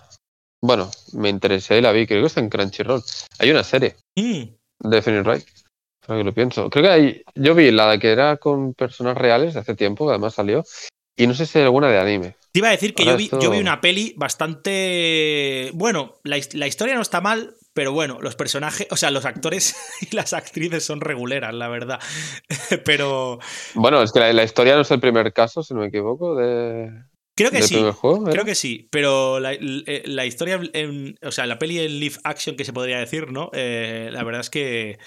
bueno, 0.65 0.89
me 1.13 1.29
interesé 1.29 1.77
y 1.77 1.81
la 1.81 1.91
vi, 1.91 2.07
creo 2.07 2.21
que 2.21 2.27
está 2.27 2.39
en 2.39 2.49
Crunchyroll. 2.49 3.03
Hay 3.39 3.51
una 3.51 3.63
serie 3.63 3.95
de 4.15 5.01
Phoenix 5.01 5.25
Wright. 5.25 5.45
Creo 6.01 6.17
que 6.17 6.23
lo 6.23 6.33
pienso. 6.33 6.69
Creo 6.69 6.83
que 6.83 6.89
hay, 6.89 7.23
yo 7.35 7.55
vi 7.55 7.71
la 7.71 7.97
que 7.99 8.11
era 8.11 8.37
con 8.37 8.73
personas 8.73 9.17
reales 9.17 9.53
de 9.53 9.59
hace 9.59 9.75
tiempo, 9.75 10.05
que 10.05 10.11
además 10.11 10.33
salió. 10.33 10.63
Y 11.17 11.27
no 11.27 11.33
sé 11.33 11.45
si 11.45 11.59
hay 11.59 11.65
alguna 11.65 11.89
de 11.89 11.99
anime. 11.99 12.35
Te 12.51 12.59
iba 12.59 12.67
a 12.69 12.71
decir 12.71 12.93
que 12.93 13.05
yo 13.05 13.15
vi, 13.15 13.29
yo 13.41 13.51
vi, 13.51 13.59
una 13.59 13.79
peli 13.79 14.13
bastante. 14.17 15.71
Bueno, 15.73 16.15
la, 16.23 16.37
historia 16.37 16.95
no 16.95 17.01
está 17.01 17.21
mal, 17.21 17.55
pero 17.73 17.93
bueno, 17.93 18.19
los 18.21 18.35
personajes, 18.35 18.87
o 18.89 18.97
sea, 18.97 19.11
los 19.11 19.25
actores 19.25 19.75
y 20.01 20.15
las 20.15 20.33
actrices 20.33 20.83
son 20.83 20.99
reguleras, 20.99 21.53
la 21.53 21.69
verdad. 21.69 21.99
pero. 22.85 23.39
Bueno, 23.75 24.01
es 24.01 24.11
que 24.11 24.19
la, 24.19 24.43
historia 24.43 24.75
no 24.75 24.81
es 24.81 24.91
el 24.91 24.99
primer 24.99 25.31
caso, 25.31 25.63
si 25.63 25.73
no 25.73 25.81
me 25.81 25.87
equivoco, 25.87 26.35
de, 26.35 26.91
Creo 27.35 27.51
que 27.51 27.61
sí. 27.63 27.75
creo 28.31 28.45
que 28.45 28.55
sí. 28.55 28.87
Pero 28.89 29.41
la, 29.41 29.55
la, 29.59 30.25
historia, 30.25 30.59
o 31.21 31.31
sea, 31.31 31.45
la 31.45 31.59
peli 31.59 31.79
en 31.79 31.99
live 31.99 32.15
action 32.23 32.55
que 32.55 32.63
se 32.63 32.71
podría 32.71 32.97
decir, 32.97 33.31
¿no? 33.31 33.49
Eh, 33.53 34.09
la 34.11 34.23
verdad 34.23 34.39
es 34.39 34.49
que 34.49 34.97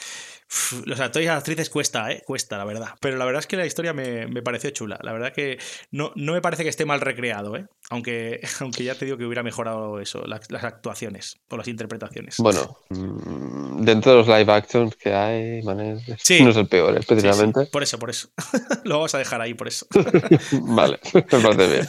los 0.86 0.98
actores 1.00 1.26
y 1.26 1.28
las 1.28 1.38
actrices 1.38 1.68
cuesta, 1.68 2.10
¿eh? 2.10 2.22
Cuesta, 2.24 2.56
la 2.56 2.64
verdad. 2.64 2.88
Pero 3.00 3.16
la 3.16 3.24
verdad 3.24 3.40
es 3.40 3.46
que 3.46 3.56
la 3.56 3.66
historia 3.66 3.92
me, 3.92 4.26
me, 4.26 4.42
pareció 4.42 4.70
chula. 4.70 4.98
La 5.02 5.12
verdad 5.12 5.32
que 5.32 5.58
no, 5.90 6.12
no 6.16 6.32
me 6.32 6.40
parece 6.40 6.62
que 6.62 6.70
esté 6.70 6.86
mal 6.86 7.00
recreado, 7.00 7.56
¿eh? 7.56 7.66
Aunque, 7.90 8.40
aunque 8.60 8.84
ya 8.84 8.94
te 8.94 9.04
digo 9.04 9.18
que 9.18 9.24
hubiera 9.24 9.42
mejorado 9.42 10.00
eso, 10.00 10.24
las, 10.26 10.48
actuaciones 10.64 11.38
o 11.50 11.56
las 11.56 11.68
interpretaciones. 11.68 12.36
Bueno, 12.38 12.78
mm, 12.88 13.84
dentro 13.84 14.12
de 14.12 14.18
los 14.18 14.28
live 14.28 14.52
actions 14.52 14.96
que 14.96 15.12
hay, 15.12 15.62
man, 15.62 16.00
sí. 16.18 16.42
no 16.42 16.50
es 16.50 16.56
el 16.56 16.66
peor, 16.66 16.96
especialmente. 16.96 17.66
Por 17.66 17.82
eso, 17.82 17.98
por 17.98 18.10
eso. 18.10 18.30
Lo 18.84 18.96
vamos 18.96 19.14
a 19.14 19.18
dejar 19.18 19.40
ahí, 19.40 19.54
por 19.54 19.68
eso. 19.68 19.86
vale, 20.62 20.98
me 21.12 21.22
parece 21.22 21.66
bien. 21.66 21.88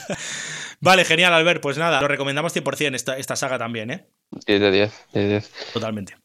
Vale, 0.82 1.06
genial, 1.06 1.34
Albert. 1.34 1.62
Pues 1.62 1.78
nada, 1.78 2.00
lo 2.00 2.08
recomendamos 2.08 2.56
100% 2.56 2.96
esta, 2.96 3.18
esta 3.18 3.36
saga 3.36 3.58
también, 3.58 3.92
¿eh? 3.92 4.08
10 4.48 4.62
de 4.62 4.72
10, 4.72 5.08
10 5.14 5.26
de 5.26 5.30
10. 5.30 5.52
Totalmente. 5.74 6.16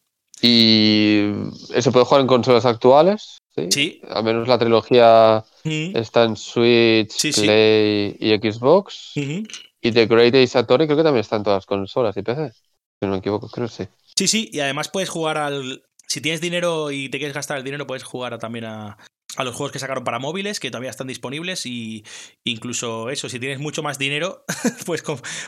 Y 0.40 1.31
eso 1.74 1.93
puede 1.93 2.05
jugar 2.05 2.20
en 2.20 2.27
consolas 2.27 2.66
actuales. 2.66 3.39
Sí. 3.70 4.01
Al 4.09 4.24
menos 4.24 4.48
la 4.48 4.59
trilogía 4.59 5.44
está 5.65 6.24
en 6.24 6.36
Switch, 6.36 7.35
Play 7.35 8.16
y 8.19 8.36
Xbox. 8.36 9.12
Y 9.15 9.93
The 9.93 10.06
Great 10.06 10.35
Ace 10.35 10.59
Attorney 10.59 10.86
creo 10.86 10.97
que 10.97 11.05
también 11.05 11.20
está 11.20 11.36
en 11.36 11.44
todas 11.44 11.59
las 11.59 11.66
consolas 11.66 12.16
y 12.16 12.23
PC. 12.23 12.52
Si 12.52 13.06
no 13.06 13.11
me 13.11 13.19
equivoco, 13.19 13.48
creo 13.48 13.69
que 13.69 13.74
sí. 13.74 13.85
Sí, 14.16 14.28
sí, 14.28 14.51
y 14.52 14.61
además 14.61 14.89
puedes 14.89 15.09
jugar 15.09 15.39
al. 15.39 15.85
Si 16.06 16.20
tienes 16.20 16.40
dinero 16.40 16.90
y 16.90 17.09
te 17.09 17.19
quieres 17.19 17.35
gastar 17.35 17.59
el 17.59 17.65
dinero, 17.65 17.86
puedes 17.86 18.05
jugar 18.05 18.39
también 18.39 18.66
a, 18.66 18.98
a 19.36 19.44
los 19.44 19.55
juegos 19.55 19.73
que 19.73 19.78
sacaron 19.78 20.05
para 20.05 20.19
móviles, 20.19 20.61
que 20.61 20.70
todavía 20.70 20.90
están 20.90 21.06
disponibles, 21.06 21.66
y 21.66 22.05
incluso 22.44 23.11
eso, 23.11 23.28
si 23.28 23.39
tienes 23.39 23.59
mucho 23.59 23.82
más 23.82 23.98
dinero, 23.98 24.44
pues 24.86 25.02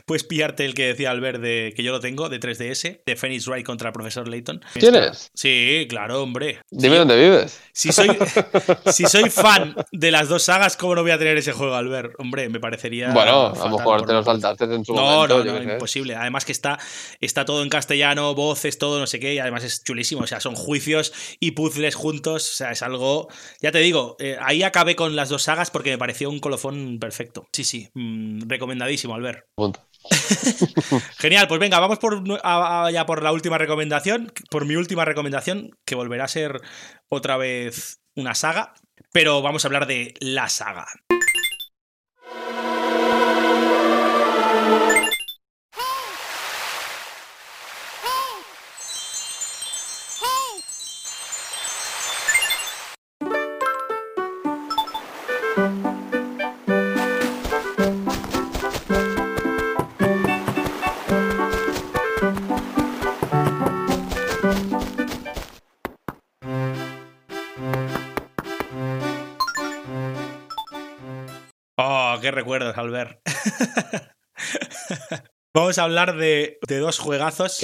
puedes 0.05 0.25
pillarte 0.25 0.65
el 0.65 0.75
que 0.75 0.87
decía 0.87 1.11
Albert 1.11 1.41
de, 1.41 1.73
que 1.77 1.83
yo 1.83 1.93
lo 1.93 2.01
tengo, 2.01 2.29
de 2.29 2.41
3DS, 2.41 3.01
de 3.05 3.17
Phoenix 3.17 3.47
Wright 3.47 3.65
contra 3.65 3.89
el 3.89 3.93
profesor 3.93 4.29
Layton. 4.29 4.63
¿Tienes? 4.75 5.31
Sí, 5.35 5.87
claro, 5.89 6.23
hombre. 6.23 6.61
Dime 6.71 6.97
dónde 6.97 7.17
vives. 7.17 7.61
Si 7.73 7.93
soy, 7.93 8.09
si 8.93 9.05
soy 9.05 9.31
fan 9.31 9.75
de 9.93 10.11
las 10.11 10.29
dos 10.29 10.43
sagas, 10.43 10.77
¿cómo 10.77 10.95
no 10.95 11.03
voy 11.03 11.11
a 11.11 11.19
tener 11.19 11.37
ese 11.37 11.53
juego, 11.53 11.75
Albert? 11.75 12.15
Hombre, 12.19 12.49
me 12.49 12.61
parecería. 12.61 13.11
Bueno, 13.13 13.53
a 13.53 13.69
lo 13.69 13.79
mejor 13.79 14.07
te 14.07 14.13
lo 14.13 14.23
saltaste 14.23 14.65
en 14.65 14.85
su 14.85 14.95
no, 14.95 15.27
No, 15.27 15.45
no, 15.45 15.63
imposible. 15.63 16.17
Además 16.17 16.45
que 16.45 16.53
está, 16.53 16.79
está 17.21 17.45
todo 17.45 17.63
en 17.63 17.69
castellano, 17.69 18.35
voces, 18.35 18.79
todo, 18.79 18.99
no 18.99 19.07
sé 19.07 19.21
qué, 19.21 19.35
y 19.35 19.39
además 19.39 19.65
es 19.65 19.85
chulísimo. 19.85 20.23
O 20.23 20.27
sea, 20.27 20.41
son 20.41 20.55
juicios 20.55 21.13
y 21.41 21.53
puzzles 21.53 21.95
juntos. 21.95 22.51
O 22.53 22.55
sea, 22.57 22.73
es 22.73 22.83
algo. 22.83 23.29
Ya 23.61 23.73
te 23.77 23.83
digo, 23.83 24.17
eh, 24.19 24.39
ahí 24.41 24.63
acabé 24.63 24.97
con 24.97 25.15
las 25.17 25.29
dos 25.29 25.43
sagas 25.43 25.71
porque 25.71 25.91
me 25.91 25.99
pareció 25.99 26.31
un 26.31 26.41
colofón 26.41 26.99
perfecto. 26.99 27.47
Sí, 27.53 27.63
sí, 27.63 27.91
mm, 27.93 28.49
recomendadísimo, 28.49 29.15
Albert. 29.15 29.45
Genial, 31.19 31.47
pues 31.47 31.61
venga, 31.61 31.79
vamos 31.79 31.99
por, 31.99 32.25
ya 32.27 33.05
por 33.05 33.23
la 33.23 33.33
última 33.33 33.59
recomendación, 33.59 34.33
por 34.51 34.65
mi 34.65 34.77
última 34.77 35.05
recomendación, 35.05 35.77
que 35.85 35.95
volverá 35.95 36.25
a 36.25 36.29
ser 36.29 36.63
otra 37.11 37.37
vez 37.37 38.01
una 38.15 38.35
saga, 38.35 38.73
pero 39.13 39.43
vamos 39.43 39.67
a 39.67 39.69
hablar 39.69 39.87
de 39.87 40.15
la 40.21 40.49
saga. 40.49 40.87
Qué 72.59 72.65
recuerdos, 72.65 72.79
Albert. 72.79 73.21
Vamos 75.55 75.79
a 75.79 75.85
hablar 75.85 76.17
de, 76.17 76.59
dos 76.69 76.99
juegazos 76.99 77.61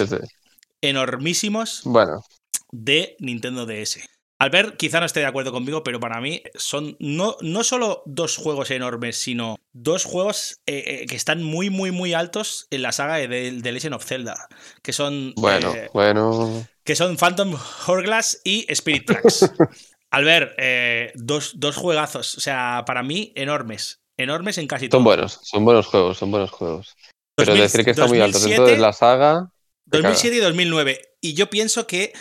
enormísimos 0.81 1.83
bueno. 1.85 2.23
de 2.71 3.17
Nintendo 3.19 3.67
DS. 3.67 4.01
Albert 4.39 4.77
quizá 4.77 4.99
no 4.99 5.07
esté 5.07 5.21
de 5.21 5.27
acuerdo 5.27 5.53
conmigo, 5.53 5.85
pero 5.85 6.01
para 6.01 6.21
mí 6.21 6.43
son 6.57 6.97
no, 6.99 7.37
no 7.43 7.63
solo 7.63 8.03
dos 8.07 8.37
juegos 8.37 8.73
enormes, 8.73 9.17
sino 9.17 9.57
dos 9.73 10.05
juegos 10.05 10.61
eh, 10.67 10.83
eh, 10.87 11.07
que 11.07 11.15
están 11.15 11.45
muy, 11.45 11.71
muy, 11.71 11.93
muy 11.93 12.13
altos 12.13 12.67
en 12.71 12.83
la 12.83 12.91
saga 12.91 13.19
de, 13.19 13.29
de 13.29 13.73
Legend 13.73 13.95
of 13.95 14.05
Zelda. 14.05 14.49
Que 14.83 14.93
son. 14.93 15.33
Bueno, 15.37 15.73
eh, 15.75 15.91
bueno. 15.93 16.67
Que 16.83 16.97
son 16.97 17.17
Phantom 17.17 17.57
Hourglass 17.87 18.41
y 18.43 18.67
Spirit 18.69 19.07
Tracks. 19.07 19.49
Albert, 20.11 20.59
dos, 21.15 21.53
dos 21.61 21.77
juegazos. 21.77 22.37
O 22.37 22.41
sea, 22.41 22.83
para 22.85 23.03
mí, 23.03 23.33
enormes 23.37 24.02
enormes 24.23 24.59
en 24.59 24.67
casi 24.67 24.89
todo. 24.89 24.99
Son 24.99 25.05
buenos, 25.05 25.41
son 25.43 25.65
buenos 25.65 25.87
juegos, 25.87 26.19
son 26.19 26.31
buenos 26.31 26.51
juegos. 26.51 26.97
Pero 27.35 27.55
decir 27.55 27.85
que 27.85 27.91
está 27.93 28.07
muy 28.07 28.21
alto 28.21 28.39
dentro 28.39 28.67
de 28.67 28.79
la 28.79 28.93
saga. 28.93 29.51
2007 29.87 30.37
y 30.37 30.41
2009. 30.41 31.01
Y 31.21 31.35
yo 31.35 31.51
pienso 31.51 31.87
que 31.87 32.13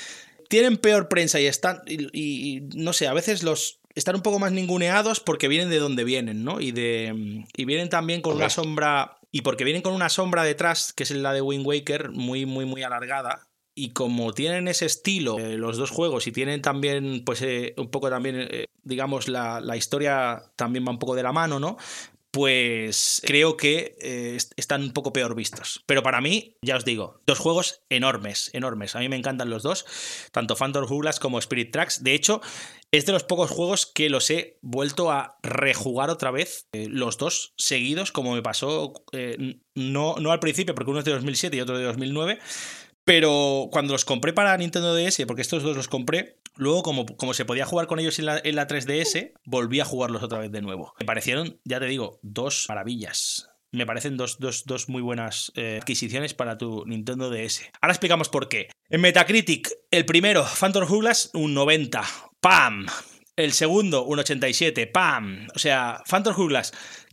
tienen 0.49 0.77
peor 0.77 1.09
prensa 1.09 1.39
y 1.39 1.45
están. 1.45 1.81
Y, 1.85 2.61
no 2.75 2.93
sé, 2.93 3.07
a 3.07 3.13
veces 3.13 3.43
los. 3.43 3.79
Están 3.93 4.15
un 4.15 4.21
poco 4.21 4.39
más 4.39 4.53
ninguneados 4.53 5.19
porque 5.19 5.49
vienen 5.49 5.69
de 5.69 5.79
donde 5.79 6.05
vienen, 6.05 6.45
¿no? 6.45 6.61
Y, 6.61 6.71
de, 6.71 7.43
y 7.57 7.65
vienen 7.65 7.89
también 7.89 8.21
con 8.21 8.35
una 8.35 8.49
sombra. 8.49 9.17
Y 9.31 9.41
porque 9.41 9.63
vienen 9.63 9.81
con 9.81 9.93
una 9.93 10.09
sombra 10.09 10.43
detrás, 10.43 10.93
que 10.93 11.03
es 11.03 11.11
la 11.11 11.33
de 11.33 11.41
Wind 11.41 11.65
Waker, 11.65 12.11
muy, 12.11 12.45
muy, 12.45 12.65
muy 12.65 12.83
alargada. 12.83 13.47
Y 13.73 13.91
como 13.93 14.33
tienen 14.33 14.67
ese 14.67 14.85
estilo, 14.85 15.39
eh, 15.39 15.57
los 15.57 15.77
dos 15.77 15.91
juegos, 15.91 16.27
y 16.27 16.31
tienen 16.31 16.61
también, 16.61 17.23
pues, 17.25 17.41
eh, 17.41 17.73
un 17.77 17.89
poco 17.89 18.09
también, 18.09 18.35
eh, 18.51 18.65
digamos, 18.83 19.29
la, 19.29 19.61
la, 19.61 19.77
historia 19.77 20.51
también 20.57 20.85
va 20.85 20.91
un 20.91 20.99
poco 20.99 21.15
de 21.15 21.23
la 21.23 21.31
mano, 21.31 21.59
¿no? 21.59 21.77
Pues 22.31 23.21
creo 23.25 23.57
que 23.57 24.37
están 24.55 24.83
un 24.83 24.93
poco 24.93 25.11
peor 25.11 25.35
vistos. 25.35 25.83
Pero 25.85 26.01
para 26.01 26.21
mí, 26.21 26.55
ya 26.61 26.77
os 26.77 26.85
digo, 26.85 27.19
dos 27.25 27.39
juegos 27.39 27.81
enormes, 27.89 28.49
enormes. 28.53 28.95
A 28.95 28.99
mí 28.99 29.09
me 29.09 29.17
encantan 29.17 29.49
los 29.49 29.63
dos, 29.63 29.85
tanto 30.31 30.55
Phantom 30.55 30.85
Hourglass 30.89 31.19
como 31.19 31.39
Spirit 31.39 31.73
Tracks. 31.73 32.05
De 32.05 32.13
hecho, 32.13 32.39
es 32.91 33.05
de 33.05 33.11
los 33.11 33.25
pocos 33.25 33.51
juegos 33.51 33.85
que 33.85 34.09
los 34.09 34.29
he 34.29 34.57
vuelto 34.61 35.11
a 35.11 35.39
rejugar 35.43 36.09
otra 36.09 36.31
vez, 36.31 36.69
los 36.71 37.17
dos 37.17 37.53
seguidos, 37.57 38.13
como 38.13 38.33
me 38.33 38.41
pasó, 38.41 38.93
no, 39.75 40.15
no 40.17 40.31
al 40.31 40.39
principio, 40.39 40.73
porque 40.73 40.91
uno 40.91 40.99
es 40.99 41.05
de 41.05 41.11
2007 41.11 41.57
y 41.57 41.59
otro 41.59 41.77
de 41.77 41.83
2009 41.83 42.39
Pero 43.11 43.67
cuando 43.73 43.91
los 43.91 44.05
compré 44.05 44.31
para 44.31 44.55
Nintendo 44.55 44.95
DS, 44.95 45.25
porque 45.27 45.41
estos 45.41 45.63
dos 45.63 45.75
los 45.75 45.89
compré, 45.89 46.37
luego 46.55 46.81
como, 46.81 47.05
como 47.05 47.33
se 47.33 47.43
podía 47.43 47.65
jugar 47.65 47.85
con 47.87 47.99
ellos 47.99 48.17
en 48.19 48.25
la, 48.25 48.39
en 48.41 48.55
la 48.55 48.69
3DS, 48.69 49.33
volví 49.43 49.81
a 49.81 49.85
jugarlos 49.85 50.23
otra 50.23 50.39
vez 50.39 50.49
de 50.49 50.61
nuevo. 50.61 50.93
Me 50.97 51.05
parecieron, 51.05 51.59
ya 51.65 51.81
te 51.81 51.87
digo, 51.87 52.21
dos 52.21 52.67
maravillas. 52.69 53.49
Me 53.73 53.85
parecen 53.85 54.15
dos, 54.15 54.39
dos, 54.39 54.63
dos 54.63 54.87
muy 54.87 55.01
buenas 55.01 55.51
eh, 55.57 55.79
adquisiciones 55.81 56.33
para 56.33 56.57
tu 56.57 56.85
Nintendo 56.85 57.29
DS. 57.29 57.69
Ahora 57.81 57.91
explicamos 57.91 58.29
por 58.29 58.47
qué. 58.47 58.69
En 58.89 59.01
Metacritic, 59.01 59.69
el 59.91 60.05
primero, 60.05 60.45
Phantom 60.45 60.89
Hourglass, 60.89 61.31
un 61.33 61.53
90. 61.53 62.01
¡Pam! 62.39 62.85
El 63.35 63.51
segundo, 63.51 64.05
un 64.05 64.19
87. 64.19 64.87
¡Pam! 64.87 65.49
O 65.53 65.59
sea, 65.59 66.01
Phantom 66.07 66.33
Hourglass, 66.37 66.71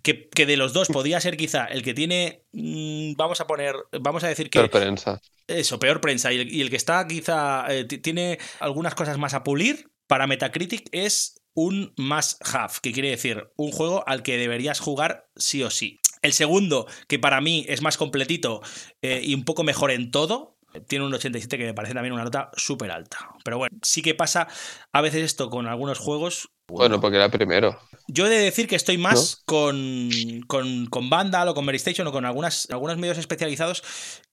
que, 0.09 0.29
que 0.29 0.47
de 0.47 0.57
los 0.57 0.73
dos 0.73 0.89
podía 0.89 1.21
ser 1.21 1.37
quizá 1.37 1.67
el 1.67 1.83
que 1.83 1.93
tiene. 1.95 2.45
mm, 2.53 3.13
vamos 3.17 3.41
a 3.41 3.47
poner. 3.47 3.75
Vamos 4.01 4.25
a 4.25 4.29
decir 4.29 4.49
que. 4.49 4.59
Peor 4.61 4.71
prensa. 4.71 5.21
Eso, 5.47 5.79
peor 5.79 6.01
prensa. 6.01 6.33
Y 6.33 6.39
el, 6.41 6.53
y 6.53 6.61
el 6.63 6.71
que 6.71 6.77
está 6.77 7.07
quizá. 7.07 7.67
eh, 7.69 7.85
ti- 7.85 7.99
tiene 7.99 8.39
algunas 8.61 8.95
cosas 8.95 9.19
más 9.19 9.35
a 9.35 9.45
pulir. 9.45 9.91
Para 10.07 10.27
Metacritic 10.27 10.89
es 10.93 11.41
un 11.55 11.93
must 11.99 12.41
have, 12.55 12.73
que 12.83 12.93
quiere 12.93 13.11
decir 13.11 13.51
un 13.57 13.73
juego 13.73 14.03
al 14.07 14.23
que 14.23 14.39
deberías 14.39 14.81
jugar 14.81 15.29
sí 15.37 15.63
o 15.63 15.71
sí. 15.71 16.01
El 16.23 16.33
segundo, 16.33 16.87
que 17.09 17.19
para 17.19 17.41
mí 17.41 17.65
es 17.69 17.83
más 17.83 17.97
completito 17.97 18.61
eh, 19.03 19.21
y 19.23 19.35
un 19.35 19.45
poco 19.45 19.65
mejor 19.65 19.91
en 19.91 20.11
todo, 20.11 20.58
tiene 20.81 21.05
un 21.05 21.15
87 21.15 21.59
que 21.59 21.65
me 21.65 21.75
parece 21.75 21.95
también 21.95 22.13
una 22.13 22.25
nota 22.25 22.51
súper 22.57 22.91
alta. 22.91 23.31
Pero 23.45 23.59
bueno, 23.59 23.77
sí 23.83 24.03
que 24.03 24.15
pasa 24.15 24.49
a 24.93 25.01
veces 25.01 25.23
esto 25.25 25.51
con 25.51 25.67
algunos 25.67 25.99
juegos. 25.99 26.51
Bueno, 26.69 27.01
porque 27.01 27.17
era 27.17 27.31
primero. 27.31 27.79
Yo 28.09 28.27
he 28.27 28.31
de 28.31 28.39
decir 28.39 28.69
que 28.69 28.77
estoy 28.77 28.99
más 28.99 29.43
con, 29.47 30.11
con, 30.47 30.87
con 30.87 31.09
Vandal 31.09 31.49
o 31.49 31.55
con 31.55 31.65
Mary 31.65 31.77
Station 31.77 32.07
o 32.07 32.13
con 32.13 32.27
algunas, 32.27 32.69
algunos 32.71 32.99
medios 32.99 33.17
especializados 33.17 33.83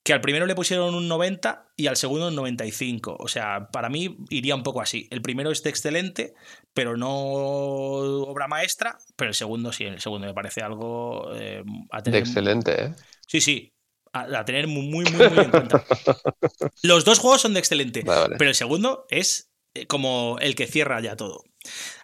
que 0.03 0.13
al 0.13 0.21
primero 0.21 0.45
le 0.45 0.53
pusieron 0.53 0.93
un 0.93 1.07
90 1.07 1.71
y 1.77 1.87
al 1.87 1.97
segundo 1.97 2.27
un 2.27 2.35
95. 2.35 3.15
O 3.17 3.27
sea, 3.27 3.69
para 3.71 3.89
mí 3.89 4.17
iría 4.29 4.55
un 4.55 4.63
poco 4.63 4.81
así. 4.81 5.07
El 5.11 5.21
primero 5.21 5.49
es 5.49 5.63
de 5.63 5.69
excelente, 5.69 6.33
pero 6.73 6.95
no 6.97 7.09
obra 7.09 8.47
maestra, 8.47 8.97
pero 9.15 9.29
el 9.29 9.35
segundo 9.35 9.71
sí, 9.71 9.85
el 9.85 10.01
segundo 10.01 10.27
me 10.27 10.33
parece 10.33 10.61
algo 10.61 11.33
eh, 11.35 11.63
a 11.91 12.01
De 12.01 12.17
excelente, 12.17 12.85
¿eh? 12.85 12.93
Sí, 13.27 13.41
sí. 13.41 13.74
A, 14.15 14.39
a 14.39 14.45
tener 14.45 14.67
muy, 14.67 14.83
muy, 14.83 15.03
muy, 15.11 15.27
muy 15.29 15.43
en 15.43 15.51
cuenta. 15.51 15.83
Los 16.83 17.03
dos 17.03 17.19
juegos 17.19 17.41
son 17.41 17.53
de 17.53 17.59
excelente, 17.59 18.01
Vale, 18.03 18.37
pero 18.37 18.49
el 18.49 18.55
segundo 18.55 19.05
es 19.09 19.51
eh, 19.73 19.87
como 19.87 20.37
el 20.39 20.55
que 20.55 20.67
cierra 20.67 21.01
ya 21.01 21.17
todo. 21.17 21.43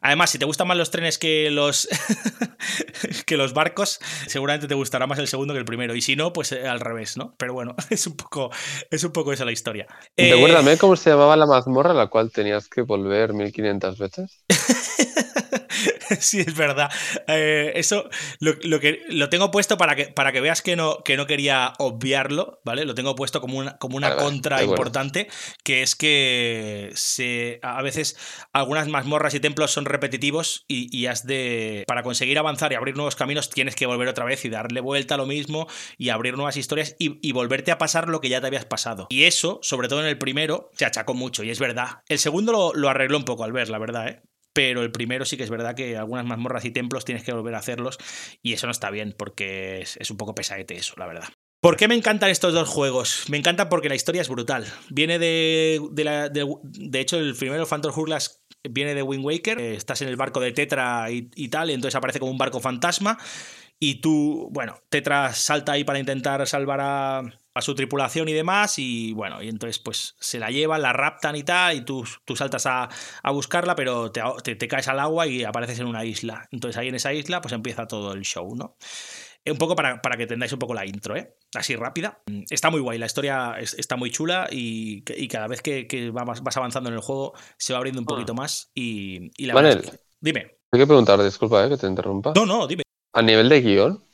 Además, 0.01 0.31
si 0.31 0.39
te 0.39 0.45
gustan 0.45 0.67
más 0.67 0.75
los 0.75 0.91
trenes 0.91 1.17
que 1.17 1.51
los 1.51 1.87
que 3.25 3.37
los 3.37 3.53
barcos, 3.53 3.99
seguramente 4.27 4.67
te 4.67 4.73
gustará 4.75 5.07
más 5.07 5.19
el 5.19 5.27
segundo 5.27 5.53
que 5.53 5.59
el 5.59 5.65
primero. 5.65 5.95
Y 5.95 6.01
si 6.01 6.15
no, 6.17 6.33
pues 6.33 6.51
eh, 6.51 6.67
al 6.67 6.81
revés, 6.81 7.15
¿no? 7.15 7.33
Pero 7.37 7.53
bueno, 7.53 7.75
es 7.89 8.07
un 8.07 8.17
poco, 8.17 8.51
es 8.89 9.03
un 9.03 9.11
poco 9.11 9.31
esa 9.31 9.45
la 9.45 9.51
historia. 9.53 9.87
Eh, 10.17 10.33
Recuérdame 10.33 10.77
cómo 10.77 10.95
se 10.95 11.11
llamaba 11.11 11.37
la 11.37 11.45
mazmorra 11.45 11.91
a 11.91 11.95
la 11.95 12.07
cual 12.07 12.31
tenías 12.31 12.67
que 12.67 12.81
volver 12.81 13.33
1500 13.33 13.97
veces. 13.97 14.43
sí, 16.19 16.39
es 16.41 16.55
verdad. 16.55 16.91
Eh, 17.27 17.73
eso 17.75 18.09
lo, 18.39 18.53
lo 18.63 18.79
que, 18.79 19.03
lo 19.09 19.29
tengo 19.29 19.51
puesto 19.51 19.77
para 19.77 19.95
que, 19.95 20.05
para 20.05 20.31
que 20.31 20.41
veas 20.41 20.61
que 20.61 20.75
no, 20.75 21.03
que 21.03 21.17
no 21.17 21.25
quería 21.25 21.73
obviarlo, 21.79 22.61
¿vale? 22.63 22.85
Lo 22.85 22.95
tengo 22.95 23.15
puesto 23.15 23.41
como 23.41 23.57
una, 23.57 23.77
como 23.77 23.97
una 23.97 24.09
Vale, 24.09 24.21
contra 24.21 24.63
importante, 24.63 25.27
que 25.63 25.81
es 25.81 25.95
que 25.95 26.91
se, 26.95 27.59
a 27.63 27.81
veces 27.81 28.17
algunas 28.53 28.87
mazmorras 28.87 29.33
y 29.33 29.39
templos 29.39 29.71
son 29.71 29.85
repetitivos 29.85 30.65
y, 30.67 30.95
y 30.95 31.07
has 31.07 31.25
de. 31.25 31.83
Para 31.87 32.03
conseguir 32.03 32.37
avanzar 32.39 32.71
y 32.71 32.75
abrir 32.75 32.95
nuevos 32.95 33.15
caminos, 33.15 33.49
tienes 33.49 33.75
que 33.75 33.85
volver 33.85 34.07
otra 34.07 34.25
vez 34.25 34.43
y 34.45 34.49
darle 34.49 34.81
vuelta 34.81 35.15
a 35.15 35.17
lo 35.17 35.25
mismo 35.25 35.67
y 35.97 36.09
abrir 36.09 36.35
nuevas 36.35 36.57
historias 36.57 36.95
y, 36.99 37.19
y 37.27 37.31
volverte 37.31 37.71
a 37.71 37.77
pasar 37.77 38.07
lo 38.07 38.21
que 38.21 38.29
ya 38.29 38.41
te 38.41 38.47
habías 38.47 38.65
pasado. 38.65 39.07
Y 39.09 39.23
eso, 39.23 39.59
sobre 39.61 39.87
todo 39.87 40.01
en 40.01 40.07
el 40.07 40.17
primero, 40.17 40.69
se 40.73 40.85
achacó 40.85 41.13
mucho, 41.13 41.43
y 41.43 41.49
es 41.49 41.59
verdad. 41.59 42.01
El 42.07 42.19
segundo 42.19 42.51
lo, 42.51 42.73
lo 42.73 42.89
arregló 42.89 43.17
un 43.17 43.25
poco 43.25 43.43
al 43.43 43.51
ver, 43.51 43.69
la 43.69 43.79
verdad, 43.79 44.07
¿eh? 44.07 44.21
Pero 44.53 44.81
el 44.81 44.91
primero 44.91 45.25
sí 45.25 45.37
que 45.37 45.43
es 45.43 45.49
verdad 45.49 45.75
que 45.75 45.97
algunas 45.97 46.25
mazmorras 46.25 46.65
y 46.65 46.71
templos 46.71 47.05
tienes 47.05 47.23
que 47.23 47.31
volver 47.33 47.55
a 47.55 47.59
hacerlos 47.59 47.97
y 48.41 48.53
eso 48.53 48.67
no 48.67 48.71
está 48.71 48.89
bien 48.89 49.15
porque 49.17 49.81
es, 49.81 50.11
un 50.11 50.17
poco 50.17 50.35
pesadete 50.35 50.75
eso, 50.75 50.93
la 50.97 51.07
verdad. 51.07 51.29
¿Por 51.61 51.77
qué 51.77 51.87
me 51.87 51.93
encantan 51.95 52.31
estos 52.31 52.53
dos 52.53 52.67
juegos? 52.67 53.25
Me 53.29 53.37
encantan 53.37 53.69
porque 53.69 53.87
la 53.87 53.93
historia 53.95 54.21
es 54.21 54.29
brutal. 54.29 54.65
Viene 54.89 55.19
de. 55.19 55.79
De, 55.91 56.03
la- 56.03 56.27
de- 56.27 56.99
hecho, 56.99 57.19
el 57.19 57.35
primero, 57.35 57.67
Phantom 57.67 57.93
Hourglass, 57.95 58.41
viene 58.67 58.95
de 58.95 59.03
Wind 59.03 59.23
Waker. 59.23 59.59
Eh, 59.59 59.75
Estás 59.75 60.01
en 60.01 60.07
el 60.07 60.15
barco 60.15 60.39
de 60.39 60.51
Tetra 60.53 61.11
y, 61.11 61.29
y 61.35 61.49
tal, 61.49 61.69
y 61.69 61.73
entonces 61.73 61.95
aparece 61.95 62.19
como 62.19 62.31
un 62.31 62.39
barco 62.39 62.59
fantasma. 62.61 63.19
Y 63.79 64.01
tú, 64.01 64.49
bueno, 64.51 64.79
Tetra 64.89 65.33
salta 65.33 65.73
ahí 65.73 65.83
para 65.83 65.99
intentar 65.99 66.45
salvar 66.47 66.79
a, 66.81 67.21
a 67.53 67.61
su 67.61 67.75
tripulación 67.75 68.27
y 68.29 68.33
demás. 68.33 68.77
Y 68.79 69.13
bueno, 69.13 69.41
y 69.43 69.49
entonces 69.49 69.79
pues 69.79 70.15
se 70.19 70.39
la 70.39 70.49
llevan, 70.51 70.81
la 70.81 70.93
raptan 70.93 71.35
y 71.35 71.43
tal. 71.43 71.75
Y 71.77 71.81
tú, 71.85 72.03
tú 72.25 72.35
saltas 72.35 72.65
a, 72.65 72.89
a 73.23 73.31
buscarla, 73.31 73.75
pero 73.75 74.11
te, 74.11 74.21
te- 74.43 74.55
te 74.55 74.67
caes 74.67 74.87
al 74.87 74.99
agua 74.99 75.27
y 75.27 75.43
apareces 75.43 75.79
en 75.79 75.87
una 75.87 76.05
isla. 76.05 76.47
Entonces 76.51 76.77
ahí 76.77 76.87
en 76.87 76.95
esa 76.95 77.13
isla 77.13 77.41
pues 77.41 77.53
empieza 77.53 77.87
todo 77.87 78.13
el 78.13 78.21
show, 78.23 78.55
¿no? 78.55 78.77
Un 79.43 79.57
poco 79.57 79.75
para, 79.75 80.03
para 80.03 80.17
que 80.17 80.23
entendáis 80.23 80.53
un 80.53 80.59
poco 80.59 80.75
la 80.75 80.85
intro, 80.85 81.15
¿eh? 81.15 81.35
Así 81.55 81.75
rápida. 81.75 82.21
Está 82.51 82.69
muy 82.69 82.79
guay, 82.79 82.99
la 82.99 83.07
historia 83.07 83.55
es- 83.59 83.73
está 83.73 83.95
muy 83.95 84.11
chula 84.11 84.47
y, 84.51 85.03
y 85.17 85.27
cada 85.27 85.47
vez 85.47 85.63
que, 85.63 85.87
que 85.87 86.11
vas, 86.11 86.43
vas 86.43 86.57
avanzando 86.57 86.89
en 86.89 86.95
el 86.95 87.01
juego 87.01 87.33
se 87.57 87.73
va 87.73 87.77
abriendo 87.77 88.01
un 88.01 88.05
poquito 88.05 88.35
más 88.35 88.69
y, 88.75 89.31
y 89.41 89.47
la 89.47 89.55
verdad 89.55 89.69
Manel, 89.71 89.85
es 89.85 89.91
que- 89.91 89.97
Dime. 90.19 90.57
hay 90.71 90.79
que 90.79 90.85
preguntar, 90.85 91.23
disculpa, 91.23 91.65
¿eh? 91.65 91.69
que 91.69 91.77
te 91.77 91.87
interrumpa. 91.87 92.33
No, 92.35 92.45
no, 92.45 92.67
dime. 92.67 92.83
A 93.13 93.21
nivel 93.23 93.49
de 93.49 93.61
guion. 93.61 94.05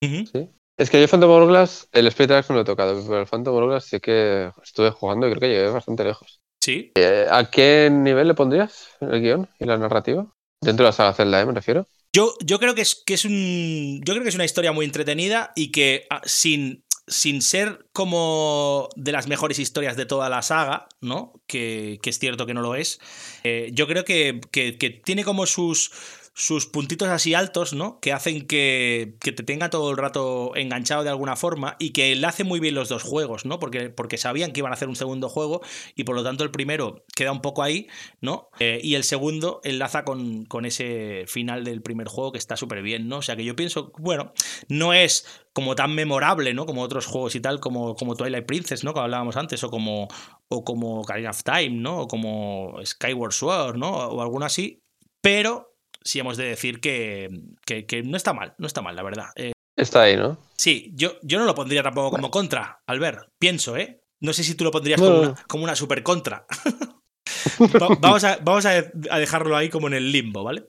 ¿sí? 0.00 0.50
Es 0.78 0.90
que 0.90 1.00
yo 1.00 1.08
Phantom 1.08 1.30
Hourglass, 1.30 1.88
el 1.92 2.06
Axe 2.06 2.26
no 2.50 2.56
lo 2.56 2.60
he 2.60 2.64
tocado, 2.64 3.02
pero 3.06 3.20
el 3.20 3.26
Phantom 3.26 3.54
Hourglass 3.54 3.86
sí 3.86 3.98
que 4.00 4.50
estuve 4.62 4.90
jugando 4.90 5.26
y 5.26 5.30
creo 5.30 5.40
que 5.40 5.48
llegué 5.48 5.68
bastante 5.70 6.04
lejos. 6.04 6.40
Sí. 6.60 6.92
Eh, 6.96 7.26
¿A 7.30 7.50
qué 7.50 7.88
nivel 7.90 8.28
le 8.28 8.34
pondrías 8.34 8.88
el 9.00 9.20
guion 9.22 9.48
y 9.58 9.64
la 9.64 9.78
narrativa? 9.78 10.26
Dentro 10.60 10.84
de 10.84 10.88
la 10.88 10.92
saga 10.92 11.14
Zelda, 11.14 11.40
¿eh? 11.40 11.46
me 11.46 11.52
refiero. 11.52 11.86
Yo, 12.12 12.34
yo 12.44 12.58
creo 12.58 12.74
que 12.74 12.82
es, 12.82 13.02
que 13.06 13.14
es 13.14 13.24
un. 13.24 14.00
Yo 14.04 14.12
creo 14.14 14.22
que 14.22 14.28
es 14.30 14.34
una 14.34 14.44
historia 14.44 14.72
muy 14.72 14.84
entretenida 14.84 15.52
y 15.54 15.70
que 15.70 16.06
ah, 16.10 16.22
sin, 16.24 16.82
sin 17.06 17.42
ser 17.42 17.86
como 17.92 18.88
de 18.96 19.12
las 19.12 19.28
mejores 19.28 19.58
historias 19.58 19.96
de 19.96 20.06
toda 20.06 20.28
la 20.30 20.42
saga, 20.42 20.88
¿no? 21.00 21.32
Que, 21.46 21.98
que 22.02 22.10
es 22.10 22.18
cierto 22.18 22.46
que 22.46 22.54
no 22.54 22.62
lo 22.62 22.74
es. 22.74 22.98
eh, 23.44 23.70
yo 23.72 23.86
creo 23.86 24.04
que, 24.04 24.40
que- 24.50 24.76
que 24.78 24.90
tiene 24.90 25.24
como 25.24 25.46
sus. 25.46 25.90
Sus 26.38 26.66
puntitos 26.66 27.08
así 27.08 27.32
altos, 27.32 27.72
¿no? 27.72 27.98
Que 27.98 28.12
hacen 28.12 28.46
que, 28.46 29.16
que 29.22 29.32
te 29.32 29.42
tenga 29.42 29.70
todo 29.70 29.90
el 29.90 29.96
rato 29.96 30.54
enganchado 30.54 31.02
de 31.02 31.08
alguna 31.08 31.34
forma 31.34 31.76
y 31.78 31.94
que 31.94 32.14
le 32.14 32.26
hace 32.26 32.44
muy 32.44 32.60
bien 32.60 32.74
los 32.74 32.90
dos 32.90 33.02
juegos, 33.02 33.46
¿no? 33.46 33.58
Porque, 33.58 33.88
porque 33.88 34.18
sabían 34.18 34.52
que 34.52 34.60
iban 34.60 34.70
a 34.70 34.74
hacer 34.74 34.88
un 34.88 34.96
segundo 34.96 35.30
juego 35.30 35.62
y 35.94 36.04
por 36.04 36.14
lo 36.14 36.22
tanto 36.22 36.44
el 36.44 36.50
primero 36.50 37.06
queda 37.14 37.32
un 37.32 37.40
poco 37.40 37.62
ahí, 37.62 37.86
¿no? 38.20 38.50
Eh, 38.58 38.80
y 38.82 38.96
el 38.96 39.04
segundo 39.04 39.62
enlaza 39.64 40.04
con, 40.04 40.44
con 40.44 40.66
ese 40.66 41.24
final 41.26 41.64
del 41.64 41.80
primer 41.80 42.06
juego 42.06 42.32
que 42.32 42.38
está 42.38 42.54
súper 42.58 42.82
bien, 42.82 43.08
¿no? 43.08 43.16
O 43.16 43.22
sea 43.22 43.34
que 43.34 43.44
yo 43.44 43.56
pienso, 43.56 43.90
bueno, 43.96 44.34
no 44.68 44.92
es 44.92 45.26
como 45.54 45.74
tan 45.74 45.94
memorable, 45.94 46.52
¿no? 46.52 46.66
Como 46.66 46.82
otros 46.82 47.06
juegos 47.06 47.34
y 47.34 47.40
tal, 47.40 47.60
como, 47.60 47.96
como 47.96 48.14
Twilight 48.14 48.44
Princess, 48.44 48.84
¿no? 48.84 48.92
Que 48.92 49.00
hablábamos 49.00 49.38
antes, 49.38 49.64
o 49.64 49.70
como, 49.70 50.06
o 50.48 50.64
como 50.64 51.00
Ocarina 51.00 51.30
of 51.30 51.42
Time, 51.42 51.80
¿no? 51.80 52.00
O 52.00 52.08
como 52.08 52.74
Skyward 52.84 53.32
Sword, 53.32 53.78
¿no? 53.78 53.88
O 53.88 54.20
alguno 54.20 54.44
así, 54.44 54.82
pero 55.22 55.75
sí 56.06 56.20
hemos 56.20 56.38
de 56.38 56.46
decir 56.46 56.80
que, 56.80 57.28
que, 57.66 57.86
que 57.86 58.02
no 58.04 58.16
está 58.16 58.32
mal, 58.34 58.54
no 58.58 58.66
está 58.68 58.82
mal, 58.82 58.96
la 58.96 59.04
verdad. 59.04 59.26
Eh, 59.36 59.52
Está 59.76 60.02
ahí, 60.02 60.16
¿no? 60.16 60.38
sí, 60.56 60.92
yo, 60.94 61.18
yo 61.22 61.38
no 61.38 61.44
lo 61.44 61.54
pondría 61.54 61.82
tampoco 61.82 62.12
como 62.12 62.30
contra, 62.30 62.82
Albert, 62.86 63.30
pienso, 63.38 63.76
¿eh? 63.76 64.02
No 64.20 64.32
sé 64.32 64.44
si 64.44 64.54
tú 64.54 64.64
lo 64.64 64.70
pondrías 64.70 65.00
No, 65.00 65.04
como, 65.04 65.18
una, 65.18 65.34
como 65.48 65.64
una 65.64 65.76
super 65.76 66.02
contra. 66.02 66.46
Va- 67.82 67.94
vamos 67.98 68.24
a, 68.24 68.38
vamos 68.42 68.66
a, 68.66 68.70
a 69.10 69.18
dejarlo 69.18 69.56
ahí 69.56 69.68
como 69.68 69.86
en 69.88 69.94
el 69.94 70.12
limbo, 70.12 70.44
¿vale? 70.44 70.66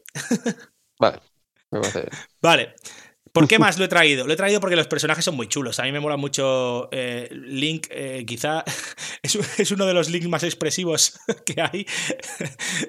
Vale, 1.00 1.20
me 1.72 1.80
parece 1.80 2.02
bien. 2.02 2.28
Vale. 2.42 2.76
¿Por 3.32 3.48
qué 3.48 3.60
más 3.60 3.78
lo 3.78 3.86
he 3.86 3.88
traído? 3.88 4.26
Lo 4.26 4.34
he 4.34 4.36
traído 4.36 4.60
porque 4.60 4.76
los 4.76 4.88
personajes 4.88 5.24
son 5.24 5.36
muy 5.36 5.48
chulos. 5.48 5.80
A 5.80 5.84
mí 5.84 5.92
me 5.92 6.00
mola 6.00 6.18
mucho 6.18 6.90
eh, 6.92 7.28
Link. 7.32 7.88
eh, 7.90 8.24
quizá 8.28 8.64
es, 9.22 9.36
es 9.60 9.72
uno 9.72 9.86
de 9.86 9.94
los 9.94 10.10
Links 10.10 10.28
más 10.28 10.44
expresivos 10.44 11.20
que 11.46 11.62
hay. 11.62 11.86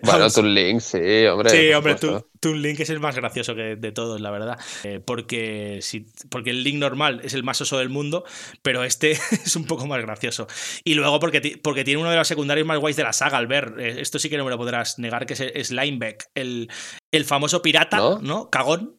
Bueno, 0.02 0.30
tu 0.30 0.42
link, 0.42 0.80
sí, 0.80 1.26
hombre. 1.26 1.50
Sí, 1.50 1.72
hombre, 1.72 1.96
tú 2.40 2.54
Link 2.54 2.80
es 2.80 2.90
el 2.90 3.00
más 3.00 3.16
gracioso 3.16 3.54
que 3.54 3.76
de 3.76 3.92
todos, 3.92 4.20
la 4.20 4.30
verdad. 4.30 4.58
Eh, 4.84 5.00
porque, 5.04 5.80
si, 5.82 6.06
porque 6.30 6.50
el 6.50 6.62
Link 6.62 6.76
normal 6.78 7.20
es 7.24 7.34
el 7.34 7.42
más 7.42 7.60
oso 7.60 7.78
del 7.78 7.88
mundo, 7.88 8.24
pero 8.62 8.84
este 8.84 9.12
es 9.12 9.56
un 9.56 9.66
poco 9.66 9.86
más 9.86 10.00
gracioso. 10.02 10.46
Y 10.84 10.94
luego 10.94 11.18
porque, 11.20 11.58
porque 11.62 11.84
tiene 11.84 12.00
uno 12.00 12.10
de 12.10 12.16
los 12.16 12.28
secundarios 12.28 12.66
más 12.66 12.78
guays 12.78 12.96
de 12.96 13.02
la 13.02 13.12
saga, 13.12 13.38
al 13.38 13.46
ver. 13.46 13.74
esto 13.78 14.18
sí 14.18 14.28
que 14.30 14.36
no 14.36 14.44
me 14.44 14.50
lo 14.50 14.58
podrás 14.58 14.98
negar, 14.98 15.26
que 15.26 15.34
es, 15.34 15.40
es 15.40 15.70
Lineback, 15.70 16.28
el, 16.34 16.70
el 17.10 17.24
famoso 17.24 17.60
pirata, 17.62 17.96
¿No? 17.96 18.18
¿no? 18.20 18.50
Cagón. 18.50 18.96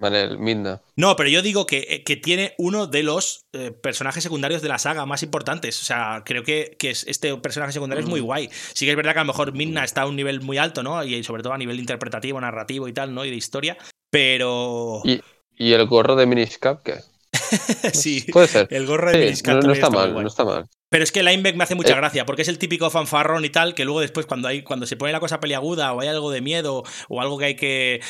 Vale, 0.00 0.22
el 0.22 0.38
Midna. 0.38 0.80
No, 0.96 1.14
pero 1.14 1.28
yo 1.28 1.42
digo 1.42 1.66
que, 1.66 1.86
eh, 1.88 2.02
que 2.04 2.16
tiene 2.16 2.54
uno 2.56 2.86
de 2.86 3.02
los 3.02 3.44
eh, 3.52 3.70
personajes 3.70 4.22
secundarios 4.22 4.62
de 4.62 4.68
la 4.68 4.78
saga 4.78 5.04
más 5.04 5.22
importantes. 5.22 5.78
O 5.80 5.84
sea, 5.84 6.22
creo 6.24 6.42
que, 6.42 6.74
que 6.78 6.88
es- 6.90 7.04
este 7.06 7.36
personaje 7.36 7.72
secundario 7.72 8.02
es 8.02 8.08
muy 8.08 8.20
guay. 8.20 8.48
Sí 8.72 8.86
que 8.86 8.92
es 8.92 8.96
verdad 8.96 9.12
que 9.12 9.18
a 9.18 9.24
lo 9.24 9.26
mejor 9.28 9.52
Midna 9.52 9.84
está 9.84 10.02
a 10.02 10.06
un 10.06 10.16
nivel 10.16 10.40
muy 10.40 10.56
alto, 10.56 10.82
¿no? 10.82 11.04
Y 11.04 11.22
sobre 11.22 11.42
todo 11.42 11.52
a 11.52 11.58
nivel 11.58 11.78
interpretativo, 11.78 12.40
narrativo 12.40 12.88
y 12.88 12.94
tal, 12.94 13.14
¿no? 13.14 13.24
Y 13.26 13.30
de 13.30 13.36
historia. 13.36 13.76
Pero. 14.10 15.02
¿Y, 15.04 15.20
y 15.54 15.72
el 15.74 15.86
gorro 15.86 16.16
de 16.16 16.24
Minish 16.26 16.58
Cap 16.58 16.82
qué? 16.82 16.94
sí, 17.92 18.22
Puede 18.32 18.48
ser. 18.48 18.68
el 18.70 18.86
gorro 18.86 19.10
de 19.10 19.18
Sí, 19.18 19.24
Minish 19.24 19.42
Cap 19.42 19.62
no, 19.62 19.72
está 19.72 19.90
muy 19.90 19.98
mal, 19.98 20.14
no 20.14 20.28
está 20.28 20.44
mal. 20.44 20.66
Pero 20.90 21.04
es 21.04 21.12
que 21.12 21.22
Lineback 21.22 21.54
me 21.54 21.62
hace 21.62 21.76
mucha 21.76 21.92
eh. 21.92 21.96
gracia, 21.96 22.26
porque 22.26 22.42
es 22.42 22.48
el 22.48 22.58
típico 22.58 22.90
fanfarrón 22.90 23.44
y 23.44 23.50
tal, 23.50 23.74
que 23.74 23.84
luego 23.84 24.00
después 24.00 24.26
cuando 24.26 24.48
hay 24.48 24.62
cuando 24.62 24.86
se 24.86 24.96
pone 24.96 25.12
la 25.12 25.20
cosa 25.20 25.38
peliaguda 25.38 25.92
o 25.92 26.00
hay 26.00 26.08
algo 26.08 26.32
de 26.32 26.40
miedo 26.40 26.82
o 27.08 27.20
algo 27.20 27.38
que 27.38 27.44
hay 27.44 27.54
que, 27.54 28.00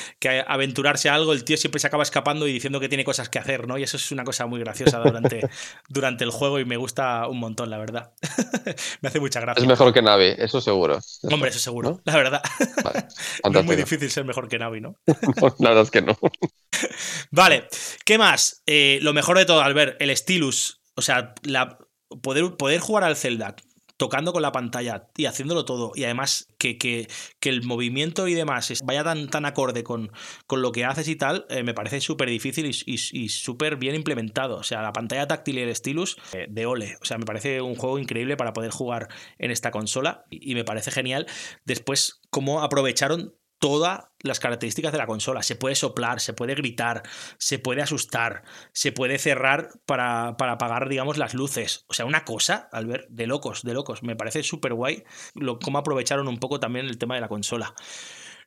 aventurarse 0.47 1.11
a 1.11 1.15
algo, 1.15 1.35
el 1.35 1.45
tío 1.45 1.59
siempre 1.59 1.79
se 1.79 1.87
acaba 1.87 2.03
escapando 2.03 2.49
y 2.49 2.53
diciendo 2.55 2.81
que 2.81 2.89
tiene 2.89 3.05
cosas 3.05 3.29
que 3.29 3.39
hacer, 3.39 3.69
¿no? 3.69 3.77
Y 3.77 3.83
eso 3.83 3.99
es 3.99 4.11
una 4.13 4.25
cosa 4.25 4.47
muy 4.47 4.61
graciosa 4.61 4.99
durante, 4.99 5.47
durante 5.91 6.25
el 6.25 6.31
juego 6.31 6.59
y 6.59 6.65
me 6.65 6.79
gusta 6.79 7.29
un 7.29 7.39
montón, 7.39 7.69
la 7.69 7.77
verdad. 7.77 8.15
me 9.03 9.11
hace 9.11 9.21
mucha 9.21 9.41
gracia. 9.41 9.61
Es 9.61 9.69
mejor 9.69 9.93
que 9.93 10.01
Navi, 10.01 10.35
eso 10.39 10.63
seguro. 10.63 11.01
Hombre, 11.31 11.51
eso 11.51 11.59
seguro, 11.59 12.01
la 12.05 12.17
verdad. 12.17 12.43
es 13.45 13.65
muy 13.65 13.77
difícil 13.77 14.11
ser 14.11 14.25
mejor 14.25 14.49
que 14.49 14.59
Navi, 14.59 14.81
¿no? 14.81 14.97
la 15.59 15.69
verdad 15.69 15.85
es 15.85 15.91
que 15.91 16.01
no. 16.01 16.17
vale, 17.31 17.69
¿qué 18.07 18.17
más? 18.17 18.63
Eh, 18.65 19.01
lo 19.03 19.13
mejor 19.13 19.37
de 19.37 19.45
todo, 19.45 19.61
al 19.61 19.75
ver 19.75 19.99
el 20.01 20.17
Stylus, 20.17 20.81
o 20.95 21.03
sea, 21.03 21.35
la 21.43 21.79
poder, 22.23 22.57
poder 22.57 22.81
jugar 22.81 23.05
al 23.05 23.17
Zelda 23.17 23.57
tocando 24.01 24.33
con 24.33 24.41
la 24.41 24.51
pantalla 24.51 25.11
y 25.15 25.27
haciéndolo 25.27 25.67
todo, 25.67 25.93
y 25.95 26.05
además 26.05 26.49
que, 26.57 26.79
que, 26.79 27.07
el 27.43 27.63
movimiento 27.65 28.29
y 28.29 28.33
demás 28.33 28.73
vaya 28.83 29.05
tan, 29.05 29.29
tan 29.29 29.45
acorde 29.45 29.85
con, 29.85 30.11
con 30.47 30.63
lo 30.63 30.73
que 30.73 30.87
haces 30.87 31.07
y 31.07 31.17
tal, 31.17 31.45
eh, 31.51 31.63
me 31.65 31.75
parece 31.75 32.01
súper 32.01 32.31
difícil 32.31 32.65
y, 32.67 33.29
súper 33.29 33.77
bien 33.77 33.95
implementado. 33.95 34.57
O 34.57 34.63
sea, 34.63 34.81
la 34.81 34.95
pantalla 34.95 35.27
táctil 35.27 35.59
y 35.59 35.61
el 35.61 35.77
stylus 35.77 36.17
eh, 36.33 36.47
de 36.49 36.65
ole. 36.65 36.97
O 37.03 37.05
sea, 37.05 37.19
me 37.19 37.27
parece 37.27 37.61
un 37.61 37.75
juego 37.75 37.99
increíble 37.99 38.39
para 38.39 38.55
poder 38.55 38.71
jugar 38.71 39.09
en 39.37 39.51
esta 39.51 39.71
consola 39.71 40.25
y, 40.31 40.51
y 40.51 40.55
me 40.55 40.65
parece 40.65 40.91
genial. 40.91 41.27
Después, 41.67 42.23
cómo 42.31 42.63
aprovecharon 42.63 43.35
todas 43.61 44.07
las 44.23 44.41
características 44.41 44.91
de 44.91 44.99
la 44.99 45.07
consola. 45.07 45.43
Se 45.43 45.55
puede 45.55 45.77
soplar, 45.77 46.21
se 46.21 46.33
puede 46.33 46.55
gritar, 46.55 47.03
se 47.39 47.59
puede 47.59 47.83
asustar, 47.83 48.43
se 48.73 48.91
puede 48.91 49.19
cerrar 49.19 49.69
para, 49.87 50.37
para 50.37 50.53
apagar, 50.53 50.89
digamos, 50.89 51.19
las 51.19 51.35
luces. 51.35 51.85
O 51.87 51.95
sea, 51.95 52.07
una 52.07 52.25
cosa, 52.25 52.69
al 52.73 52.87
ver, 52.87 53.07
de 53.11 53.27
locos, 53.27 53.63
de 53.63 53.75
locos. 53.75 54.03
Me 54.03 54.17
parece 54.17 54.43
súper 54.43 54.75
guay 54.75 55.05
cómo 55.63 55.79
aprovecharon 55.79 56.27
un 56.27 56.39
poco 56.39 56.59
también 56.59 56.87
el 56.87 56.99
tema 56.99 57.15
de 57.15 57.21
la 57.21 57.29
consola. 57.29 57.75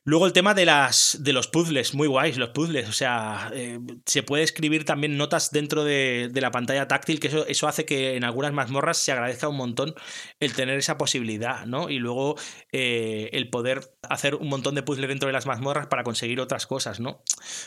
Luego 0.06 0.26
el 0.26 0.34
tema 0.34 0.52
de, 0.52 0.66
las, 0.66 1.16
de 1.20 1.32
los 1.32 1.48
puzzles, 1.48 1.94
muy 1.94 2.06
guays 2.06 2.36
los 2.36 2.50
puzzles. 2.50 2.90
O 2.90 2.92
sea, 2.92 3.50
eh, 3.54 3.80
se 4.04 4.22
puede 4.22 4.42
escribir 4.42 4.84
también 4.84 5.16
notas 5.16 5.50
dentro 5.50 5.82
de, 5.82 6.30
la 6.34 6.50
pantalla 6.50 6.86
táctil, 6.86 7.20
que 7.20 7.28
eso, 7.28 7.46
eso, 7.46 7.68
hace 7.68 7.86
que 7.86 8.14
en 8.14 8.24
algunas 8.24 8.52
mazmorras 8.52 8.98
se 8.98 9.12
agradezca 9.12 9.48
un 9.48 9.56
montón 9.56 9.94
el 10.40 10.52
tener 10.52 10.76
esa 10.78 10.98
posibilidad, 10.98 11.64
¿no? 11.64 11.88
Y 11.88 11.98
luego 11.98 12.36
eh, 12.70 13.30
el 13.32 13.48
poder 13.48 13.94
hacer 14.02 14.34
un 14.34 14.48
montón 14.48 14.74
de 14.74 14.82
puzzles 14.82 15.08
dentro 15.08 15.26
de 15.26 15.32
las 15.32 15.46
mazmorras 15.46 15.86
para 15.86 16.04
conseguir 16.04 16.38
otras 16.38 16.66
cosas, 16.66 17.00
¿no? 17.00 17.22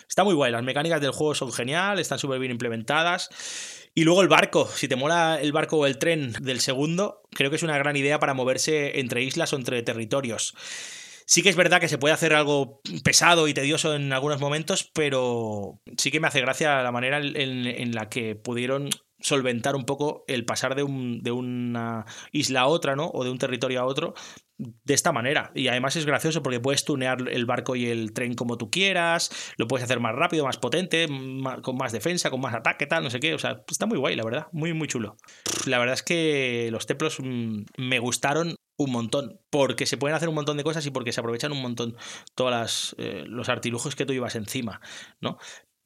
Está 0.08 0.24
muy 0.24 0.36
guay, 0.36 0.52
las 0.52 0.64
mecánicas 0.64 1.02
del 1.02 1.12
juego 1.12 1.34
son 1.34 1.52
genial, 1.52 1.98
están 1.98 2.20
súper 2.20 2.38
bien 2.38 2.52
implementadas. 2.52 3.30
Y 3.96 4.04
luego 4.04 4.22
el 4.22 4.28
barco, 4.28 4.70
si 4.76 4.88
te 4.88 4.96
mola 4.96 5.40
el 5.42 5.52
barco 5.52 5.78
o 5.78 5.88
el 5.88 5.98
tren 5.98 6.34
del 6.40 6.60
segundo, 6.60 7.24
creo 7.32 7.50
que 7.50 7.56
es 7.56 7.64
una 7.64 7.80
gran 7.80 7.96
idea 7.96 8.20
para 8.20 8.36
moverse 8.36 9.00
entre 9.00 9.24
islas 9.24 9.54
o 9.54 9.56
entre 9.56 9.82
territorios. 9.82 10.54
Sí 11.30 11.42
que 11.42 11.50
es 11.50 11.58
verdad 11.58 11.82
que 11.82 11.90
se 11.90 11.98
puede 11.98 12.14
hacer 12.14 12.34
algo 12.34 12.80
pesado 13.04 13.50
y 13.50 13.54
tedioso 13.54 13.94
en 13.94 14.14
algunos 14.14 14.40
momentos, 14.40 14.90
pero 14.94 15.82
sí 15.98 16.10
que 16.10 16.22
me 16.22 16.28
hace 16.28 16.40
gracia 16.40 16.82
la 16.82 16.92
manera 16.94 17.20
en, 17.20 17.92
la 17.92 18.08
que 18.08 18.36
pudieron 18.36 18.90
solventar 19.20 19.76
un 19.76 19.84
poco 19.84 20.24
el 20.30 20.46
pasar 20.46 20.74
de, 20.74 20.84
un, 20.84 21.22
de, 21.22 21.32
una 21.32 22.06
isla 22.32 22.62
a 22.62 22.68
otra, 22.68 22.96
¿no? 22.96 23.10
O 23.14 23.26
de 23.26 23.32
un 23.32 23.40
territorio 23.40 23.82
a 23.82 23.86
otro 23.86 24.14
de 24.58 24.94
esta 24.94 25.12
manera. 25.12 25.52
Y 25.54 25.68
además 25.68 25.98
es 25.98 26.06
gracioso 26.06 26.42
porque 26.42 26.62
puedes 26.62 26.86
tunear 26.86 27.28
el 27.28 27.46
barco 27.46 27.76
y 27.76 27.88
el 27.88 28.14
tren 28.14 28.34
como 28.34 28.58
tú 28.58 28.72
quieras, 28.72 29.30
lo 29.58 29.68
puedes 29.68 29.84
hacer 29.84 30.00
más 30.00 30.16
rápido, 30.16 30.46
más 30.46 30.58
potente, 30.58 31.08
con 31.62 31.76
más 31.76 31.92
defensa, 31.92 32.30
con 32.30 32.40
más 32.40 32.56
ataque, 32.56 32.88
tal, 32.88 33.04
no 33.04 33.10
sé 33.10 33.20
qué. 33.20 33.34
O 33.34 33.40
sea, 33.40 33.66
está 33.70 33.86
muy 33.86 33.98
guay, 33.98 34.16
la 34.16 34.24
verdad. 34.24 34.48
Muy, 34.54 34.72
muy 34.74 34.88
chulo. 34.88 35.18
La 35.66 35.78
verdad 35.78 35.96
es 35.96 36.04
que 36.04 36.70
los 36.72 36.86
templos 36.86 37.18
mm, 37.20 37.64
me 37.78 38.00
gustaron 38.00 38.56
un 38.78 38.92
montón, 38.92 39.42
porque 39.50 39.86
se 39.86 39.98
pueden 39.98 40.16
hacer 40.16 40.30
un 40.30 40.36
montón 40.36 40.58
de 40.58 40.64
cosas 40.64 40.86
y 40.86 40.92
porque 40.92 41.12
se 41.12 41.20
aprovechan 41.20 41.52
un 41.52 41.62
montón 41.62 41.96
todos 42.36 42.96
eh, 42.98 43.24
los 43.28 43.50
artilugios 43.50 43.96
que 43.96 44.06
tú 44.06 44.14
llevas 44.14 44.36
encima, 44.36 44.82
¿no? 45.20 45.38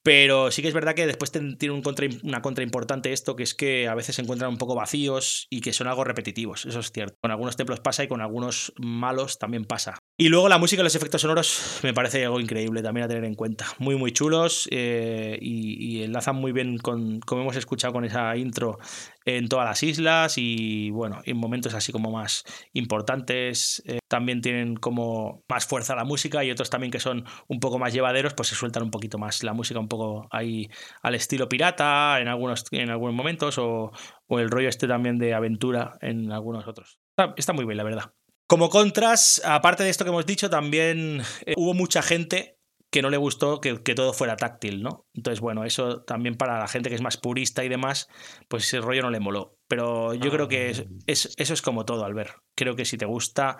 Pero 0.03 0.49
sí 0.49 0.63
que 0.63 0.68
es 0.68 0.73
verdad 0.73 0.95
que 0.95 1.05
después 1.05 1.31
tiene 1.31 1.72
un 1.72 1.84
contra, 1.84 2.07
una 2.23 2.41
contra 2.41 2.63
importante 2.63 3.13
esto, 3.13 3.35
que 3.35 3.43
es 3.43 3.53
que 3.53 3.88
a 3.88 3.93
veces 3.93 4.15
se 4.15 4.23
encuentran 4.23 4.49
un 4.49 4.57
poco 4.57 4.73
vacíos 4.73 5.45
y 5.51 5.61
que 5.61 5.73
son 5.73 5.88
algo 5.88 6.03
repetitivos. 6.03 6.65
Eso 6.65 6.80
es 6.80 6.91
cierto. 6.91 7.18
Con 7.22 7.30
algunos 7.30 7.55
templos 7.55 7.81
pasa 7.81 8.03
y 8.03 8.07
con 8.07 8.19
algunos 8.22 8.73
malos 8.77 9.38
también 9.38 9.65
pasa. 9.65 9.99
Y 10.18 10.30
luego 10.30 10.49
la 10.49 10.57
música 10.57 10.81
y 10.81 10.84
los 10.84 10.95
efectos 10.95 11.22
sonoros 11.22 11.80
me 11.84 11.93
parece 11.93 12.26
algo 12.26 12.39
increíble 12.39 12.81
también 12.81 13.05
a 13.05 13.07
tener 13.07 13.26
en 13.26 13.35
cuenta. 13.35 13.68
Muy, 13.77 13.95
muy 13.95 14.11
chulos 14.11 14.68
eh, 14.72 15.38
y, 15.39 16.01
enlazan 16.01 16.35
muy 16.35 16.51
bien 16.51 16.80
con, 16.80 17.19
como 17.19 17.43
hemos 17.43 17.55
escuchado 17.55 17.93
con 17.93 18.03
esa 18.03 18.35
intro, 18.38 18.80
en 19.26 19.48
todas 19.48 19.65
las 19.65 19.84
islas 19.84 20.38
y 20.38 20.89
bueno, 20.91 21.22
en 21.26 21.38
momentos 21.38 21.73
así 21.73 21.91
como 21.91 22.11
más 22.11 22.43
importantes. 22.73 23.81
Eh, 23.85 23.99
también 24.07 24.41
tienen 24.41 24.76
como 24.76 25.43
más 25.48 25.65
fuerza 25.65 25.95
la 25.95 26.03
música 26.03 26.43
y 26.43 26.52
otros 26.52 26.69
también 26.69 26.91
que 26.91 26.99
son 26.99 27.26
un 27.48 27.60
poco 27.60 27.80
más 27.80 27.93
llevaderos, 27.93 28.34
pues 28.34 28.49
se 28.49 28.56
sueltan 28.56 28.84
un 28.84 28.91
poquito 28.91 29.18
más 29.18 29.43
la 29.43 29.53
música 29.53 29.80
un 29.80 29.88
poco 29.88 30.27
ahí 30.31 30.69
al 31.02 31.15
estilo 31.15 31.48
pirata 31.48 32.19
en 32.19 32.27
algunos, 32.27 32.65
en 32.72 32.89
algunos 32.89 33.15
momentos 33.15 33.57
o, 33.57 33.91
el 34.30 34.49
rollo 34.49 34.69
este 34.69 34.88
también 34.88 35.18
de 35.18 35.34
aventura 35.34 35.98
en 36.02 36.31
algunos 36.31 36.68
otros. 36.68 36.99
Está, 37.35 37.53
muy 37.53 37.65
bien, 37.65 37.77
la 37.77 37.84
verdad. 37.84 38.14
Como 38.48 38.69
contras, 38.69 39.41
aparte 39.45 39.84
de 39.84 39.89
esto 39.89 40.03
que 40.03 40.10
hemos 40.10 40.26
dicho, 40.26 40.49
también 40.49 41.22
eh, 41.45 41.53
hubo 41.57 41.73
mucha 41.73 42.02
gente 42.02 42.57
que 42.91 43.01
no 43.01 43.09
le 43.09 43.18
gustó 43.18 43.61
que, 43.61 43.77
todo 43.95 44.11
fuera 44.11 44.35
táctil, 44.35 44.84
¿no? 44.84 45.07
Entonces, 45.13 45.39
bueno, 45.39 45.63
eso 45.63 46.01
también 46.01 46.35
para 46.35 46.59
la 46.59 46.68
gente 46.68 46.89
que 46.89 46.95
es 46.95 47.01
más 47.01 47.15
purista 47.15 47.63
y 47.63 47.69
demás, 47.69 48.09
pues 48.49 48.65
ese 48.65 48.81
rollo 48.81 49.01
no 49.01 49.09
le 49.09 49.22
moló. 49.22 49.57
Pero 49.69 50.13
yo 50.13 50.30
creo 50.30 50.49
que 50.49 50.69
es, 51.07 51.34
eso 51.38 51.53
es 51.53 51.61
como 51.61 51.85
todo, 51.85 52.03
al 52.03 52.13
ver. 52.13 52.34
Creo 52.53 52.76
que 52.76 52.84
si 52.84 52.97
te 52.97 53.05
gusta 53.05 53.57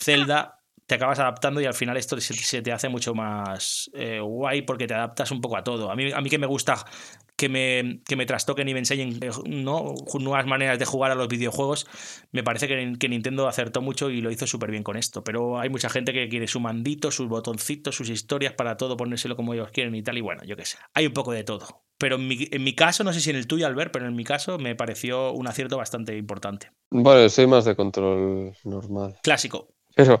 Zelda, 0.00 0.60
te 0.86 0.94
acabas 0.94 1.18
adaptando 1.18 1.60
y 1.60 1.66
al 1.66 1.74
final 1.74 1.96
esto 1.96 2.18
se, 2.20 2.62
te 2.62 2.72
hace 2.72 2.88
mucho 2.88 3.14
más 3.14 3.90
eh, 3.94 4.20
guay 4.20 4.62
porque 4.62 4.86
te 4.86 4.94
adaptas 4.94 5.32
un 5.32 5.40
poco 5.40 5.56
a 5.56 5.64
todo. 5.64 5.90
A 5.90 5.96
mí, 5.96 6.12
a 6.12 6.20
mí 6.20 6.30
que 6.30 6.38
me 6.38 6.46
gusta 6.46 6.76
que 7.38 7.48
me, 7.48 8.00
que 8.04 8.16
me 8.16 8.26
trastoquen 8.26 8.68
y 8.68 8.72
me 8.74 8.80
enseñen 8.80 9.16
eh, 9.22 9.30
¿no? 9.46 9.94
nuevas 10.18 10.44
maneras 10.44 10.76
de 10.80 10.84
jugar 10.84 11.12
a 11.12 11.14
los 11.14 11.28
videojuegos, 11.28 11.86
me 12.32 12.42
parece 12.42 12.66
que, 12.66 12.94
que 12.98 13.08
Nintendo 13.08 13.46
acertó 13.46 13.80
mucho 13.80 14.10
y 14.10 14.20
lo 14.20 14.32
hizo 14.32 14.44
súper 14.48 14.72
bien 14.72 14.82
con 14.82 14.96
esto. 14.96 15.22
Pero 15.22 15.60
hay 15.60 15.70
mucha 15.70 15.88
gente 15.88 16.12
que 16.12 16.28
quiere 16.28 16.48
su 16.48 16.58
mandito, 16.58 17.12
sus 17.12 17.28
botoncitos, 17.28 17.94
sus 17.94 18.10
historias 18.10 18.54
para 18.54 18.76
todo, 18.76 18.96
ponérselo 18.96 19.36
como 19.36 19.54
ellos 19.54 19.70
quieren 19.70 19.94
y 19.94 20.02
tal. 20.02 20.18
Y 20.18 20.20
bueno, 20.20 20.42
yo 20.42 20.56
qué 20.56 20.64
sé. 20.64 20.78
Hay 20.94 21.06
un 21.06 21.12
poco 21.12 21.30
de 21.30 21.44
todo. 21.44 21.84
Pero 21.96 22.16
en 22.16 22.26
mi, 22.26 22.48
en 22.50 22.64
mi 22.64 22.74
caso, 22.74 23.04
no 23.04 23.12
sé 23.12 23.20
si 23.20 23.30
en 23.30 23.36
el 23.36 23.46
tuyo, 23.46 23.68
Albert, 23.68 23.92
pero 23.92 24.08
en 24.08 24.16
mi 24.16 24.24
caso 24.24 24.58
me 24.58 24.74
pareció 24.74 25.32
un 25.32 25.46
acierto 25.46 25.76
bastante 25.76 26.16
importante. 26.16 26.72
Bueno, 26.90 27.28
soy 27.28 27.46
más 27.46 27.64
de 27.64 27.76
control 27.76 28.52
normal. 28.64 29.14
Clásico. 29.22 29.68
Pero 29.94 30.20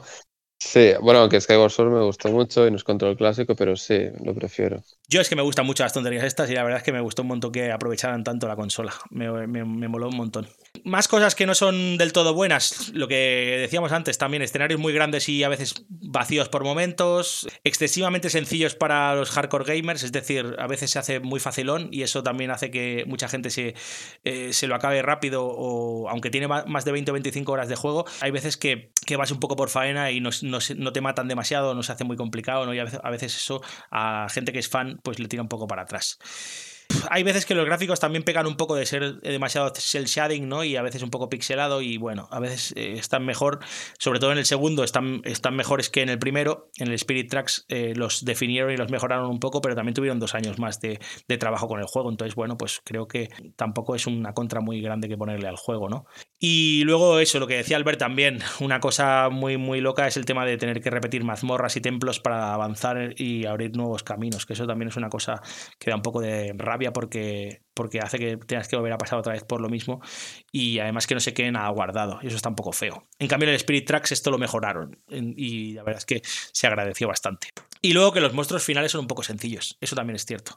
Sí, 0.60 0.90
bueno, 1.00 1.28
que 1.28 1.40
Skyward 1.40 1.70
Sword 1.70 1.92
me 1.92 2.02
gustó 2.02 2.30
mucho 2.30 2.66
y 2.66 2.70
no 2.70 2.76
es 2.76 2.84
control 2.84 3.16
clásico, 3.16 3.54
pero 3.54 3.76
sí, 3.76 4.08
lo 4.24 4.34
prefiero. 4.34 4.82
Yo 5.06 5.20
es 5.20 5.28
que 5.28 5.36
me 5.36 5.42
gustan 5.42 5.64
mucho 5.64 5.84
las 5.84 5.92
tonterías 5.92 6.24
estas 6.24 6.50
y 6.50 6.54
la 6.54 6.64
verdad 6.64 6.78
es 6.78 6.84
que 6.84 6.92
me 6.92 7.00
gustó 7.00 7.22
un 7.22 7.28
montón 7.28 7.52
que 7.52 7.70
aprovecharan 7.70 8.24
tanto 8.24 8.48
la 8.48 8.56
consola. 8.56 8.92
Me, 9.10 9.30
me, 9.46 9.64
me 9.64 9.88
moló 9.88 10.08
un 10.08 10.16
montón. 10.16 10.48
Más 10.84 11.06
cosas 11.06 11.34
que 11.34 11.46
no 11.46 11.54
son 11.54 11.96
del 11.96 12.12
todo 12.12 12.34
buenas, 12.34 12.90
lo 12.92 13.08
que 13.08 13.58
decíamos 13.60 13.92
antes 13.92 14.18
también, 14.18 14.42
escenarios 14.42 14.80
muy 14.80 14.92
grandes 14.92 15.28
y 15.28 15.44
a 15.44 15.48
veces 15.48 15.86
vacíos 15.88 16.48
por 16.48 16.64
momentos, 16.64 17.48
excesivamente 17.64 18.30
sencillos 18.30 18.74
para 18.74 19.14
los 19.14 19.30
hardcore 19.30 19.76
gamers, 19.76 20.02
es 20.02 20.12
decir, 20.12 20.56
a 20.58 20.66
veces 20.66 20.90
se 20.90 20.98
hace 20.98 21.20
muy 21.20 21.40
facilón 21.40 21.88
y 21.90 22.02
eso 22.02 22.22
también 22.22 22.50
hace 22.50 22.70
que 22.70 23.04
mucha 23.06 23.28
gente 23.28 23.50
se, 23.50 23.74
eh, 24.24 24.52
se 24.52 24.66
lo 24.66 24.74
acabe 24.74 25.02
rápido 25.02 25.46
o 25.46 26.08
aunque 26.08 26.30
tiene 26.30 26.48
más 26.48 26.84
de 26.84 26.92
20 26.92 27.10
o 27.10 27.14
25 27.14 27.52
horas 27.52 27.68
de 27.68 27.76
juego, 27.76 28.04
hay 28.20 28.30
veces 28.30 28.56
que, 28.56 28.90
que 29.06 29.16
vas 29.16 29.30
un 29.30 29.40
poco 29.40 29.56
por 29.56 29.70
faena 29.70 30.10
y 30.10 30.20
no, 30.20 30.30
no, 30.50 30.92
te 30.92 31.00
matan 31.00 31.28
demasiado, 31.28 31.74
no 31.74 31.82
se 31.82 31.92
hace 31.92 32.04
muy 32.04 32.16
complicado, 32.16 32.66
¿no? 32.66 32.74
y 32.74 32.78
a 32.78 32.84
veces, 32.84 33.00
a 33.02 33.10
veces 33.10 33.36
eso 33.36 33.62
a 33.90 34.26
gente 34.30 34.52
que 34.52 34.58
es 34.58 34.68
fan 34.68 34.98
pues 35.02 35.18
le 35.18 35.28
tira 35.28 35.42
un 35.42 35.48
poco 35.48 35.66
para 35.66 35.82
atrás 35.82 36.18
hay 37.10 37.22
veces 37.22 37.44
que 37.44 37.54
los 37.54 37.66
gráficos 37.66 38.00
también 38.00 38.22
pegan 38.22 38.46
un 38.46 38.56
poco 38.56 38.74
de 38.74 38.86
ser 38.86 39.20
demasiado 39.20 39.72
cel 39.74 40.06
shading, 40.06 40.48
¿no? 40.48 40.64
Y 40.64 40.76
a 40.76 40.82
veces 40.82 41.02
un 41.02 41.10
poco 41.10 41.28
pixelado 41.28 41.82
y 41.82 41.98
bueno, 41.98 42.28
a 42.30 42.40
veces 42.40 42.72
eh, 42.76 42.94
están 42.94 43.24
mejor, 43.26 43.60
sobre 43.98 44.20
todo 44.20 44.32
en 44.32 44.38
el 44.38 44.46
segundo, 44.46 44.84
están, 44.84 45.20
están 45.24 45.54
mejores 45.54 45.90
que 45.90 46.02
en 46.02 46.08
el 46.08 46.18
primero. 46.18 46.70
En 46.76 46.88
el 46.88 46.94
Spirit 46.94 47.30
Tracks 47.30 47.66
eh, 47.68 47.92
los 47.94 48.24
definieron 48.24 48.72
y 48.72 48.76
los 48.76 48.90
mejoraron 48.90 49.30
un 49.30 49.38
poco, 49.38 49.60
pero 49.60 49.74
también 49.74 49.94
tuvieron 49.94 50.18
dos 50.18 50.34
años 50.34 50.58
más 50.58 50.80
de, 50.80 50.98
de, 51.26 51.38
trabajo 51.38 51.68
con 51.68 51.80
el 51.80 51.86
juego. 51.86 52.10
Entonces, 52.10 52.34
bueno, 52.34 52.56
pues 52.56 52.80
creo 52.84 53.06
que 53.06 53.28
tampoco 53.56 53.94
es 53.94 54.06
una 54.06 54.32
contra 54.32 54.60
muy 54.60 54.80
grande 54.80 55.08
que 55.08 55.16
ponerle 55.16 55.48
al 55.48 55.56
juego, 55.56 55.88
¿no? 55.88 56.06
Y 56.40 56.84
luego 56.84 57.18
eso, 57.18 57.40
lo 57.40 57.48
que 57.48 57.56
decía 57.56 57.76
Albert 57.76 57.98
también, 57.98 58.38
una 58.60 58.78
cosa 58.80 59.28
muy, 59.30 59.56
muy 59.56 59.80
loca 59.80 60.06
es 60.06 60.16
el 60.16 60.24
tema 60.24 60.44
de 60.44 60.56
tener 60.56 60.80
que 60.80 60.90
repetir 60.90 61.24
mazmorras 61.24 61.76
y 61.76 61.80
templos 61.80 62.20
para 62.20 62.54
avanzar 62.54 63.14
y 63.16 63.46
abrir 63.46 63.76
nuevos 63.76 64.02
caminos, 64.04 64.46
que 64.46 64.52
eso 64.52 64.66
también 64.66 64.88
es 64.88 64.96
una 64.96 65.08
cosa 65.08 65.42
que 65.78 65.90
da 65.90 65.96
un 65.96 66.02
poco 66.02 66.20
de 66.20 66.54
rabia 66.56 66.92
porque, 66.92 67.62
porque 67.74 68.00
hace 68.00 68.18
que 68.18 68.36
tengas 68.36 68.68
que 68.68 68.76
volver 68.76 68.92
a 68.92 68.98
pasar 68.98 69.18
otra 69.18 69.32
vez 69.32 69.44
por 69.44 69.60
lo 69.60 69.68
mismo 69.68 70.00
y 70.52 70.78
además 70.78 71.06
que 71.06 71.14
no 71.14 71.20
se 71.20 71.34
quede 71.34 71.50
nada 71.50 71.72
y 72.22 72.26
eso 72.26 72.36
está 72.36 72.48
un 72.48 72.54
poco 72.54 72.72
feo. 72.72 73.08
En 73.18 73.28
cambio, 73.28 73.48
en 73.48 73.54
el 73.54 73.56
Spirit 73.56 73.86
Tracks 73.86 74.12
esto 74.12 74.30
lo 74.30 74.38
mejoraron 74.38 74.98
y 75.08 75.74
la 75.74 75.82
verdad 75.82 75.98
es 75.98 76.06
que 76.06 76.22
se 76.24 76.66
agradeció 76.66 77.08
bastante. 77.08 77.48
Y 77.80 77.92
luego 77.92 78.12
que 78.12 78.20
los 78.20 78.34
monstruos 78.34 78.64
finales 78.64 78.92
son 78.92 79.02
un 79.02 79.06
poco 79.06 79.22
sencillos, 79.22 79.76
eso 79.80 79.96
también 79.96 80.16
es 80.16 80.24
cierto. 80.24 80.56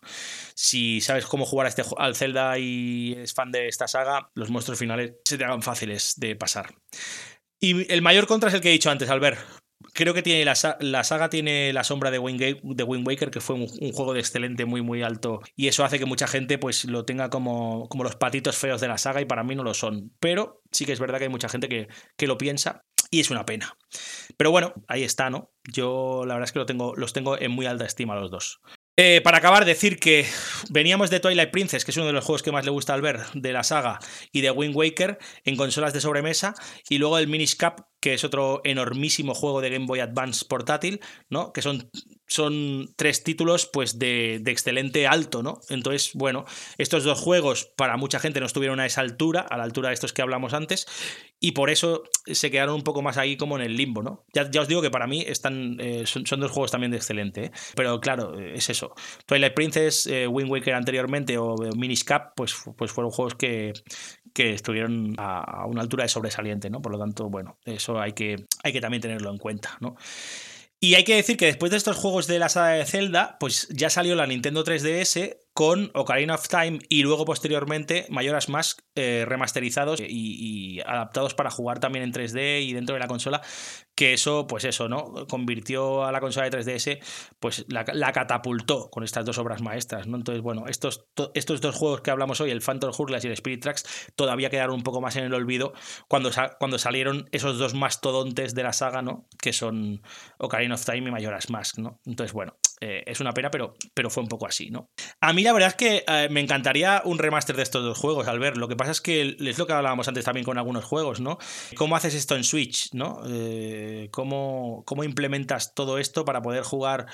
Si 0.56 1.02
sabes 1.02 1.26
cómo 1.26 1.46
jugar 1.46 1.66
a 1.66 1.70
este, 1.70 1.84
al 1.98 2.16
Zelda 2.16 2.58
y 2.58 3.14
eres 3.14 3.34
fan 3.34 3.52
de 3.52 3.68
esta 3.68 3.88
saga, 3.88 4.30
los 4.36 4.50
monstruos 4.50 4.80
finales 4.80 5.14
se 5.26 5.38
te 5.38 5.46
hagan 5.46 5.62
fáciles 5.62 6.14
de 6.18 6.36
pasar. 6.36 6.74
Y 7.60 7.92
el 7.94 8.02
mayor 8.02 8.26
contra 8.26 8.50
es 8.50 8.56
el 8.56 8.62
que 8.62 8.70
he 8.70 8.74
dicho 8.74 8.90
antes, 8.90 9.10
Albert. 9.10 9.40
Creo 9.94 10.14
que 10.14 10.22
tiene 10.22 10.46
la, 10.46 10.56
saga 10.56 11.30
tiene 11.30 11.74
la 11.74 11.84
sombra 11.84 12.12
de 12.12 12.20
Wind, 12.20 12.40
de 12.40 12.84
Waker, 12.84 13.30
que 13.30 13.42
fue 13.42 13.56
un, 13.56 13.68
juego 13.68 14.14
de 14.14 14.20
excelente, 14.20 14.66
muy, 14.66 14.82
muy 14.82 15.04
alto. 15.04 15.42
Y 15.56 15.68
eso 15.68 15.84
hace 15.84 16.00
que 16.00 16.06
mucha 16.06 16.28
gente 16.28 16.58
pues, 16.58 16.86
lo 16.86 17.04
tenga 17.04 17.30
como, 17.30 17.88
como 17.90 18.04
los 18.04 18.16
patitos 18.16 18.58
feos 18.58 18.80
de 18.80 18.88
la 18.88 18.98
saga, 18.98 19.22
y 19.22 19.26
para 19.26 19.44
mí 19.44 19.56
no 19.56 19.64
lo 19.64 19.74
son. 19.74 20.12
Pero 20.20 20.62
sí 20.72 20.86
que 20.86 20.94
es 20.94 21.00
verdad 21.00 21.18
que 21.18 21.26
hay 21.26 21.30
mucha 21.30 21.50
gente 21.50 21.68
que, 21.68 21.88
que 22.16 22.28
lo 22.28 22.38
piensa 22.38 22.84
y 23.12 23.20
es 23.20 23.30
una 23.30 23.46
pena. 23.46 23.78
Pero 24.38 24.50
bueno, 24.50 24.74
ahí 24.88 25.04
está, 25.04 25.30
¿no? 25.30 25.52
Yo 25.66 26.24
la 26.26 26.34
verdad 26.34 26.46
es 26.46 26.52
que 26.54 26.60
lo 26.60 26.66
tengo, 26.66 26.96
los 26.96 27.14
tengo 27.14 27.40
en 27.40 27.52
muy 27.52 27.68
alta 27.68 27.86
estima 27.86 28.16
los 28.16 28.32
dos. 28.32 28.62
Eh, 28.98 29.22
para 29.22 29.38
acabar, 29.38 29.66
decir 29.66 30.00
que 30.00 30.26
veníamos 30.70 31.10
de 31.10 31.20
Twilight 31.20 31.52
Princess, 31.52 31.86
que 31.86 31.92
es 31.92 31.98
uno 31.98 32.08
de 32.08 32.14
los 32.14 32.26
juegos 32.26 32.44
que 32.44 32.52
más 32.52 32.66
le 32.66 32.72
gusta 32.72 32.94
al 32.94 33.02
ver 33.02 33.20
de 33.34 33.54
la 33.54 33.64
saga, 33.64 34.00
y 34.32 34.42
de 34.42 34.52
Wind 34.52 34.76
Waker 34.76 35.18
en 35.44 35.56
consolas 35.56 35.94
de 35.94 36.02
sobremesa, 36.02 36.56
y 36.90 36.98
luego 36.98 37.18
el 37.18 37.28
Minish 37.28 37.58
Cap, 37.58 37.82
que 38.02 38.14
es 38.14 38.24
otro 38.24 38.62
enormísimo 38.64 39.34
juego 39.34 39.62
de 39.62 39.70
Game 39.70 39.86
Boy 39.86 40.00
Advance 40.00 40.44
portátil, 40.46 41.00
¿no? 41.30 41.54
Que 41.54 41.62
son 41.62 41.90
son 42.32 42.94
tres 42.96 43.24
títulos 43.24 43.70
pues 43.72 44.00
de, 44.00 44.40
de, 44.42 44.52
excelente 44.52 45.06
alto, 45.06 45.44
¿no? 45.44 45.60
Entonces, 45.70 46.12
bueno, 46.14 46.46
estos 46.78 47.04
dos 47.04 47.20
juegos 47.20 47.66
para 47.76 47.98
mucha 47.98 48.20
gente 48.20 48.40
no 48.40 48.46
estuvieron 48.46 48.80
a 48.80 48.86
esa 48.86 49.02
altura, 49.02 49.42
a 49.42 49.58
la 49.58 49.64
altura 49.64 49.90
de 49.90 49.96
estos 49.96 50.14
que 50.14 50.22
hablamos 50.22 50.54
antes, 50.54 50.88
y 51.42 51.52
por 51.52 51.70
eso 51.70 52.04
se 52.26 52.50
quedaron 52.50 52.76
un 52.76 52.84
poco 52.84 53.02
más 53.02 53.18
ahí 53.18 53.36
como 53.36 53.58
en 53.58 53.64
el 53.64 53.76
limbo, 53.76 54.02
¿no? 54.02 54.24
Ya, 54.34 54.50
ya 54.50 54.62
os 54.62 54.70
digo 54.70 54.82
que 54.82 54.90
para 54.90 55.08
mí 55.08 55.26
están, 55.28 55.76
eh, 55.80 56.06
son, 56.06 56.40
dos 56.40 56.52
juegos 56.52 56.72
también 56.72 56.92
de 56.92 56.98
excelente, 56.98 57.46
¿eh? 57.46 57.52
pero 57.76 58.00
claro, 58.00 58.40
es 58.40 58.70
eso. 58.70 58.94
Twilight 59.26 59.54
Princess, 59.54 60.08
eh, 60.08 60.26
Wind 60.26 60.50
Waker 60.50 60.74
anteriormente 60.74 61.38
o 61.38 61.56
Minish 61.76 62.06
Cap, 62.06 62.32
pues, 62.36 62.56
pues 62.78 62.92
fueron 62.92 63.12
juegos 63.12 63.36
que, 63.36 63.74
que 64.34 64.54
estuvieron 64.54 65.16
a, 65.18 65.66
una 65.66 65.82
altura 65.82 66.04
de 66.04 66.10
sobresaliente, 66.10 66.70
¿no? 66.70 66.82
Por 66.82 66.92
lo 66.92 67.00
tanto, 67.00 67.30
bueno, 67.30 67.58
eso 67.66 68.00
hay 68.00 68.14
que, 68.14 68.46
hay 68.64 68.74
que 68.74 68.82
también 68.82 69.02
tenerlo 69.02 69.32
en 69.32 69.38
cuenta, 69.38 69.78
¿no? 69.80 69.96
Y 70.80 70.96
hay 70.96 71.04
que 71.04 71.16
decir 71.16 71.38
que 71.38 71.46
después 71.46 71.70
de 71.72 71.78
estos 71.78 71.96
juegos 71.96 72.26
de 72.26 72.40
la 72.40 72.50
saga 72.50 72.72
de 72.72 72.86
Zelda, 72.86 73.38
pues 73.40 73.68
ya 73.70 73.90
salió 73.90 74.16
la 74.16 74.26
Nintendo 74.26 74.64
3DS 74.64 75.38
con 75.54 75.92
Ocarina 75.94 76.36
of 76.36 76.48
Time 76.48 76.80
y 76.88 77.04
luego 77.04 77.26
posteriormente 77.26 78.06
Mayoras 78.10 78.48
Mask 78.48 78.82
eh, 78.96 79.26
remasterizados 79.28 80.00
y, 80.00 80.80
adaptados 80.86 81.34
para 81.34 81.50
jugar 81.50 81.80
también 81.80 82.04
en 82.04 82.14
3D 82.14 82.62
y 82.62 82.74
dentro 82.74 82.94
de 82.94 83.00
la 83.00 83.08
consola, 83.08 83.42
que 83.96 84.14
eso, 84.14 84.48
pues 84.48 84.64
eso, 84.64 84.88
¿no? 84.88 85.28
Convirtió 85.28 86.06
a 86.06 86.12
la 86.12 86.22
consola 86.22 86.50
de 86.50 86.58
3DS, 86.58 87.00
pues 87.40 87.66
la, 87.68 87.84
catapultó 88.12 88.90
con 88.90 89.04
estas 89.04 89.26
dos 89.26 89.38
obras 89.38 89.62
maestras, 89.62 90.08
¿no? 90.08 90.18
Entonces, 90.18 90.42
bueno, 90.42 90.66
estos, 90.68 91.06
estos 91.34 91.62
dos 91.62 91.76
juegos 91.76 92.02
que 92.02 92.12
hablamos 92.12 92.40
hoy, 92.42 92.52
el 92.52 92.62
Phantom 92.62 92.92
Hourglass 92.98 93.24
y 93.26 93.28
el 93.28 93.34
Spirit 93.34 93.62
Tracks, 93.62 94.12
todavía 94.16 94.50
quedaron 94.50 94.76
un 94.76 94.84
poco 94.84 95.02
más 95.02 95.16
en 95.18 95.26
el 95.26 95.34
olvido 95.34 95.74
cuando, 96.08 96.32
cuando 96.60 96.78
salieron 96.78 97.28
esos 97.32 97.58
dos 97.58 97.74
mastodontes 97.74 98.56
de 98.56 98.64
la 98.64 98.74
saga, 98.74 99.02
¿no? 99.02 99.28
Que 99.42 99.54
son 99.54 100.02
Ocarina 100.38 100.76
of 100.76 100.86
Time 100.86 101.10
y 101.10 101.12
Mayoras 101.12 101.50
Mask, 101.50 101.78
¿no? 101.78 102.00
Entonces, 102.06 102.34
bueno, 102.34 102.56
eh, 102.84 103.04
es 103.06 103.20
una 103.20 103.32
pena, 103.32 103.52
pero, 103.52 103.76
pero 103.94 104.10
fue 104.10 104.24
un 104.24 104.30
poco 104.30 104.48
así, 104.48 104.72
¿no? 104.72 104.90
A 105.20 105.34
mí 105.34 105.44
la 105.44 105.54
verdad 105.54 105.70
es 105.70 105.76
que 105.76 106.04
eh, 106.08 106.30
me 106.32 106.40
encantaría 106.40 107.04
un 107.06 107.20
remaster 107.20 107.56
de 107.56 107.62
estos 107.62 107.84
dos 107.84 107.96
juegos, 107.96 108.28
al 108.28 108.40
ver. 108.40 108.58
Lo 108.58 108.68
que 108.68 108.76
pasa 108.76 108.90
es 108.90 109.02
que 109.02 109.38
es 109.40 109.60
lo 109.60 109.68
que 109.68 109.74
hablábamos 109.74 110.08
antes 110.08 110.26
también 110.26 110.44
con 110.44 110.58
algunos 110.58 110.84
juegos, 110.84 111.22
¿no? 111.22 111.38
¿Cómo 111.76 111.96
haces 111.96 112.16
esto 112.16 112.36
en 112.36 112.44
Switch, 112.44 112.92
¿no? 112.94 113.22
Eh, 113.30 114.10
¿cómo, 114.12 114.84
implementas 115.04 115.76
todo 115.76 116.00
esto 116.00 116.26
para 116.26 116.42
poder 116.42 116.64
jugar 116.64 117.06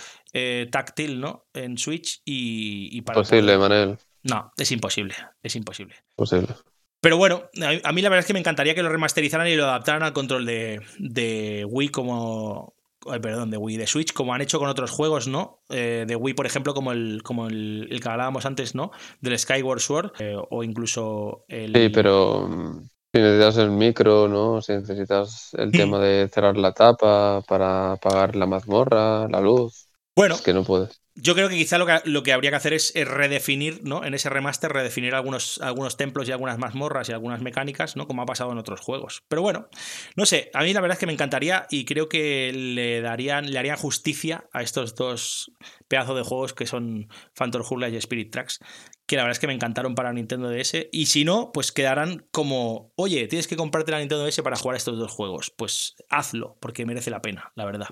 táctil, 0.72 1.20
¿no? 1.20 1.48
En 1.54 1.78
Switch 1.78 2.22
y, 2.24 3.02
para... 3.02 3.20
Posible, 3.20 3.58
Manel. 3.58 3.98
No, 4.24 4.52
es 4.56 4.72
imposible, 4.72 5.16
es 5.44 5.56
imposible. 5.56 5.96
Posible. 6.16 6.56
Pero 7.02 7.18
bueno, 7.18 7.50
a 7.84 7.92
mí 7.92 8.02
la 8.02 8.10
verdad 8.10 8.20
es 8.22 8.26
que 8.26 8.34
me 8.34 8.40
encantaría 8.40 8.74
que 8.74 8.84
lo 8.84 8.90
remasterizaran 8.90 9.48
y 9.48 9.56
lo 9.56 9.66
adaptaran 9.66 10.04
al 10.04 10.14
control 10.14 10.46
de, 10.46 10.82
de 10.98 11.66
Wii 11.66 11.90
como, 11.90 12.77
perdón, 13.22 13.52
de 13.52 13.58
Wii, 13.58 13.78
de 13.78 13.88
Switch, 13.88 14.14
como 14.14 14.34
han 14.34 14.42
hecho 14.42 14.60
con 14.60 14.70
otros 14.70 14.92
juegos, 14.92 15.28
¿no? 15.28 15.64
Eh, 15.70 16.06
de 16.08 16.16
Wii, 16.16 16.34
por 16.34 16.46
ejemplo, 16.46 16.74
como 16.74 16.92
el, 16.92 17.22
como 17.24 17.48
el, 17.48 18.00
que 18.02 18.10
hablábamos 18.10 18.46
antes, 18.46 18.76
¿no? 18.76 18.92
Del 19.22 19.38
Skyward 19.38 19.80
Sword, 19.80 20.12
eh, 20.20 20.36
o 20.50 20.64
incluso 20.64 21.46
el... 21.48 21.74
Sí, 21.74 21.90
pero 21.90 22.48
mm, 22.48 22.88
si 23.14 23.20
necesitas 23.20 23.58
el 23.58 23.72
micro, 23.72 24.28
¿no? 24.28 24.62
Si 24.62 24.74
necesitas 24.74 25.54
el 25.54 25.72
tema 25.72 26.00
de 26.00 26.30
cerrar 26.30 26.58
la 26.58 26.74
tapa 26.74 27.42
para 27.48 27.94
apagar 27.94 28.36
la 28.36 28.46
mazmorra, 28.46 29.28
la 29.28 29.42
luz. 29.42 29.87
Bueno. 30.18 30.34
Es 30.34 30.42
que 30.42 30.54
no 30.54 30.64
puedes. 30.64 31.00
Yo 31.14 31.36
creo 31.36 31.48
que 31.48 31.56
quizá 31.56 31.78
lo 31.78 31.86
que, 31.86 32.00
lo 32.06 32.24
que 32.24 32.34
habría 32.34 32.50
que 32.50 32.56
hacer 32.56 32.74
es, 32.74 32.92
redefinir, 32.96 33.82
¿no? 33.84 34.04
En 34.04 34.16
ese 34.16 34.30
remaster, 34.30 34.72
redefinir 34.72 35.14
algunos, 35.14 35.60
algunos 35.62 35.96
templos 35.96 36.28
y 36.28 36.32
algunas 36.32 36.58
mazmorras 36.58 37.08
y 37.10 37.12
algunas 37.12 37.42
mecánicas, 37.42 37.96
¿no? 37.96 38.08
Como 38.08 38.24
ha 38.24 38.26
pasado 38.26 38.52
en 38.52 38.58
otros 38.58 38.82
juegos. 38.82 39.24
Pero 39.28 39.44
bueno, 39.44 39.68
no 40.16 40.26
sé, 40.26 40.50
a 40.56 40.64
mí 40.64 40.74
la 40.74 40.82
verdad 40.82 40.96
es 40.96 41.00
que 41.00 41.06
me 41.06 41.14
encantaría 41.14 41.68
y 41.70 41.86
creo 41.86 42.10
que 42.10 42.52
le 42.52 43.02
darían, 43.02 43.52
le 43.52 43.60
harían 43.60 43.78
justicia 43.78 44.48
a 44.54 44.64
estos 44.64 44.96
dos 44.96 45.52
pedazos 45.88 46.16
de 46.18 46.24
juegos 46.24 46.54
que 46.54 46.66
son 46.66 47.10
Phantom 47.36 47.62
Hourglass 47.62 47.94
y 47.94 47.98
Spirit 47.98 48.32
Tracks, 48.32 48.60
que 49.06 49.18
la 49.18 49.24
verdad 49.24 49.34
es 49.34 49.40
que 49.40 49.48
me 49.48 49.54
encantaron 49.54 49.94
para 49.94 50.14
Nintendo 50.14 50.50
DS. 50.50 50.88
Y 50.92 51.06
si 51.08 51.26
no, 51.26 51.52
pues 51.52 51.72
quedarán 51.72 52.26
como, 52.32 52.92
oye, 52.96 53.28
tienes 53.28 53.48
que 53.48 53.56
comprarte 53.56 53.92
la 53.92 54.00
Nintendo 54.00 54.26
DS 54.26 54.42
para 54.42 54.56
jugar 54.56 54.78
estos 54.78 54.98
dos 54.98 55.12
juegos. 55.12 55.52
Pues 55.56 55.96
hazlo, 56.10 56.58
porque 56.60 56.88
merece 56.88 57.12
la 57.12 57.22
pena, 57.22 57.52
la 57.56 57.66
verdad. 57.66 57.90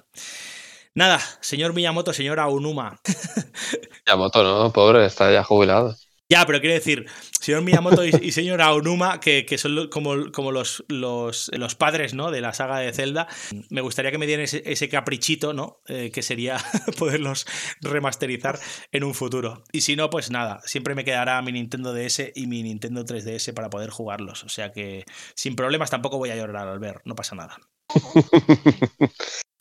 Nada, 0.95 1.19
señor 1.41 1.73
Miyamoto, 1.73 2.13
señora 2.13 2.47
Unuma. 2.47 3.01
Miyamoto, 4.07 4.43
no, 4.43 4.71
pobre, 4.71 5.05
está 5.05 5.29
ya 5.31 5.43
jubilado. 5.43 5.93
Ya, 6.27 6.43
pero 6.47 6.59
quiero 6.59 6.73
decir, 6.73 7.05
señor 7.39 7.61
Miyamoto 7.61 8.03
y, 8.03 8.31
señora 8.31 8.73
Onuma, 8.73 9.19
que, 9.19 9.45
son 9.59 9.89
como, 9.89 10.31
como 10.31 10.51
los, 10.51 10.83
los, 10.87 11.51
los, 11.53 11.75
padres 11.75 12.15
¿no? 12.15 12.31
de 12.31 12.41
la 12.41 12.51
saga 12.53 12.79
de 12.79 12.91
Zelda, 12.93 13.27
me 13.69 13.81
gustaría 13.81 14.09
que 14.09 14.17
me 14.17 14.25
dieran 14.25 14.45
ese, 14.45 14.89
caprichito, 14.89 15.53
¿no? 15.53 15.81
Eh, 15.87 16.09
que 16.11 16.23
sería 16.23 16.57
poderlos 16.97 17.45
remasterizar 17.81 18.57
en 18.91 19.03
un 19.03 19.13
futuro. 19.13 19.63
Y 19.71 19.81
si 19.81 19.95
no, 19.95 20.09
pues 20.09 20.31
nada, 20.31 20.61
siempre 20.65 20.95
me 20.95 21.03
quedará 21.03 21.39
mi 21.43 21.51
Nintendo 21.51 21.93
DS 21.93 22.31
y 22.33 22.47
mi 22.47 22.63
Nintendo 22.63 23.05
3DS 23.05 23.53
para 23.53 23.69
poder 23.69 23.91
jugarlos. 23.91 24.45
O 24.45 24.49
sea 24.49 24.71
que 24.71 25.03
sin 25.35 25.55
problemas 25.55 25.91
tampoco 25.91 26.17
voy 26.17 26.31
a 26.31 26.35
llorar 26.35 26.67
al 26.67 26.79
ver, 26.79 27.01
no 27.05 27.13
pasa 27.15 27.35
nada. 27.35 27.59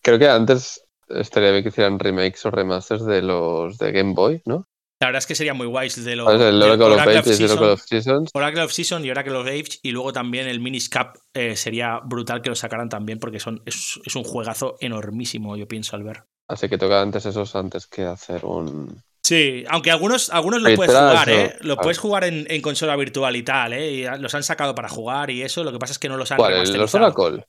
Creo 0.03 0.19
que 0.19 0.29
antes 0.29 0.84
estaría 1.09 1.51
bien 1.51 1.63
que 1.63 1.69
hicieran 1.71 1.99
remakes 1.99 2.45
o 2.47 2.51
remasters 2.51 3.05
de 3.05 3.23
los 3.23 3.79
de 3.79 3.93
Game 3.93 4.15
Boy, 4.15 4.43
¿no? 4.45 4.67
La 5.01 5.09
verdad 5.09 5.19
es 5.19 5.27
que 5.27 5.35
sería 5.35 5.55
muy 5.55 5.67
guay 5.67 5.91
de 5.91 6.17
los 6.17 6.27
Oracle, 6.27 6.65
of, 6.65 6.81
Oracle 6.81 7.77
Seasons. 7.77 8.31
Oracle 8.33 8.63
of 8.63 8.73
Season 8.73 9.05
y 9.05 9.11
Oracle 9.11 9.35
of 9.35 9.47
Age 9.47 9.79
y 9.83 9.91
luego 9.91 10.13
también 10.13 10.47
el 10.47 10.61
Minis 10.61 10.89
Cap 10.89 11.19
eh, 11.35 11.57
sería 11.57 12.01
brutal 12.03 12.41
que 12.41 12.49
lo 12.49 12.55
sacaran 12.55 12.89
también 12.89 13.19
porque 13.19 13.41
son, 13.41 13.61
es, 13.67 14.01
es, 14.05 14.17
un 14.17 14.25
juegazo 14.25 14.77
enormísimo, 14.81 15.57
yo 15.57 15.69
pienso, 15.69 15.97
al 15.97 16.05
ver. 16.05 16.25
Así 16.49 16.69
que 16.69 16.79
toca 16.79 17.03
antes 17.03 17.27
esos 17.27 17.55
antes 17.57 17.87
que 17.87 18.05
hacer 18.05 18.45
un... 18.45 19.03
Sí, 19.23 19.65
aunque 19.69 19.91
algunos, 19.91 20.31
algunos 20.31 20.63
lo 20.63 20.75
puedes 20.75 20.95
jugar, 20.95 21.29
¿eh? 21.31 21.57
Lo 21.61 21.77
puedes 21.77 21.99
jugar 21.99 22.25
en, 22.25 22.47
en, 22.49 22.61
consola 22.61 22.95
virtual 22.95 23.35
y 23.37 23.43
tal, 23.43 23.73
¿eh? 23.73 23.91
Y 23.93 24.05
los 24.21 24.35
han 24.35 24.43
sacado 24.43 24.75
para 24.75 24.89
jugar 24.89 25.31
y 25.31 25.43
eso, 25.43 25.65
lo 25.65 25.73
que 25.73 25.79
pasa 25.79 25.93
es 25.93 25.99
que 25.99 26.09
no 26.09 26.17
los 26.17 26.31
han 26.31 26.37
¿Cuál, 26.37 26.73
¿Los 26.75 26.95
Oracle? 26.95 27.47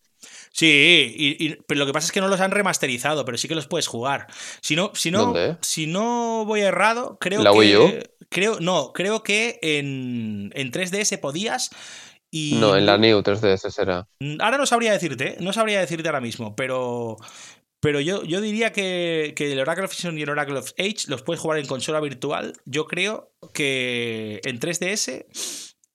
Sí, 0.55 1.13
y, 1.17 1.55
pero 1.67 1.79
lo 1.79 1.85
que 1.85 1.91
pasa 1.91 2.05
es 2.05 2.13
que 2.13 2.21
no 2.21 2.29
los 2.29 2.39
han 2.39 2.51
remasterizado, 2.51 3.25
pero 3.25 3.37
sí 3.37 3.49
que 3.49 3.55
los 3.55 3.67
puedes 3.67 3.87
jugar. 3.87 4.27
Si 4.61 4.77
no, 4.77 4.91
si 4.95 5.11
no, 5.11 5.33
si 5.59 5.85
no 5.85 6.45
voy 6.45 6.61
errado, 6.61 7.17
creo 7.19 7.43
¿La 7.43 7.51
que. 7.51 7.57
Wii 7.57 7.75
U? 7.75 7.99
Creo, 8.29 8.61
no, 8.61 8.93
creo 8.93 9.21
que 9.21 9.59
en, 9.61 10.53
en 10.55 10.71
3DS 10.71 11.19
podías. 11.19 11.71
Y... 12.31 12.55
No, 12.55 12.77
en 12.77 12.85
la 12.85 12.97
New 12.97 13.19
3DS 13.19 13.69
será. 13.69 14.07
Ahora 14.39 14.57
no 14.57 14.65
sabría 14.65 14.93
decirte, 14.93 15.35
no 15.41 15.51
sabría 15.51 15.81
decirte 15.81 16.07
ahora 16.07 16.21
mismo, 16.21 16.55
pero. 16.55 17.17
Pero 17.81 17.99
yo, 17.99 18.23
yo 18.23 18.39
diría 18.39 18.71
que, 18.71 19.33
que, 19.35 19.51
el 19.51 19.59
Oracle 19.59 19.83
of 19.83 19.93
Season 19.93 20.17
y 20.17 20.21
el 20.21 20.29
Oracle 20.29 20.57
of 20.57 20.71
Age 20.79 21.07
los 21.07 21.21
puedes 21.21 21.41
jugar 21.41 21.59
en 21.59 21.67
consola 21.67 21.99
virtual. 21.99 22.53
Yo 22.63 22.85
creo 22.85 23.33
que 23.53 24.39
en 24.45 24.61
3DS 24.61 25.25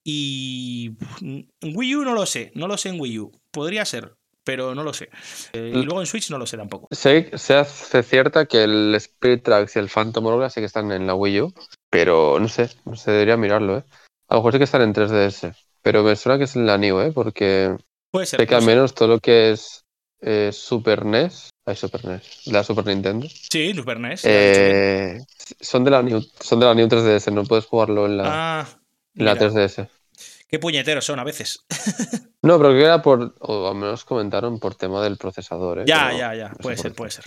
y 0.04 0.98
en 1.22 1.48
Wii 1.62 1.96
U 1.96 2.04
no 2.04 2.12
lo 2.12 2.26
sé, 2.26 2.52
no 2.54 2.68
lo 2.68 2.76
sé 2.76 2.90
en 2.90 3.00
Wii 3.00 3.18
U. 3.20 3.32
Podría 3.50 3.84
ser, 3.86 4.19
pero 4.44 4.74
no 4.74 4.82
lo 4.82 4.92
sé. 4.92 5.08
Eh, 5.52 5.72
y 5.74 5.82
luego 5.82 6.00
en 6.00 6.06
Switch 6.06 6.30
no 6.30 6.38
lo 6.38 6.46
sé 6.46 6.56
tampoco. 6.56 6.88
Se, 6.90 7.36
se 7.36 7.54
hace 7.54 8.02
cierta 8.02 8.46
que 8.46 8.64
el 8.64 8.94
Spirit 8.94 9.42
Tracks 9.42 9.76
y 9.76 9.78
el 9.78 9.88
Phantom 9.88 10.26
Hourglass 10.26 10.54
sí 10.54 10.60
que 10.60 10.66
están 10.66 10.90
en 10.92 11.06
la 11.06 11.14
Wii 11.14 11.40
U, 11.42 11.54
pero 11.90 12.38
no 12.40 12.48
sé, 12.48 12.70
no 12.84 12.96
sé, 12.96 13.10
debería 13.10 13.36
mirarlo, 13.36 13.78
¿eh? 13.78 13.84
A 14.28 14.34
lo 14.34 14.40
mejor 14.40 14.52
sí 14.52 14.58
que 14.58 14.64
están 14.64 14.82
en 14.82 14.94
3DS, 14.94 15.54
pero 15.82 16.02
me 16.02 16.16
suena 16.16 16.38
que 16.38 16.44
es 16.44 16.56
en 16.56 16.66
la 16.66 16.78
New, 16.78 17.00
¿eh? 17.00 17.12
Porque 17.12 17.76
puede 18.10 18.26
ser, 18.26 18.40
sé 18.40 18.46
que 18.46 18.54
al 18.54 18.64
menos 18.64 18.94
todo 18.94 19.08
lo 19.08 19.18
que 19.18 19.50
es 19.50 19.84
eh, 20.20 20.50
Super 20.52 21.04
NES, 21.04 21.50
hay 21.66 21.76
Super 21.76 22.04
NES, 22.04 22.46
la 22.46 22.62
Super 22.62 22.86
Nintendo. 22.86 23.26
Sí, 23.28 23.74
Super 23.74 23.98
NES. 23.98 24.22
Eh, 24.24 25.18
son 25.60 25.84
de 25.84 25.90
la 25.90 26.02
New, 26.02 26.22
son 26.40 26.60
de 26.60 26.66
la 26.66 26.74
New 26.74 26.86
3DS, 26.86 27.32
no 27.32 27.44
puedes 27.44 27.66
jugarlo 27.66 28.06
en 28.06 28.18
la, 28.18 28.60
ah, 28.60 28.68
en 29.14 29.24
la 29.24 29.36
3DS. 29.36 29.88
Qué 30.50 30.58
puñeteros 30.58 31.04
son 31.04 31.20
a 31.20 31.24
veces. 31.24 31.64
no, 32.42 32.58
pero 32.58 32.70
que 32.70 32.82
era 32.82 33.00
por, 33.02 33.36
o 33.38 33.68
al 33.68 33.76
menos 33.76 34.04
comentaron 34.04 34.58
por 34.58 34.74
tema 34.74 35.02
del 35.02 35.16
procesador. 35.16 35.80
¿eh? 35.80 35.84
Ya, 35.86 36.12
ya, 36.12 36.34
ya, 36.34 36.50
puede 36.60 36.76
ser, 36.76 36.92
puede 36.92 37.12
ser. 37.12 37.24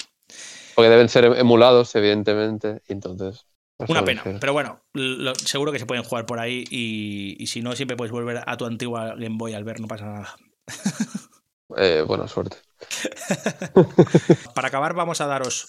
Porque 0.76 0.90
deben 0.90 1.08
ser 1.08 1.26
emulados, 1.26 1.95
evidentemente, 1.95 2.82
y 2.88 2.94
entonces... 2.94 3.45
Una 3.88 4.06
pena, 4.06 4.24
pero 4.40 4.54
bueno, 4.54 4.82
seguro 5.44 5.72
que 5.72 5.80
se 5.80 5.86
pueden 5.86 6.04
jugar 6.04 6.26
por 6.26 6.40
ahí 6.40 6.64
y, 6.70 7.48
si 7.48 7.62
no, 7.62 7.76
siempre 7.76 7.98
puedes 7.98 8.12
volver 8.12 8.41
a 8.45 8.56
tu 8.56 8.66
antigua 8.66 9.16
Game 9.16 9.36
Boy 9.38 9.54
al 9.54 9.64
ver, 9.64 9.80
no 9.80 9.88
pasa 9.88 10.06
nada. 10.06 10.36
Eh, 11.78 12.04
buena 12.08 12.28
suerte. 12.28 12.58
Para 14.54 14.68
acabar, 14.68 14.94
vamos 14.94 15.22
a 15.22 15.28
daros 15.28 15.66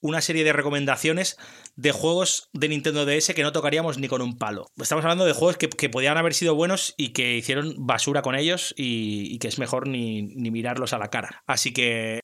una 0.00 0.20
serie 0.20 0.44
de 0.44 0.52
recomendaciones 0.52 1.36
de 1.74 1.92
juegos 1.92 2.50
de 2.52 2.68
Nintendo 2.68 3.04
DS 3.04 3.32
que 3.34 3.42
no 3.42 3.52
tocaríamos 3.52 3.98
ni 3.98 4.08
con 4.08 4.22
un 4.22 4.38
palo. 4.38 4.66
Estamos 4.76 5.04
hablando 5.04 5.24
de 5.24 5.32
juegos 5.32 5.56
que, 5.56 5.88
podían 5.88 6.18
haber 6.18 6.34
sido 6.34 6.54
buenos 6.54 6.94
y 6.96 7.12
que 7.12 7.36
hicieron 7.36 7.74
basura 7.78 8.22
con 8.22 8.34
ellos 8.34 8.74
y, 8.76 9.32
y 9.34 9.38
que 9.38 9.48
es 9.48 9.58
mejor 9.58 9.88
ni, 9.88 10.22
ni 10.22 10.50
mirarlos 10.50 10.92
a 10.92 10.98
la 10.98 11.08
cara. 11.08 11.42
Así 11.46 11.72
que... 11.72 12.20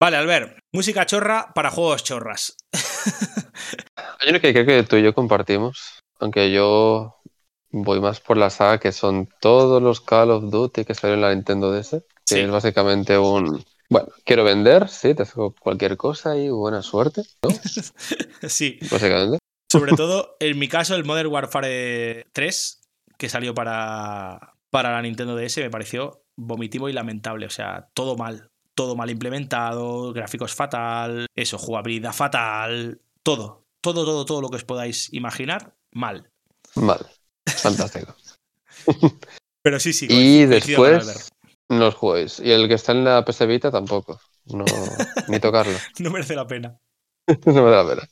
Vale, 0.00 0.16
Albert, 0.16 0.58
música 0.72 1.06
chorra 1.06 1.52
para 1.54 1.70
juegos 1.70 2.02
chorras. 2.04 2.56
Hay 4.20 4.30
uno 4.30 4.40
que 4.40 4.52
creo 4.52 4.66
que 4.66 4.82
tú 4.82 4.96
y 4.96 5.02
yo 5.02 5.14
compartimos, 5.14 6.00
aunque 6.18 6.52
yo 6.52 7.20
voy 7.70 8.00
más 8.00 8.20
por 8.20 8.36
la 8.36 8.50
saga 8.50 8.78
que 8.78 8.92
son 8.92 9.28
todos 9.40 9.82
los 9.82 10.00
Call 10.00 10.30
of 10.30 10.50
Duty 10.50 10.84
que 10.84 10.94
salieron 10.94 11.22
en 11.24 11.28
la 11.28 11.34
Nintendo 11.34 11.72
DS, 11.72 12.02
que 12.26 12.42
es 12.42 12.50
básicamente 12.50 13.18
un... 13.18 13.64
Bueno, 13.88 14.08
quiero 14.24 14.44
vender, 14.44 14.88
sí, 14.88 15.14
te 15.14 15.24
saco 15.24 15.54
cualquier 15.60 15.96
cosa 15.96 16.36
y 16.36 16.48
buena 16.48 16.82
suerte, 16.82 17.22
¿no? 17.42 17.50
sí. 18.48 18.78
Básicamente. 18.90 19.38
Sobre 19.70 19.92
todo, 19.92 20.36
en 20.40 20.58
mi 20.58 20.68
caso, 20.68 20.96
el 20.96 21.04
Modern 21.04 21.30
Warfare 21.30 22.26
3, 22.32 22.80
que 23.18 23.28
salió 23.28 23.54
para, 23.54 24.54
para 24.70 24.92
la 24.92 25.02
Nintendo 25.02 25.36
DS, 25.36 25.58
me 25.58 25.70
pareció 25.70 26.22
vomitivo 26.36 26.88
y 26.88 26.92
lamentable. 26.92 27.46
O 27.46 27.50
sea, 27.50 27.88
todo 27.92 28.16
mal 28.16 28.50
todo 28.74 28.96
mal 28.96 29.10
implementado, 29.10 30.12
gráficos 30.12 30.54
fatal, 30.54 31.26
eso, 31.34 31.58
jugabilidad 31.58 32.12
fatal, 32.12 33.00
todo, 33.22 33.64
todo, 33.80 34.04
todo, 34.04 34.24
todo 34.24 34.40
lo 34.40 34.48
que 34.48 34.56
os 34.56 34.64
podáis 34.64 35.12
imaginar, 35.12 35.74
mal. 35.92 36.30
Mal, 36.74 37.06
fantástico. 37.46 38.14
Pero 39.62 39.80
sí, 39.80 39.92
sí. 39.92 40.06
Y 40.10 40.44
después 40.44 41.30
no 41.68 41.88
os 41.88 41.94
juguéis. 41.94 42.40
Y 42.40 42.50
el 42.50 42.68
que 42.68 42.74
está 42.74 42.92
en 42.92 43.04
la 43.04 43.24
PS 43.24 43.46
Vita 43.46 43.70
tampoco. 43.70 44.20
No, 44.46 44.64
ni 45.28 45.40
tocarlo. 45.40 45.76
no 46.00 46.10
merece 46.10 46.36
la 46.36 46.46
pena. 46.46 46.78
no 47.46 47.52
merece 47.52 47.70
la 47.70 47.88
pena. 47.88 48.08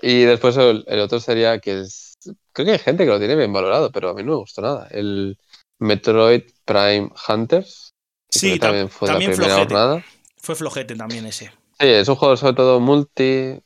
Y 0.00 0.22
después 0.22 0.56
el, 0.56 0.84
otro 1.00 1.20
sería 1.20 1.58
que 1.58 1.80
es. 1.80 2.14
Creo 2.52 2.66
que 2.66 2.72
hay 2.72 2.78
gente 2.78 3.04
que 3.04 3.10
lo 3.10 3.18
tiene 3.18 3.34
bien 3.34 3.52
valorado, 3.52 3.90
pero 3.90 4.10
a 4.10 4.14
mí 4.14 4.22
no 4.22 4.32
me 4.32 4.36
gustó 4.36 4.62
nada. 4.62 4.86
El 4.90 5.38
Metroid 5.80 6.42
Prime 6.64 7.10
Hunters. 7.28 7.91
Sí, 8.32 8.58
también 8.58 8.88
fue 8.88 9.08
la 9.08 9.16
primera 9.16 9.56
jornada. 9.56 10.04
Fue 10.38 10.54
flojete 10.54 10.96
también 10.96 11.26
ese. 11.26 11.52
Sí, 11.78 11.86
es 11.86 12.08
un 12.08 12.16
juego 12.16 12.36
sobre 12.36 12.54
todo 12.54 12.80
multi. 12.80 13.60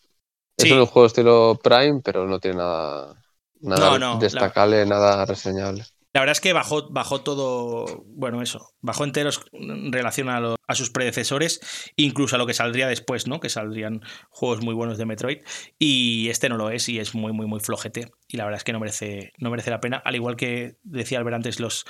Es 0.57 0.71
un 0.71 0.87
juego 0.87 1.07
estilo 1.07 1.61
Prime, 1.63 2.01
pero 2.03 2.27
no 2.27 2.41
tiene 2.41 2.57
nada, 2.59 3.15
nada 3.61 4.19
destacable, 4.19 4.85
nada 4.87 5.25
reseñable. 5.25 5.85
La 6.15 6.21
verdad 6.21 6.33
es 6.33 6.41
que 6.41 6.55
bajó, 6.55 6.89
bajó 6.89 7.21
todo, 7.21 8.03
bueno, 8.07 8.41
eso, 8.41 8.71
bajó 8.81 9.05
enteros 9.05 9.43
en 9.53 9.93
relación 9.93 10.31
a, 10.31 10.55
a, 10.67 10.75
sus 10.75 10.89
predecesores, 10.89 11.61
incluso 11.95 12.37
a 12.37 12.39
lo 12.39 12.47
que 12.47 12.55
saldría 12.55 12.89
después, 12.89 13.27
¿no? 13.27 13.39
Que 13.39 13.51
saldrían 13.51 14.01
juegos 14.31 14.63
muy 14.63 14.73
buenos 14.73 14.97
de 14.97 15.05
Metroid. 15.05 15.41
Y 15.79 16.31
este 16.31 16.49
no 16.49 16.57
lo 16.57 16.71
es 16.71 16.89
y 16.89 17.01
es 17.01 17.15
muy, 17.15 17.35
muy, 17.35 17.45
muy 17.45 17.61
flojete. 17.61 18.13
Y 18.29 18.39
la 18.39 18.45
verdad 18.45 18.57
es 18.57 18.65
que 18.65 18.73
no 18.73 18.81
merece, 18.81 19.33
no 19.37 19.51
merece 19.51 19.71
la 19.71 19.81
pena. 19.81 19.99
Al 19.99 20.15
igual 20.15 20.37
que 20.37 20.79
decía 20.85 21.19
Albert 21.19 21.37
antes, 21.37 21.61
los, 21.61 21.85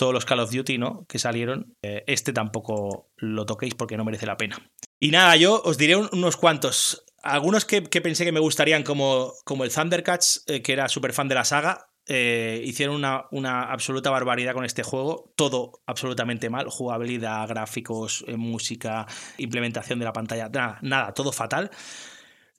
todos 0.00 0.14
los 0.14 0.24
Call 0.24 0.40
of 0.40 0.50
Duty 0.50 0.78
¿no? 0.78 1.04
que 1.06 1.18
salieron. 1.18 1.76
Eh, 1.82 2.04
este 2.06 2.32
tampoco 2.32 3.10
lo 3.18 3.44
toquéis 3.44 3.74
porque 3.74 3.98
no 3.98 4.04
merece 4.06 4.24
la 4.24 4.38
pena. 4.38 4.56
Y 4.98 5.10
nada, 5.10 5.36
yo 5.36 5.60
os 5.62 5.76
diré 5.76 5.94
unos 5.94 6.38
cuantos. 6.38 7.04
Algunos 7.22 7.66
que, 7.66 7.82
pensé 7.82 8.24
que 8.24 8.32
me 8.32 8.40
gustarían, 8.40 8.82
como, 8.82 9.34
como 9.44 9.62
el 9.62 9.70
Thundercats, 9.70 10.42
eh, 10.46 10.62
que 10.62 10.72
era 10.72 10.88
súper 10.88 11.12
fan 11.12 11.28
de 11.28 11.34
la 11.34 11.44
saga, 11.44 11.90
eh, 12.06 12.62
hicieron 12.64 12.96
una, 12.96 13.26
una, 13.30 13.64
absoluta 13.64 14.08
barbaridad 14.08 14.54
con 14.54 14.64
este 14.64 14.82
juego. 14.82 15.34
Todo 15.36 15.82
absolutamente 15.84 16.48
mal. 16.48 16.70
Jugabilidad, 16.70 17.46
gráficos, 17.46 18.24
música, 18.38 19.06
implementación 19.36 19.98
de 19.98 20.06
la 20.06 20.14
pantalla. 20.14 20.48
Nada, 20.48 20.78
nada, 20.80 21.12
todo 21.12 21.30
fatal. 21.30 21.70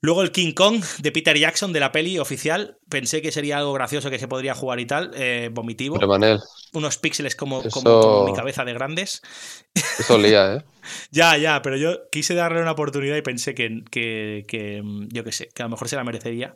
Luego 0.04 0.22
el 0.22 0.32
King 0.32 0.52
Kong 0.52 0.82
de 0.98 1.12
Peter 1.12 1.38
Jackson 1.38 1.72
de 1.72 1.78
la 1.78 1.92
peli 1.92 2.18
oficial. 2.18 2.76
Pensé 2.88 3.22
que 3.22 3.30
sería 3.30 3.58
algo 3.58 3.72
gracioso 3.72 4.10
que 4.10 4.18
se 4.18 4.26
podría 4.26 4.52
jugar 4.52 4.80
y 4.80 4.86
tal. 4.86 5.12
Eh, 5.14 5.48
vomitivo. 5.52 5.96
Unos 6.72 6.98
píxeles 6.98 7.36
como, 7.36 7.62
como, 7.70 8.24
mi 8.24 8.34
cabeza 8.34 8.64
de 8.64 8.72
grandes. 8.72 9.22
Eso 9.98 10.14
olía, 10.14 10.56
¿eh? 10.56 10.64
ya, 11.12 11.36
ya, 11.36 11.62
pero 11.62 11.76
yo 11.76 12.10
quise 12.10 12.34
darle 12.34 12.60
una 12.60 12.72
oportunidad 12.72 13.14
y 13.14 13.22
pensé 13.22 13.54
que, 13.54 13.84
que, 13.92 14.82
yo 15.08 15.22
qué 15.22 15.32
sé, 15.32 15.50
que 15.54 15.62
a 15.62 15.66
lo 15.66 15.70
mejor 15.70 15.88
se 15.88 15.94
la 15.94 16.02
merecería. 16.02 16.54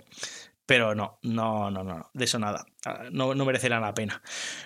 Pero 0.65 0.97
no, 0.97 1.21
no, 1.23 1.71
no, 1.71 1.85
no, 1.85 2.11
de 2.13 2.25
eso 2.25 2.41
nada. 2.41 2.67
Ah, 2.85 3.05
no, 3.13 3.37
no 3.37 3.45
merecerá 3.45 3.79
la 3.79 3.95
pena. 3.95 4.23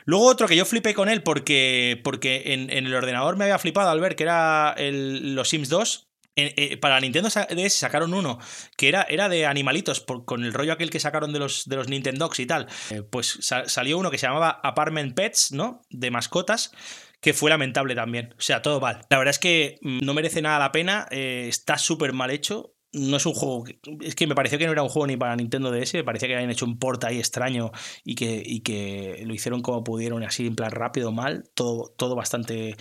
Luego 0.06 0.24
otro 0.24 0.48
que 0.48 0.56
yo 0.56 0.64
flipé 0.64 0.94
con 0.94 1.10
él 1.10 1.22
porque, 1.22 2.00
porque 2.02 2.54
en, 2.54 2.70
el 2.70 2.94
ordenador 2.94 3.36
me 3.36 3.44
había 3.44 3.58
flipado 3.58 3.90
al 3.90 4.00
ver 4.00 4.16
que 4.16 4.22
era 4.22 4.74
el, 4.78 5.34
los 5.34 5.50
Sims 5.50 5.68
2 5.68 6.09
eh, 6.56 6.76
para 6.76 7.00
Nintendo 7.00 7.28
DS 7.28 7.72
sacaron 7.72 8.14
uno 8.14 8.38
que 8.76 8.88
era, 8.88 9.02
era 9.02 9.28
de 9.28 9.46
animalitos, 9.46 10.04
con 10.24 10.44
el 10.44 10.52
rollo 10.52 10.72
aquel 10.72 10.90
que 10.90 11.00
sacaron 11.00 11.32
de 11.32 11.38
los, 11.38 11.64
de 11.68 11.76
los 11.76 11.88
Nintendogs 11.88 12.40
y 12.40 12.46
tal. 12.46 12.68
Eh, 12.90 13.02
pues 13.02 13.38
salió 13.66 13.98
uno 13.98 14.10
que 14.10 14.18
se 14.18 14.26
llamaba 14.26 14.60
Apartment 14.62 15.14
Pets, 15.14 15.52
¿no? 15.52 15.82
De 15.90 16.10
mascotas 16.10 16.72
que 17.20 17.34
fue 17.34 17.50
lamentable 17.50 17.94
también. 17.94 18.34
O 18.38 18.40
sea, 18.40 18.62
todo 18.62 18.80
mal. 18.80 19.02
La 19.10 19.18
verdad 19.18 19.30
es 19.30 19.38
que 19.38 19.78
mm, 19.82 20.04
no 20.04 20.14
merece 20.14 20.42
nada 20.42 20.58
la 20.58 20.72
pena, 20.72 21.06
eh, 21.10 21.46
está 21.48 21.78
súper 21.78 22.12
mal 22.12 22.30
hecho. 22.30 22.74
No 22.92 23.18
es 23.18 23.26
un 23.26 23.34
juego. 23.34 23.64
es 24.00 24.16
que 24.16 24.26
me 24.26 24.34
pareció 24.34 24.58
que 24.58 24.66
no 24.66 24.72
era 24.72 24.82
un 24.82 24.88
juego 24.88 25.06
ni 25.06 25.16
para 25.16 25.36
Nintendo 25.36 25.70
DS, 25.70 25.94
me 25.94 26.04
parecía 26.04 26.26
que 26.26 26.34
habían 26.34 26.50
hecho 26.50 26.64
un 26.64 26.78
port 26.78 27.04
ahí 27.04 27.18
extraño 27.18 27.70
y 28.02 28.16
que, 28.16 28.42
y 28.44 28.60
que 28.60 29.22
lo 29.26 29.32
hicieron 29.32 29.62
como 29.62 29.84
pudieron, 29.84 30.24
así 30.24 30.46
en 30.46 30.56
plan 30.56 30.72
rápido, 30.72 31.12
mal. 31.12 31.44
Todo, 31.54 31.94
todo 31.96 32.16
bastante 32.16 32.76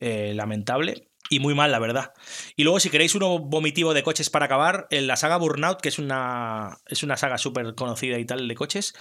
lamentable 0.00 1.13
y 1.30 1.40
muy 1.40 1.54
mal, 1.54 1.72
la 1.72 1.78
verdad. 1.78 2.12
Y 2.56 2.64
luego, 2.64 2.80
si 2.80 2.90
queréis 2.90 3.14
uno 3.14 3.38
vomitivo 3.38 3.94
de 3.94 4.02
coches 4.02 4.30
para 4.30 4.46
acabar, 4.46 4.86
en 4.90 5.06
la 5.06 5.16
saga 5.16 5.36
Burnout, 5.36 5.80
que 5.80 5.88
es 5.88 5.98
una, 5.98 6.78
es 6.86 7.02
una 7.02 7.16
saga 7.16 7.38
súper 7.38 7.74
conocida 7.74 8.18
y 8.18 8.26
tal 8.26 8.46
de 8.46 8.54
coches, 8.54 8.94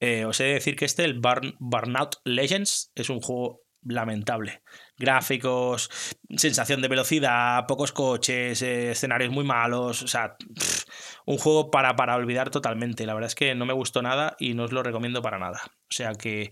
eh, 0.00 0.24
os 0.24 0.40
he 0.40 0.44
de 0.44 0.54
decir 0.54 0.76
que 0.76 0.84
este, 0.84 1.04
el 1.04 1.20
Burnout 1.20 2.16
Legends, 2.24 2.92
es 2.94 3.08
un 3.08 3.20
juego 3.20 3.62
lamentable. 3.82 4.62
Gráficos, 4.98 5.88
sensación 6.36 6.82
de 6.82 6.88
velocidad, 6.88 7.64
pocos 7.66 7.92
coches, 7.92 8.60
eh, 8.62 8.90
escenarios 8.90 9.32
muy 9.32 9.44
malos, 9.44 10.02
o 10.02 10.08
sea, 10.08 10.36
un 11.24 11.38
juego 11.38 11.70
para, 11.70 11.96
para 11.96 12.16
olvidar 12.16 12.50
totalmente. 12.50 13.06
La 13.06 13.14
verdad 13.14 13.28
es 13.28 13.34
que 13.34 13.54
no 13.54 13.64
me 13.66 13.72
gustó 13.72 14.02
nada 14.02 14.36
y 14.38 14.54
no 14.54 14.64
os 14.64 14.72
lo 14.72 14.82
recomiendo 14.82 15.22
para 15.22 15.38
nada. 15.38 15.62
O 15.64 15.92
sea 15.94 16.12
que 16.14 16.50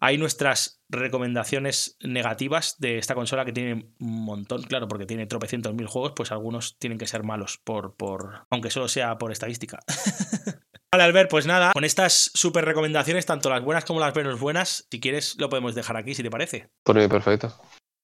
hay 0.00 0.18
nuestras 0.18 0.82
recomendaciones 0.94 1.96
negativas 2.00 2.76
de 2.78 2.98
esta 2.98 3.14
consola 3.14 3.44
que 3.44 3.52
tiene 3.52 3.90
un 4.00 4.24
montón, 4.24 4.62
claro, 4.62 4.88
porque 4.88 5.06
tiene 5.06 5.26
tropecientos 5.26 5.74
mil 5.74 5.86
juegos, 5.86 6.12
pues 6.16 6.32
algunos 6.32 6.78
tienen 6.78 6.98
que 6.98 7.06
ser 7.06 7.22
malos, 7.22 7.58
por, 7.62 7.94
por 7.94 8.46
aunque 8.50 8.70
solo 8.70 8.88
sea 8.88 9.18
por 9.18 9.32
estadística. 9.32 9.80
vale, 10.92 11.04
Albert, 11.04 11.30
pues 11.30 11.46
nada, 11.46 11.72
con 11.72 11.84
estas 11.84 12.30
super 12.34 12.64
recomendaciones, 12.64 13.26
tanto 13.26 13.50
las 13.50 13.62
buenas 13.62 13.84
como 13.84 14.00
las 14.00 14.14
menos 14.14 14.40
buenas, 14.40 14.86
si 14.90 15.00
quieres 15.00 15.36
lo 15.38 15.48
podemos 15.48 15.74
dejar 15.74 15.96
aquí, 15.96 16.14
si 16.14 16.22
te 16.22 16.30
parece. 16.30 16.70
Por 16.82 16.96
mí, 16.96 17.06
perfecto. 17.08 17.54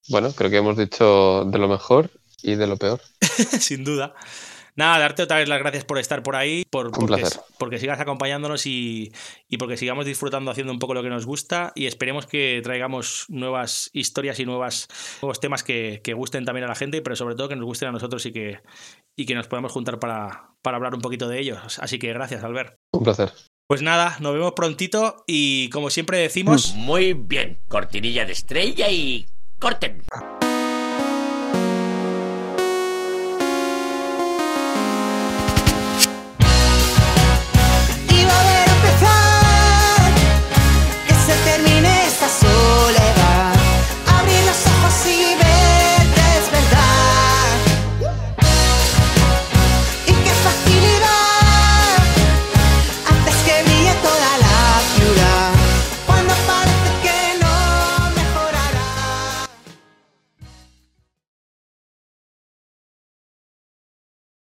Bueno, 0.08 0.32
creo 0.32 0.50
que 0.50 0.56
hemos 0.56 0.76
dicho 0.76 1.44
de 1.44 1.58
lo 1.58 1.68
mejor 1.68 2.10
y 2.42 2.54
de 2.54 2.66
lo 2.66 2.76
peor. 2.76 3.00
Sin 3.60 3.84
duda. 3.84 4.14
Nada, 4.76 4.98
darte 4.98 5.22
otra 5.22 5.38
vez 5.38 5.48
las 5.48 5.58
gracias 5.58 5.84
por 5.84 5.98
estar 5.98 6.22
por 6.22 6.36
ahí, 6.36 6.64
por, 6.70 6.90
porque, 6.90 7.24
porque, 7.58 7.78
sigas 7.78 8.00
acompañándonos 8.00 8.66
y, 8.66 9.12
porque 9.58 9.76
sigamos 9.76 10.06
disfrutando 10.06 10.50
haciendo 10.50 10.72
un 10.72 10.78
poco 10.78 10.94
lo 10.94 11.02
que 11.02 11.08
nos 11.08 11.26
gusta 11.26 11.72
y 11.74 11.86
esperemos 11.86 12.26
que 12.26 12.60
traigamos 12.62 13.26
nuevas 13.28 13.90
historias 13.92 14.38
y 14.40 14.46
nuevas, 14.46 14.88
nuevos 15.22 15.40
temas 15.40 15.62
que, 15.62 16.00
gusten 16.14 16.44
también 16.44 16.64
a 16.64 16.68
la 16.68 16.74
gente, 16.74 17.02
pero 17.02 17.16
sobre 17.16 17.34
todo 17.34 17.48
que 17.48 17.56
nos 17.56 17.64
gusten 17.64 17.88
a 17.88 17.92
nosotros 17.92 18.26
y 18.26 18.32
que, 18.32 18.60
y 19.16 19.26
que 19.26 19.34
nos 19.34 19.46
podamos 19.46 19.72
juntar 19.72 19.98
para, 19.98 20.50
para 20.62 20.76
hablar 20.76 20.94
un 20.94 21.00
poquito 21.00 21.28
de 21.28 21.40
ellos. 21.40 21.78
Así 21.78 21.98
que 21.98 22.12
gracias, 22.12 22.44
Albert. 22.44 22.76
Un 22.92 23.04
placer. 23.04 23.32
Pues 23.70 23.82
nada, 23.82 24.16
nos 24.18 24.32
vemos 24.32 24.52
prontito 24.52 25.22
y 25.28 25.70
como 25.70 25.90
siempre 25.90 26.18
decimos... 26.18 26.74
Muy 26.74 27.12
bien, 27.12 27.60
cortinilla 27.68 28.24
de 28.24 28.32
estrella 28.32 28.90
y 28.90 29.28
corten. 29.60 30.02